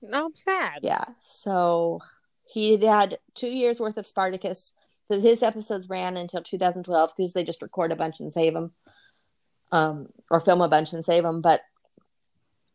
No, 0.01 0.27
I'm 0.27 0.35
sad. 0.35 0.79
Yeah. 0.81 1.03
So 1.27 1.99
he 2.45 2.77
had 2.77 3.19
two 3.35 3.49
years 3.49 3.79
worth 3.81 3.97
of 3.97 4.07
Spartacus. 4.07 4.73
His 5.09 5.43
episodes 5.43 5.89
ran 5.89 6.15
until 6.17 6.41
2012 6.41 7.13
because 7.15 7.33
they 7.33 7.43
just 7.43 7.61
record 7.61 7.91
a 7.91 7.95
bunch 7.97 8.19
and 8.19 8.31
save 8.31 8.53
them, 8.53 8.71
um, 9.71 10.07
or 10.31 10.39
film 10.39 10.61
a 10.61 10.69
bunch 10.69 10.93
and 10.93 11.03
save 11.03 11.23
them. 11.23 11.41
But 11.41 11.61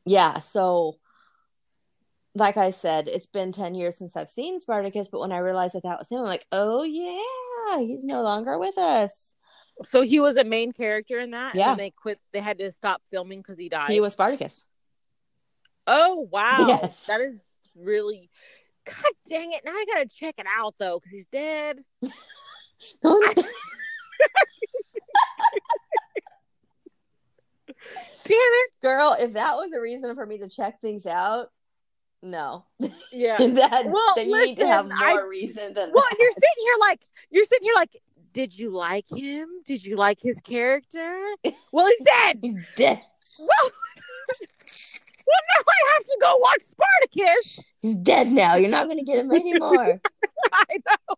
yeah, 0.04 0.38
so 0.40 0.96
like 2.34 2.56
I 2.56 2.70
said, 2.70 3.08
it's 3.08 3.26
been 3.26 3.52
10 3.52 3.74
years 3.74 3.96
since 3.96 4.16
I've 4.16 4.28
seen 4.28 4.60
Spartacus. 4.60 5.08
But 5.08 5.20
when 5.20 5.32
I 5.32 5.38
realized 5.38 5.74
that 5.74 5.84
that 5.84 5.98
was 5.98 6.10
him, 6.10 6.18
I'm 6.18 6.24
like, 6.24 6.46
oh 6.52 6.82
yeah, 6.82 7.78
he's 7.78 8.04
no 8.04 8.22
longer 8.22 8.58
with 8.58 8.78
us. 8.78 9.36
So 9.84 10.02
he 10.02 10.20
was 10.20 10.36
a 10.36 10.44
main 10.44 10.72
character 10.72 11.18
in 11.18 11.32
that. 11.32 11.54
Yeah. 11.54 11.70
And 11.70 11.78
they 11.78 11.90
quit. 11.90 12.20
They 12.32 12.40
had 12.40 12.58
to 12.58 12.70
stop 12.70 13.02
filming 13.10 13.40
because 13.40 13.58
he 13.58 13.68
died. 13.68 13.90
He 13.90 14.00
was 14.00 14.12
Spartacus. 14.12 14.66
Oh 15.86 16.28
wow. 16.30 16.66
Yes. 16.68 17.06
That 17.06 17.20
is 17.20 17.40
really. 17.76 18.30
God 18.84 19.12
dang 19.30 19.50
it! 19.52 19.62
Now 19.64 19.72
I 19.72 19.86
gotta 19.94 20.06
check 20.06 20.34
it 20.36 20.44
out 20.58 20.74
though 20.78 20.98
because 20.98 21.10
he's 21.10 21.26
dead. 21.32 21.78
Damn 28.24 28.36
it! 28.36 28.70
Girl, 28.82 29.16
if 29.18 29.34
that 29.34 29.56
was 29.56 29.72
a 29.72 29.80
reason 29.80 30.14
for 30.14 30.26
me 30.26 30.38
to 30.38 30.48
check 30.48 30.80
things 30.80 31.06
out, 31.06 31.48
no. 32.24 32.64
Yeah. 33.12 33.36
that, 33.38 33.86
Well, 33.86 34.12
then 34.16 34.30
you 34.30 34.46
need 34.46 34.58
to 34.58 34.66
have 34.66 34.86
listen, 34.86 34.98
more 34.98 35.24
I- 35.24 35.26
reason 35.28 35.74
than 35.74 35.92
Well, 35.92 36.04
that. 36.10 36.16
you're 36.18 36.32
sitting 36.32 36.64
here 36.64 36.74
like 36.80 37.00
you're 37.30 37.44
sitting 37.44 37.64
here 37.64 37.74
like, 37.74 37.96
did 38.32 38.56
you 38.58 38.70
like 38.70 39.06
him? 39.08 39.48
Did 39.66 39.84
you 39.84 39.96
like 39.96 40.18
his 40.20 40.40
character? 40.40 41.20
Well, 41.72 41.86
he's 41.88 42.06
dead. 42.06 42.38
He's 42.40 42.54
dead. 42.76 43.00
Well, 43.40 43.70
well, 45.26 45.42
now 45.56 45.64
I 45.68 45.92
have 45.96 46.04
to 46.06 46.18
go 46.20 46.36
watch 46.38 46.60
Spartacus. 46.62 47.60
He's 47.80 47.96
dead 47.96 48.30
now. 48.30 48.54
You're 48.54 48.70
not 48.70 48.84
going 48.84 48.98
to 48.98 49.04
get 49.04 49.18
him 49.18 49.32
anymore. 49.32 50.00
I 50.52 50.64
know. 50.86 51.16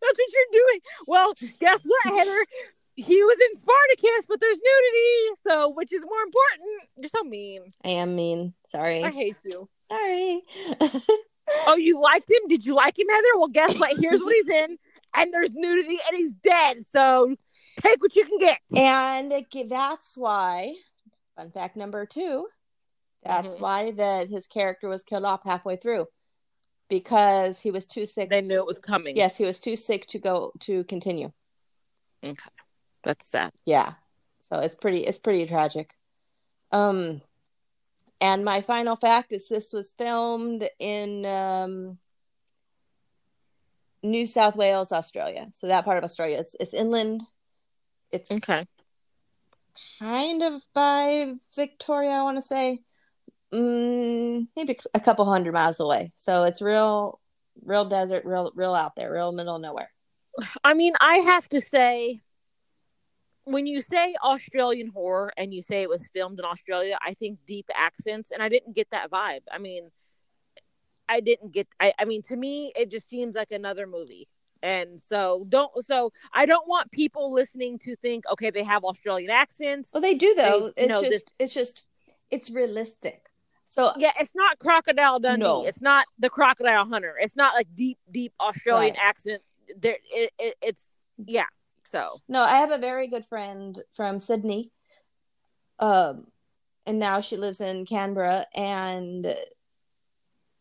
That's 0.00 0.18
what 0.18 0.32
you're 0.32 0.52
doing. 0.52 0.80
Well, 1.06 1.34
guess 1.60 1.80
what, 1.84 2.18
Heather? 2.18 2.46
He 2.94 3.22
was 3.22 3.36
in 3.52 3.58
Spartacus, 3.58 4.26
but 4.26 4.40
there's 4.40 4.56
nudity, 4.56 5.40
so 5.46 5.68
which 5.68 5.92
is 5.92 6.02
more 6.02 6.22
important? 6.22 6.88
You're 6.96 7.10
so 7.14 7.22
mean. 7.24 7.72
I 7.84 7.88
am 7.90 8.16
mean. 8.16 8.54
Sorry. 8.66 9.04
I 9.04 9.10
hate 9.10 9.36
you. 9.44 9.68
Sorry. 9.88 10.40
Oh, 11.68 11.76
you 11.76 12.00
liked 12.00 12.28
him? 12.30 12.48
Did 12.48 12.64
you 12.64 12.74
like 12.74 12.98
him, 12.98 13.06
Heather? 13.08 13.38
Well, 13.38 13.48
guess 13.48 13.78
what? 13.78 13.96
Here's 14.00 14.20
what 14.20 14.34
he's 14.34 14.48
in, 14.48 14.78
and 15.14 15.32
there's 15.32 15.52
nudity, 15.52 15.98
and 16.08 16.16
he's 16.16 16.32
dead. 16.42 16.78
So 16.88 17.36
take 17.80 18.00
what 18.00 18.16
you 18.16 18.24
can 18.26 18.38
get. 18.38 18.58
and 18.76 19.32
that's 19.70 20.16
why, 20.16 20.74
fun 21.36 21.52
fact 21.52 21.76
number 21.76 22.04
two, 22.04 22.48
that's 23.22 23.54
Mhm. 23.56 23.60
why 23.60 23.90
that 23.92 24.28
his 24.28 24.48
character 24.48 24.88
was 24.88 25.04
killed 25.04 25.24
off 25.24 25.44
halfway 25.44 25.76
through 25.76 26.06
because 26.88 27.60
he 27.60 27.70
was 27.70 27.86
too 27.86 28.06
sick. 28.06 28.28
They 28.28 28.40
knew 28.42 28.58
it 28.58 28.66
was 28.66 28.78
coming. 28.80 29.16
Yes, 29.16 29.36
he 29.36 29.44
was 29.44 29.60
too 29.60 29.76
sick 29.76 30.06
to 30.08 30.18
go 30.18 30.52
to 30.60 30.82
continue. 30.84 31.30
Okay. 32.24 32.50
That's 33.04 33.26
sad. 33.28 33.52
Yeah. 33.64 33.94
So 34.42 34.58
it's 34.60 34.76
pretty 34.76 35.04
it's 35.04 35.18
pretty 35.20 35.46
tragic. 35.46 35.94
Um 36.72 37.22
and 38.20 38.44
my 38.44 38.60
final 38.62 38.96
fact 38.96 39.32
is 39.32 39.48
this 39.48 39.72
was 39.72 39.90
filmed 39.90 40.68
in 40.78 41.24
um 41.26 41.98
New 44.02 44.26
South 44.26 44.56
Wales, 44.56 44.92
Australia. 44.92 45.48
So 45.52 45.66
that 45.66 45.84
part 45.84 45.98
of 45.98 46.04
Australia. 46.04 46.38
It's 46.38 46.54
it's 46.60 46.74
inland. 46.74 47.22
It's 48.12 48.30
Okay. 48.30 48.66
kind 49.98 50.42
of 50.42 50.62
by 50.74 51.34
Victoria, 51.54 52.10
I 52.10 52.22
want 52.22 52.36
to 52.36 52.42
say. 52.42 52.82
Mm, 53.52 54.48
maybe 54.56 54.78
a 54.94 55.00
couple 55.00 55.24
hundred 55.24 55.54
miles 55.54 55.80
away. 55.80 56.12
So 56.16 56.44
it's 56.44 56.62
real 56.62 57.20
real 57.64 57.86
desert, 57.86 58.24
real 58.24 58.52
real 58.54 58.74
out 58.74 58.96
there, 58.96 59.12
real 59.12 59.32
middle 59.32 59.56
of 59.56 59.62
nowhere. 59.62 59.90
I 60.62 60.74
mean, 60.74 60.92
I 61.00 61.16
have 61.16 61.48
to 61.50 61.60
say, 61.60 62.20
when 63.46 63.66
you 63.66 63.80
say 63.80 64.14
Australian 64.22 64.88
horror 64.88 65.32
and 65.36 65.54
you 65.54 65.62
say 65.62 65.82
it 65.82 65.88
was 65.88 66.06
filmed 66.12 66.38
in 66.38 66.44
Australia, 66.44 66.98
I 67.00 67.14
think 67.14 67.38
deep 67.46 67.66
accents, 67.74 68.32
and 68.32 68.42
I 68.42 68.48
didn't 68.48 68.74
get 68.74 68.90
that 68.90 69.10
vibe. 69.10 69.42
I 69.50 69.58
mean, 69.58 69.90
I 71.08 71.20
didn't 71.20 71.52
get. 71.52 71.68
I, 71.80 71.92
I 71.98 72.04
mean, 72.04 72.22
to 72.22 72.36
me, 72.36 72.72
it 72.76 72.90
just 72.90 73.08
seems 73.08 73.36
like 73.36 73.52
another 73.52 73.86
movie. 73.86 74.28
And 74.62 75.00
so 75.00 75.46
don't 75.48 75.70
so 75.84 76.12
I 76.32 76.44
don't 76.46 76.66
want 76.66 76.90
people 76.90 77.32
listening 77.32 77.78
to 77.80 77.94
think 77.96 78.24
okay 78.32 78.50
they 78.50 78.64
have 78.64 78.82
Australian 78.84 79.30
accents. 79.30 79.90
Well, 79.92 80.00
they 80.00 80.14
do 80.14 80.34
though. 80.34 80.72
They- 80.76 80.82
it's 80.82 80.88
no, 80.88 81.00
just 81.00 81.10
this- 81.10 81.24
it's 81.38 81.54
just 81.54 81.84
it's 82.30 82.50
realistic. 82.50 83.28
So 83.66 83.92
Yeah, 83.96 84.12
it's 84.18 84.32
not 84.34 84.58
Crocodile 84.58 85.20
Dundee. 85.20 85.44
No. 85.44 85.66
It's 85.66 85.82
not 85.82 86.06
the 86.18 86.30
Crocodile 86.30 86.86
Hunter. 86.86 87.14
It's 87.20 87.36
not 87.36 87.54
like 87.54 87.68
deep 87.76 87.98
deep 88.10 88.32
Australian 88.40 88.94
Right. 88.94 89.02
accent. 89.08 89.42
There 89.76 89.98
it, 90.12 90.32
it, 90.38 90.56
it's 90.62 90.88
yeah. 91.24 91.46
So 91.86 92.20
No, 92.28 92.42
I 92.42 92.56
have 92.56 92.72
a 92.72 92.78
very 92.78 93.08
good 93.08 93.24
friend 93.26 93.80
from 93.94 94.18
Sydney. 94.18 94.72
Um, 95.78 96.26
and 96.86 96.98
now 96.98 97.20
she 97.20 97.36
lives 97.36 97.60
in 97.60 97.84
Canberra, 97.84 98.46
and 98.54 99.34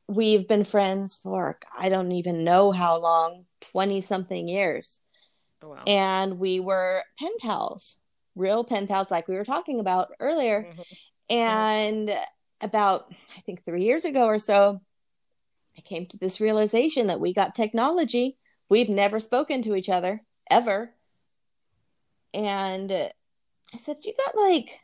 we've 0.07 0.47
been 0.47 0.63
friends 0.63 1.17
for 1.17 1.57
I 1.77 1.89
don't 1.89 2.11
even 2.11 2.43
know 2.43 2.71
how 2.71 2.97
long 2.99 3.45
20 3.71 4.01
something 4.01 4.47
years. 4.47 5.03
oh, 5.61 5.69
wow. 5.69 5.83
And 5.87 6.39
we 6.39 6.59
were 6.59 7.03
pen 7.19 7.31
pals, 7.39 7.97
real 8.35 8.63
pen 8.63 8.87
pals, 8.87 9.11
like 9.11 9.27
we 9.27 9.35
were 9.35 9.45
talking 9.45 9.79
about 9.79 10.09
earlier. 10.19 10.73
Mhm. 10.75 10.85
And 11.29 12.19
about, 12.61 13.11
I 13.35 13.41
think, 13.41 13.63
three 13.65 13.83
years 13.83 14.05
ago 14.05 14.25
or 14.25 14.39
so, 14.39 14.81
I 15.77 15.81
came 15.81 16.05
to 16.07 16.17
this 16.17 16.39
realization 16.39 17.07
that 17.07 17.19
we 17.19 17.33
got 17.33 17.55
technology. 17.55 18.37
We've 18.69 18.89
never 18.89 19.19
spoken 19.19 19.61
to 19.63 19.75
each 19.75 19.89
other 19.89 20.23
ever. 20.49 20.94
And 22.35 22.91
I 22.91 23.77
said, 23.77 23.97
You 24.03 24.13
got 24.25 24.35
like 24.37 24.81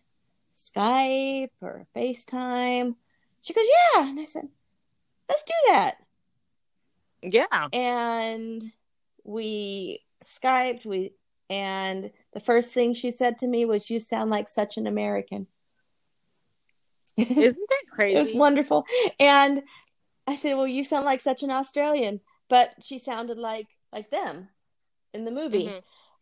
Skype 0.56 1.49
or 1.62 1.86
FaceTime? 1.95 2.95
She 3.41 3.54
goes, 3.54 3.66
Yeah. 3.95 4.08
And 4.10 4.20
I 4.20 4.24
said, 4.24 4.47
Let's 5.30 5.43
do 5.43 5.54
that. 5.68 5.95
yeah. 7.22 7.68
And 7.74 8.72
we 9.24 10.02
Skyped, 10.26 10.86
we 10.86 11.14
and 11.49 12.12
the 12.34 12.39
first 12.39 12.74
thing 12.74 12.93
she 12.93 13.12
said 13.12 13.38
to 13.39 13.47
me 13.47 13.66
was, 13.66 13.89
You 13.89 13.99
sound 13.99 14.30
like 14.32 14.47
such 14.47 14.78
an 14.78 14.88
American. 14.88 15.47
Isn't 17.18 17.38
that 17.38 17.84
crazy? 17.93 18.16
It 18.18 18.20
was 18.20 18.34
wonderful. 18.34 18.86
And 19.20 19.64
I 20.26 20.36
said, 20.38 20.56
Well, 20.56 20.68
you 20.68 20.84
sound 20.86 21.04
like 21.06 21.20
such 21.20 21.43
an 21.43 21.52
Australian. 21.52 22.22
But 22.47 22.76
she 22.82 22.97
sounded 22.97 23.38
like 23.38 23.68
like 23.91 24.10
them 24.10 24.47
in 25.14 25.26
the 25.26 25.32
movie. 25.32 25.68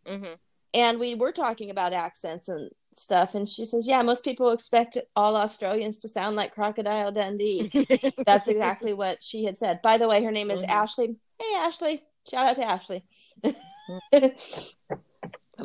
Mhm. 0.08 0.22
Mhm. 0.24 0.38
And 0.74 0.99
we 0.99 1.15
were 1.15 1.32
talking 1.32 1.70
about 1.70 1.93
accents 1.93 2.47
and 2.47 2.70
stuff. 2.95 3.34
And 3.36 3.49
she 3.49 3.65
says, 3.65 3.88
Yeah, 3.88 4.01
most 4.01 4.24
people 4.24 4.51
expect 4.51 4.97
all 5.15 5.36
Australians 5.36 5.97
to 5.99 6.09
sound 6.09 6.36
like 6.36 6.53
Crocodile 6.53 7.11
Dundee. 7.11 7.72
That's 8.26 8.47
exactly 8.47 8.93
what 8.93 9.17
she 9.22 9.45
had 9.45 9.57
said. 9.57 9.82
By 9.82 9.97
the 9.97 10.07
way, 10.07 10.24
her 10.24 10.32
name 10.32 10.51
is 10.51 10.61
Mhm. 10.61 10.70
Ashley. 10.70 11.15
Hey 11.39 11.55
Ashley. 11.57 12.03
Shout 12.30 12.45
out 12.45 12.55
to 12.57 12.63
Ashley. 12.63 13.05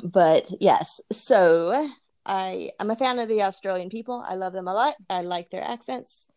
but 0.02 0.50
yes, 0.60 1.00
so 1.12 1.90
I 2.24 2.70
I'm 2.80 2.90
a 2.90 2.96
fan 2.96 3.18
of 3.18 3.28
the 3.28 3.42
Australian 3.42 3.90
people. 3.90 4.24
I 4.26 4.34
love 4.36 4.52
them 4.52 4.68
a 4.68 4.74
lot. 4.74 4.94
I 5.10 5.22
like 5.22 5.50
their 5.50 5.64
accents. 5.64 6.28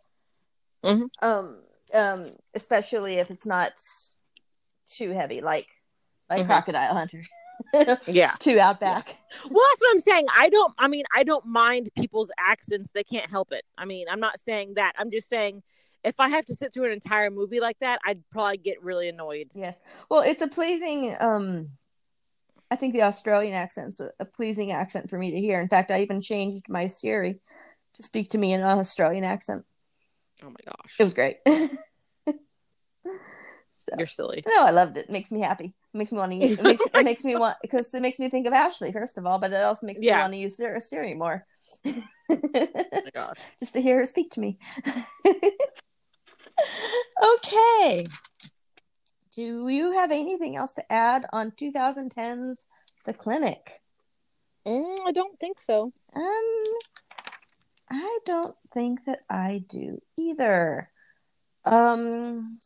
Mhm. 0.84 1.08
Um 1.22 1.62
um 1.94 2.32
especially 2.54 3.16
if 3.16 3.32
it's 3.32 3.46
not 3.46 3.74
too 4.88 5.12
heavy 5.12 5.42
like 5.42 5.68
like 6.30 6.44
Mhm. 6.44 6.48
Crocodile 6.48 6.94
Hunter. 6.94 7.24
Yeah. 8.08 8.36
too 8.40 8.60
outback. 8.60 9.16
Well, 9.50 9.64
that's 9.70 9.82
what 9.82 9.92
I'm 9.92 10.00
saying. 10.00 10.26
I 10.36 10.50
don't. 10.50 10.74
I 10.78 10.88
mean, 10.88 11.06
I 11.14 11.24
don't 11.24 11.46
mind 11.46 11.90
people's 11.98 12.32
accents. 12.40 12.92
They 12.94 13.04
can't 13.04 13.30
help 13.30 13.52
it. 13.52 13.64
I 13.78 13.86
mean, 13.86 14.08
I'm 14.10 14.20
not 14.20 14.40
saying 14.40 14.76
that. 14.76 14.94
I'm 14.98 15.12
just 15.12 15.30
saying 15.30 15.64
if 16.04 16.20
I 16.20 16.30
have 16.30 16.46
to 16.46 16.54
sit 16.54 16.74
through 16.74 16.86
an 16.86 16.94
entire 16.94 17.30
movie 17.30 17.60
like 17.60 17.80
that, 17.80 18.00
I'd 18.06 18.24
probably 18.32 18.58
get 18.58 18.82
really 18.82 19.10
annoyed. 19.10 19.50
Yes. 19.54 19.80
Well, 20.10 20.22
it's 20.22 20.42
a 20.42 20.48
pleasing 20.48 21.16
um 21.20 21.70
I 22.70 22.76
think 22.76 22.94
the 22.94 23.04
Australian 23.04 23.54
accent's 23.54 24.00
a, 24.00 24.12
a 24.20 24.26
pleasing 24.26 24.72
accent 24.72 25.10
for 25.10 25.18
me 25.18 25.32
to 25.32 25.40
hear. 25.40 25.62
In 25.62 25.70
fact, 25.70 25.92
I 25.92 26.02
even 26.02 26.22
changed 26.22 26.68
my 26.70 26.88
Siri 26.88 27.40
to 27.96 28.04
speak 28.04 28.32
to 28.32 28.38
me 28.38 28.54
in 28.54 28.62
an 28.62 28.80
Australian 28.80 29.24
accent. 29.24 29.66
Oh 30.44 30.50
my 30.50 30.60
gosh, 30.66 30.96
It 31.00 31.04
was 31.04 31.14
great. 31.14 31.38
you're 33.98 34.08
silly. 34.08 34.44
no, 34.48 34.66
I 34.66 34.72
loved 34.72 34.98
it. 34.98 35.06
It 35.06 35.12
makes 35.12 35.32
me 35.32 35.42
happy. 35.42 35.66
It 35.66 35.98
makes 35.98 36.12
me 36.12 36.18
want 36.18 36.32
to 36.32 36.38
use 36.42 36.60
it 36.60 36.64
makes, 36.64 36.86
it 36.86 37.04
makes 37.04 37.24
me 37.26 37.36
want 37.36 37.58
because 37.62 37.94
it 37.94 38.02
makes 38.02 38.20
me 38.20 38.30
think 38.30 38.48
of 38.48 38.54
Ashley 38.54 38.92
first 38.92 39.18
of 39.18 39.26
all, 39.26 39.40
but 39.40 39.52
it 39.54 39.64
also 39.64 39.86
makes 39.88 40.00
me 40.00 40.12
want 40.12 40.34
to 40.34 40.40
use 40.40 40.58
Siri, 40.58 40.82
Siri 40.82 41.14
more. 41.14 41.46
Oh 41.86 42.04
my 42.30 43.12
gosh. 43.14 43.38
Just 43.62 43.74
to 43.74 43.82
hear 43.82 43.98
her 43.98 44.06
speak 44.06 44.32
to 44.32 44.40
me. 44.40 44.58
okay. 47.36 48.06
Do 49.36 49.70
you 49.70 49.92
have 49.94 50.12
anything 50.12 50.56
else 50.56 50.74
to 50.74 50.92
add 50.92 51.26
on 51.32 51.52
2010's 51.52 52.68
The 53.06 53.14
Clinic? 53.14 53.84
Mm, 54.66 54.98
I 55.06 55.12
don't 55.12 55.40
think 55.40 55.60
so. 55.60 55.94
Um, 56.16 56.64
I 57.90 58.20
don't 58.26 58.56
think 58.74 59.06
that 59.06 59.20
I 59.30 59.64
do 59.70 60.02
either. 60.18 60.90
Um, 61.64 62.60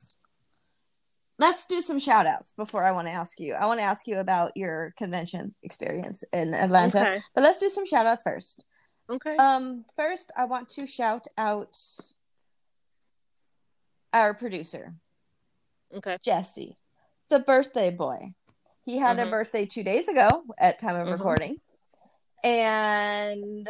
let's 1.42 1.66
do 1.66 1.82
some 1.82 1.98
shout 2.00 2.28
outs 2.28 2.54
before 2.56 2.84
I 2.86 2.92
want 2.92 3.08
to 3.08 3.12
ask 3.12 3.40
you. 3.40 3.56
I 3.56 3.66
want 3.66 3.80
to 3.80 3.84
ask 3.84 4.06
you 4.06 4.20
about 4.20 4.56
your 4.56 4.94
convention 4.96 5.56
experience 5.64 6.24
in 6.32 6.54
Atlanta, 6.54 7.00
Okay. 7.02 7.18
but 7.34 7.44
let's 7.44 7.60
do 7.60 7.68
some 7.70 7.88
shout 7.88 8.06
outs 8.06 8.22
first. 8.24 8.64
Okay. 9.10 9.36
Um, 9.38 9.84
first, 9.96 10.32
I 10.38 10.46
want 10.46 10.70
to 10.70 10.86
shout 10.86 11.26
out 11.38 11.76
our 14.14 14.34
producer, 14.36 14.94
okay. 15.96 16.18
Jesse, 16.24 16.78
the 17.30 17.40
birthday 17.40 17.90
boy. 17.90 18.34
He 18.86 18.98
had 18.98 19.18
a 19.20 19.26
Mhm. 19.26 19.32
birthday 19.32 19.66
two 19.66 19.84
days 19.84 20.08
ago 20.10 20.44
at 20.60 20.80
time 20.80 20.96
of 20.96 21.08
Mhm. 21.08 21.12
recording, 21.12 21.62
and 22.44 23.68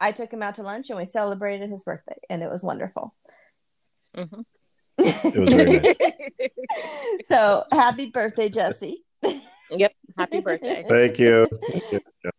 I 0.00 0.12
took 0.12 0.32
him 0.32 0.42
out 0.42 0.54
to 0.56 0.62
lunch 0.62 0.90
and 0.90 0.98
we 0.98 1.04
celebrated 1.04 1.70
his 1.70 1.84
birthday, 1.84 2.18
and 2.30 2.42
it 2.42 2.50
was 2.50 2.62
wonderful. 2.62 3.14
hmm 4.14 4.42
It 4.98 5.36
was 5.36 5.52
very 5.54 5.80
nice. 5.80 5.96
so 7.26 7.64
happy 7.72 8.10
birthday, 8.10 8.48
Jesse! 8.48 9.04
Yep. 9.70 9.92
Happy 10.18 10.40
birthday. 10.40 10.84
Thank 10.88 11.18
you. 11.18 11.46
Thank 11.70 11.92
you. 11.92 12.00
Yeah. 12.24 12.30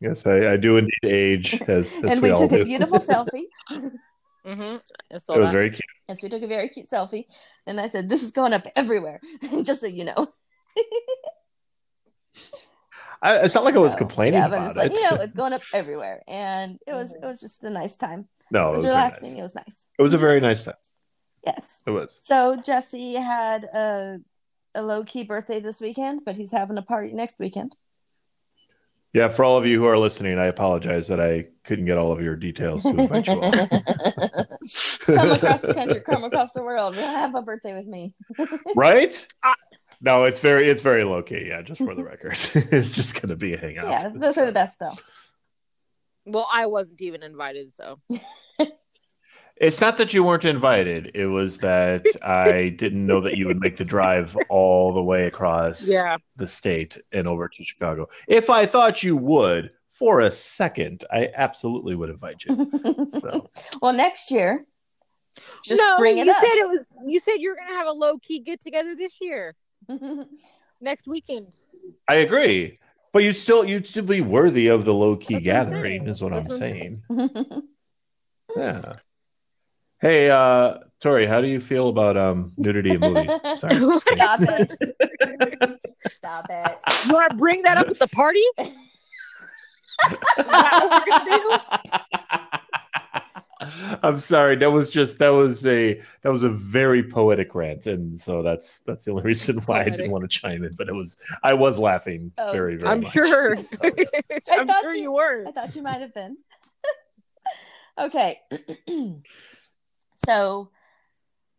Yes, 0.00 0.26
I, 0.26 0.52
I 0.52 0.56
do 0.58 0.76
indeed 0.76 0.92
age, 1.04 1.60
as, 1.62 1.94
as 1.94 1.94
and 2.04 2.20
we, 2.20 2.28
we 2.28 2.30
all 2.30 2.40
took 2.40 2.50
do. 2.50 2.60
a 2.62 2.64
beautiful 2.64 2.98
selfie. 2.98 3.44
Mm-hmm. 4.46 4.76
I 5.12 5.18
saw 5.18 5.34
It 5.34 5.38
was 5.38 5.46
that. 5.46 5.52
very 5.52 5.70
cute. 5.70 5.80
Yes, 6.08 6.22
we 6.22 6.28
took 6.28 6.42
a 6.42 6.46
very 6.46 6.68
cute 6.68 6.90
selfie, 6.90 7.24
and 7.66 7.80
I 7.80 7.88
said, 7.88 8.08
"This 8.10 8.22
is 8.22 8.30
going 8.30 8.52
up 8.52 8.66
everywhere," 8.76 9.20
just 9.64 9.80
so 9.80 9.86
you 9.86 10.04
know. 10.04 10.26
I, 13.22 13.38
it's 13.38 13.54
not 13.54 13.64
like 13.64 13.74
I 13.74 13.78
was 13.78 13.94
complaining 13.94 14.34
yeah, 14.34 14.48
but 14.48 14.56
about 14.56 14.66
it's 14.66 14.76
like 14.76 14.92
it. 14.92 14.94
you 14.94 15.02
know, 15.10 15.16
it's 15.22 15.32
going 15.32 15.54
up 15.54 15.62
everywhere, 15.72 16.22
and 16.28 16.78
it 16.86 16.92
was 16.92 17.14
it 17.14 17.24
was 17.24 17.40
just 17.40 17.64
a 17.64 17.70
nice 17.70 17.96
time. 17.96 18.28
no, 18.52 18.68
It 18.68 18.72
was 18.72 18.82
very 18.82 18.94
relaxing. 18.94 19.30
nice. 19.30 19.38
It 19.38 19.42
was 19.42 19.54
nice. 19.54 19.88
It 19.98 20.02
was 20.02 20.12
a 20.12 20.18
very 20.18 20.40
nice 20.40 20.64
time. 20.64 20.74
Yes. 21.46 21.82
It 21.86 21.90
was. 21.90 22.16
So 22.20 22.56
Jesse 22.56 23.14
had 23.14 23.64
a 23.64 24.18
a 24.74 24.82
low 24.82 25.04
key 25.04 25.24
birthday 25.24 25.58
this 25.58 25.80
weekend, 25.80 26.20
but 26.24 26.36
he's 26.36 26.52
having 26.52 26.76
a 26.76 26.82
party 26.82 27.12
next 27.12 27.38
weekend. 27.38 27.74
Yeah, 29.12 29.28
for 29.28 29.44
all 29.44 29.56
of 29.56 29.64
you 29.64 29.78
who 29.80 29.86
are 29.86 29.96
listening, 29.96 30.38
I 30.38 30.44
apologize 30.44 31.08
that 31.08 31.20
I 31.20 31.46
couldn't 31.64 31.86
get 31.86 31.96
all 31.96 32.12
of 32.12 32.20
your 32.20 32.36
details 32.36 32.82
to 32.82 32.90
invite 32.90 33.26
you 33.26 33.40
come 35.06 35.30
across 35.30 35.62
the 35.62 35.72
country, 35.74 36.00
come 36.00 36.24
across 36.24 36.52
the 36.52 36.62
world. 36.62 36.96
Have 36.96 37.34
a 37.34 37.40
birthday 37.40 37.72
with 37.72 37.86
me. 37.86 38.12
right? 38.76 39.26
Uh, 39.42 39.54
no, 40.02 40.24
it's 40.24 40.40
very 40.40 40.68
it's 40.68 40.82
very 40.82 41.04
low 41.04 41.22
key. 41.22 41.46
Yeah, 41.48 41.62
just 41.62 41.80
for 41.80 41.94
the 41.94 42.04
record, 42.04 42.32
it's 42.54 42.94
just 42.94 43.14
going 43.14 43.28
to 43.28 43.36
be 43.36 43.54
a 43.54 43.58
hangout. 43.58 43.90
Yeah, 43.90 44.10
those 44.14 44.36
are 44.36 44.44
the 44.44 44.52
best 44.52 44.78
though. 44.78 44.96
Well, 46.26 46.46
I 46.52 46.66
wasn't 46.66 47.00
even 47.00 47.22
invited, 47.22 47.72
so 47.72 47.98
It's 49.58 49.80
not 49.80 49.96
that 49.96 50.12
you 50.12 50.22
weren't 50.22 50.44
invited. 50.44 51.12
It 51.14 51.26
was 51.26 51.58
that 51.58 52.04
I 52.22 52.68
didn't 52.68 53.06
know 53.06 53.22
that 53.22 53.36
you 53.36 53.46
would 53.46 53.58
make 53.58 53.76
the 53.76 53.84
drive 53.84 54.36
all 54.50 54.92
the 54.92 55.02
way 55.02 55.26
across 55.26 55.82
yeah. 55.82 56.18
the 56.36 56.46
state 56.46 56.98
and 57.12 57.26
over 57.26 57.48
to 57.48 57.64
Chicago. 57.64 58.08
If 58.28 58.50
I 58.50 58.66
thought 58.66 59.02
you 59.02 59.16
would, 59.16 59.70
for 59.88 60.20
a 60.20 60.30
second, 60.30 61.04
I 61.10 61.30
absolutely 61.34 61.94
would 61.94 62.10
invite 62.10 62.44
you. 62.44 62.70
So 63.20 63.48
well, 63.80 63.94
next 63.94 64.30
year, 64.30 64.66
just 65.64 65.80
no, 65.80 65.96
bring 65.98 66.18
it 66.18 66.26
you 66.26 66.32
up. 66.32 66.36
said 66.36 66.52
it 66.52 66.68
was. 66.68 66.84
You 67.06 67.18
said 67.18 67.36
you 67.38 67.50
were 67.50 67.56
gonna 67.56 67.78
have 67.78 67.86
a 67.86 67.92
low 67.92 68.18
key 68.18 68.40
get 68.40 68.60
together 68.60 68.94
this 68.94 69.12
year, 69.20 69.54
next 70.80 71.06
weekend. 71.06 71.54
I 72.08 72.16
agree. 72.16 72.78
But 73.12 73.20
you 73.20 73.32
still 73.32 73.64
you'd 73.64 73.88
still 73.88 74.04
be 74.04 74.20
worthy 74.20 74.66
of 74.66 74.84
the 74.84 74.92
low 74.92 75.16
key 75.16 75.34
That's 75.34 75.44
gathering, 75.44 76.06
is 76.08 76.20
what 76.20 76.32
That's 76.34 76.44
I'm 76.44 76.48
what 76.48 76.54
I'm 76.54 76.58
saying. 76.58 77.62
Yeah. 78.54 78.94
Hey, 80.00 80.30
uh, 80.30 80.74
Tori, 81.00 81.26
how 81.26 81.40
do 81.40 81.46
you 81.48 81.60
feel 81.60 81.88
about 81.88 82.16
um 82.16 82.52
nudity 82.56 82.94
in 82.94 83.00
movies? 83.00 83.30
Sorry. 83.58 83.74
Stop 84.00 84.40
it. 84.42 84.72
Stop 86.06 86.46
it. 86.50 86.78
You 87.06 87.12
want 87.12 87.30
to 87.32 87.36
bring 87.36 87.62
that 87.62 87.78
up 87.78 87.88
at 87.88 87.98
the 87.98 88.08
party? 88.08 88.42
that 88.56 88.72
what 90.36 91.06
we're 91.06 91.24
gonna 91.24 91.62
I'm 94.02 94.18
sorry. 94.20 94.56
That 94.56 94.70
was 94.70 94.92
just 94.92 95.18
that 95.18 95.30
was 95.30 95.66
a 95.66 96.00
that 96.22 96.30
was 96.30 96.42
a 96.42 96.50
very 96.50 97.02
poetic 97.02 97.54
rant, 97.54 97.86
and 97.86 98.20
so 98.20 98.42
that's 98.42 98.80
that's 98.80 99.06
the 99.06 99.10
only 99.12 99.22
reason 99.24 99.56
why 99.66 99.80
I 99.80 99.84
didn't 99.88 100.10
want 100.10 100.22
to 100.22 100.28
chime 100.28 100.62
in. 100.62 100.72
But 100.74 100.88
it 100.88 100.94
was 100.94 101.16
I 101.42 101.54
was 101.54 101.78
laughing 101.78 102.32
Oh, 102.38 102.52
very 102.52 102.76
very 102.76 102.90
I'm 102.90 103.00
much. 103.00 103.12
sure. 103.12 103.56
So, 103.66 103.72
I'm 104.60 104.66
thought 104.68 104.82
sure 104.82 104.94
you- 104.94 105.02
you 105.04 105.12
were. 105.12 105.44
I 105.48 105.52
thought 105.52 105.74
you 105.74 105.82
might 105.82 106.00
have 106.02 106.12
been. 106.14 106.36
okay. 107.98 108.40
so 110.26 110.70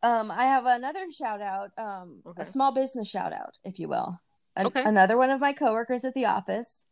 um 0.03 0.29
I 0.31 0.43
have 0.43 0.65
another 0.65 1.09
shout 1.11 1.41
out, 1.41 1.71
um 1.77 2.21
Okay. 2.25 2.41
a 2.43 2.45
small 2.45 2.71
business 2.71 3.07
shout 3.09 3.33
out, 3.33 3.57
if 3.63 3.79
you 3.79 3.87
will. 3.87 4.19
An- 4.55 4.67
Okay. 4.67 4.83
Another 4.83 5.17
one 5.17 5.29
of 5.31 5.39
my 5.41 5.53
coworkers 5.53 6.03
at 6.03 6.13
the 6.13 6.25
office 6.25 6.89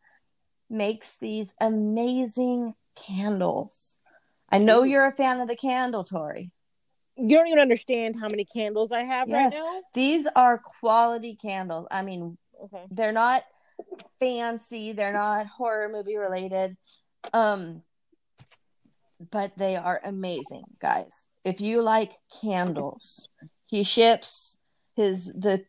makes 0.69 1.17
these 1.17 1.53
amazing 1.61 2.73
candles. 2.95 3.99
I 4.49 4.57
know 4.57 4.83
you're 4.83 5.05
a 5.05 5.11
fan 5.11 5.39
of 5.41 5.47
the 5.47 5.55
candle, 5.55 6.03
Tori. 6.03 6.51
You 7.17 7.37
don't 7.37 7.47
even 7.47 7.59
understand 7.59 8.15
how 8.19 8.27
many 8.29 8.45
candles 8.45 8.91
I 8.91 9.03
have 9.03 9.27
Yes. 9.29 9.53
right 9.53 9.59
now. 9.61 9.81
These 9.93 10.27
are 10.35 10.61
quality 10.79 11.35
candles. 11.35 11.87
I 11.91 12.01
mean. 12.01 12.37
Okay. 12.63 12.85
they're 12.89 13.11
not 13.11 13.43
fancy 14.19 14.93
they're 14.93 15.13
not 15.13 15.45
horror 15.45 15.89
movie 15.89 16.15
related 16.15 16.75
um 17.33 17.83
but 19.31 19.57
they 19.57 19.75
are 19.75 20.01
amazing 20.03 20.63
guys. 20.79 21.27
If 21.43 21.61
you 21.61 21.81
like 21.81 22.13
candles 22.41 23.33
he 23.67 23.83
ships 23.83 24.61
his 24.95 25.25
the 25.25 25.63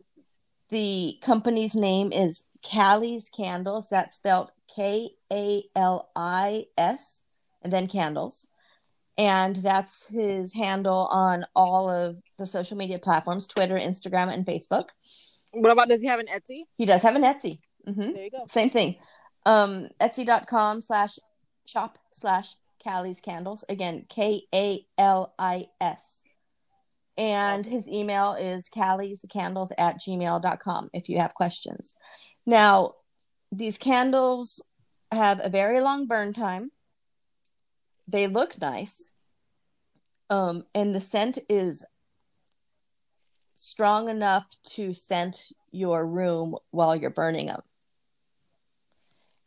the 0.69 1.19
company's 1.23 1.75
name 1.75 2.13
is 2.13 2.45
Callie's 2.65 3.31
Candles. 3.31 3.87
That's 3.89 4.17
spelled 4.17 4.51
K 4.75 5.11
A 5.33 5.63
L 5.77 6.11
I 6.17 6.65
S 6.77 7.23
and 7.63 7.73
then 7.73 7.87
candles. 7.87 8.49
And 9.19 9.57
that's 9.57 10.09
his 10.09 10.53
handle 10.53 11.09
on 11.11 11.47
all 11.55 11.89
of 11.89 12.17
the 12.39 12.47
social 12.47 12.77
media 12.77 12.99
platforms 12.99 13.47
Twitter 13.47 13.77
Instagram 13.77 14.33
and 14.33 14.45
Facebook. 14.45 14.89
What 15.53 15.71
about 15.71 15.89
does 15.89 16.01
he 16.01 16.09
have 16.09 16.21
an 16.21 16.27
Etsy? 16.27 16.63
he 16.77 16.85
does 16.85 17.03
have 17.03 17.17
an 17.17 17.23
Etsy. 17.23 17.61
Hmm 17.85 18.13
There 18.13 18.25
you 18.25 18.31
go. 18.31 18.45
same 18.49 18.71
thing. 18.71 18.97
Um 19.47 19.89
etsy.com 20.01 20.81
slash 20.81 21.19
shop 21.67 21.99
slash 22.13 22.57
callie's 22.83 23.21
candles. 23.21 23.65
Again 23.69 24.07
k-a-l-i-s 24.09 24.85
and 27.19 27.65
his 27.65 27.89
email 27.89 28.35
is 28.35 28.69
callie'scandles 28.69 29.71
at 29.79 30.01
gmail.com 30.01 30.91
if 30.93 31.09
you 31.09 31.19
have 31.19 31.35
questions. 31.35 31.97
Now 32.45 32.95
these 33.51 33.79
candles 33.79 34.63
have 35.11 35.41
a 35.43 35.49
very 35.49 35.81
long 35.81 36.07
burn 36.07 36.33
time. 36.33 36.71
They 38.09 38.27
look 38.27 38.61
nice. 38.61 39.15
Um 40.31 40.65
and 40.75 40.95
the 40.95 41.01
scent 41.01 41.39
is 41.49 41.85
strong 43.55 44.09
enough 44.09 44.45
to 44.75 44.93
scent 44.93 45.49
your 45.73 46.07
room 46.07 46.57
while 46.71 46.95
you're 46.95 47.11
burning 47.11 47.47
them 47.47 47.63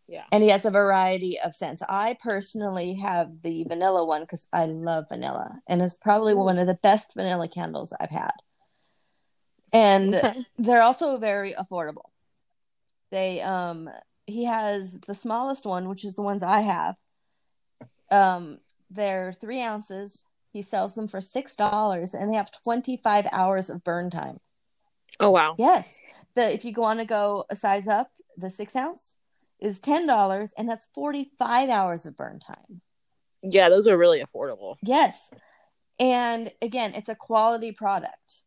Yeah. 0.10 0.24
and 0.32 0.42
he 0.42 0.50
has 0.50 0.66
a 0.66 0.72
variety 0.72 1.40
of 1.40 1.54
scents. 1.56 1.84
I 1.88 2.18
personally 2.22 2.96
have 2.96 3.44
the 3.44 3.64
vanilla 3.66 4.04
one 4.04 4.22
because 4.22 4.48
I 4.52 4.66
love 4.66 5.06
vanilla, 5.10 5.60
and 5.68 5.82
it's 5.84 5.98
probably 5.98 6.34
Ooh. 6.34 6.44
one 6.44 6.58
of 6.58 6.66
the 6.66 6.80
best 6.82 7.14
vanilla 7.14 7.48
candles 7.48 7.94
I've 8.00 8.10
had. 8.10 8.32
And 9.72 10.16
Okay. 10.16 10.34
they're 10.58 10.82
also 10.82 11.18
very 11.18 11.54
affordable. 11.54 12.10
They 13.12 13.42
um 13.42 13.90
he 14.26 14.46
has 14.46 15.00
the 15.02 15.14
smallest 15.16 15.66
one, 15.66 15.88
which 15.88 16.04
is 16.04 16.16
the 16.16 16.24
ones 16.24 16.42
I 16.42 16.62
have. 16.62 16.96
Um, 18.12 18.60
they're 18.90 19.32
three 19.32 19.62
ounces. 19.62 20.26
He 20.52 20.64
sells 20.64 20.96
them 20.96 21.08
for 21.08 21.22
six 21.22 21.56
dollars, 21.56 22.16
and 22.16 22.32
they 22.32 22.38
have 22.38 22.52
twenty 22.64 22.98
five 22.98 23.28
hours 23.32 23.70
of 23.70 23.84
burn 23.84 24.10
time. 24.10 24.40
Oh 25.20 25.30
wow. 25.30 25.56
Yes. 25.60 26.02
The 26.34 26.52
if 26.52 26.66
you 26.66 26.74
want 26.76 27.00
to 27.00 27.06
go 27.06 27.46
a 27.52 27.56
size 27.56 27.88
up, 27.88 28.10
the 28.38 28.50
six 28.50 28.76
ounce 28.76 29.20
is 29.60 29.80
ten 29.80 30.06
dollars, 30.08 30.54
and 30.58 30.70
that's 30.70 30.88
forty 30.94 31.32
five 31.38 31.70
hours 31.70 32.06
of 32.06 32.16
burn 32.18 32.40
time. 32.40 32.82
Yeah, 33.42 33.70
those 33.70 33.88
are 33.88 33.98
really 33.98 34.22
affordable. 34.22 34.76
Yes. 34.84 35.32
And 36.00 36.52
again, 36.62 36.94
it's 36.94 37.10
a 37.10 37.16
quality 37.16 37.72
product. 37.72 38.46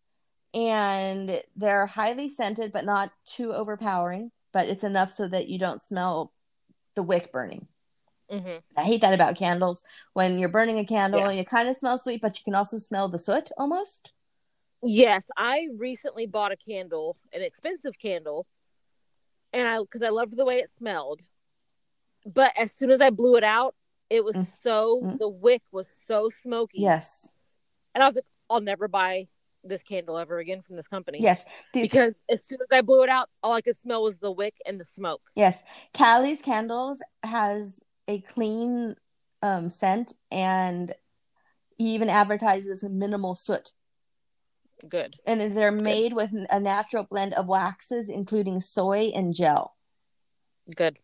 And 0.55 1.41
they're 1.57 1.87
highly 1.87 2.29
scented, 2.29 2.73
but 2.73 2.85
not 2.85 3.11
too 3.25 3.55
overpowering, 3.55 4.33
but 4.53 4.69
it's 4.69 4.85
enough 4.85 5.11
so 5.11 5.27
that 5.29 5.49
you 5.49 5.59
don't 5.59 5.83
smell 5.83 6.33
the 6.95 7.03
wick 7.03 7.33
burning. 7.33 7.69
hmm 8.31 8.57
I 8.77 8.85
hate 8.85 9.01
that 9.01 9.15
about 9.15 9.37
candles. 9.37 9.83
When 10.13 10.39
you're 10.39 10.51
burning 10.51 10.79
a 10.79 10.85
candle, 10.85 11.21
Yes. 11.21 11.47
it 11.47 11.51
kind 11.51 11.69
of 11.69 11.77
smells 11.77 12.05
sweet, 12.05 12.21
but 12.21 12.39
you 12.39 12.45
can 12.45 12.55
also 12.55 12.77
smell 12.79 13.09
the 13.09 13.19
soot 13.19 13.51
almost. 13.57 14.13
Yes, 14.83 15.25
I 15.37 15.69
recently 15.77 16.27
bought 16.27 16.53
a 16.53 16.57
candle, 16.57 17.17
an 17.33 17.41
expensive 17.41 17.99
candle, 18.01 18.47
and 19.53 19.67
I 19.69 19.79
because 19.81 20.03
I 20.03 20.09
loved 20.11 20.37
the 20.37 20.45
way 20.45 20.57
it 20.57 20.71
smelled. 20.79 21.21
But 22.25 22.53
as 22.59 22.73
soon 22.73 22.91
as 22.91 23.01
I 23.01 23.11
blew 23.11 23.37
it 23.37 23.45
out, 23.45 23.75
it 24.11 24.25
was 24.25 24.37
Mm. 24.37 24.47
so 24.63 25.01
Mm. 25.03 25.19
the 25.19 25.29
wick 25.29 25.63
was 25.73 25.89
so 25.89 26.29
smoky. 26.29 26.81
Yes. 26.81 27.33
and 27.95 28.03
I 28.03 28.07
was 28.07 28.15
like, 28.17 28.25
I'll 28.49 28.61
never 28.63 28.89
buy 28.89 29.29
this 29.65 29.83
candle 29.83 30.17
ever 30.17 30.39
again 30.39 30.63
from 30.63 30.77
this 30.77 30.89
company. 30.89 31.19
Yes. 31.21 31.45
The- 31.75 31.83
because 31.83 32.15
as 32.31 32.43
soon 32.45 32.59
as 32.63 32.69
I 32.73 32.81
blew 32.81 33.03
it 33.03 33.11
out, 33.11 33.29
all 33.43 33.53
I 33.53 33.61
could 33.61 33.77
smell 33.77 34.03
was 34.03 34.19
the 34.19 34.31
wick 34.33 34.55
and 34.65 34.81
the 34.81 34.85
smoke. 34.85 35.21
Yes, 35.37 35.63
Callie's 35.93 36.41
Candles 36.41 37.03
has 37.23 37.83
a 38.09 38.21
clean 38.23 38.97
um, 39.43 39.69
scent 39.71 40.17
and 40.31 40.95
he 41.77 41.95
even 41.95 42.09
advertises 42.09 42.83
minimal 42.85 43.35
soot. 43.35 43.73
Good. 44.89 45.17
And 45.27 45.41
they're 45.55 45.71
made 45.71 46.13
with 46.13 46.31
a 46.51 46.59
natural 46.59 47.05
blend 47.05 47.35
of 47.35 47.47
waxes, 47.47 48.09
including 48.09 48.61
soy 48.61 49.13
and 49.15 49.35
gel. 49.35 49.77
Good. 50.75 50.99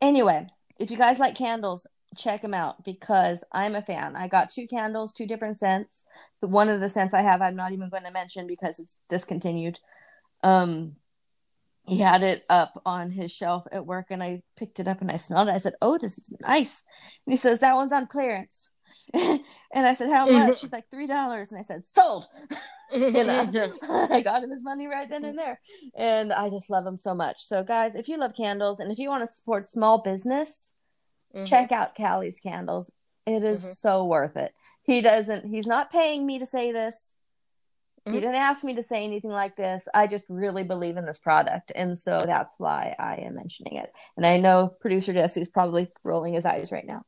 Anyway, 0.00 0.46
if 0.78 0.90
you 0.90 0.96
guys 0.96 1.18
like 1.18 1.34
candles, 1.34 1.86
check 2.16 2.42
them 2.42 2.54
out 2.54 2.84
because 2.84 3.44
I'm 3.52 3.74
a 3.74 3.82
fan. 3.82 4.16
I 4.16 4.28
got 4.28 4.50
two 4.50 4.66
candles, 4.66 5.12
two 5.12 5.26
different 5.26 5.58
scents. 5.58 6.06
The 6.40 6.46
one 6.46 6.68
of 6.68 6.80
the 6.80 6.88
scents 6.88 7.14
I 7.14 7.22
have, 7.22 7.42
I'm 7.42 7.56
not 7.56 7.72
even 7.72 7.90
going 7.90 8.04
to 8.04 8.10
mention 8.10 8.46
because 8.46 8.78
it's 8.78 9.00
discontinued. 9.08 9.78
Um, 10.42 10.96
he 11.84 11.98
had 11.98 12.22
it 12.22 12.44
up 12.50 12.80
on 12.84 13.10
his 13.10 13.32
shelf 13.32 13.66
at 13.72 13.86
work, 13.86 14.06
and 14.10 14.22
I 14.22 14.42
picked 14.56 14.78
it 14.78 14.88
up 14.88 15.00
and 15.00 15.10
I 15.10 15.16
smelled 15.16 15.48
it. 15.48 15.54
I 15.54 15.58
said, 15.58 15.74
"Oh, 15.80 15.96
this 15.96 16.18
is 16.18 16.32
nice." 16.40 16.84
And 17.26 17.32
he 17.32 17.36
says, 17.36 17.60
"That 17.60 17.76
one's 17.76 17.92
on 17.92 18.06
clearance." 18.06 18.72
and 19.14 19.40
I 19.74 19.92
said, 19.94 20.10
"How 20.10 20.26
much?" 20.26 20.60
She's 20.60 20.72
like, 20.72 20.90
three 20.90 21.06
dollars." 21.06 21.50
And 21.52 21.58
I 21.60 21.62
said, 21.62 21.82
"Sold." 21.88 22.26
and 22.92 23.30
I, 23.30 23.42
I 24.10 24.20
got 24.22 24.42
him 24.42 24.50
his 24.50 24.62
money 24.62 24.86
right 24.86 25.08
then 25.08 25.24
and 25.24 25.36
there. 25.38 25.60
And 25.96 26.32
I 26.32 26.48
just 26.48 26.70
love 26.70 26.86
him 26.86 26.96
so 26.96 27.14
much. 27.14 27.42
So, 27.42 27.62
guys, 27.62 27.94
if 27.94 28.08
you 28.08 28.16
love 28.18 28.34
candles 28.34 28.80
and 28.80 28.90
if 28.90 28.98
you 28.98 29.08
want 29.08 29.28
to 29.28 29.32
support 29.34 29.68
small 29.70 29.98
business, 29.98 30.74
Mhm. 31.34 31.46
check 31.46 31.72
out 31.72 31.94
Callie's 31.94 32.40
candles. 32.40 32.90
It 33.26 33.44
is 33.44 33.62
Mhm. 33.62 33.74
so 33.76 34.04
worth 34.06 34.36
it. 34.38 34.54
He 34.82 35.02
doesn't, 35.02 35.44
he's 35.46 35.66
not 35.66 35.90
paying 35.90 36.26
me 36.26 36.38
to 36.38 36.46
say 36.46 36.72
this. 36.72 37.14
He 38.06 38.12
Mhm. 38.12 38.20
didn't 38.20 38.34
ask 38.36 38.64
me 38.64 38.74
to 38.76 38.82
say 38.82 39.04
anything 39.04 39.28
like 39.32 39.54
this. 39.54 39.86
I 39.92 40.06
just 40.06 40.24
really 40.30 40.62
believe 40.62 40.96
in 40.96 41.04
this 41.04 41.18
product. 41.18 41.70
And 41.74 41.98
so 41.98 42.20
that's 42.24 42.58
why 42.58 42.96
I 42.98 43.16
am 43.16 43.34
mentioning 43.34 43.76
it. 43.76 43.92
And 44.16 44.24
I 44.24 44.38
know 44.38 44.68
producer 44.80 45.12
Jesse's 45.12 45.50
probably 45.50 45.92
rolling 46.02 46.32
his 46.32 46.46
eyes 46.46 46.72
right 46.72 46.86
now. 46.86 47.02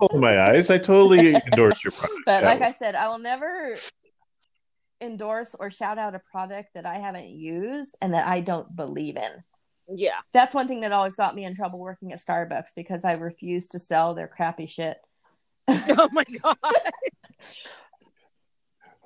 Hold 0.00 0.20
my 0.20 0.40
eyes. 0.40 0.70
I 0.70 0.78
totally 0.78 1.34
endorse 1.34 1.82
your 1.82 1.90
product. 1.92 2.20
but 2.26 2.44
like 2.44 2.60
Yeah. 2.60 2.68
I 2.68 2.72
said, 2.72 2.94
I 2.94 3.08
will 3.08 3.18
never 3.18 3.76
endorse 5.00 5.54
or 5.54 5.70
shout 5.70 5.98
out 5.98 6.14
a 6.14 6.20
product 6.30 6.70
that 6.74 6.86
I 6.86 6.96
haven't 6.96 7.28
used 7.28 7.96
and 8.00 8.14
that 8.14 8.26
I 8.26 8.40
don't 8.40 8.74
believe 8.74 9.16
in. 9.16 9.30
yeah. 9.94 10.20
That's 10.32 10.54
one 10.54 10.68
thing 10.68 10.80
that 10.82 10.92
always 10.92 11.16
got 11.16 11.34
me 11.34 11.44
in 11.44 11.54
trouble 11.56 11.78
working 11.78 12.12
at 12.12 12.18
Starbucks 12.20 12.74
because 12.76 13.04
I 13.04 13.12
refused 13.12 13.72
to 13.72 13.78
sell 13.78 14.14
their 14.14 14.28
crappy 14.28 14.66
shit. 14.66 14.96
Oh 15.70 16.08
my 16.12 16.24
god. 16.42 16.56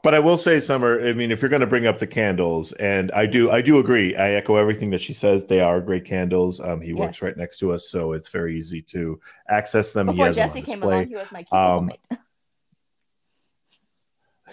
But 0.02 0.14
I 0.14 0.18
will 0.18 0.36
say, 0.36 0.58
Summer. 0.58 1.00
I 1.06 1.12
mean, 1.12 1.30
if 1.30 1.40
you're 1.40 1.48
going 1.48 1.60
to 1.60 1.66
bring 1.66 1.86
up 1.86 2.00
the 2.00 2.08
candles, 2.08 2.72
and 2.72 3.12
I 3.12 3.26
do, 3.26 3.52
I 3.52 3.62
do 3.62 3.78
agree. 3.78 4.16
I 4.16 4.32
echo 4.32 4.56
everything 4.56 4.90
that 4.90 5.00
she 5.00 5.12
says. 5.12 5.44
They 5.44 5.60
are 5.60 5.80
great 5.80 6.04
candles. 6.04 6.60
Um, 6.60 6.80
he 6.80 6.92
works 6.92 7.22
right 7.22 7.36
next 7.36 7.58
to 7.58 7.72
us, 7.72 7.88
so 7.88 8.12
it's 8.12 8.28
very 8.28 8.58
easy 8.58 8.82
to 8.82 9.20
access 9.48 9.92
them. 9.92 10.08
He 10.08 10.14
Before 10.14 10.26
has 10.26 10.36
them 10.36 10.48
Jesse 10.48 10.62
came 10.62 10.82
along, 10.82 11.06
he 11.06 11.14
was 11.14 11.30
my 11.30 11.44
Um, 11.52 11.86
mate. 11.86 12.00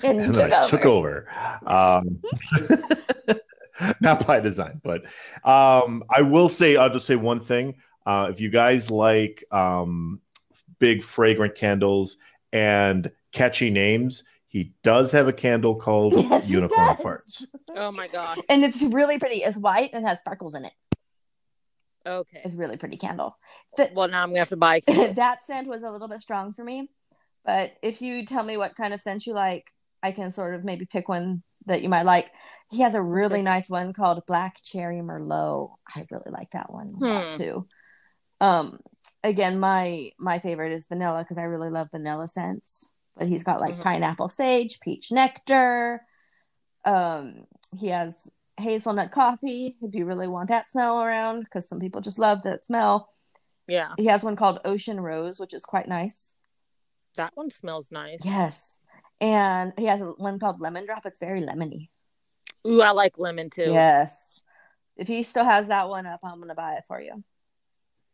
and, 0.03 0.19
and 0.19 0.33
took 0.33 0.51
I 0.51 0.63
over. 0.63 0.69
took 0.69 0.85
over. 0.85 1.27
Um, 1.65 2.21
not 4.01 4.27
by 4.27 4.39
design, 4.39 4.81
but 4.83 5.05
um, 5.43 6.03
I 6.09 6.21
will 6.21 6.49
say, 6.49 6.75
I'll 6.75 6.91
just 6.91 7.07
say 7.07 7.15
one 7.15 7.39
thing. 7.39 7.75
Uh, 8.05 8.29
if 8.31 8.39
you 8.39 8.49
guys 8.49 8.91
like 8.91 9.43
um, 9.51 10.21
big 10.79 11.03
fragrant 11.03 11.55
candles 11.55 12.17
and 12.53 13.11
catchy 13.31 13.69
names, 13.69 14.23
he 14.49 14.73
does 14.83 15.11
have 15.13 15.27
a 15.27 15.33
candle 15.33 15.75
called 15.75 16.13
Yes, 16.17 16.45
he 16.45 16.53
Unicorn. 16.53 16.97
Farts. 16.97 17.45
Oh 17.75 17.91
my 17.91 18.07
god. 18.07 18.39
And 18.49 18.63
it's 18.65 18.81
really 18.83 19.17
pretty. 19.19 19.37
It's 19.37 19.57
white 19.57 19.91
and 19.93 20.05
has 20.07 20.19
sparkles 20.19 20.53
in 20.55 20.65
it. 20.65 20.73
Okay. 22.05 22.41
It's 22.43 22.55
a 22.55 22.57
really 22.57 22.77
pretty 22.77 22.97
candle. 22.97 23.37
The- 23.77 23.91
Well, 23.93 24.07
now 24.07 24.23
I'm 24.23 24.29
gonna 24.29 24.39
have 24.39 24.49
to 24.49 24.57
buy. 24.57 24.81
a 24.87 25.13
that 25.13 25.45
scent 25.45 25.67
was 25.67 25.83
a 25.83 25.91
little 25.91 26.07
bit 26.07 26.21
strong 26.21 26.53
for 26.53 26.63
me. 26.63 26.89
But 27.45 27.73
if 27.81 28.01
you 28.01 28.25
tell 28.25 28.43
me 28.43 28.57
what 28.57 28.75
kind 28.75 28.93
of 28.93 29.01
scent 29.01 29.25
you 29.25 29.33
like, 29.33 29.71
I 30.03 30.11
can 30.11 30.31
sort 30.31 30.55
of 30.55 30.63
maybe 30.63 30.85
pick 30.85 31.07
one 31.09 31.43
that 31.65 31.81
you 31.83 31.89
might 31.89 32.05
like. 32.05 32.31
He 32.71 32.81
has 32.81 32.95
a 32.95 33.01
really 33.01 33.41
nice 33.41 33.69
one 33.69 33.93
called 33.93 34.25
Black 34.27 34.57
Cherry 34.63 34.97
Merlot. 35.01 35.71
I 35.95 36.05
really 36.11 36.31
like 36.31 36.51
that 36.51 36.71
one 36.71 36.95
a 37.01 37.05
lot 37.05 37.33
Hmm. 37.33 37.37
too. 37.37 37.67
Um, 38.41 38.79
again, 39.23 39.59
my 39.59 40.11
my 40.17 40.39
favorite 40.39 40.71
is 40.71 40.87
vanilla 40.87 41.19
because 41.23 41.37
I 41.37 41.43
really 41.43 41.69
love 41.69 41.89
vanilla 41.91 42.27
scents. 42.27 42.89
But 43.19 43.27
he's 43.27 43.43
got 43.43 43.59
like 43.59 43.75
Mhm. 43.75 43.81
pineapple 43.83 44.29
sage, 44.29 44.79
peach 44.79 45.11
nectar. 45.11 46.05
Um, 46.85 47.45
he 47.77 47.87
has 47.87 48.31
hazelnut 48.57 49.11
coffee 49.11 49.77
if 49.81 49.93
you 49.93 50.05
really 50.05 50.27
want 50.27 50.47
that 50.49 50.71
smell 50.71 51.01
around 51.01 51.41
because 51.43 51.67
some 51.67 51.79
people 51.79 52.01
just 52.01 52.17
love 52.17 52.41
that 52.43 52.65
smell. 52.65 53.09
Yeah. 53.67 53.93
He 53.97 54.05
has 54.05 54.23
one 54.23 54.35
called 54.37 54.61
Ocean 54.65 54.99
Rose, 54.99 55.39
which 55.39 55.53
is 55.53 55.65
quite 55.65 55.87
nice. 55.87 56.35
That 57.17 57.35
one 57.35 57.49
smells 57.49 57.91
nice. 57.91 58.23
Yes. 58.23 58.79
And 59.21 59.73
he 59.77 59.85
has 59.85 60.01
one 60.17 60.39
called 60.39 60.61
Lemon 60.61 60.85
Drop. 60.85 61.05
It's 61.05 61.19
very 61.19 61.41
lemony. 61.41 61.89
Ooh, 62.65 62.81
I 62.81 62.91
like 62.91 63.17
lemon 63.17 63.49
too. 63.49 63.71
Yes. 63.71 64.41
If 64.95 65.07
he 65.09 65.23
still 65.23 65.45
has 65.45 65.67
that 65.67 65.89
one 65.89 66.05
up, 66.05 66.21
I'm 66.23 66.37
going 66.37 66.47
to 66.49 66.55
buy 66.55 66.75
it 66.75 66.85
for 66.87 67.01
you. 67.01 67.23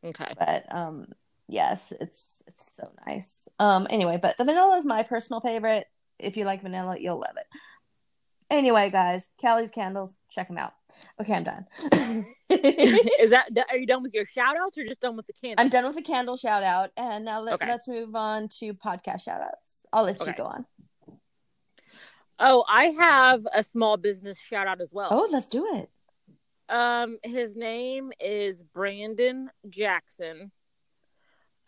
Okay. 0.04 0.34
But 0.38 0.74
um 0.74 1.14
yes, 1.48 1.94
it's 2.00 2.44
it's 2.48 2.72
so 2.72 2.92
nice. 3.08 3.48
Um 3.60 3.88
anyway, 3.90 4.18
but 4.22 4.38
the 4.38 4.46
vanilla 4.46 4.78
is 4.78 4.86
my 4.86 5.04
personal 5.04 5.40
favorite. 5.42 5.90
If 6.20 6.38
you 6.38 6.46
like 6.46 6.62
vanilla, 6.62 6.98
you'll 7.00 7.20
love 7.20 7.36
it. 7.38 7.48
Anyway, 8.50 8.92
guys, 8.92 9.32
Callie's 9.42 9.72
candles, 9.72 10.18
check 10.30 10.48
them 10.48 10.58
out. 10.60 10.74
Okay, 11.20 11.34
I'm 11.34 11.44
done. 11.44 11.66
Is 12.50 13.32
that 13.32 13.50
are 13.72 13.78
you 13.78 13.88
done 13.88 14.04
with 14.04 14.14
your 14.14 14.26
shout 14.26 14.56
outs 14.62 14.78
or 14.78 14.84
just 14.86 15.02
done 15.02 15.18
with 15.18 15.26
the 15.26 15.34
candle? 15.34 15.64
I'm 15.64 15.70
done 15.70 15.84
with 15.88 15.96
the 15.96 16.04
candle 16.04 16.38
shout 16.38 16.62
out. 16.62 16.92
And 16.96 17.26
now 17.26 17.42
let, 17.42 17.56
Okay. 17.56 17.68
let's 17.68 17.88
move 17.88 18.16
on 18.16 18.48
to 18.60 18.76
podcast 18.76 19.24
shout 19.24 19.42
outs. 19.42 19.88
I'll 19.92 20.04
let 20.04 20.20
you 20.26 20.34
go 20.38 20.44
on. 20.46 20.66
Oh, 22.40 22.64
I 22.68 22.86
have 23.00 23.48
a 23.54 23.64
small 23.64 23.98
business 23.98 24.38
shout 24.38 24.68
out 24.68 24.80
as 24.80 24.90
well. 24.94 25.08
Oh, 25.10 25.28
let's 25.32 25.48
do 25.48 25.66
it. 25.78 25.90
Um, 26.70 27.18
his 27.24 27.56
name 27.56 28.12
is 28.20 28.62
Brandon 28.62 29.50
Jackson. 29.70 30.52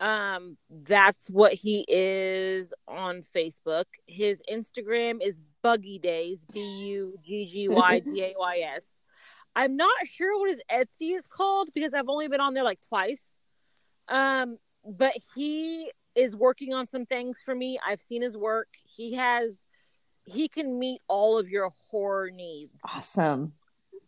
Um, 0.00 0.56
that's 0.70 1.28
what 1.28 1.54
he 1.54 1.84
is 1.88 2.72
on 2.86 3.24
Facebook. 3.34 3.84
His 4.06 4.40
Instagram 4.50 5.18
is 5.20 5.40
Buggy 5.62 5.98
Days, 5.98 6.38
B 6.52 6.60
U 6.86 7.18
G 7.24 7.46
G 7.46 7.68
Y 7.68 7.98
D 8.00 8.22
A 8.22 8.34
Y 8.38 8.64
S. 8.76 8.86
I'm 9.56 9.76
not 9.76 9.90
sure 10.12 10.38
what 10.38 10.50
his 10.50 10.62
Etsy 10.70 11.16
is 11.16 11.26
called 11.28 11.70
because 11.74 11.92
I've 11.92 12.08
only 12.08 12.28
been 12.28 12.40
on 12.40 12.54
there 12.54 12.62
like 12.62 12.80
twice. 12.88 13.20
Um, 14.06 14.58
but 14.84 15.14
he 15.34 15.90
is 16.14 16.36
working 16.36 16.74
on 16.74 16.86
some 16.86 17.06
things 17.06 17.40
for 17.44 17.54
me. 17.54 17.78
I've 17.84 18.00
seen 18.00 18.22
his 18.22 18.36
work. 18.36 18.68
He 18.84 19.14
has 19.14 19.64
he 20.24 20.46
can 20.46 20.78
meet 20.78 21.00
all 21.08 21.38
of 21.38 21.48
your 21.48 21.70
horror 21.90 22.30
needs 22.30 22.78
Awesome. 22.84 23.54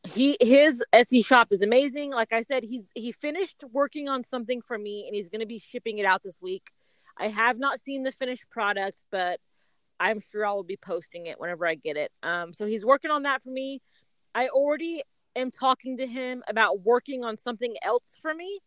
He 0.04 0.36
his 0.40 0.82
Etsy 0.92 1.24
shop 1.24 1.48
is 1.50 1.62
amazing. 1.62 2.12
Like 2.12 2.32
I 2.32 2.42
said, 2.42 2.64
he's 2.64 2.84
he 2.94 3.12
finished 3.12 3.62
working 3.70 4.08
on 4.08 4.24
something 4.24 4.62
for 4.62 4.78
me 4.78 5.04
and 5.06 5.14
he's 5.14 5.28
going 5.28 5.40
to 5.40 5.46
be 5.46 5.58
shipping 5.58 5.98
it 5.98 6.06
out 6.06 6.22
this 6.22 6.40
week. 6.40 6.70
I 7.18 7.28
have 7.28 7.58
not 7.58 7.84
seen 7.84 8.02
the 8.02 8.12
finished 8.12 8.48
product, 8.50 9.04
but 9.10 9.40
I'm 9.98 10.20
sure 10.20 10.46
I 10.46 10.52
will 10.52 10.64
be 10.64 10.78
posting 10.78 11.26
it 11.26 11.38
whenever 11.38 11.66
I 11.66 11.74
get 11.74 11.96
it. 11.96 12.10
Um 12.22 12.52
so 12.52 12.66
he's 12.66 12.84
working 12.84 13.10
on 13.10 13.24
that 13.24 13.42
for 13.42 13.50
me. 13.50 13.82
I 14.34 14.48
already 14.48 15.02
am 15.36 15.50
talking 15.50 15.98
to 15.98 16.06
him 16.06 16.42
about 16.48 16.80
working 16.80 17.22
on 17.24 17.36
something 17.36 17.74
else 17.82 18.18
for 18.22 18.32
me 18.34 18.60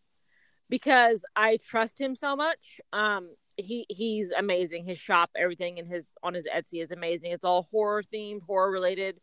because 0.70 1.22
I 1.36 1.58
trust 1.58 2.00
him 2.00 2.16
so 2.16 2.36
much. 2.36 2.80
Um 2.92 3.30
he 3.58 3.88
he's 3.90 4.32
amazing. 4.32 4.86
His 4.86 5.00
shop, 5.00 5.32
everything 5.36 5.80
in 5.80 5.88
his 5.88 6.06
on 6.22 6.36
his 6.36 6.46
Etsy 6.46 6.84
is 6.84 6.92
amazing. 6.92 7.32
It's 7.32 7.46
all 7.46 7.68
horror 7.72 8.04
themed, 8.04 8.44
horror 8.44 8.70
related. 8.70 9.20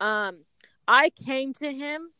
Um 0.00 0.44
I 0.86 1.10
came 1.10 1.54
to 1.54 1.72
him 1.72 2.10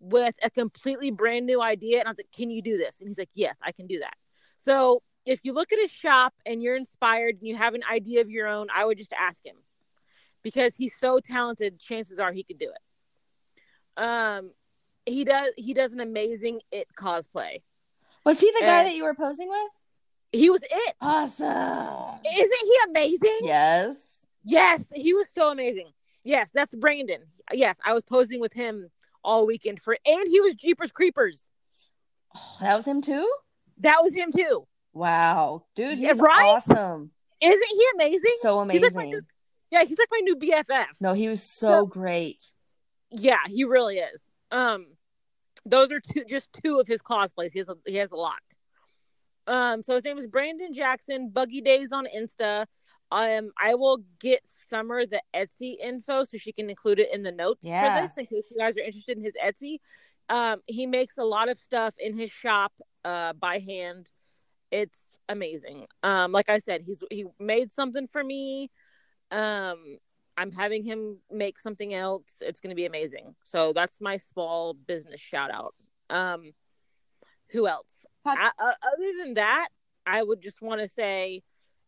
with 0.00 0.34
a 0.42 0.50
completely 0.50 1.10
brand 1.10 1.46
new 1.46 1.62
idea 1.62 2.00
and 2.00 2.08
I 2.08 2.10
was 2.10 2.18
like, 2.18 2.32
Can 2.34 2.50
you 2.50 2.62
do 2.62 2.76
this? 2.76 3.00
And 3.00 3.08
he's 3.08 3.18
like, 3.18 3.30
Yes, 3.34 3.56
I 3.62 3.72
can 3.72 3.86
do 3.86 4.00
that. 4.00 4.14
So 4.58 5.02
if 5.24 5.40
you 5.44 5.52
look 5.52 5.72
at 5.72 5.78
his 5.78 5.90
shop 5.90 6.34
and 6.44 6.62
you're 6.62 6.76
inspired 6.76 7.36
and 7.36 7.46
you 7.46 7.56
have 7.56 7.74
an 7.74 7.82
idea 7.90 8.20
of 8.20 8.30
your 8.30 8.48
own, 8.48 8.68
I 8.74 8.84
would 8.84 8.98
just 8.98 9.12
ask 9.12 9.44
him 9.44 9.56
because 10.42 10.76
he's 10.76 10.94
so 10.96 11.20
talented. 11.20 11.78
Chances 11.78 12.18
are 12.18 12.32
he 12.32 12.42
could 12.42 12.58
do 12.58 12.70
it. 12.70 14.02
Um, 14.02 14.50
he 15.06 15.24
does. 15.24 15.52
He 15.56 15.74
does 15.74 15.92
an 15.92 16.00
amazing 16.00 16.60
it 16.70 16.88
cosplay. 16.96 17.62
Was 18.24 18.40
he 18.40 18.50
the 18.58 18.64
guy 18.64 18.84
that 18.84 18.94
you 18.94 19.04
were 19.04 19.14
posing 19.14 19.48
with? 19.48 19.70
He 20.32 20.48
was 20.48 20.62
it. 20.62 20.94
Awesome. 21.00 22.20
Isn't 22.24 22.66
he 22.66 22.76
amazing? 22.88 23.40
Yes. 23.42 24.26
Yes, 24.44 24.86
he 24.92 25.12
was 25.14 25.28
so 25.28 25.50
amazing. 25.50 25.88
Yes, 26.24 26.50
that's 26.54 26.74
Brandon. 26.74 27.22
Yes, 27.52 27.76
I 27.84 27.92
was 27.92 28.02
posing 28.02 28.40
with 28.40 28.52
him 28.52 28.90
all 29.24 29.46
weekend 29.46 29.80
for, 29.80 29.96
and 30.06 30.28
he 30.28 30.40
was 30.40 30.54
Jeepers 30.54 30.90
Creepers. 30.92 31.42
Oh, 32.36 32.56
that 32.60 32.76
was 32.76 32.86
him 32.86 33.02
too? 33.02 33.30
That 33.78 33.98
was 34.02 34.14
him 34.14 34.32
too. 34.32 34.66
Wow. 34.92 35.64
Dude, 35.74 35.98
Yeah, 35.98 36.12
he's 36.12 36.20
right? 36.20 36.44
awesome. 36.56 37.10
Isn't 37.40 37.68
he 37.78 37.86
amazing? 37.94 38.34
So 38.40 38.64
He's 38.68 38.80
like 38.82 38.92
amazing. 38.92 39.10
new- 39.10 39.22
yeah, 39.70 39.84
he's 39.84 39.98
like 39.98 40.08
my 40.10 40.20
new 40.22 40.36
BFF. 40.36 40.86
No, 41.00 41.14
he 41.14 41.28
was 41.28 41.42
so 41.42 41.68
So- 41.68 41.86
great. 41.86 42.42
Yeah, 43.10 43.40
he 43.46 43.64
really 43.64 43.98
is. 43.98 44.22
Um, 44.50 44.86
those 45.66 45.90
are 45.92 46.00
two, 46.00 46.24
just 46.28 46.52
two 46.62 46.78
of 46.78 46.86
his 46.86 47.00
cosplays. 47.02 47.52
He 47.52 47.58
has 47.58 47.68
a, 47.68 47.76
he 47.86 47.96
has 47.96 48.10
a 48.10 48.16
lot. 48.16 48.40
Um, 49.46 49.82
so 49.82 49.94
his 49.94 50.04
name 50.04 50.18
is 50.18 50.26
Brandon 50.26 50.72
Jackson. 50.72 51.30
Buggy 51.30 51.60
Days 51.60 51.90
on 51.92 52.06
Insta. 52.06 52.66
Um, 53.12 53.50
I 53.60 53.74
will 53.74 53.98
get 54.20 54.40
Summer 54.70 55.04
the 55.06 55.20
Etsy 55.34 55.76
info 55.78 56.24
so 56.24 56.38
she 56.38 56.52
can 56.52 56.70
include 56.70 56.98
it 56.98 57.12
in 57.12 57.22
the 57.22 57.32
notes 57.32 57.64
Yeah. 57.64 58.00
for 58.00 58.02
this 58.02 58.16
in 58.16 58.26
case 58.26 58.44
you 58.50 58.56
guys 58.58 58.76
are 58.76 58.82
interested 58.82 59.18
in 59.18 59.22
his 59.24 59.34
Etsy. 59.44 59.78
Um, 60.28 60.62
he 60.66 60.86
makes 60.86 61.18
a 61.18 61.24
lot 61.24 61.48
of 61.50 61.58
stuff 61.58 61.94
in 61.98 62.16
his 62.16 62.30
shop 62.30 62.72
uh 63.04 63.32
by 63.34 63.58
hand. 63.58 64.08
It's 64.70 65.04
amazing. 65.28 65.86
Um, 66.02 66.32
like 66.32 66.48
I 66.48 66.58
said, 66.58 66.82
he's 66.86 67.02
he 67.10 67.26
made 67.38 67.70
something 67.70 68.06
for 68.06 68.24
me. 68.24 68.70
Um, 69.30 69.98
I'm 70.38 70.50
having 70.52 70.82
him 70.82 71.18
make 71.30 71.58
something 71.58 71.92
else. 71.92 72.30
It's 72.40 72.60
going 72.60 72.70
to 72.70 72.74
be 72.76 72.86
amazing. 72.86 73.34
So 73.44 73.72
that's 73.74 74.00
my 74.00 74.16
small 74.16 74.72
business 74.72 75.20
shout 75.20 75.50
out. 75.50 75.74
Um, 76.08 76.52
who 77.48 77.66
else? 77.66 78.06
I, 78.24 78.50
uh, 78.58 78.72
other 78.82 79.12
than 79.22 79.34
that, 79.34 79.68
I 80.06 80.22
would 80.22 80.40
just 80.40 80.62
want 80.62 80.80
to 80.80 80.88
say, 80.88 81.42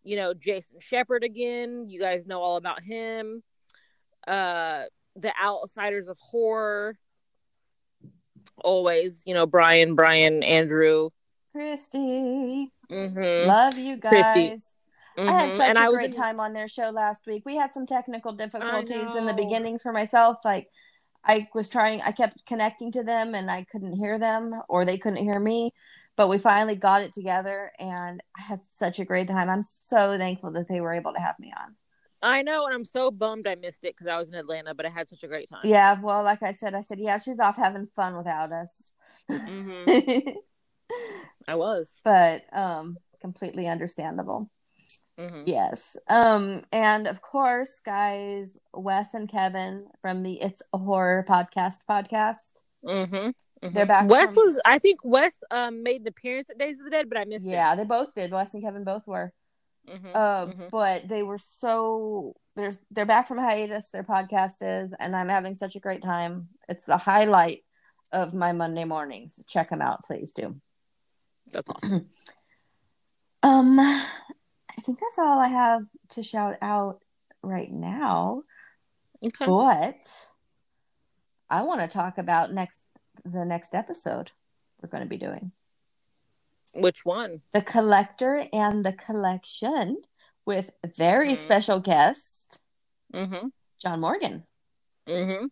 you 0.04 0.16
know, 0.16 0.34
Jason 0.34 0.78
Shepard 0.80 1.24
again. 1.24 1.88
You 1.88 1.98
guys 1.98 2.26
know 2.26 2.40
all 2.40 2.56
about 2.56 2.82
him. 2.82 3.42
Uh, 4.26 4.84
the 5.16 5.32
Outsiders 5.42 6.08
of 6.08 6.18
Horror. 6.18 6.96
Always, 8.62 9.22
you 9.26 9.34
know, 9.34 9.46
Brian, 9.46 9.94
Brian, 9.94 10.42
Andrew. 10.42 11.10
Christy. 11.52 12.70
Mm-hmm. 12.90 13.48
Love 13.48 13.76
you 13.78 13.96
guys. 13.96 14.10
Christy. 14.12 14.54
I 15.16 15.30
had 15.32 15.50
Mhm. 15.50 15.56
such 15.56 15.68
and 15.68 15.78
a 15.78 15.90
great 15.90 16.06
in- 16.06 16.12
time 16.16 16.40
on 16.40 16.52
their 16.52 16.68
show 16.68 16.90
last 16.90 17.26
week. 17.26 17.44
We 17.46 17.56
had 17.56 17.72
some 17.72 17.86
technical 17.86 18.32
difficulties 18.32 19.14
in 19.14 19.26
the 19.26 19.32
beginning 19.34 19.78
for 19.78 19.92
myself. 19.92 20.38
Like 20.44 20.68
I 21.24 21.48
was 21.54 21.68
trying, 21.68 22.00
I 22.02 22.10
kept 22.12 22.44
connecting 22.46 22.90
to 22.92 23.02
them 23.04 23.34
and 23.34 23.50
I 23.50 23.64
couldn't 23.64 23.92
hear 23.96 24.18
them 24.18 24.60
or 24.68 24.84
they 24.84 24.98
couldn't 24.98 25.22
hear 25.22 25.38
me. 25.38 25.72
But 26.16 26.28
we 26.28 26.38
finally 26.38 26.76
got 26.76 27.02
it 27.02 27.12
together 27.12 27.72
and 27.78 28.22
I 28.36 28.42
had 28.42 28.60
such 28.64 28.98
a 29.00 29.04
great 29.04 29.28
time. 29.28 29.50
I'm 29.50 29.62
so 29.62 30.16
thankful 30.16 30.52
that 30.52 30.68
they 30.68 30.80
were 30.80 30.92
able 30.94 31.12
to 31.12 31.20
have 31.20 31.38
me 31.40 31.52
on. 31.56 31.74
I 32.22 32.42
know, 32.42 32.64
and 32.64 32.74
I'm 32.74 32.84
so 32.86 33.10
bummed 33.10 33.46
I 33.46 33.54
missed 33.54 33.84
it 33.84 33.94
because 33.94 34.06
I 34.06 34.16
was 34.16 34.30
in 34.30 34.34
Atlanta, 34.34 34.74
but 34.74 34.86
I 34.86 34.88
had 34.88 35.08
such 35.10 35.24
a 35.24 35.28
great 35.28 35.48
time. 35.48 35.60
Yeah, 35.64 36.00
well, 36.00 36.22
like 36.22 36.42
I 36.42 36.54
said, 36.54 36.74
I 36.74 36.80
said, 36.80 36.98
yeah, 36.98 37.18
she's 37.18 37.38
off 37.38 37.56
having 37.56 37.86
fun 37.86 38.16
without 38.16 38.50
us. 38.50 38.92
hmm 39.30 39.84
I 41.48 41.54
was. 41.56 41.98
but 42.04 42.42
um 42.52 42.96
completely 43.20 43.66
understandable. 43.68 44.50
hmm 45.18 45.42
Yes. 45.46 45.96
Um, 46.08 46.62
and 46.72 47.06
of 47.06 47.20
course, 47.20 47.80
guys, 47.80 48.58
Wes 48.72 49.14
and 49.14 49.28
Kevin 49.28 49.86
from 50.00 50.22
the 50.22 50.40
It's 50.40 50.62
a 50.72 50.78
Horror 50.78 51.24
Podcast 51.28 51.80
podcast. 51.88 52.60
Hmm 52.86 53.30
They're 53.62 53.86
back 53.86 54.08
Wes 54.08 54.26
from- 54.34 54.44
was, 54.44 54.60
I 54.64 54.78
think 54.78 55.00
Wes 55.04 55.34
um 55.50 55.82
made 55.82 56.02
an 56.02 56.08
appearance 56.08 56.50
at 56.50 56.58
Days 56.58 56.78
of 56.78 56.84
the 56.84 56.90
Dead, 56.90 57.08
but 57.08 57.18
I 57.18 57.24
missed 57.24 57.46
it. 57.46 57.50
Yeah, 57.50 57.74
they 57.74 57.84
both 57.84 58.14
did. 58.14 58.30
Wes 58.30 58.54
and 58.54 58.62
Kevin 58.62 58.84
both 58.84 59.06
were. 59.06 59.32
it. 59.86 60.00
hmm 60.00 60.08
Uh, 60.14 60.46
Mhm. 60.46 60.70
but 60.70 61.08
they 61.08 61.22
were 61.22 61.38
so 61.38 62.34
there's 62.56 62.78
they're 62.90 63.04
back 63.06 63.26
from 63.28 63.38
hiatus, 63.38 63.90
their 63.90 64.04
podcast 64.04 64.56
is, 64.62 64.94
and 64.98 65.14
I'm 65.16 65.28
having 65.28 65.54
such 65.54 65.76
a 65.76 65.80
great 65.80 66.02
time. 66.02 66.48
It's 66.68 66.84
the 66.84 66.96
highlight 66.96 67.64
of 68.12 68.32
my 68.34 68.52
Monday 68.52 68.84
mornings. 68.84 69.42
Check 69.46 69.70
them 69.70 69.82
out, 69.82 70.04
please 70.04 70.32
do. 70.32 70.60
That's 71.50 71.68
awesome. 71.74 72.08
Um, 73.42 73.78
I 73.78 74.80
think 74.80 74.98
that's 75.00 75.18
all 75.18 75.38
I 75.38 75.48
have 75.48 75.82
to 76.10 76.22
shout 76.22 76.56
out 76.62 77.02
right 77.42 77.70
now. 77.70 78.42
Okay. 79.22 79.46
But 79.46 79.96
I 81.54 81.62
want 81.62 81.80
to 81.82 81.86
talk 81.86 82.18
about 82.18 82.52
next 82.52 82.88
the 83.24 83.44
next 83.44 83.76
episode 83.76 84.32
we're 84.82 84.88
going 84.88 85.04
to 85.04 85.08
be 85.08 85.16
doing. 85.16 85.52
Which 86.74 87.04
one? 87.04 87.42
The 87.52 87.62
Collector 87.62 88.44
and 88.52 88.84
the 88.84 88.92
Collection 88.92 90.02
with 90.44 90.72
a 90.82 90.88
very 90.88 91.34
Mhm. 91.34 91.36
special 91.36 91.78
guest, 91.78 92.60
hmm 93.12 93.48
John 93.80 94.00
Morgan. 94.00 94.44
hmm 95.06 95.46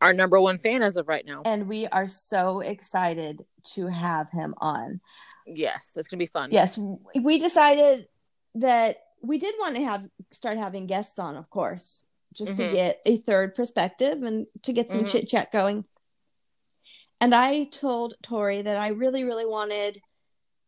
Our 0.00 0.14
number 0.14 0.40
one 0.40 0.58
fan 0.58 0.82
as 0.82 0.96
of 0.96 1.06
right 1.06 1.26
now. 1.26 1.42
And 1.44 1.68
we 1.68 1.86
are 1.88 2.06
so 2.06 2.60
excited 2.60 3.44
to 3.74 3.88
have 3.88 4.30
him 4.30 4.54
on. 4.58 5.02
Yes, 5.46 5.94
it's 5.96 6.08
gonna 6.08 6.18
be 6.18 6.26
fun. 6.26 6.50
Yes, 6.50 6.78
we 7.14 7.38
decided 7.38 8.08
that 8.54 8.96
we 9.20 9.36
did 9.36 9.54
want 9.58 9.76
to 9.76 9.82
have 9.82 10.08
start 10.30 10.56
having 10.56 10.86
guests 10.86 11.18
on, 11.18 11.36
of 11.36 11.50
course, 11.50 12.06
just 12.32 12.56
to 12.56 12.64
Mhm. 12.64 12.72
get 12.72 13.02
a 13.04 13.16
third 13.18 13.54
perspective 13.54 14.22
and 14.22 14.46
to 14.62 14.72
get 14.72 14.90
some 14.90 15.02
Mhm. 15.04 15.08
chit 15.08 15.28
chat 15.28 15.52
going. 15.52 15.84
And 17.20 17.34
I 17.34 17.64
told 17.64 18.14
Tori 18.22 18.62
that 18.62 18.78
I 18.78 18.88
really, 18.88 19.24
really 19.24 19.46
wanted 19.46 20.00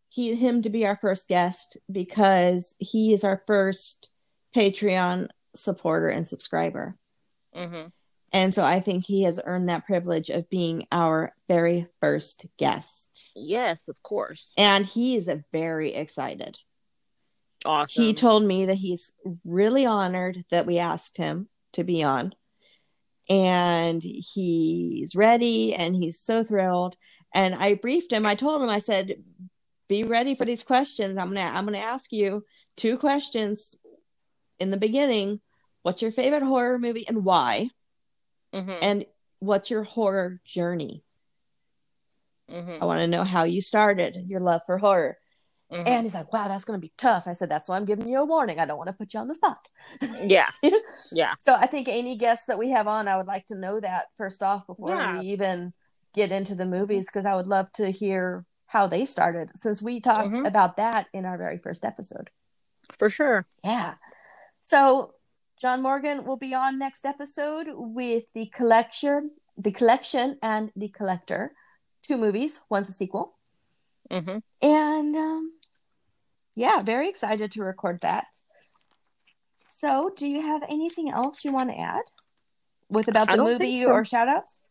he 0.09 0.35
him 0.35 0.61
to 0.61 0.69
be 0.69 0.85
our 0.85 0.97
first 1.01 1.29
guest 1.29 1.79
because 1.91 2.77
he 2.79 3.15
is 3.15 3.25
our 3.25 3.43
first 3.47 4.11
Patreon 4.55 5.29
supporter 5.55 6.09
and 6.11 6.29
subscriber. 6.29 6.99
hmm 7.55 7.87
And 8.35 8.55
so 8.55 8.65
I 8.65 8.81
think 8.81 9.05
he 9.05 9.23
has 9.23 9.41
earned 9.45 9.69
that 9.69 9.87
privilege 9.87 10.31
of 10.31 10.49
being 10.51 10.87
our 10.91 11.35
very 11.49 11.87
first 12.01 12.47
guest. 12.59 13.33
Yes, 13.37 13.89
of 13.89 14.03
course. 14.03 14.53
And 14.57 14.85
he 14.87 15.17
is 15.17 15.31
very 15.51 15.95
excited. 15.95 16.59
Awesome. 17.65 18.03
He 18.03 18.13
told 18.15 18.43
me 18.43 18.67
that 18.67 18.75
he's 18.75 19.15
really 19.45 19.87
honored 19.87 20.45
that 20.51 20.67
we 20.67 20.79
asked 20.79 21.17
him 21.17 21.49
to 21.73 21.85
be 21.85 22.03
on. 22.03 22.35
And 23.29 24.03
he's 24.03 25.15
ready 25.15 25.75
and 25.75 25.95
he's 25.95 26.21
so 26.21 26.43
thrilled. 26.43 26.97
And 27.35 27.55
I 27.55 27.75
briefed 27.75 28.13
him. 28.13 28.27
I 28.27 28.35
told 28.35 28.63
him, 28.63 28.69
I 28.69 28.81
said, 28.81 29.23
be 29.89 30.05
ready 30.05 30.35
for 30.35 30.45
these 30.45 30.63
questions. 30.65 31.19
I'm 31.19 31.29
gonna 31.35 31.51
I'm 31.55 31.65
gonna 31.65 31.79
ask 31.79 32.13
you 32.13 32.45
two 32.77 32.97
questions 32.99 33.75
in 34.59 34.71
the 34.71 34.77
beginning. 34.77 35.41
What's 35.83 36.03
your 36.03 36.11
favorite 36.11 36.43
horror 36.43 36.79
movie 36.79 37.07
and 37.07 37.25
why? 37.25 37.69
hmm 38.53 38.71
And 38.81 39.07
what's 39.39 39.71
your 39.71 39.83
horror 39.83 40.41
journey? 40.45 41.05
hmm 42.49 42.79
I 42.81 42.85
want 42.85 43.01
to 43.01 43.07
know 43.07 43.25
how 43.25 43.45
you 43.45 43.61
started 43.61 44.25
your 44.27 44.41
love 44.41 44.63
for 44.67 44.79
horror. 44.79 45.17
Hmm 45.73 45.83
And 45.87 46.05
he's 46.05 46.15
like, 46.15 46.33
wow, 46.33 46.49
that's 46.49 46.65
going 46.67 46.79
to 46.79 46.87
be 46.87 46.93
tough. 46.99 47.27
I 47.27 47.33
said, 47.33 47.49
that's 47.51 47.69
why 47.69 47.77
I'm 47.77 47.85
giving 47.87 48.09
you 48.09 48.19
a 48.21 48.25
warning. 48.25 48.61
I 48.61 48.67
don't 48.67 48.77
want 48.79 48.89
to 48.89 48.93
put 48.93 49.15
you 49.15 49.21
on 49.21 49.29
the 49.29 49.35
spot. 49.35 49.59
yeah. 50.21 50.51
Yeah. 51.13 51.35
So 51.39 51.55
I 51.55 51.67
think 51.67 51.89
any 51.89 52.17
guests 52.17 52.47
that 52.47 52.59
we 52.59 52.71
have 52.71 52.87
on, 52.89 53.09
I 53.09 53.17
would 53.17 53.27
like 53.27 53.47
to 53.47 53.55
know 53.55 53.81
that 53.81 54.07
first 54.17 54.43
off 54.43 54.67
before 54.67 54.97
Yeah. 54.97 55.21
we 55.21 55.27
even 55.29 55.73
get 56.15 56.31
into 56.31 56.55
the 56.55 56.67
movies, 56.67 57.07
because 57.07 57.25
I 57.27 57.35
would 57.35 57.47
love 57.47 57.73
to 57.73 57.91
hear 57.91 58.45
how 58.67 58.87
they 58.87 59.05
started 59.07 59.51
since 59.57 59.83
we 59.83 60.01
talked 60.01 60.31
Mhm. 60.31 60.47
about 60.47 60.77
that 60.77 61.07
in 61.13 61.25
our 61.25 61.39
very 61.39 61.59
first 61.59 61.85
episode. 61.85 62.31
For 62.91 63.09
sure. 63.11 63.47
Yeah. 63.65 63.95
So 64.61 65.15
John 65.61 65.81
Morgan 65.83 66.25
will 66.25 66.37
be 66.37 66.55
on 66.55 66.79
next 66.79 67.05
episode 67.07 67.69
with 67.73 68.25
the 68.35 68.47
collection, 68.47 69.31
the 69.57 69.73
collection 69.73 70.39
and 70.43 70.71
the 70.77 70.89
collector, 70.89 71.55
two 72.03 72.17
movies. 72.17 72.63
One's 72.69 72.89
a 72.89 72.93
sequel. 72.93 73.35
hmm 74.11 74.39
And 74.61 75.17
um, 75.17 75.53
yeah, 76.55 76.83
very 76.83 77.09
excited 77.09 77.53
to 77.53 77.63
record 77.63 78.01
that. 78.03 78.27
So, 79.69 80.13
do 80.17 80.29
you 80.29 80.43
have 80.43 80.63
anything 80.69 81.11
else 81.11 81.45
you 81.45 81.53
want 81.53 81.71
to 81.71 81.79
add 81.79 82.03
with 82.89 83.09
about 83.09 83.31
the 83.31 83.37
movie 83.39 83.81
so. 83.81 83.89
or 83.89 84.05
shout 84.05 84.29
outs? 84.29 84.65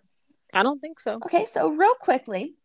I 0.53 0.63
don't 0.63 0.79
think 0.79 0.99
so. 0.99 1.19
Okay, 1.25 1.45
so 1.45 1.69
real 1.69 1.95
quickly, 1.95 2.55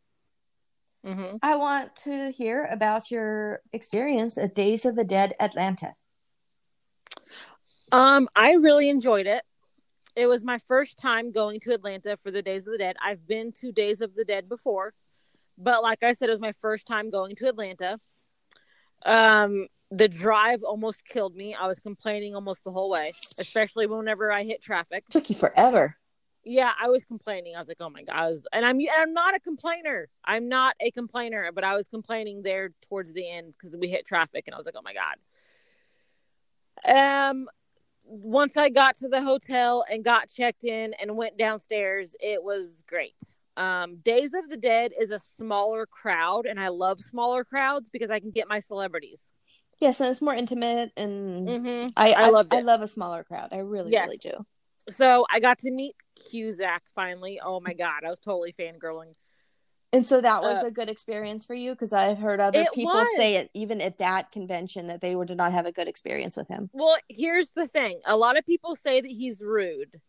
hmm 1.04 1.36
I 1.42 1.56
want 1.56 1.94
to 2.04 2.30
hear 2.30 2.64
about 2.64 3.10
your 3.10 3.60
experience 3.72 4.36
at 4.38 4.54
Days 4.54 4.84
of 4.84 4.96
the 4.96 5.04
Dead 5.04 5.34
Atlanta. 5.40 5.94
Um, 7.92 8.28
I 8.34 8.52
really 8.54 8.88
enjoyed 8.88 9.26
it. 9.26 9.42
It 10.16 10.26
was 10.26 10.42
my 10.42 10.58
first 10.66 10.98
time 10.98 11.30
going 11.30 11.60
to 11.60 11.72
Atlanta 11.72 12.16
for 12.16 12.30
the 12.30 12.42
Days 12.42 12.66
of 12.66 12.72
the 12.72 12.78
Dead. 12.78 12.96
I've 13.02 13.26
been 13.26 13.52
to 13.60 13.70
Days 13.70 14.00
of 14.00 14.14
the 14.14 14.24
Dead 14.24 14.48
before, 14.48 14.94
but 15.58 15.82
like 15.82 16.02
I 16.02 16.14
said, 16.14 16.28
it 16.28 16.32
was 16.32 16.40
my 16.40 16.52
first 16.52 16.86
time 16.86 17.10
going 17.10 17.36
to 17.36 17.46
Atlanta. 17.46 18.00
Um, 19.04 19.68
the 19.90 20.08
drive 20.08 20.62
almost 20.62 21.04
killed 21.08 21.36
me. 21.36 21.54
I 21.54 21.66
was 21.66 21.78
complaining 21.78 22.34
almost 22.34 22.64
the 22.64 22.70
whole 22.70 22.90
way, 22.90 23.12
especially 23.38 23.86
whenever 23.86 24.32
I 24.32 24.44
hit 24.44 24.62
traffic. 24.62 25.04
Took 25.08 25.28
you 25.30 25.36
forever. 25.36 25.96
Yeah, 26.48 26.72
I 26.80 26.88
was 26.88 27.04
complaining. 27.04 27.56
I 27.56 27.58
was 27.58 27.66
like, 27.66 27.78
"Oh 27.80 27.90
my 27.90 28.02
god!" 28.02 28.30
Was, 28.30 28.46
and 28.52 28.64
I'm 28.64 28.78
and 28.78 28.88
I'm 28.96 29.12
not 29.12 29.34
a 29.34 29.40
complainer. 29.40 30.08
I'm 30.24 30.48
not 30.48 30.76
a 30.80 30.92
complainer, 30.92 31.50
but 31.52 31.64
I 31.64 31.74
was 31.74 31.88
complaining 31.88 32.42
there 32.42 32.70
towards 32.88 33.12
the 33.12 33.28
end 33.28 33.52
because 33.52 33.76
we 33.76 33.88
hit 33.88 34.06
traffic, 34.06 34.44
and 34.46 34.54
I 34.54 34.56
was 34.56 34.64
like, 34.64 34.76
"Oh 34.76 34.82
my 34.82 34.94
god." 34.94 35.16
Um, 36.84 37.48
once 38.04 38.56
I 38.56 38.68
got 38.68 38.96
to 38.98 39.08
the 39.08 39.22
hotel 39.22 39.84
and 39.90 40.04
got 40.04 40.30
checked 40.30 40.62
in 40.62 40.94
and 41.00 41.16
went 41.16 41.36
downstairs, 41.36 42.14
it 42.20 42.42
was 42.42 42.84
great. 42.86 43.16
Um, 43.56 43.96
Days 43.96 44.30
of 44.34 44.48
the 44.50 44.56
Dead 44.56 44.92
is 44.98 45.10
a 45.10 45.18
smaller 45.18 45.86
crowd, 45.86 46.46
and 46.46 46.60
I 46.60 46.68
love 46.68 47.00
smaller 47.00 47.44
crowds 47.44 47.88
because 47.90 48.10
I 48.10 48.20
can 48.20 48.30
get 48.30 48.48
my 48.48 48.60
celebrities. 48.60 49.20
Yes, 49.80 50.00
and 50.00 50.10
it's 50.10 50.22
more 50.22 50.34
intimate, 50.34 50.92
and 50.96 51.46
Mm-hmm. 51.48 51.88
I 51.96 52.12
I 52.12 52.22
I, 52.26 52.30
loved 52.30 52.54
I 52.54 52.60
love 52.60 52.80
a 52.82 52.88
smaller 52.88 53.24
crowd. 53.24 53.48
I 53.52 53.58
really, 53.58 53.92
Yes. 53.92 54.06
really 54.06 54.18
do. 54.18 54.46
So 54.90 55.26
I 55.30 55.40
got 55.40 55.58
to 55.60 55.70
meet 55.70 55.94
Cusack 56.30 56.82
finally. 56.94 57.40
Oh 57.44 57.60
my 57.60 57.74
god, 57.74 58.04
I 58.04 58.08
was 58.10 58.18
totally 58.20 58.54
fangirling. 58.58 59.14
And 59.92 60.06
so 60.06 60.20
that 60.20 60.42
was 60.42 60.62
Uh, 60.62 60.66
a 60.66 60.70
good 60.70 60.88
experience 60.88 61.46
for 61.46 61.54
you 61.54 61.72
because 61.72 61.92
I've 61.92 62.18
heard 62.18 62.40
other 62.40 62.64
people 62.74 62.92
was. 62.92 63.16
say 63.16 63.36
it 63.36 63.50
even 63.54 63.80
at 63.80 63.98
that 63.98 64.30
convention 64.30 64.88
that 64.88 65.00
they 65.00 65.14
were, 65.14 65.24
did 65.24 65.36
not 65.38 65.52
have 65.52 65.64
a 65.64 65.72
good 65.72 65.88
experience 65.88 66.36
with 66.36 66.48
him. 66.48 66.68
Well, 66.72 66.96
here's 67.08 67.50
the 67.54 67.66
thing. 67.66 68.00
A 68.04 68.16
lot 68.16 68.36
of 68.36 68.44
people 68.44 68.76
say 68.76 69.00
that 69.00 69.08
he's 69.10 69.40
rude. 69.40 70.00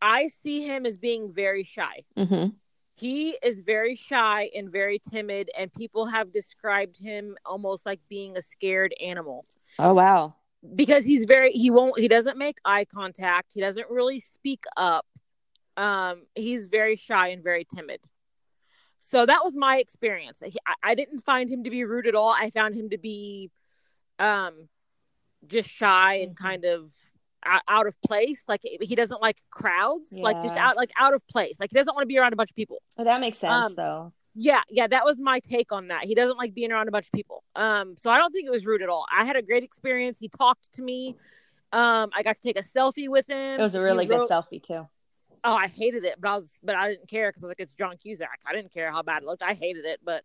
I 0.00 0.28
see 0.28 0.62
him 0.66 0.86
as 0.86 0.98
being 0.98 1.32
very 1.32 1.62
shy. 1.64 2.04
Mm-hmm. 2.16 2.48
He 2.94 3.30
is 3.42 3.60
very 3.60 3.94
shy 3.94 4.50
and 4.56 4.70
very 4.70 4.98
timid, 4.98 5.50
and 5.58 5.72
people 5.72 6.06
have 6.06 6.32
described 6.32 6.96
him 6.98 7.36
almost 7.44 7.84
like 7.84 8.00
being 8.08 8.36
a 8.36 8.42
scared 8.42 8.94
animal 9.02 9.44
Oh 9.78 9.92
wow. 9.92 10.34
because 10.74 11.04
he's 11.04 11.26
very 11.26 11.52
he 11.52 11.70
won't 11.70 11.98
he 11.98 12.08
doesn't 12.08 12.38
make 12.38 12.56
eye 12.64 12.86
contact. 12.86 13.52
He 13.54 13.60
doesn't 13.60 13.90
really 13.90 14.20
speak 14.20 14.64
up. 14.76 15.04
Um, 15.76 16.22
he's 16.34 16.68
very 16.68 16.96
shy 16.96 17.28
and 17.28 17.42
very 17.44 17.66
timid. 17.74 18.00
So 18.98 19.26
that 19.26 19.40
was 19.44 19.54
my 19.54 19.76
experience. 19.76 20.42
He, 20.44 20.58
I, 20.66 20.74
I 20.82 20.94
didn't 20.94 21.22
find 21.24 21.50
him 21.50 21.64
to 21.64 21.70
be 21.70 21.84
rude 21.84 22.06
at 22.06 22.14
all. 22.14 22.34
I 22.36 22.48
found 22.50 22.74
him 22.74 22.88
to 22.90 22.98
be, 22.98 23.50
um, 24.18 24.68
just 25.46 25.68
shy 25.68 26.14
and 26.14 26.32
Mhm. 26.32 26.36
kind 26.36 26.64
of 26.64 26.90
out, 27.68 27.86
of 27.86 28.00
place. 28.02 28.42
Like 28.48 28.60
he 28.62 28.94
doesn't 28.94 29.20
like 29.22 29.36
crowds. 29.50 30.12
Like 30.12 30.42
just 30.42 30.56
out 30.56 30.76
like 30.76 30.90
out 30.98 31.14
of 31.14 31.26
place. 31.28 31.56
Like 31.60 31.70
he 31.70 31.76
doesn't 31.76 31.94
want 31.94 32.04
to 32.04 32.06
be 32.08 32.18
around 32.18 32.32
a 32.32 32.36
bunch 32.36 32.50
of 32.50 32.56
people. 32.56 32.82
Well, 32.96 33.04
that 33.04 33.20
makes 33.20 33.38
sense 33.38 33.52
Um, 33.52 33.74
though. 33.76 34.08
Yeah, 34.38 34.60
yeah, 34.68 34.86
that 34.86 35.04
was 35.04 35.18
my 35.18 35.40
take 35.40 35.72
on 35.72 35.88
that. 35.88 36.04
He 36.04 36.14
doesn't 36.14 36.36
like 36.36 36.52
being 36.52 36.70
around 36.70 36.88
a 36.88 36.90
bunch 36.90 37.06
of 37.06 37.12
people. 37.12 37.42
Um, 37.54 37.96
so 37.96 38.10
I 38.10 38.18
don't 38.18 38.32
think 38.32 38.46
it 38.46 38.50
was 38.50 38.66
rude 38.66 38.82
at 38.82 38.90
all. 38.90 39.06
I 39.10 39.24
had 39.24 39.34
a 39.34 39.42
great 39.42 39.64
experience. 39.64 40.18
He 40.18 40.28
talked 40.28 40.70
to 40.74 40.82
me. 40.82 41.16
Um, 41.72 42.10
I 42.14 42.22
got 42.22 42.36
to 42.36 42.42
take 42.42 42.58
a 42.58 42.62
selfie 42.62 43.08
with 43.08 43.26
him. 43.28 43.58
It 43.58 43.62
was 43.62 43.74
a 43.74 43.82
really 43.82 44.04
good 44.04 44.28
selfie 44.28 44.62
too. 44.62 44.86
Oh, 45.42 45.54
I 45.54 45.68
hated 45.68 46.04
it, 46.04 46.16
but 46.20 46.28
I 46.28 46.34
was, 46.36 46.58
but 46.62 46.74
I 46.74 46.90
didn't 46.90 47.08
care 47.08 47.30
because 47.30 47.44
like 47.48 47.60
it's 47.60 47.72
John 47.72 47.96
Cusack. 47.96 48.40
I 48.46 48.52
didn't 48.52 48.72
care 48.72 48.90
how 48.90 49.02
bad 49.02 49.22
it 49.22 49.26
looked. 49.26 49.42
I 49.42 49.54
hated 49.54 49.84
it, 49.86 50.00
but 50.04 50.22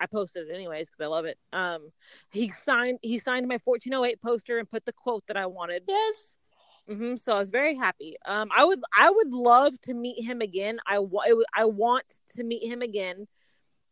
I 0.00 0.06
posted 0.06 0.48
it 0.48 0.54
anyways 0.54 0.88
because 0.88 1.04
I 1.04 1.08
love 1.08 1.24
it. 1.24 1.38
Um, 1.52 1.90
he 2.30 2.50
signed, 2.50 2.98
he 3.02 3.18
signed 3.18 3.48
my 3.48 3.58
1408 3.64 4.22
poster 4.22 4.58
and 4.58 4.70
put 4.70 4.84
the 4.84 4.92
quote 4.92 5.26
that 5.26 5.36
I 5.36 5.46
wanted. 5.46 5.82
Yes. 5.88 6.38
Hmm 6.88 7.16
so 7.16 7.34
I 7.34 7.38
was 7.38 7.50
very 7.50 7.74
happy. 7.74 8.16
Um, 8.26 8.48
I 8.56 8.64
would, 8.64 8.80
I 8.96 9.10
would 9.10 9.30
love 9.30 9.80
to 9.82 9.94
meet 9.94 10.24
him 10.24 10.40
again. 10.40 10.78
I, 10.86 10.98
wa- 10.98 11.24
I, 11.54 11.64
want 11.64 12.04
to 12.36 12.44
meet 12.44 12.66
him 12.66 12.82
again, 12.82 13.26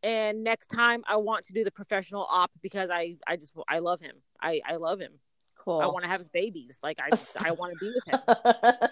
and 0.03 0.43
next 0.43 0.69
time 0.69 1.05
I 1.07 1.17
want 1.17 1.45
to 1.47 1.53
do 1.53 1.65
the 1.65 1.71
professional 1.71 2.27
op 2.31 2.51
because 2.63 2.91
I, 2.91 3.17
I 3.27 3.37
just, 3.37 3.53
I 3.69 3.81
love 3.81 4.01
him. 4.01 4.17
I, 4.41 4.61
I 4.67 4.77
love 4.77 5.01
him. 5.01 5.13
Cool. 5.59 5.81
I 5.81 5.87
want 5.87 6.05
to 6.05 6.09
have 6.09 6.21
his 6.21 6.29
babies. 6.29 6.79
Like 6.83 6.99
I, 7.01 7.11
just, 7.11 7.37
I 7.45 7.53
want 7.53 7.73
to 7.73 7.79
be 7.79 7.93
with 7.95 8.07
him. 8.07 8.21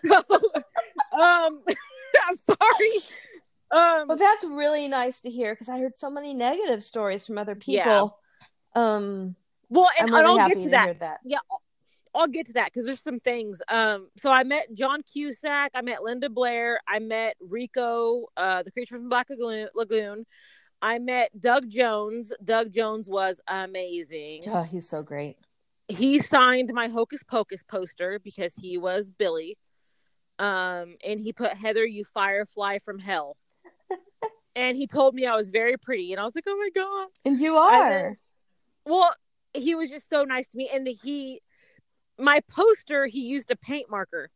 So, 0.04 0.16
um, 1.18 1.62
I'm 2.28 2.36
sorry. 2.36 2.90
Um, 3.70 4.08
well, 4.08 4.16
that's 4.16 4.44
really 4.44 4.88
nice 4.88 5.20
to 5.22 5.30
hear 5.30 5.54
because 5.54 5.68
I 5.68 5.78
heard 5.78 5.98
so 5.98 6.10
many 6.10 6.34
negative 6.34 6.82
stories 6.82 7.26
from 7.26 7.38
other 7.38 7.56
Yeah. 7.66 7.84
people. 7.84 8.18
Um, 8.74 9.36
well, 9.68 9.88
I'm 9.98 10.06
and, 10.06 10.14
really 10.14 10.18
and 10.18 10.28
I'll 10.28 10.38
happy 10.38 10.54
get 10.54 10.58
to 10.58 10.64
to 10.64 10.70
that. 10.70 10.84
hear 10.84 10.94
that. 10.94 11.20
Yeah, 11.24 11.38
I'll, 12.14 12.28
get 12.28 12.46
to 12.46 12.52
that 12.54 12.66
because 12.66 12.86
there's 12.86 13.02
some 13.02 13.20
things. 13.20 13.60
Um, 13.68 14.08
so 14.18 14.30
I 14.30 14.44
met 14.44 14.72
John 14.74 15.02
Cusack. 15.02 15.70
I 15.74 15.82
met 15.82 16.02
Linda 16.02 16.30
Blair. 16.30 16.80
I 16.86 16.98
met 16.98 17.36
Rico, 17.40 18.26
uh, 18.36 18.62
the 18.62 18.70
creature 18.70 18.96
from 18.96 19.08
Black 19.08 19.28
Lagoon. 19.74 20.24
I 20.80 20.98
met 20.98 21.30
Doug 21.38 21.70
Jones. 21.70 22.32
Doug 22.44 22.72
Jones 22.72 23.08
was 23.08 23.40
amazing. 23.48 24.42
Oh, 24.48 24.62
he's 24.62 24.88
so 24.88 25.02
great. 25.02 25.36
he 25.88 26.18
signed 26.18 26.70
my 26.72 26.88
Hocus 26.88 27.22
Pocus 27.22 27.62
poster 27.62 28.18
because 28.22 28.54
he 28.54 28.78
was 28.78 29.10
Billy. 29.10 29.56
Um, 30.38 30.96
and 31.04 31.20
he 31.20 31.32
put 31.32 31.54
Heather, 31.54 31.86
you 31.86 32.04
firefly 32.04 32.78
from 32.78 32.98
hell. 32.98 33.36
and 34.56 34.76
he 34.76 34.86
told 34.86 35.14
me 35.14 35.26
I 35.26 35.36
was 35.36 35.48
very 35.48 35.76
pretty, 35.76 36.12
and 36.12 36.20
I 36.20 36.24
was 36.24 36.34
like, 36.34 36.44
oh 36.46 36.56
my 36.56 36.70
god. 36.74 37.08
And 37.24 37.40
you 37.40 37.56
are. 37.56 38.18
Well, 38.84 39.12
he 39.54 39.74
was 39.74 39.90
just 39.90 40.10
so 40.10 40.24
nice 40.24 40.48
to 40.48 40.56
me, 40.56 40.68
and 40.72 40.86
he, 40.86 41.40
my 42.18 42.40
poster, 42.50 43.06
he 43.06 43.22
used 43.28 43.50
a 43.50 43.56
paint 43.56 43.90
marker, 43.90 44.30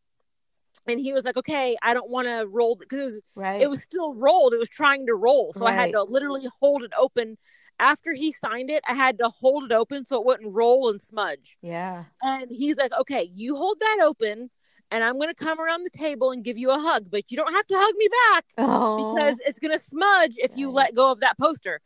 and 0.86 0.98
he 0.98 1.12
was 1.12 1.24
like, 1.24 1.36
okay, 1.36 1.76
I 1.82 1.94
don't 1.94 2.10
want 2.10 2.28
to 2.28 2.46
roll 2.48 2.76
because 2.76 2.98
it 3.00 3.04
was 3.04 3.20
Right. 3.34 3.62
it 3.62 3.68
was 3.70 3.82
still 3.82 4.14
rolled. 4.14 4.52
It 4.54 4.58
was 4.58 4.68
trying 4.68 5.06
to 5.06 5.14
roll. 5.14 5.52
So 5.52 5.66
I 5.66 5.72
had 5.72 5.92
to 5.92 6.02
literally 6.02 6.48
hold 6.60 6.82
it 6.82 6.92
open. 6.98 7.36
After 7.80 8.12
he 8.12 8.32
signed 8.32 8.70
it, 8.70 8.82
I 8.88 8.94
had 8.94 9.18
to 9.18 9.28
hold 9.28 9.64
it 9.64 9.72
open 9.72 10.04
so 10.04 10.16
it 10.20 10.26
wouldn't 10.26 10.52
roll 10.52 10.88
and 10.90 11.00
smudge. 11.00 11.56
yeah. 11.62 12.04
And 12.22 12.50
he's 12.50 12.76
like, 12.76 12.92
okay, 12.92 13.30
you 13.34 13.54
hold 13.54 13.78
that 13.78 13.98
open 14.02 14.50
and 14.90 15.04
I'm 15.04 15.14
going 15.18 15.28
to 15.28 15.34
come 15.34 15.60
around 15.60 15.84
the 15.84 15.90
table 15.96 16.32
and 16.32 16.42
give 16.42 16.58
you 16.58 16.70
a 16.72 16.78
hug, 16.80 17.04
but 17.10 17.30
you 17.30 17.36
don't 17.36 17.52
have 17.52 17.66
to 17.68 17.74
hug 17.76 17.94
me 17.96 18.08
back 18.32 18.44
Oh. 18.58 19.14
because 19.14 19.38
it's 19.46 19.60
going 19.60 19.76
to 19.78 19.84
smudge 19.84 20.34
if 20.38 20.56
you 20.56 20.70
let 20.72 20.94
go 20.96 21.12
of 21.12 21.20
that 21.20 21.38
poster. 21.38 21.80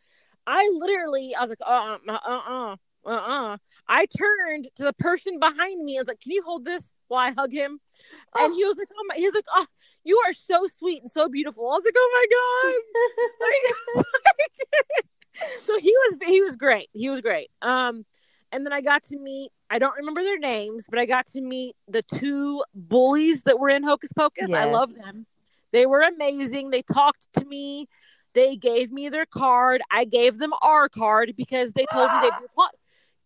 I 0.47 0.70
literally, 0.74 1.35
I 1.35 1.40
was 1.43 1.51
like, 1.51 1.59
uh 1.60 1.98
uh, 2.09 2.19
uh 2.27 2.40
uh, 2.47 2.77
uh 3.05 3.10
uh. 3.10 3.56
I 3.93 4.06
turned 4.06 4.69
to 4.77 4.85
the 4.85 4.94
person 4.94 5.39
behind 5.39 5.85
me. 5.85 5.97
And 5.97 6.01
I 6.01 6.02
was 6.02 6.09
like, 6.09 6.20
can 6.20 6.32
you 6.32 6.43
hold 6.43 6.64
this 6.64 6.90
while 7.09 7.28
I 7.28 7.32
hug 7.32 7.52
him? 7.52 7.73
And 8.39 8.52
Oh. 8.52 8.55
he 8.55 8.64
was 8.64 8.77
like, 8.78 8.89
oh 8.90 9.05
my, 9.06 9.16
he's 9.16 9.35
like, 9.35 9.44
oh, 9.55 9.66
you 10.02 10.16
are 10.27 10.32
so 10.32 10.66
sweet 10.78 11.02
and 11.02 11.10
so 11.10 11.28
beautiful. 11.28 11.64
I 11.69 11.74
was 11.74 11.82
like, 11.85 11.94
oh 11.97 12.10
my 12.14 12.27
God. 14.01 14.05
so 15.64 15.78
he 15.78 15.90
was 15.93 16.14
he 16.27 16.40
was 16.40 16.56
great. 16.56 16.89
He 16.94 17.10
was 17.10 17.20
great. 17.20 17.51
Um, 17.60 18.05
and 18.51 18.64
then 18.64 18.73
I 18.73 18.81
got 18.81 19.05
to 19.05 19.19
meet. 19.19 19.51
I 19.70 19.78
don't 19.78 19.97
remember 19.97 20.23
their 20.23 20.39
names, 20.39 20.86
but 20.89 20.98
I 20.98 21.06
got 21.06 21.27
to 21.28 21.40
meet 21.40 21.74
the 21.89 22.02
two 22.02 22.62
bullies 22.74 23.43
that 23.43 23.59
were 23.59 23.70
in 23.70 23.82
Hocus 23.82 24.12
Pocus. 24.12 24.48
I 24.59 24.64
love 24.73 24.90
them. 24.94 25.27
They 25.73 25.86
were 25.86 26.01
amazing. 26.01 26.70
They 26.70 26.82
talked 26.82 27.27
to 27.39 27.44
me. 27.44 27.89
They 28.35 28.56
gave 28.56 28.90
me 28.90 29.09
their 29.10 29.27
card. 29.27 29.82
I 29.90 30.05
gave 30.05 30.39
them 30.39 30.52
our 30.62 30.89
card 30.89 31.35
because 31.36 31.73
they 31.73 31.85
told 31.93 32.10
me 32.12 32.20
they 32.23 32.31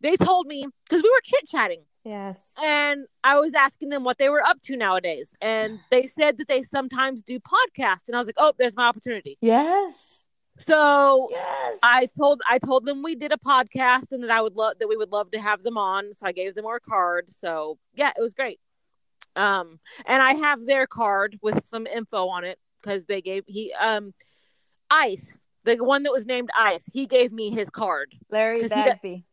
they 0.00 0.16
told 0.16 0.46
me 0.46 0.66
because 0.84 1.02
we 1.02 1.08
were 1.10 1.20
chit 1.24 1.48
chatting 1.48 1.82
yes. 2.04 2.54
and 2.62 3.06
I 3.24 3.38
was 3.38 3.54
asking 3.54 3.88
them 3.88 4.04
what 4.04 4.18
they 4.18 4.28
were 4.28 4.42
up 4.42 4.60
to 4.62 4.76
nowadays, 4.76 5.34
and 5.40 5.80
they 5.90 6.06
said 6.06 6.38
that 6.38 6.48
they 6.48 6.62
sometimes 6.62 7.22
do 7.22 7.38
podcasts, 7.40 8.08
and 8.08 8.16
I 8.16 8.18
was 8.18 8.26
like, 8.26 8.36
oh, 8.38 8.52
there's 8.58 8.76
my 8.76 8.86
opportunity. 8.86 9.38
Yes. 9.40 10.28
So 10.64 11.28
Yes. 11.30 11.78
I 11.82 12.08
told 12.16 12.40
I 12.48 12.58
told 12.58 12.86
them 12.86 13.02
we 13.02 13.14
did 13.14 13.30
a 13.32 13.36
podcast 13.36 14.10
and 14.10 14.22
that 14.22 14.30
I 14.30 14.40
would 14.40 14.56
love 14.56 14.74
that 14.80 14.88
we 14.88 14.96
would 14.96 15.12
love 15.12 15.30
to 15.32 15.38
have 15.40 15.62
them 15.62 15.76
on. 15.76 16.14
So 16.14 16.24
I 16.26 16.32
gave 16.32 16.54
them 16.54 16.64
our 16.64 16.80
card. 16.80 17.28
So 17.30 17.78
yeah, 17.94 18.12
it 18.16 18.20
was 18.22 18.32
great. 18.32 18.58
Um, 19.34 19.78
and 20.06 20.22
I 20.22 20.32
have 20.32 20.64
their 20.64 20.86
card 20.86 21.38
with 21.42 21.62
some 21.66 21.86
info 21.86 22.28
on 22.28 22.44
it 22.44 22.58
because 22.80 23.04
they 23.04 23.20
gave 23.20 23.44
he 23.46 23.72
um 23.74 24.14
Ice, 24.90 25.36
the 25.64 25.76
one 25.76 26.04
that 26.04 26.12
was 26.12 26.24
named 26.26 26.48
Ice, 26.56 26.84
he 26.90 27.06
gave 27.06 27.32
me 27.32 27.50
his 27.50 27.68
card. 27.68 28.14
Larry 28.30 28.62
'cause 28.62 28.72
he 28.72 28.82
Bagby. 28.82 29.24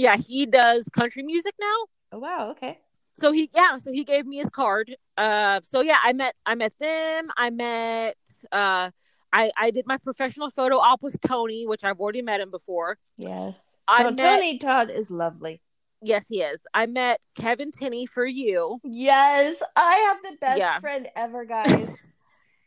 Yeah, 0.00 0.16
he 0.16 0.46
does 0.46 0.84
country 0.92 1.22
music 1.22 1.54
now. 1.60 1.76
Oh 2.12 2.18
wow. 2.18 2.50
Okay. 2.52 2.78
So 3.14 3.32
he 3.32 3.50
yeah, 3.54 3.78
so 3.78 3.92
he 3.92 4.04
gave 4.04 4.26
me 4.26 4.36
his 4.38 4.50
card. 4.50 4.96
Uh 5.16 5.60
so 5.62 5.80
yeah, 5.82 5.98
I 6.02 6.12
met 6.12 6.34
I 6.46 6.54
met 6.54 6.72
them. 6.80 7.28
I 7.36 7.50
met 7.50 8.16
uh 8.52 8.90
I 9.32 9.50
I 9.56 9.70
did 9.70 9.86
my 9.86 9.98
professional 9.98 10.50
photo 10.50 10.76
op 10.78 11.02
with 11.02 11.20
Tony, 11.20 11.66
which 11.66 11.84
I've 11.84 12.00
already 12.00 12.22
met 12.22 12.40
him 12.40 12.50
before. 12.50 12.98
Yes. 13.16 13.78
I 13.86 14.02
So 14.04 14.10
met- 14.10 14.18
Tony 14.18 14.58
Todd 14.58 14.90
is 14.90 15.10
lovely. 15.10 15.60
Yes, 16.02 16.24
he 16.28 16.40
is. 16.40 16.60
I 16.72 16.86
met 16.86 17.20
Kevin 17.34 17.70
Tenney 17.70 18.06
for 18.06 18.24
you. 18.24 18.78
Yes, 18.82 19.62
I 19.76 19.94
have 20.08 20.22
the 20.32 20.38
best 20.40 20.58
Yeah. 20.58 20.78
friend 20.80 21.08
ever, 21.14 21.44
guys. 21.56 22.14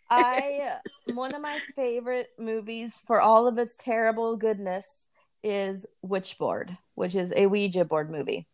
I 0.10 0.76
one 1.08 1.34
of 1.34 1.42
my 1.42 1.58
favorite 1.76 2.28
movies 2.38 3.02
for 3.08 3.20
all 3.20 3.48
of 3.48 3.58
its 3.58 3.76
terrible 3.76 4.38
goodness 4.38 5.10
is 5.44 5.86
Witchboard, 6.06 6.78
which 6.96 7.16
is 7.16 7.34
a 7.36 7.48
Ouija 7.48 7.86
board 7.86 8.10
movie. 8.10 8.48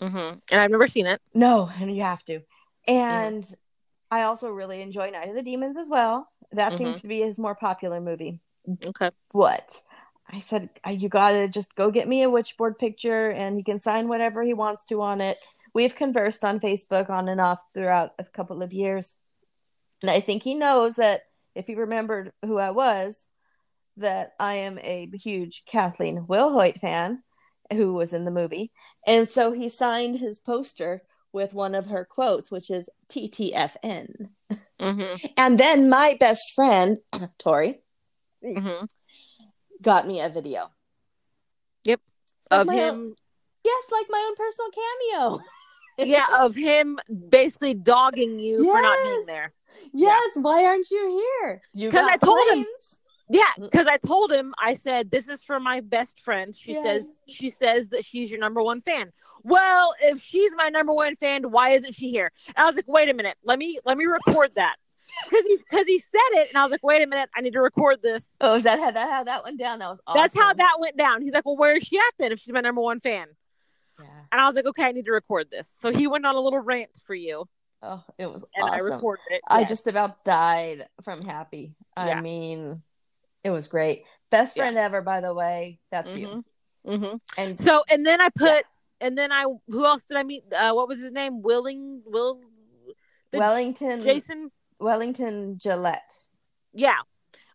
Mm-hmm. 0.00 0.38
And 0.50 0.60
I've 0.60 0.70
never 0.70 0.86
seen 0.86 1.06
it. 1.06 1.20
No, 1.34 1.70
and 1.80 1.94
you 1.94 2.02
have 2.02 2.24
to. 2.26 2.40
And 2.86 3.44
I 4.10 4.22
also 4.22 4.50
really 4.50 4.80
enjoy 4.80 5.10
Night 5.10 5.28
of 5.28 5.34
the 5.34 5.42
Demons 5.42 5.76
as 5.76 5.88
well. 5.88 6.28
That 6.52 6.78
seems 6.78 7.00
to 7.00 7.08
be 7.08 7.20
his 7.20 7.38
more 7.38 7.54
popular 7.54 8.00
movie. 8.00 8.40
Okay. 8.84 9.10
But 9.32 9.82
I 10.30 10.40
said, 10.40 10.70
"Uh, 10.86 10.90
you 10.90 11.08
gotta 11.08 11.48
just 11.48 11.74
go 11.74 11.90
get 11.90 12.08
me 12.08 12.22
a 12.22 12.30
witchboard 12.30 12.78
picture 12.78 13.30
and 13.30 13.56
he 13.56 13.62
can 13.62 13.80
sign 13.80 14.08
whatever 14.08 14.42
he 14.42 14.54
wants 14.54 14.84
to 14.86 15.02
on 15.02 15.20
it. 15.20 15.38
We've 15.74 15.94
conversed 15.94 16.44
on 16.44 16.60
Facebook 16.60 17.10
on 17.10 17.28
and 17.28 17.40
off 17.40 17.62
throughout 17.74 18.12
a 18.18 18.24
couple 18.24 18.62
of 18.62 18.72
years. 18.72 19.20
And 20.00 20.10
I 20.10 20.20
think 20.20 20.42
he 20.42 20.54
knows 20.54 20.96
that 20.96 21.22
if 21.54 21.66
he 21.66 21.74
remembered 21.74 22.32
who 22.44 22.58
I 22.58 22.70
was, 22.70 23.28
that 23.98 24.32
I 24.40 24.54
am 24.54 24.78
a 24.78 25.08
huge 25.14 25.64
Kathleen 25.66 26.24
Wilhoite 26.28 26.80
fan 26.80 27.22
who 27.72 27.92
was 27.94 28.12
in 28.14 28.24
the 28.24 28.30
movie. 28.30 28.72
And 29.06 29.28
so 29.28 29.52
he 29.52 29.68
signed 29.68 30.18
his 30.18 30.40
poster 30.40 31.02
with 31.32 31.52
one 31.52 31.74
of 31.74 31.86
her 31.86 32.04
quotes, 32.04 32.50
which 32.50 32.70
is 32.70 32.88
TTFN. 33.10 34.30
Mm-hmm. 34.80 35.26
And 35.36 35.58
then 35.58 35.88
my 35.90 36.16
best 36.18 36.52
friend, 36.54 36.98
Tori, 37.38 37.80
Mm-hmm. 38.44 38.84
got 39.82 40.06
me 40.06 40.20
a 40.20 40.28
video. 40.28 40.70
Yep. 41.84 42.00
Like 42.50 42.60
Of 42.68 42.72
him, 42.72 42.94
own- 42.94 43.14
yes, 43.64 43.84
like 43.90 44.06
my 44.08 44.24
own 44.28 44.36
personal 44.36 44.70
cameo. 44.70 45.40
yeah, 46.12 46.26
of 46.44 46.54
him 46.54 46.98
basically 47.28 47.74
dogging 47.74 48.38
you 48.38 48.64
for 48.64 48.80
not 48.80 48.98
being 49.02 49.24
there. 49.26 49.52
Yes, 49.92 50.30
why 50.36 50.64
aren't 50.64 50.88
you 50.90 51.22
here? 51.42 51.60
Because 51.74 52.06
I 52.08 52.16
told 52.16 52.38
him- 52.48 52.64
planes. 52.64 52.98
Yeah, 53.28 53.42
mm. 53.58 53.70
because 53.70 53.86
I 53.86 53.98
told 53.98 54.32
him, 54.32 54.54
I 54.58 54.74
said, 54.74 55.10
"This 55.10 55.28
is 55.28 55.42
for 55.42 55.60
my 55.60 55.80
best 55.80 56.20
friend." 56.20 56.56
She 56.56 56.72
Yes. 56.72 56.82
says, 56.82 57.04
"She 57.28 57.48
says 57.48 57.88
that 57.88 58.04
she's 58.04 58.30
your 58.30 58.40
number 58.40 58.62
one 58.62 58.80
fan." 58.80 59.12
Well, 59.42 59.94
if 60.02 60.22
she's 60.22 60.50
my 60.56 60.68
number 60.70 60.92
one 60.92 61.14
fan, 61.16 61.50
why 61.50 61.70
isn't 61.70 61.94
she 61.94 62.10
here? 62.10 62.32
And 62.48 62.56
I 62.56 62.66
was 62.66 62.76
like, 62.76 62.88
"Wait 62.88 63.08
a 63.08 63.14
minute, 63.14 63.36
let 63.42 63.58
me 63.58 63.78
let 63.84 63.98
me 63.98 64.06
record 64.06 64.54
that," 64.56 64.76
because 65.24 65.44
he 65.46 65.56
because 65.58 65.86
he 65.86 65.98
said 65.98 66.40
it, 66.40 66.48
and 66.48 66.56
I 66.56 66.62
was 66.62 66.70
like, 66.70 66.82
"Wait 66.82 67.02
a 67.02 67.06
minute, 67.06 67.28
I 67.36 67.40
need 67.42 67.52
to 67.52 67.60
record 67.60 68.02
this." 68.02 68.26
Oh, 68.40 68.54
is 68.54 68.62
that 68.62 68.78
how 68.78 68.90
that 68.90 69.08
how 69.10 69.24
that 69.24 69.44
went 69.44 69.58
down? 69.58 69.78
That 69.80 69.90
was 69.90 70.00
awesome. 70.06 70.22
That's 70.22 70.36
how 70.38 70.54
that 70.54 70.76
went 70.80 70.96
down. 70.96 71.22
He's 71.22 71.32
like, 71.32 71.44
"Well, 71.44 71.56
where 71.56 71.76
is 71.76 71.84
she 71.84 71.98
at 71.98 72.14
then? 72.18 72.32
If 72.32 72.40
she's 72.40 72.52
my 72.54 72.60
number 72.60 72.80
one 72.80 73.00
fan?" 73.00 73.28
Yeah. 74.00 74.06
And 74.32 74.40
I 74.40 74.46
was 74.46 74.56
like, 74.56 74.66
"Okay, 74.66 74.84
I 74.84 74.92
need 74.92 75.04
to 75.06 75.12
record 75.12 75.50
this." 75.50 75.70
So 75.78 75.92
he 75.92 76.06
went 76.06 76.24
on 76.24 76.34
a 76.34 76.40
little 76.40 76.60
rant 76.60 76.98
for 77.04 77.14
you, 77.14 77.46
Oh, 77.82 78.02
it 78.18 78.26
was 78.26 78.44
and 78.54 78.68
I 78.68 78.78
recorded 78.78 79.22
it. 79.30 79.40
I 79.46 79.60
Yeah. 79.60 79.66
just 79.66 79.86
about 79.86 80.24
died 80.24 80.88
from 81.02 81.22
happy. 81.22 81.74
I 81.96 82.08
Yeah. 82.08 82.20
mean, 82.20 82.82
it 83.44 83.50
was 83.50 83.68
great. 83.68 84.04
Best 84.30 84.56
Yeah. 84.56 84.64
friend 84.64 84.78
ever, 84.78 85.00
by 85.02 85.20
the 85.20 85.34
way. 85.34 85.80
That's 85.90 86.14
you. 86.16 86.44
hmm 86.84 87.16
And 87.36 87.60
So 87.60 87.84
and 87.90 88.04
then 88.06 88.20
I 88.20 88.28
put 88.30 88.64
and 89.00 89.16
then 89.16 89.32
I 89.32 89.44
who 89.68 89.84
else 89.84 90.04
did 90.04 90.16
I 90.16 90.22
meet? 90.22 90.42
Uh, 90.52 90.72
what 90.72 90.88
was 90.88 91.00
his 91.00 91.12
name? 91.12 91.42
Willing 91.42 92.02
Will 92.04 92.40
Wellington 93.32 94.02
Jason. 94.02 94.50
Wellington 94.80 95.58
Gillette. 95.58 96.12
Yeah. 96.72 96.98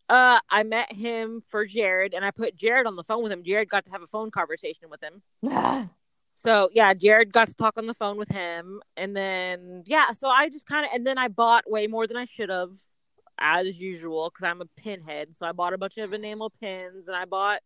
Uh, 0.09 0.39
I 0.49 0.63
met 0.63 0.91
him 0.91 1.41
for 1.49 1.65
Jared, 1.65 2.13
and 2.13 2.25
I 2.25 2.31
put 2.31 2.55
Jared 2.55 2.85
on 2.85 2.97
the 2.97 3.03
phone 3.05 3.23
with 3.23 3.31
him. 3.31 3.43
Jared 3.43 3.69
got 3.69 3.85
to 3.85 3.91
have 3.91 4.01
a 4.01 4.07
phone 4.07 4.31
conversation 4.31 4.89
with 4.89 5.01
him. 5.01 5.89
So 6.35 6.69
yeah, 6.73 6.93
Jared 6.93 7.31
got 7.31 7.47
to 7.47 7.53
talk 7.53 7.77
on 7.77 7.85
the 7.85 7.93
phone 7.93 8.17
with 8.17 8.27
him, 8.27 8.81
and 8.97 9.15
then 9.15 9.83
yeah, 9.85 10.11
so 10.11 10.27
I 10.27 10.49
just 10.49 10.65
kind 10.65 10.83
of 10.85 10.91
and 10.93 11.05
then 11.07 11.17
I 11.17 11.27
bought 11.27 11.69
way 11.69 11.87
more 11.87 12.05
than 12.07 12.17
I 12.17 12.25
should 12.25 12.49
have, 12.49 12.71
as 13.43 13.79
usual, 13.79 14.29
because 14.29 14.49
I'm 14.49 14.61
a 14.61 14.65
pinhead. 14.77 15.35
So 15.35 15.45
I 15.45 15.51
bought 15.51 15.73
a 15.73 15.77
bunch 15.77 15.97
of 15.97 16.13
enamel 16.13 16.51
pins, 16.61 17.07
and 17.07 17.15
I 17.15 17.25
bought 17.25 17.59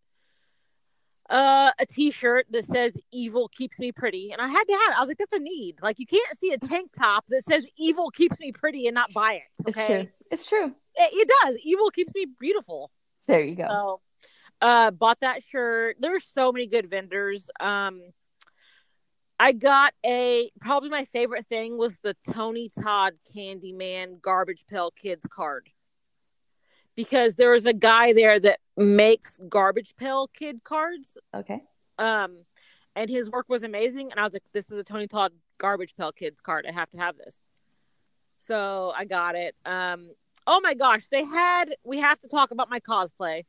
uh 1.29 1.71
a 1.77 1.85
T-shirt 1.85 2.47
that 2.51 2.65
says 2.65 2.99
"Evil 3.11 3.49
keeps 3.49 3.77
me 3.79 3.91
pretty," 3.91 4.31
and 4.31 4.41
I 4.41 4.47
had 4.47 4.63
to 4.63 4.73
have 4.73 4.91
it. 4.91 4.97
I 4.97 4.99
was 5.01 5.07
like, 5.09 5.17
"That's 5.17 5.37
a 5.37 5.39
need." 5.39 5.75
Like 5.81 5.99
you 5.99 6.05
can't 6.05 6.39
see 6.39 6.51
a 6.53 6.57
tank 6.57 6.91
top 6.97 7.25
that 7.27 7.43
says 7.47 7.69
"Evil 7.77 8.09
keeps 8.11 8.39
me 8.39 8.51
pretty" 8.51 8.87
and 8.87 8.95
not 8.95 9.13
buy 9.13 9.33
it. 9.33 9.65
it's 9.67 9.77
true. 9.87 10.07
It's 10.31 10.49
true. 10.49 10.73
It, 10.95 11.11
it 11.13 11.31
does. 11.43 11.57
Evil 11.63 11.89
keeps 11.91 12.13
me 12.15 12.25
beautiful. 12.39 12.91
There 13.27 13.41
you 13.43 13.55
go. 13.55 13.67
So 13.67 14.01
uh 14.61 14.91
bought 14.91 15.19
that 15.19 15.43
shirt. 15.43 15.97
There's 15.99 16.23
so 16.33 16.51
many 16.51 16.67
good 16.67 16.89
vendors. 16.89 17.49
Um 17.59 18.01
I 19.39 19.51
got 19.51 19.93
a 20.05 20.49
probably 20.59 20.89
my 20.89 21.05
favorite 21.05 21.45
thing 21.47 21.77
was 21.77 21.97
the 21.99 22.15
Tony 22.31 22.69
Todd 22.81 23.13
Candyman 23.35 24.21
Garbage 24.21 24.65
Pail 24.67 24.91
Kids 24.91 25.27
card. 25.29 25.69
Because 26.95 27.35
there 27.35 27.51
was 27.51 27.67
a 27.67 27.73
guy 27.73 28.13
there 28.13 28.39
that 28.39 28.59
makes 28.75 29.37
garbage 29.49 29.95
pail 29.97 30.27
kid 30.27 30.63
cards. 30.63 31.17
Okay. 31.33 31.61
Um 31.99 32.37
and 32.95 33.09
his 33.09 33.29
work 33.29 33.45
was 33.49 33.61
amazing. 33.61 34.09
And 34.09 34.19
I 34.19 34.23
was 34.23 34.33
like, 34.33 34.41
this 34.53 34.71
is 34.71 34.79
a 34.79 34.83
Tony 34.83 35.05
Todd 35.05 35.31
Garbage 35.59 35.95
Pail 35.95 36.11
Kids 36.11 36.41
card. 36.41 36.65
I 36.67 36.73
have 36.73 36.89
to 36.91 36.97
have 36.97 37.15
this. 37.17 37.39
So 38.39 38.91
I 38.95 39.05
got 39.05 39.35
it. 39.35 39.55
Um 39.65 40.09
oh 40.47 40.59
my 40.61 40.73
gosh, 40.73 41.03
they 41.11 41.23
had 41.23 41.75
we 41.83 41.99
have 41.99 42.19
to 42.21 42.27
talk 42.27 42.49
about 42.49 42.69
my 42.69 42.79
cosplay. 42.79 43.43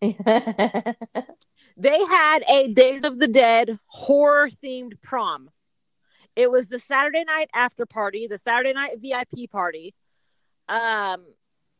They 1.78 2.04
had 2.06 2.42
a 2.50 2.68
Days 2.72 3.04
of 3.04 3.20
the 3.20 3.28
Dead 3.28 3.78
horror 3.86 4.50
themed 4.50 5.00
prom. 5.00 5.48
It 6.34 6.50
was 6.50 6.66
the 6.66 6.80
Saturday 6.80 7.24
night 7.24 7.50
after 7.54 7.86
party, 7.86 8.26
the 8.26 8.38
Saturday 8.38 8.72
night 8.72 8.96
VIP 9.00 9.50
party. 9.50 9.94
Um, 10.68 11.24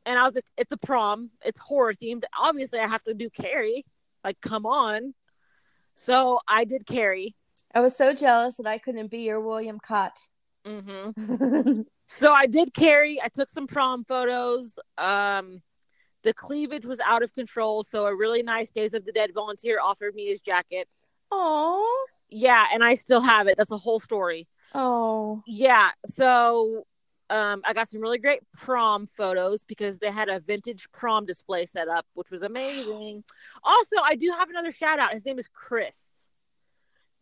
and 0.06 0.18
I 0.18 0.22
was 0.22 0.36
like, 0.36 0.44
it's 0.56 0.72
a 0.72 0.76
prom, 0.76 1.30
it's 1.44 1.58
horror 1.58 1.94
themed. 1.94 2.22
Obviously, 2.38 2.78
I 2.78 2.86
have 2.86 3.02
to 3.04 3.14
do 3.14 3.28
Carrie. 3.28 3.84
Like, 4.24 4.40
come 4.40 4.66
on. 4.66 5.14
So 5.96 6.38
I 6.46 6.64
did 6.64 6.86
Carrie. 6.86 7.34
I 7.74 7.80
was 7.80 7.96
so 7.96 8.14
jealous 8.14 8.56
that 8.56 8.66
I 8.66 8.78
couldn't 8.78 9.10
be 9.10 9.18
your 9.18 9.40
William 9.40 9.78
Katt. 9.80 10.18
hmm 10.64 11.10
So 12.10 12.32
I 12.32 12.46
did 12.46 12.72
Carrie. 12.72 13.20
I 13.22 13.28
took 13.28 13.50
some 13.50 13.66
prom 13.66 14.04
photos. 14.04 14.78
Um, 14.96 15.60
the 16.24 16.34
cleavage 16.34 16.84
was 16.86 17.00
out 17.00 17.22
of 17.22 17.34
control. 17.34 17.84
So 17.84 18.06
a 18.06 18.14
really 18.14 18.42
nice 18.42 18.70
Days 18.70 18.94
of 18.94 19.04
the 19.04 19.12
Dead 19.12 19.30
volunteer 19.34 19.78
offered 19.82 20.14
me 20.14 20.26
his 20.26 20.40
jacket. 20.40 20.88
Oh, 21.30 22.06
Yeah, 22.30 22.66
and 22.72 22.82
I 22.84 22.94
still 22.96 23.20
have 23.20 23.46
it. 23.48 23.56
That's 23.56 23.70
a 23.70 23.76
whole 23.78 24.00
story. 24.00 24.46
oh, 24.74 25.42
Yeah, 25.46 25.90
so 26.06 26.84
um 27.30 27.60
I 27.66 27.74
got 27.74 27.88
some 27.90 28.00
really 28.00 28.18
great 28.18 28.40
prom 28.54 29.06
photos 29.06 29.62
because 29.66 29.98
they 29.98 30.10
had 30.10 30.30
a 30.30 30.40
vintage 30.40 30.86
prom 30.92 31.26
display 31.26 31.66
set 31.66 31.86
up, 31.88 32.06
which 32.14 32.30
was 32.30 32.42
amazing. 32.42 33.22
Also, 33.62 33.96
I 34.02 34.14
do 34.14 34.30
have 34.38 34.48
another 34.50 34.72
shout 34.72 34.98
out. 34.98 35.12
His 35.12 35.26
name 35.26 35.38
is 35.38 35.48
Chris. 35.52 36.08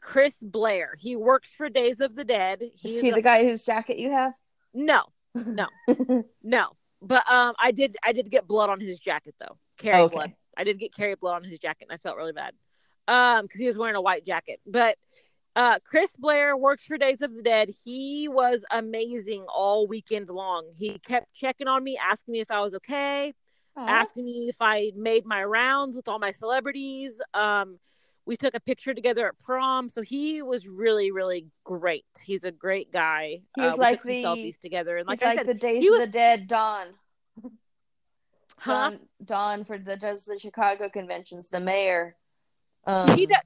Chris 0.01 0.37
Blair. 0.41 0.95
He 1.01 1.17
works 1.17 1.53
for 1.53 1.69
Days 1.69 2.01
of 2.01 2.15
the 2.15 2.25
Dead. 2.25 2.63
He's 2.77 2.97
is 2.97 3.01
he 3.03 3.11
a- 3.11 3.15
the 3.15 3.23
guy 3.23 3.43
whose 3.45 3.65
jacket 3.65 3.99
you 3.99 4.13
have? 4.13 4.35
no, 4.73 5.03
no, 5.35 5.67
no. 6.43 6.69
But 7.03 7.31
um 7.31 7.55
I 7.59 7.71
did 7.73 7.97
I 8.03 8.13
did 8.13 8.31
get 8.31 8.47
blood 8.47 8.71
on 8.71 8.81
his 8.81 8.99
jacket 8.99 9.35
though. 9.39 9.59
Carrie 9.79 10.03
Okay. 10.05 10.15
blood. 10.15 10.33
I 10.57 10.65
did 10.65 10.79
get 10.79 10.95
Carrie 10.95 11.15
blood 11.17 11.37
on 11.37 11.45
his 11.45 11.59
jacket 11.59 11.87
and 11.89 11.93
I 11.93 11.99
felt 11.99 12.17
really 12.17 12.33
bad. 12.33 12.55
Um, 13.09 13.45
because 13.45 13.61
he 13.61 13.67
was 13.67 13.77
wearing 13.77 13.95
a 13.95 14.01
white 14.01 14.25
jacket. 14.27 14.61
But 14.67 14.97
uh 15.55 15.79
Chris 15.85 16.15
Blair 16.17 16.57
works 16.57 16.85
for 16.85 16.99
Days 16.99 17.23
of 17.23 17.35
the 17.35 17.43
Dead. 17.43 17.71
He 17.85 18.29
was 18.29 18.65
amazing 18.71 19.45
all 19.49 19.87
weekend 19.87 20.29
long. 20.29 20.71
He 20.77 20.99
kept 20.99 21.33
checking 21.35 21.69
on 21.69 21.85
me, 21.85 21.99
asking 22.03 22.33
me 22.33 22.41
if 22.41 22.51
I 22.51 22.61
was 22.61 22.75
okay, 22.75 23.33
Aw. 23.77 23.87
asking 23.87 24.25
me 24.25 24.49
if 24.49 24.57
I 24.61 24.93
made 24.97 25.25
my 25.27 25.45
rounds 25.45 25.97
with 25.97 26.09
all 26.09 26.19
my 26.19 26.33
celebrities. 26.33 27.13
Um 27.35 27.79
we 28.27 28.37
took 28.37 28.55
a 28.55 28.61
picture 28.61 28.93
together 28.93 29.29
at 29.29 29.39
prom, 29.39 29.89
so 29.89 30.03
he 30.03 30.43
was 30.43 30.67
really, 30.67 31.11
really 31.13 31.47
great. 31.65 32.05
He's 32.23 32.45
a 32.45 32.51
great 32.51 32.93
guy. 32.93 33.41
He 33.55 33.61
was 33.63 33.75
uh, 33.75 33.79
like 33.79 34.03
the- 34.03 34.25
selfies 34.25 34.59
together, 34.59 34.97
and 34.97 35.07
like 35.07 35.21
He's 35.21 35.27
I 35.27 35.31
like 35.31 35.39
said, 35.39 35.47
the 35.47 35.55
Days 35.55 35.83
he 35.83 35.89
of 35.89 35.93
was- 35.93 36.01
the 36.07 36.13
Dead 36.13 36.47
Don. 36.49 36.87
huh? 38.59 38.73
Dawn, 38.91 39.01
Dawn 39.25 39.65
for 39.65 39.79
the 39.79 39.97
does 39.97 40.25
the 40.25 40.39
Chicago 40.39 40.89
conventions, 40.89 41.49
the 41.49 41.61
mayor. 41.61 42.17
Um, 42.85 43.17
he 43.17 43.27
does 43.27 43.41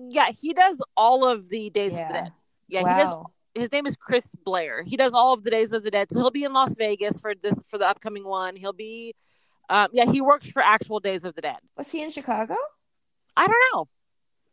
yeah 0.00 0.30
he 0.30 0.54
does 0.54 0.78
all 0.96 1.26
of 1.26 1.48
the 1.48 1.70
days 1.70 1.90
of 1.90 1.96
the 1.96 2.00
Yeah. 2.02 2.12
dead 2.12 2.32
yeah 2.68 2.78
he 2.80 3.02
does 3.04 3.24
his 3.56 3.72
name 3.72 3.84
is 3.84 3.96
chris 3.96 4.24
blair 4.44 4.84
he 4.84 4.96
does 4.96 5.12
all 5.12 5.32
of 5.32 5.42
the 5.42 5.50
days 5.50 5.72
of 5.72 5.82
the 5.82 5.90
dead 5.90 6.06
so 6.08 6.20
he'll 6.20 6.30
be 6.30 6.44
in 6.44 6.52
las 6.52 6.76
vegas 6.76 7.18
for 7.18 7.34
this 7.34 7.56
for 7.68 7.78
the 7.78 7.84
upcoming 7.84 8.24
one 8.24 8.54
he'll 8.54 8.72
be 8.72 9.16
um 9.68 9.88
yeah 9.92 10.04
he 10.10 10.20
works 10.20 10.46
for 10.46 10.62
actual 10.62 11.00
days 11.00 11.24
of 11.24 11.34
the 11.34 11.40
dead 11.42 11.56
Was 11.76 11.90
he 11.90 12.00
in 12.04 12.12
Chicago? 12.12 12.54
i 13.36 13.44
don't 13.48 13.56
know 13.74 13.88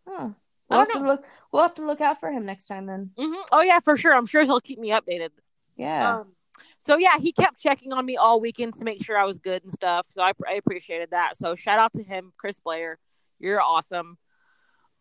Huh. 0.07 0.29
We'll 0.69 0.79
have 0.79 0.87
don't 0.91 1.03
to 1.03 1.07
look. 1.07 1.25
We'll 1.51 1.61
have 1.61 1.75
to 1.75 1.85
look 1.85 2.01
out 2.01 2.19
for 2.19 2.31
him 2.31 2.45
next 2.45 2.67
time 2.67 2.85
then. 2.85 3.11
hmm 3.17 3.33
oh 3.51 3.61
yeah 3.61 3.79
for 3.79 3.95
sure. 3.97 4.13
I'm 4.13 4.25
sure 4.25 4.43
he'll 4.43 4.61
keep 4.61 4.79
me 4.79 4.89
updated. 4.89 5.29
Yeah. 5.77 6.19
um 6.19 6.31
so 6.79 6.97
yeah 6.97 7.17
he 7.19 7.31
kept 7.33 7.61
checking 7.61 7.91
on 7.93 8.05
me 8.05 8.15
all 8.17 8.39
weekend 8.39 8.73
to 8.75 8.83
make 8.85 9.03
sure 9.03 9.17
i 9.17 9.25
was 9.25 9.37
good 9.37 9.63
and 9.63 9.71
stuff. 9.71 10.07
So 10.09 10.21
i, 10.21 10.31
I 10.47 10.53
appreciated 10.53 11.11
that. 11.11 11.37
So 11.37 11.55
shout 11.55 11.79
out 11.79 11.93
to 11.93 12.03
him 12.03 12.31
chris 12.37 12.59
blair. 12.59 12.97
You're 13.39 13.61
awesome. 13.61 14.17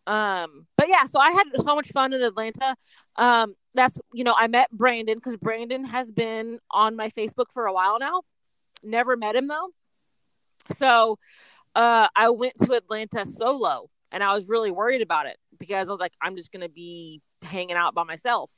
Um 0.07 0.67
but 0.77 0.87
yeah 0.87 1.05
so 1.07 1.19
i 1.19 1.31
had 1.31 1.45
so 1.57 1.75
much 1.75 1.87
fun 1.91 2.13
in 2.13 2.21
atlanta. 2.21 2.75
Um 3.15 3.55
that's 3.73 3.99
you 4.13 4.23
know 4.23 4.35
i 4.37 4.47
met 4.47 4.69
brandon 4.71 5.15
because 5.17 5.35
brandon 5.37 5.83
has 5.85 6.11
been 6.11 6.59
on 6.69 6.95
my 6.95 7.09
facebook 7.09 7.47
for 7.53 7.65
a 7.65 7.73
while 7.73 7.97
now. 7.99 8.21
Never 8.83 9.17
met 9.17 9.35
him 9.35 9.47
though. 9.47 9.69
So 10.77 11.17
uh 11.73 12.07
i 12.15 12.29
went 12.29 12.53
to 12.59 12.73
atlanta 12.73 13.25
solo 13.25 13.89
and 14.15 14.23
i 14.23 14.33
was 14.33 14.47
really 14.47 14.71
worried 14.71 15.03
about 15.03 15.27
it 15.27 15.37
because 15.59 15.87
i 15.87 15.91
was 15.91 15.99
like 15.99 16.13
i'm 16.23 16.35
just 16.35 16.51
gonna 16.51 16.67
be 16.69 17.21
hanging 17.43 17.75
out 17.75 17.93
by 17.93 18.03
myself 18.03 18.49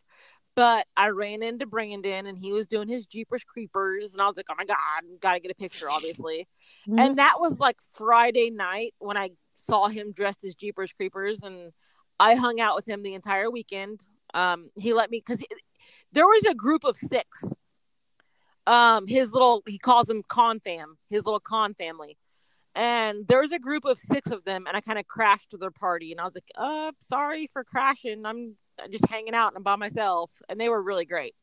but 0.55 0.87
i 0.95 1.09
ran 1.09 1.43
into 1.43 1.65
brandon 1.65 2.25
and 2.27 2.37
he 2.37 2.53
was 2.53 2.65
doing 2.67 2.87
his 2.87 3.05
jeepers 3.05 3.43
creepers 3.43 4.13
and 4.13 4.21
i 4.21 4.25
was 4.25 4.37
like 4.37 4.45
oh 4.49 4.55
my 4.57 4.63
god 4.65 5.03
gotta 5.19 5.39
get 5.41 5.51
a 5.51 5.55
picture 5.55 5.89
obviously 5.91 6.47
Mm-hmm. 6.87 6.99
and 6.99 7.17
that 7.17 7.35
was 7.39 7.59
like 7.59 7.75
Friday 7.95 8.49
night 8.49 8.93
when 8.99 9.17
I 9.17 9.31
saw 9.55 9.89
him 9.89 10.13
dressed 10.13 10.43
as 10.45 10.55
Jeepers 10.55 10.93
Creepers, 10.93 11.41
and 11.43 11.73
I 12.19 12.35
hung 12.35 12.61
out 12.61 12.75
with 12.75 12.87
him 12.87 13.03
the 13.03 13.13
entire 13.13 13.49
weekend. 13.51 14.03
Um, 14.33 14.69
he 14.77 14.93
let 14.93 15.09
me 15.11 15.19
because 15.19 15.43
there 16.13 16.25
was 16.25 16.43
a 16.45 16.53
group 16.53 16.83
of 16.85 16.95
six. 16.95 17.43
um 18.65 19.07
his 19.07 19.31
little 19.33 19.63
he 19.67 19.77
calls 19.77 20.07
them 20.07 20.21
con 20.27 20.59
fam 20.59 20.97
his 21.09 21.25
little 21.25 21.39
con 21.39 21.73
family 21.73 22.17
and 22.77 23.27
there 23.27 23.41
was 23.41 23.51
a 23.51 23.59
group 23.59 23.83
of 23.85 23.97
six 23.99 24.29
of 24.31 24.45
them 24.45 24.65
and 24.67 24.77
i 24.77 24.81
kind 24.81 24.99
of 24.99 25.07
crashed 25.07 25.49
to 25.49 25.57
their 25.57 25.71
party 25.71 26.11
and 26.11 26.21
i 26.21 26.23
was 26.23 26.35
like 26.35 26.49
uh 26.55 26.91
sorry 27.01 27.49
for 27.51 27.63
crashing. 27.63 28.25
I'm 28.25 28.55
just 28.91 29.05
hanging 29.07 29.33
out 29.33 29.47
and 29.49 29.57
i'm 29.57 29.63
by 29.63 29.75
myself. 29.75 30.29
And 30.47 30.61
they 30.61 30.69
were 30.69 30.81
really 30.81 31.05
great. 31.05 31.33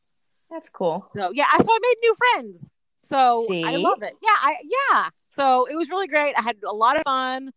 That's 0.49 0.69
cool. 0.69 1.07
so 1.13 1.31
yeah 1.33 1.45
so 1.59 1.67
i 1.69 1.79
made 1.81 1.95
new 2.01 2.15
friends. 2.15 2.69
So 3.03 3.45
i 3.51 3.75
love 3.75 4.01
it. 4.01 4.13
Yeah 4.23 4.35
i 4.41 4.55
yeah. 4.63 5.09
So 5.29 5.65
it 5.65 5.75
was 5.75 5.89
really 5.89 6.07
great. 6.07 6.33
I 6.37 6.41
had 6.41 6.55
a 6.65 6.73
lot 6.73 6.95
of 6.97 7.03
fun. 7.03 7.51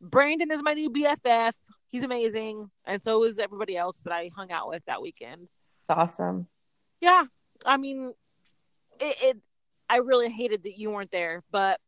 Brandon 0.00 0.50
is 0.52 0.62
my 0.62 0.72
new 0.74 0.88
bff 0.90 1.52
he's 1.90 2.02
amazing 2.04 2.70
and 2.84 3.02
so 3.02 3.22
is 3.24 3.38
everybody 3.38 3.76
else 3.76 4.00
that 4.04 4.12
i 4.12 4.30
hung 4.36 4.50
out 4.52 4.68
with 4.68 4.84
that 4.86 5.02
weekend. 5.02 5.48
It's 5.80 5.90
awesome. 5.90 6.46
yeah 7.00 7.24
i 7.66 7.76
mean 7.76 8.12
it, 9.00 9.16
it 9.22 9.36
i 9.90 9.96
really 9.96 10.30
hated 10.30 10.62
that 10.64 10.78
you 10.78 10.90
weren't 10.90 11.10
there 11.10 11.42
but 11.50 11.80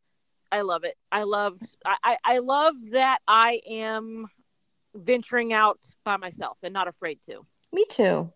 i 0.52 0.60
love 0.62 0.84
it. 0.84 0.94
I 1.12 1.24
love 1.24 1.58
I, 1.84 1.96
I 2.02 2.16
i 2.24 2.38
love 2.38 2.74
that 2.92 3.18
i 3.26 3.60
am 3.68 4.26
venturing 4.94 5.52
out 5.52 5.78
by 6.04 6.16
myself 6.16 6.56
and 6.62 6.72
not 6.72 6.88
afraid 6.88 7.18
to. 7.28 7.44
Me 7.72 7.84
too. 7.90 8.32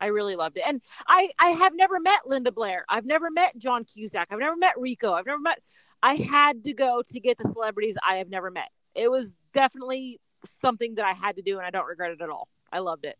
i 0.00 0.06
really 0.06 0.36
loved 0.36 0.56
it. 0.58 0.64
And 0.66 0.80
i 1.08 1.30
i 1.40 1.48
have 1.48 1.74
never 1.74 1.98
met 2.00 2.26
linda 2.26 2.52
blair. 2.52 2.84
I've 2.88 3.06
never 3.06 3.30
met 3.30 3.56
john 3.58 3.84
cusack. 3.84 4.28
I've 4.30 4.38
never 4.38 4.56
met 4.56 4.74
rico. 4.78 5.12
I've 5.12 5.26
never 5.26 5.40
met 5.40 5.60
i 6.02 6.14
had 6.14 6.64
to 6.64 6.72
go 6.74 7.02
to 7.08 7.20
get 7.20 7.38
the 7.38 7.48
celebrities 7.52 7.96
i 8.06 8.16
have 8.16 8.28
never 8.28 8.50
met. 8.50 8.70
It 8.94 9.10
was 9.10 9.34
definitely 9.52 10.20
something 10.60 10.96
that 10.96 11.04
i 11.06 11.12
had 11.12 11.36
to 11.36 11.42
do 11.42 11.56
and 11.58 11.66
i 11.66 11.70
don't 11.70 11.86
regret 11.86 12.12
it 12.12 12.20
at 12.20 12.28
all. 12.30 12.48
I 12.72 12.80
loved 12.80 13.04
it. 13.06 13.16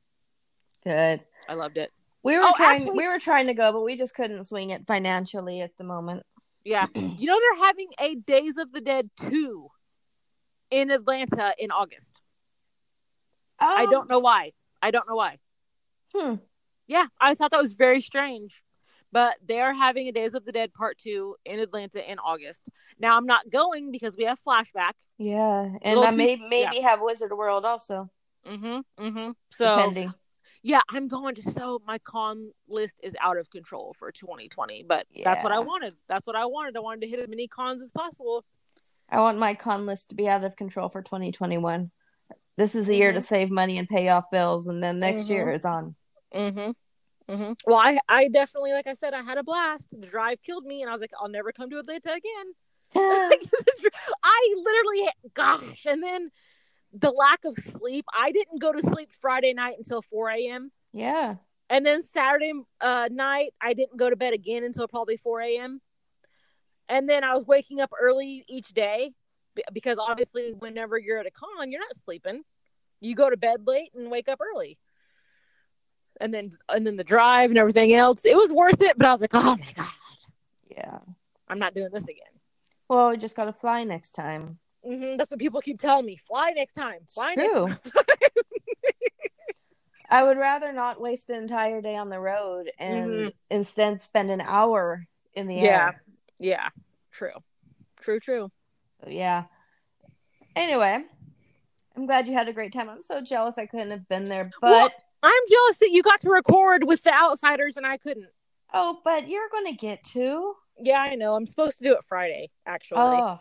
Good. 0.84 1.20
i 1.48 1.54
loved 1.54 1.76
it. 1.78 1.90
We 2.22 2.38
were 2.38 2.44
Oh, 2.44 2.52
trying. 2.56 2.82
actually- 2.82 2.96
we 2.98 3.06
were 3.08 3.18
trying 3.18 3.46
to 3.48 3.54
go, 3.54 3.72
but 3.72 3.82
we 3.82 3.96
just 3.96 4.14
couldn't 4.14 4.44
swing 4.44 4.70
it 4.70 4.86
financially 4.86 5.60
at 5.60 5.76
the 5.76 5.84
moment. 5.84 6.24
Yeah. 6.64 6.86
you 6.94 7.26
know 7.26 7.38
they're 7.38 7.66
having 7.66 7.88
a 8.00 8.14
Days 8.14 8.56
of 8.58 8.72
the 8.72 8.80
Dead 8.80 9.10
2 9.28 9.68
in 10.70 10.90
Atlanta 10.90 11.54
in 11.58 11.70
August. 11.70 12.20
I 13.60 13.86
don't 13.86 14.08
know 14.08 14.18
why. 14.18 14.52
I 14.82 14.90
don't 14.90 15.08
know 15.08 15.14
why. 15.14 15.38
Hmm. 16.14 16.34
Yeah, 16.86 17.06
I 17.20 17.34
thought 17.34 17.50
that 17.52 17.62
was 17.62 17.74
very 17.74 18.00
strange. 18.00 18.62
But 19.12 19.36
they're 19.46 19.72
having 19.72 20.08
a 20.08 20.12
Days 20.12 20.34
of 20.34 20.44
the 20.44 20.50
Dead 20.52 20.72
part 20.74 20.98
2 20.98 21.36
in 21.44 21.60
Atlanta 21.60 22.10
in 22.10 22.18
August. 22.18 22.62
Now 22.98 23.16
I'm 23.16 23.26
not 23.26 23.48
going 23.48 23.92
because 23.92 24.16
we 24.16 24.24
have 24.24 24.40
flashback. 24.46 24.92
Yeah, 25.18 25.62
and 25.82 26.00
Little 26.00 26.04
I 26.04 26.10
may 26.10 26.36
peop- 26.36 26.48
maybe 26.50 26.80
have 26.80 27.00
Wizard 27.00 27.32
World 27.32 27.64
also. 27.64 28.10
Mhm. 28.44 28.82
Mhm. 28.98 29.34
So 29.52 29.76
depending. 29.76 30.14
Yeah, 30.64 30.80
I'm 30.88 31.08
going 31.08 31.34
to 31.34 31.42
so 31.42 31.82
my 31.86 31.98
con 31.98 32.50
list 32.68 32.94
is 33.02 33.14
out 33.20 33.36
of 33.36 33.50
control 33.50 33.94
for 33.98 34.10
2020, 34.10 34.82
but 34.88 35.06
that's 35.22 35.42
what 35.44 35.52
I 35.52 35.60
wanted. 35.60 35.94
That's 36.08 36.26
what 36.26 36.36
I 36.36 36.46
wanted. 36.46 36.74
I 36.74 36.80
wanted 36.80 37.02
to 37.02 37.08
hit 37.08 37.20
as 37.20 37.28
many 37.28 37.46
cons 37.46 37.82
as 37.82 37.92
possible. 37.92 38.46
I 39.10 39.20
want 39.20 39.36
my 39.36 39.52
con 39.52 39.84
list 39.84 40.08
to 40.08 40.14
be 40.14 40.26
out 40.26 40.42
of 40.42 40.56
control 40.56 40.88
for 40.88 41.02
2021. 41.02 41.90
This 42.56 42.74
is 42.74 42.86
the 42.86 42.96
year 42.96 43.12
to 43.12 43.20
save 43.20 43.50
money 43.50 43.76
and 43.76 43.86
pay 43.86 44.08
off 44.08 44.30
bills, 44.30 44.68
and 44.68 44.82
then 44.82 45.00
next 45.00 45.28
year 45.28 45.46
Mhm. 45.46 45.54
it's 45.54 45.66
on. 45.66 45.94
Mm-hmm. 46.34 47.32
Mm-hmm. 47.32 47.52
Well, 47.66 47.78
I, 47.78 47.98
I 48.08 48.28
definitely, 48.28 48.72
like 48.72 48.86
I 48.86 48.94
said, 48.94 49.12
I 49.12 49.20
had 49.20 49.36
a 49.36 49.42
blast. 49.42 49.88
The 49.92 50.06
drive 50.06 50.40
killed 50.42 50.64
me, 50.64 50.80
and 50.80 50.88
I 50.90 50.94
was 50.94 51.02
like, 51.02 51.12
I'll 51.20 51.28
never 51.28 51.52
come 51.52 51.68
to 51.68 51.78
Atlanta 51.78 52.12
again. 52.12 52.54
I 54.24 54.54
literally, 54.56 55.10
gosh, 55.34 55.84
and 55.84 56.02
then 56.02 56.30
the 56.94 57.10
lack 57.10 57.44
of 57.44 57.54
sleep. 57.54 58.04
I 58.14 58.32
didn't 58.32 58.60
go 58.60 58.72
to 58.72 58.80
sleep 58.80 59.10
Friday 59.20 59.52
night 59.52 59.74
until 59.78 60.02
4 60.02 60.30
a.m. 60.30 60.70
yeah. 60.92 61.36
And 61.70 61.84
then 61.84 62.02
Saturday 62.04 62.52
uh, 62.82 63.08
night, 63.10 63.54
I 63.60 63.72
didn't 63.72 63.96
go 63.96 64.10
to 64.10 64.16
bed 64.16 64.34
again 64.34 64.64
until 64.64 64.86
probably 64.86 65.16
4 65.16 65.40
a.m. 65.40 65.80
And 66.90 67.08
then 67.08 67.24
I 67.24 67.32
was 67.32 67.46
waking 67.46 67.80
up 67.80 67.90
early 67.98 68.44
each 68.48 68.68
day 68.68 69.12
because 69.72 69.96
obviously, 69.98 70.52
whenever 70.52 70.98
you're 70.98 71.18
at 71.18 71.26
a 71.26 71.30
con, 71.30 71.72
you're 71.72 71.80
not 71.80 71.96
sleeping. 72.04 72.42
You 73.00 73.14
go 73.14 73.30
to 73.30 73.36
bed 73.36 73.66
late 73.66 73.90
and 73.94 74.10
wake 74.10 74.28
up 74.28 74.40
early. 74.42 74.78
And 76.20 76.32
then, 76.32 76.50
and 76.68 76.86
then 76.86 76.96
the 76.96 77.02
drive 77.04 77.50
and 77.50 77.58
everything 77.58 77.94
else. 77.94 78.24
It 78.26 78.36
was 78.36 78.50
worth 78.52 78.82
it, 78.82 78.96
but 78.98 79.06
I 79.06 79.12
was 79.12 79.20
like, 79.22 79.34
oh 79.34 79.56
my 79.56 79.72
god, 79.74 79.88
Yeah. 80.70 80.98
I'm 81.48 81.58
not 81.58 81.74
doing 81.74 81.88
this 81.92 82.04
again. 82.04 82.24
Well, 82.88 83.08
we 83.10 83.16
just 83.16 83.36
got 83.36 83.46
to 83.46 83.52
fly 83.52 83.84
next 83.84 84.12
time. 84.12 84.58
Hmm 84.84 85.16
That's 85.16 85.30
what 85.30 85.40
people 85.40 85.60
keep 85.60 85.80
telling 85.80 86.06
me. 86.06 86.16
Fly 86.16 86.52
next 86.56 86.74
time. 86.74 87.00
Fly 87.10 87.34
True. 87.34 87.68
next 87.68 87.92
time. 87.94 87.94
I 90.10 90.22
would 90.22 90.36
rather 90.38 90.72
not 90.72 91.00
waste 91.00 91.30
an 91.30 91.36
entire 91.36 91.80
day 91.80 91.96
on 91.96 92.08
the 92.10 92.20
road 92.20 92.70
and 92.78 93.10
Mhm. 93.10 93.32
instead 93.50 94.02
spend 94.02 94.30
an 94.30 94.40
hour 94.42 95.06
in 95.34 95.48
the 95.48 95.54
Yeah. 95.56 95.62
air. 95.86 96.02
Yeah. 96.38 96.50
Yeah. 96.50 96.68
True. 97.10 97.32
True. 98.00 98.20
True. 98.20 98.50
So 99.02 99.10
yeah. 99.10 99.44
Anyway, 100.54 101.04
I'm 101.96 102.06
glad 102.06 102.26
you 102.26 102.34
had 102.34 102.48
a 102.48 102.52
great 102.52 102.72
time. 102.72 102.88
I'm 102.88 103.00
so 103.00 103.20
jealous 103.20 103.58
I 103.58 103.66
couldn't 103.66 103.90
have 103.90 104.06
been 104.08 104.28
there, 104.28 104.50
but 104.60 104.70
Well- 104.70 104.90
I'm 105.22 105.42
jealous 105.48 105.78
that 105.78 105.90
you 105.90 106.02
got 106.02 106.20
to 106.20 106.30
record 106.30 106.84
with 106.84 107.02
the 107.02 107.12
outsiders 107.14 107.76
and 107.78 107.86
I 107.86 107.96
couldn't. 107.96 108.30
oh, 108.76 109.00
but 109.04 109.28
you're 109.28 109.48
gonna 109.50 109.72
get 109.72 110.02
to. 110.04 110.56
Yeah, 110.78 111.00
I 111.00 111.14
know. 111.14 111.34
I'm 111.36 111.46
supposed 111.46 111.78
to 111.78 111.84
do 111.84 111.92
it 111.94 112.02
Friday, 112.04 112.50
actually. 112.66 112.98
Oh, 113.00 113.38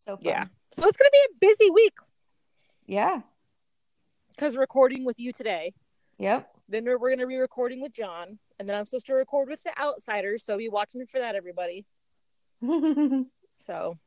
so 0.00 0.16
fun. 0.16 0.24
yeah. 0.24 0.44
So 0.72 0.86
it's 0.86 0.96
going 0.96 1.10
to 1.10 1.12
be 1.12 1.22
a 1.26 1.34
busy 1.48 1.70
week 1.70 1.94
Yeah. 2.86 3.20
because 4.34 4.56
recording 4.56 5.04
with 5.04 5.18
you 5.20 5.32
today. 5.32 5.72
Yep. 6.18 6.48
Then 6.68 6.84
we're, 6.84 6.98
we're 6.98 7.10
going 7.10 7.20
to 7.20 7.26
be 7.26 7.36
recording 7.36 7.80
with 7.80 7.92
John. 7.92 8.38
And 8.58 8.68
then 8.68 8.76
I'm 8.76 8.86
supposed 8.86 9.06
to 9.06 9.14
record 9.14 9.48
with 9.48 9.62
the 9.62 9.72
outsiders. 9.80 10.44
So 10.44 10.56
be 10.58 10.68
watching 10.68 11.06
for 11.06 11.18
that, 11.20 11.34
everybody. 11.34 11.86
So 13.56 13.98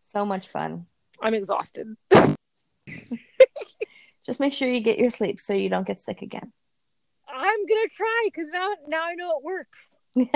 so 0.00 0.24
much 0.26 0.48
fun. 0.48 0.86
I'm 1.22 1.32
exhausted. 1.34 1.96
Just 4.26 4.40
make 4.40 4.52
sure 4.52 4.68
you 4.68 4.80
get 4.80 4.98
your 4.98 5.08
sleep 5.10 5.38
so 5.40 5.54
you 5.54 5.68
don't 5.70 5.86
get 5.86 6.02
sick 6.02 6.20
again. 6.20 6.52
I'm 7.26 7.66
going 7.66 7.88
to 7.88 7.94
try 7.94 8.22
because 8.26 8.48
now, 8.52 8.68
now 8.88 9.04
I 9.06 9.14
know 9.14 9.38
it 9.38 9.44
works. 9.44 9.78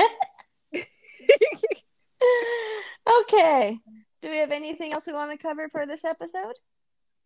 okay. 3.21 3.79
Do 4.21 4.31
we 4.31 4.37
have 4.39 4.53
anything 4.53 4.93
else 4.93 5.07
we 5.07 5.13
want 5.13 5.31
to 5.33 5.37
cover 5.39 5.69
for 5.69 5.87
this 5.87 6.05
episode? 6.05 6.55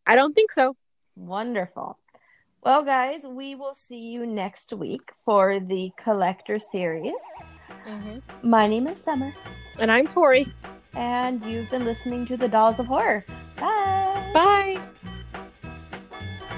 I 0.06 0.16
don't 0.16 0.34
think 0.34 0.52
so. 0.52 0.76
Wonderful. 1.16 1.98
Well, 2.62 2.84
guys, 2.84 3.24
we 3.26 3.54
will 3.54 3.74
see 3.74 4.10
you 4.10 4.26
next 4.26 4.72
week 4.72 5.02
for 5.24 5.60
the 5.60 5.90
collector 5.98 6.58
series. 6.58 7.12
Mm-hmm. 7.86 8.48
My 8.48 8.66
name 8.66 8.86
is 8.88 9.02
Summer, 9.02 9.32
And 9.78 9.92
I'm 9.92 10.06
Tori. 10.08 10.52
and 10.94 11.44
you've 11.44 11.70
been 11.70 11.84
listening 11.84 12.26
to 12.26 12.36
the 12.36 12.48
Dolls 12.48 12.80
of 12.80 12.86
Horror. 12.86 13.24
Bye. 13.56 14.30
Bye. 14.34 14.82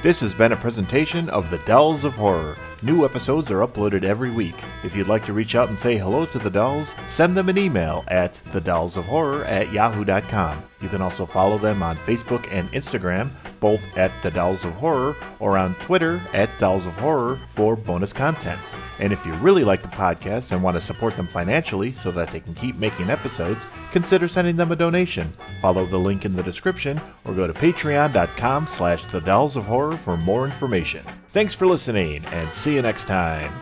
This 0.03 0.21
has 0.21 0.35
been 0.35 0.53
a 0.53 0.57
presentation 0.57 1.29
of 1.31 1.51
the 1.51 1.59
Dolls 1.59 2.05
of 2.05 2.15
Horror. 2.15 2.57
New 2.81 3.05
episodes 3.05 3.51
are 3.51 3.67
uploaded 3.67 4.05
every 4.05 4.31
week. 4.31 4.55
If 4.85 4.95
you'd 4.95 5.09
like 5.09 5.27
to 5.27 5.33
reach 5.33 5.57
out 5.57 5.69
and 5.69 5.77
say 5.77 5.97
hello 5.97 6.27
to 6.27 6.39
the 6.39 6.49
dolls, 6.49 6.95
send 7.09 7.37
them 7.37 7.49
an 7.49 7.59
email 7.59 8.05
at 8.07 8.41
thedollsofhorror 8.53 9.45
at 9.49 9.73
yahoo.com. 9.73 10.63
You 10.81 10.89
can 10.89 11.03
also 11.03 11.27
follow 11.27 11.59
them 11.59 11.83
on 11.83 11.97
Facebook 11.97 12.47
and 12.53 12.71
Instagram, 12.71 13.31
both 13.59 13.83
at 13.97 14.13
The 14.23 14.31
Dolls 14.31 14.65
of 14.65 14.75
Horror, 14.75 15.17
or 15.41 15.59
on 15.59 15.75
Twitter 15.77 16.23
at 16.33 16.57
Dolls 16.61 16.87
of 16.87 16.93
Horror 16.93 17.41
for 17.51 17.75
bonus 17.75 18.13
content. 18.13 18.61
And 19.01 19.13
if 19.13 19.27
you 19.27 19.33
really 19.35 19.65
like 19.65 19.83
the 19.83 19.89
podcast 19.89 20.53
and 20.53 20.63
want 20.63 20.77
to 20.77 20.81
support 20.81 21.17
them 21.17 21.27
financially 21.27 21.93
so 21.93 22.13
that 22.13 22.31
they 22.31 22.39
can 22.39 22.55
keep 22.55 22.77
making 22.77 23.11
episodes, 23.11 23.67
consider 23.91 24.29
sending 24.29 24.55
them 24.55 24.71
a 24.71 24.77
donation. 24.77 25.33
Follow 25.61 25.85
the 25.85 25.99
link 25.99 26.25
in 26.25 26.37
the 26.37 26.45
description 26.45 27.01
or 27.25 27.35
go 27.35 27.49
to 27.49 27.53
patreon.com 27.53 28.69
slash 28.69 29.05
the 29.07 29.21
dolls 29.21 29.57
of 29.57 29.65
horror 29.65 29.97
for 29.97 30.17
more 30.17 30.45
information. 30.45 31.05
Thanks 31.31 31.55
for 31.55 31.67
listening 31.67 32.25
and 32.27 32.53
see 32.53 32.75
you 32.75 32.83
next 32.83 33.07
time. 33.07 33.53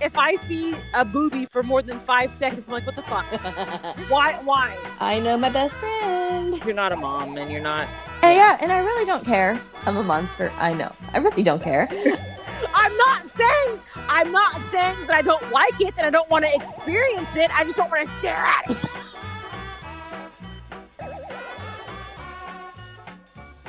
If 0.00 0.18
I 0.18 0.34
see 0.48 0.74
a 0.94 1.04
booby 1.04 1.46
for 1.46 1.62
more 1.62 1.80
than 1.80 2.00
five 2.00 2.34
seconds, 2.34 2.66
I'm 2.66 2.74
like, 2.74 2.86
what 2.86 2.96
the 2.96 3.02
fuck? 3.02 3.24
why? 4.10 4.40
Why? 4.42 4.76
I 4.98 5.20
know 5.20 5.38
my 5.38 5.48
best 5.48 5.76
friend. 5.76 6.60
You're 6.64 6.74
not 6.74 6.90
a 6.90 6.96
mom 6.96 7.36
and 7.36 7.52
you're 7.52 7.60
not. 7.60 7.86
Hey, 8.20 8.34
yeah, 8.34 8.58
and 8.60 8.72
I 8.72 8.80
really 8.80 9.06
don't 9.06 9.24
care. 9.24 9.60
I'm 9.86 9.96
a 9.96 10.02
monster. 10.02 10.50
I 10.56 10.74
know. 10.74 10.92
I 11.12 11.18
really 11.18 11.44
don't 11.44 11.62
care. 11.62 11.88
I'm 12.74 12.96
not 12.96 13.28
saying 13.28 13.80
I'm 13.96 14.32
not 14.32 14.52
saying 14.70 15.06
that 15.06 15.16
I 15.16 15.22
don't 15.22 15.50
like 15.52 15.80
it 15.80 15.94
and 15.96 16.06
I 16.06 16.10
don't 16.10 16.28
want 16.30 16.44
to 16.44 16.54
experience 16.54 17.28
it. 17.34 17.50
I 17.56 17.64
just 17.64 17.76
don't 17.76 17.90
want 17.90 18.08
to 18.08 18.18
stare 18.18 18.36
at 18.36 18.70
it. 18.70 18.76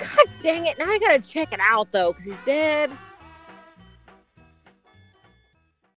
God 0.04 0.28
dang 0.42 0.66
it! 0.66 0.78
Now 0.78 0.86
I 0.86 1.00
gotta 1.00 1.20
check 1.20 1.54
it 1.54 1.60
out 1.62 1.92
though, 1.92 2.12
because 2.14 2.26
he's 2.26 2.38
dead. 2.46 2.92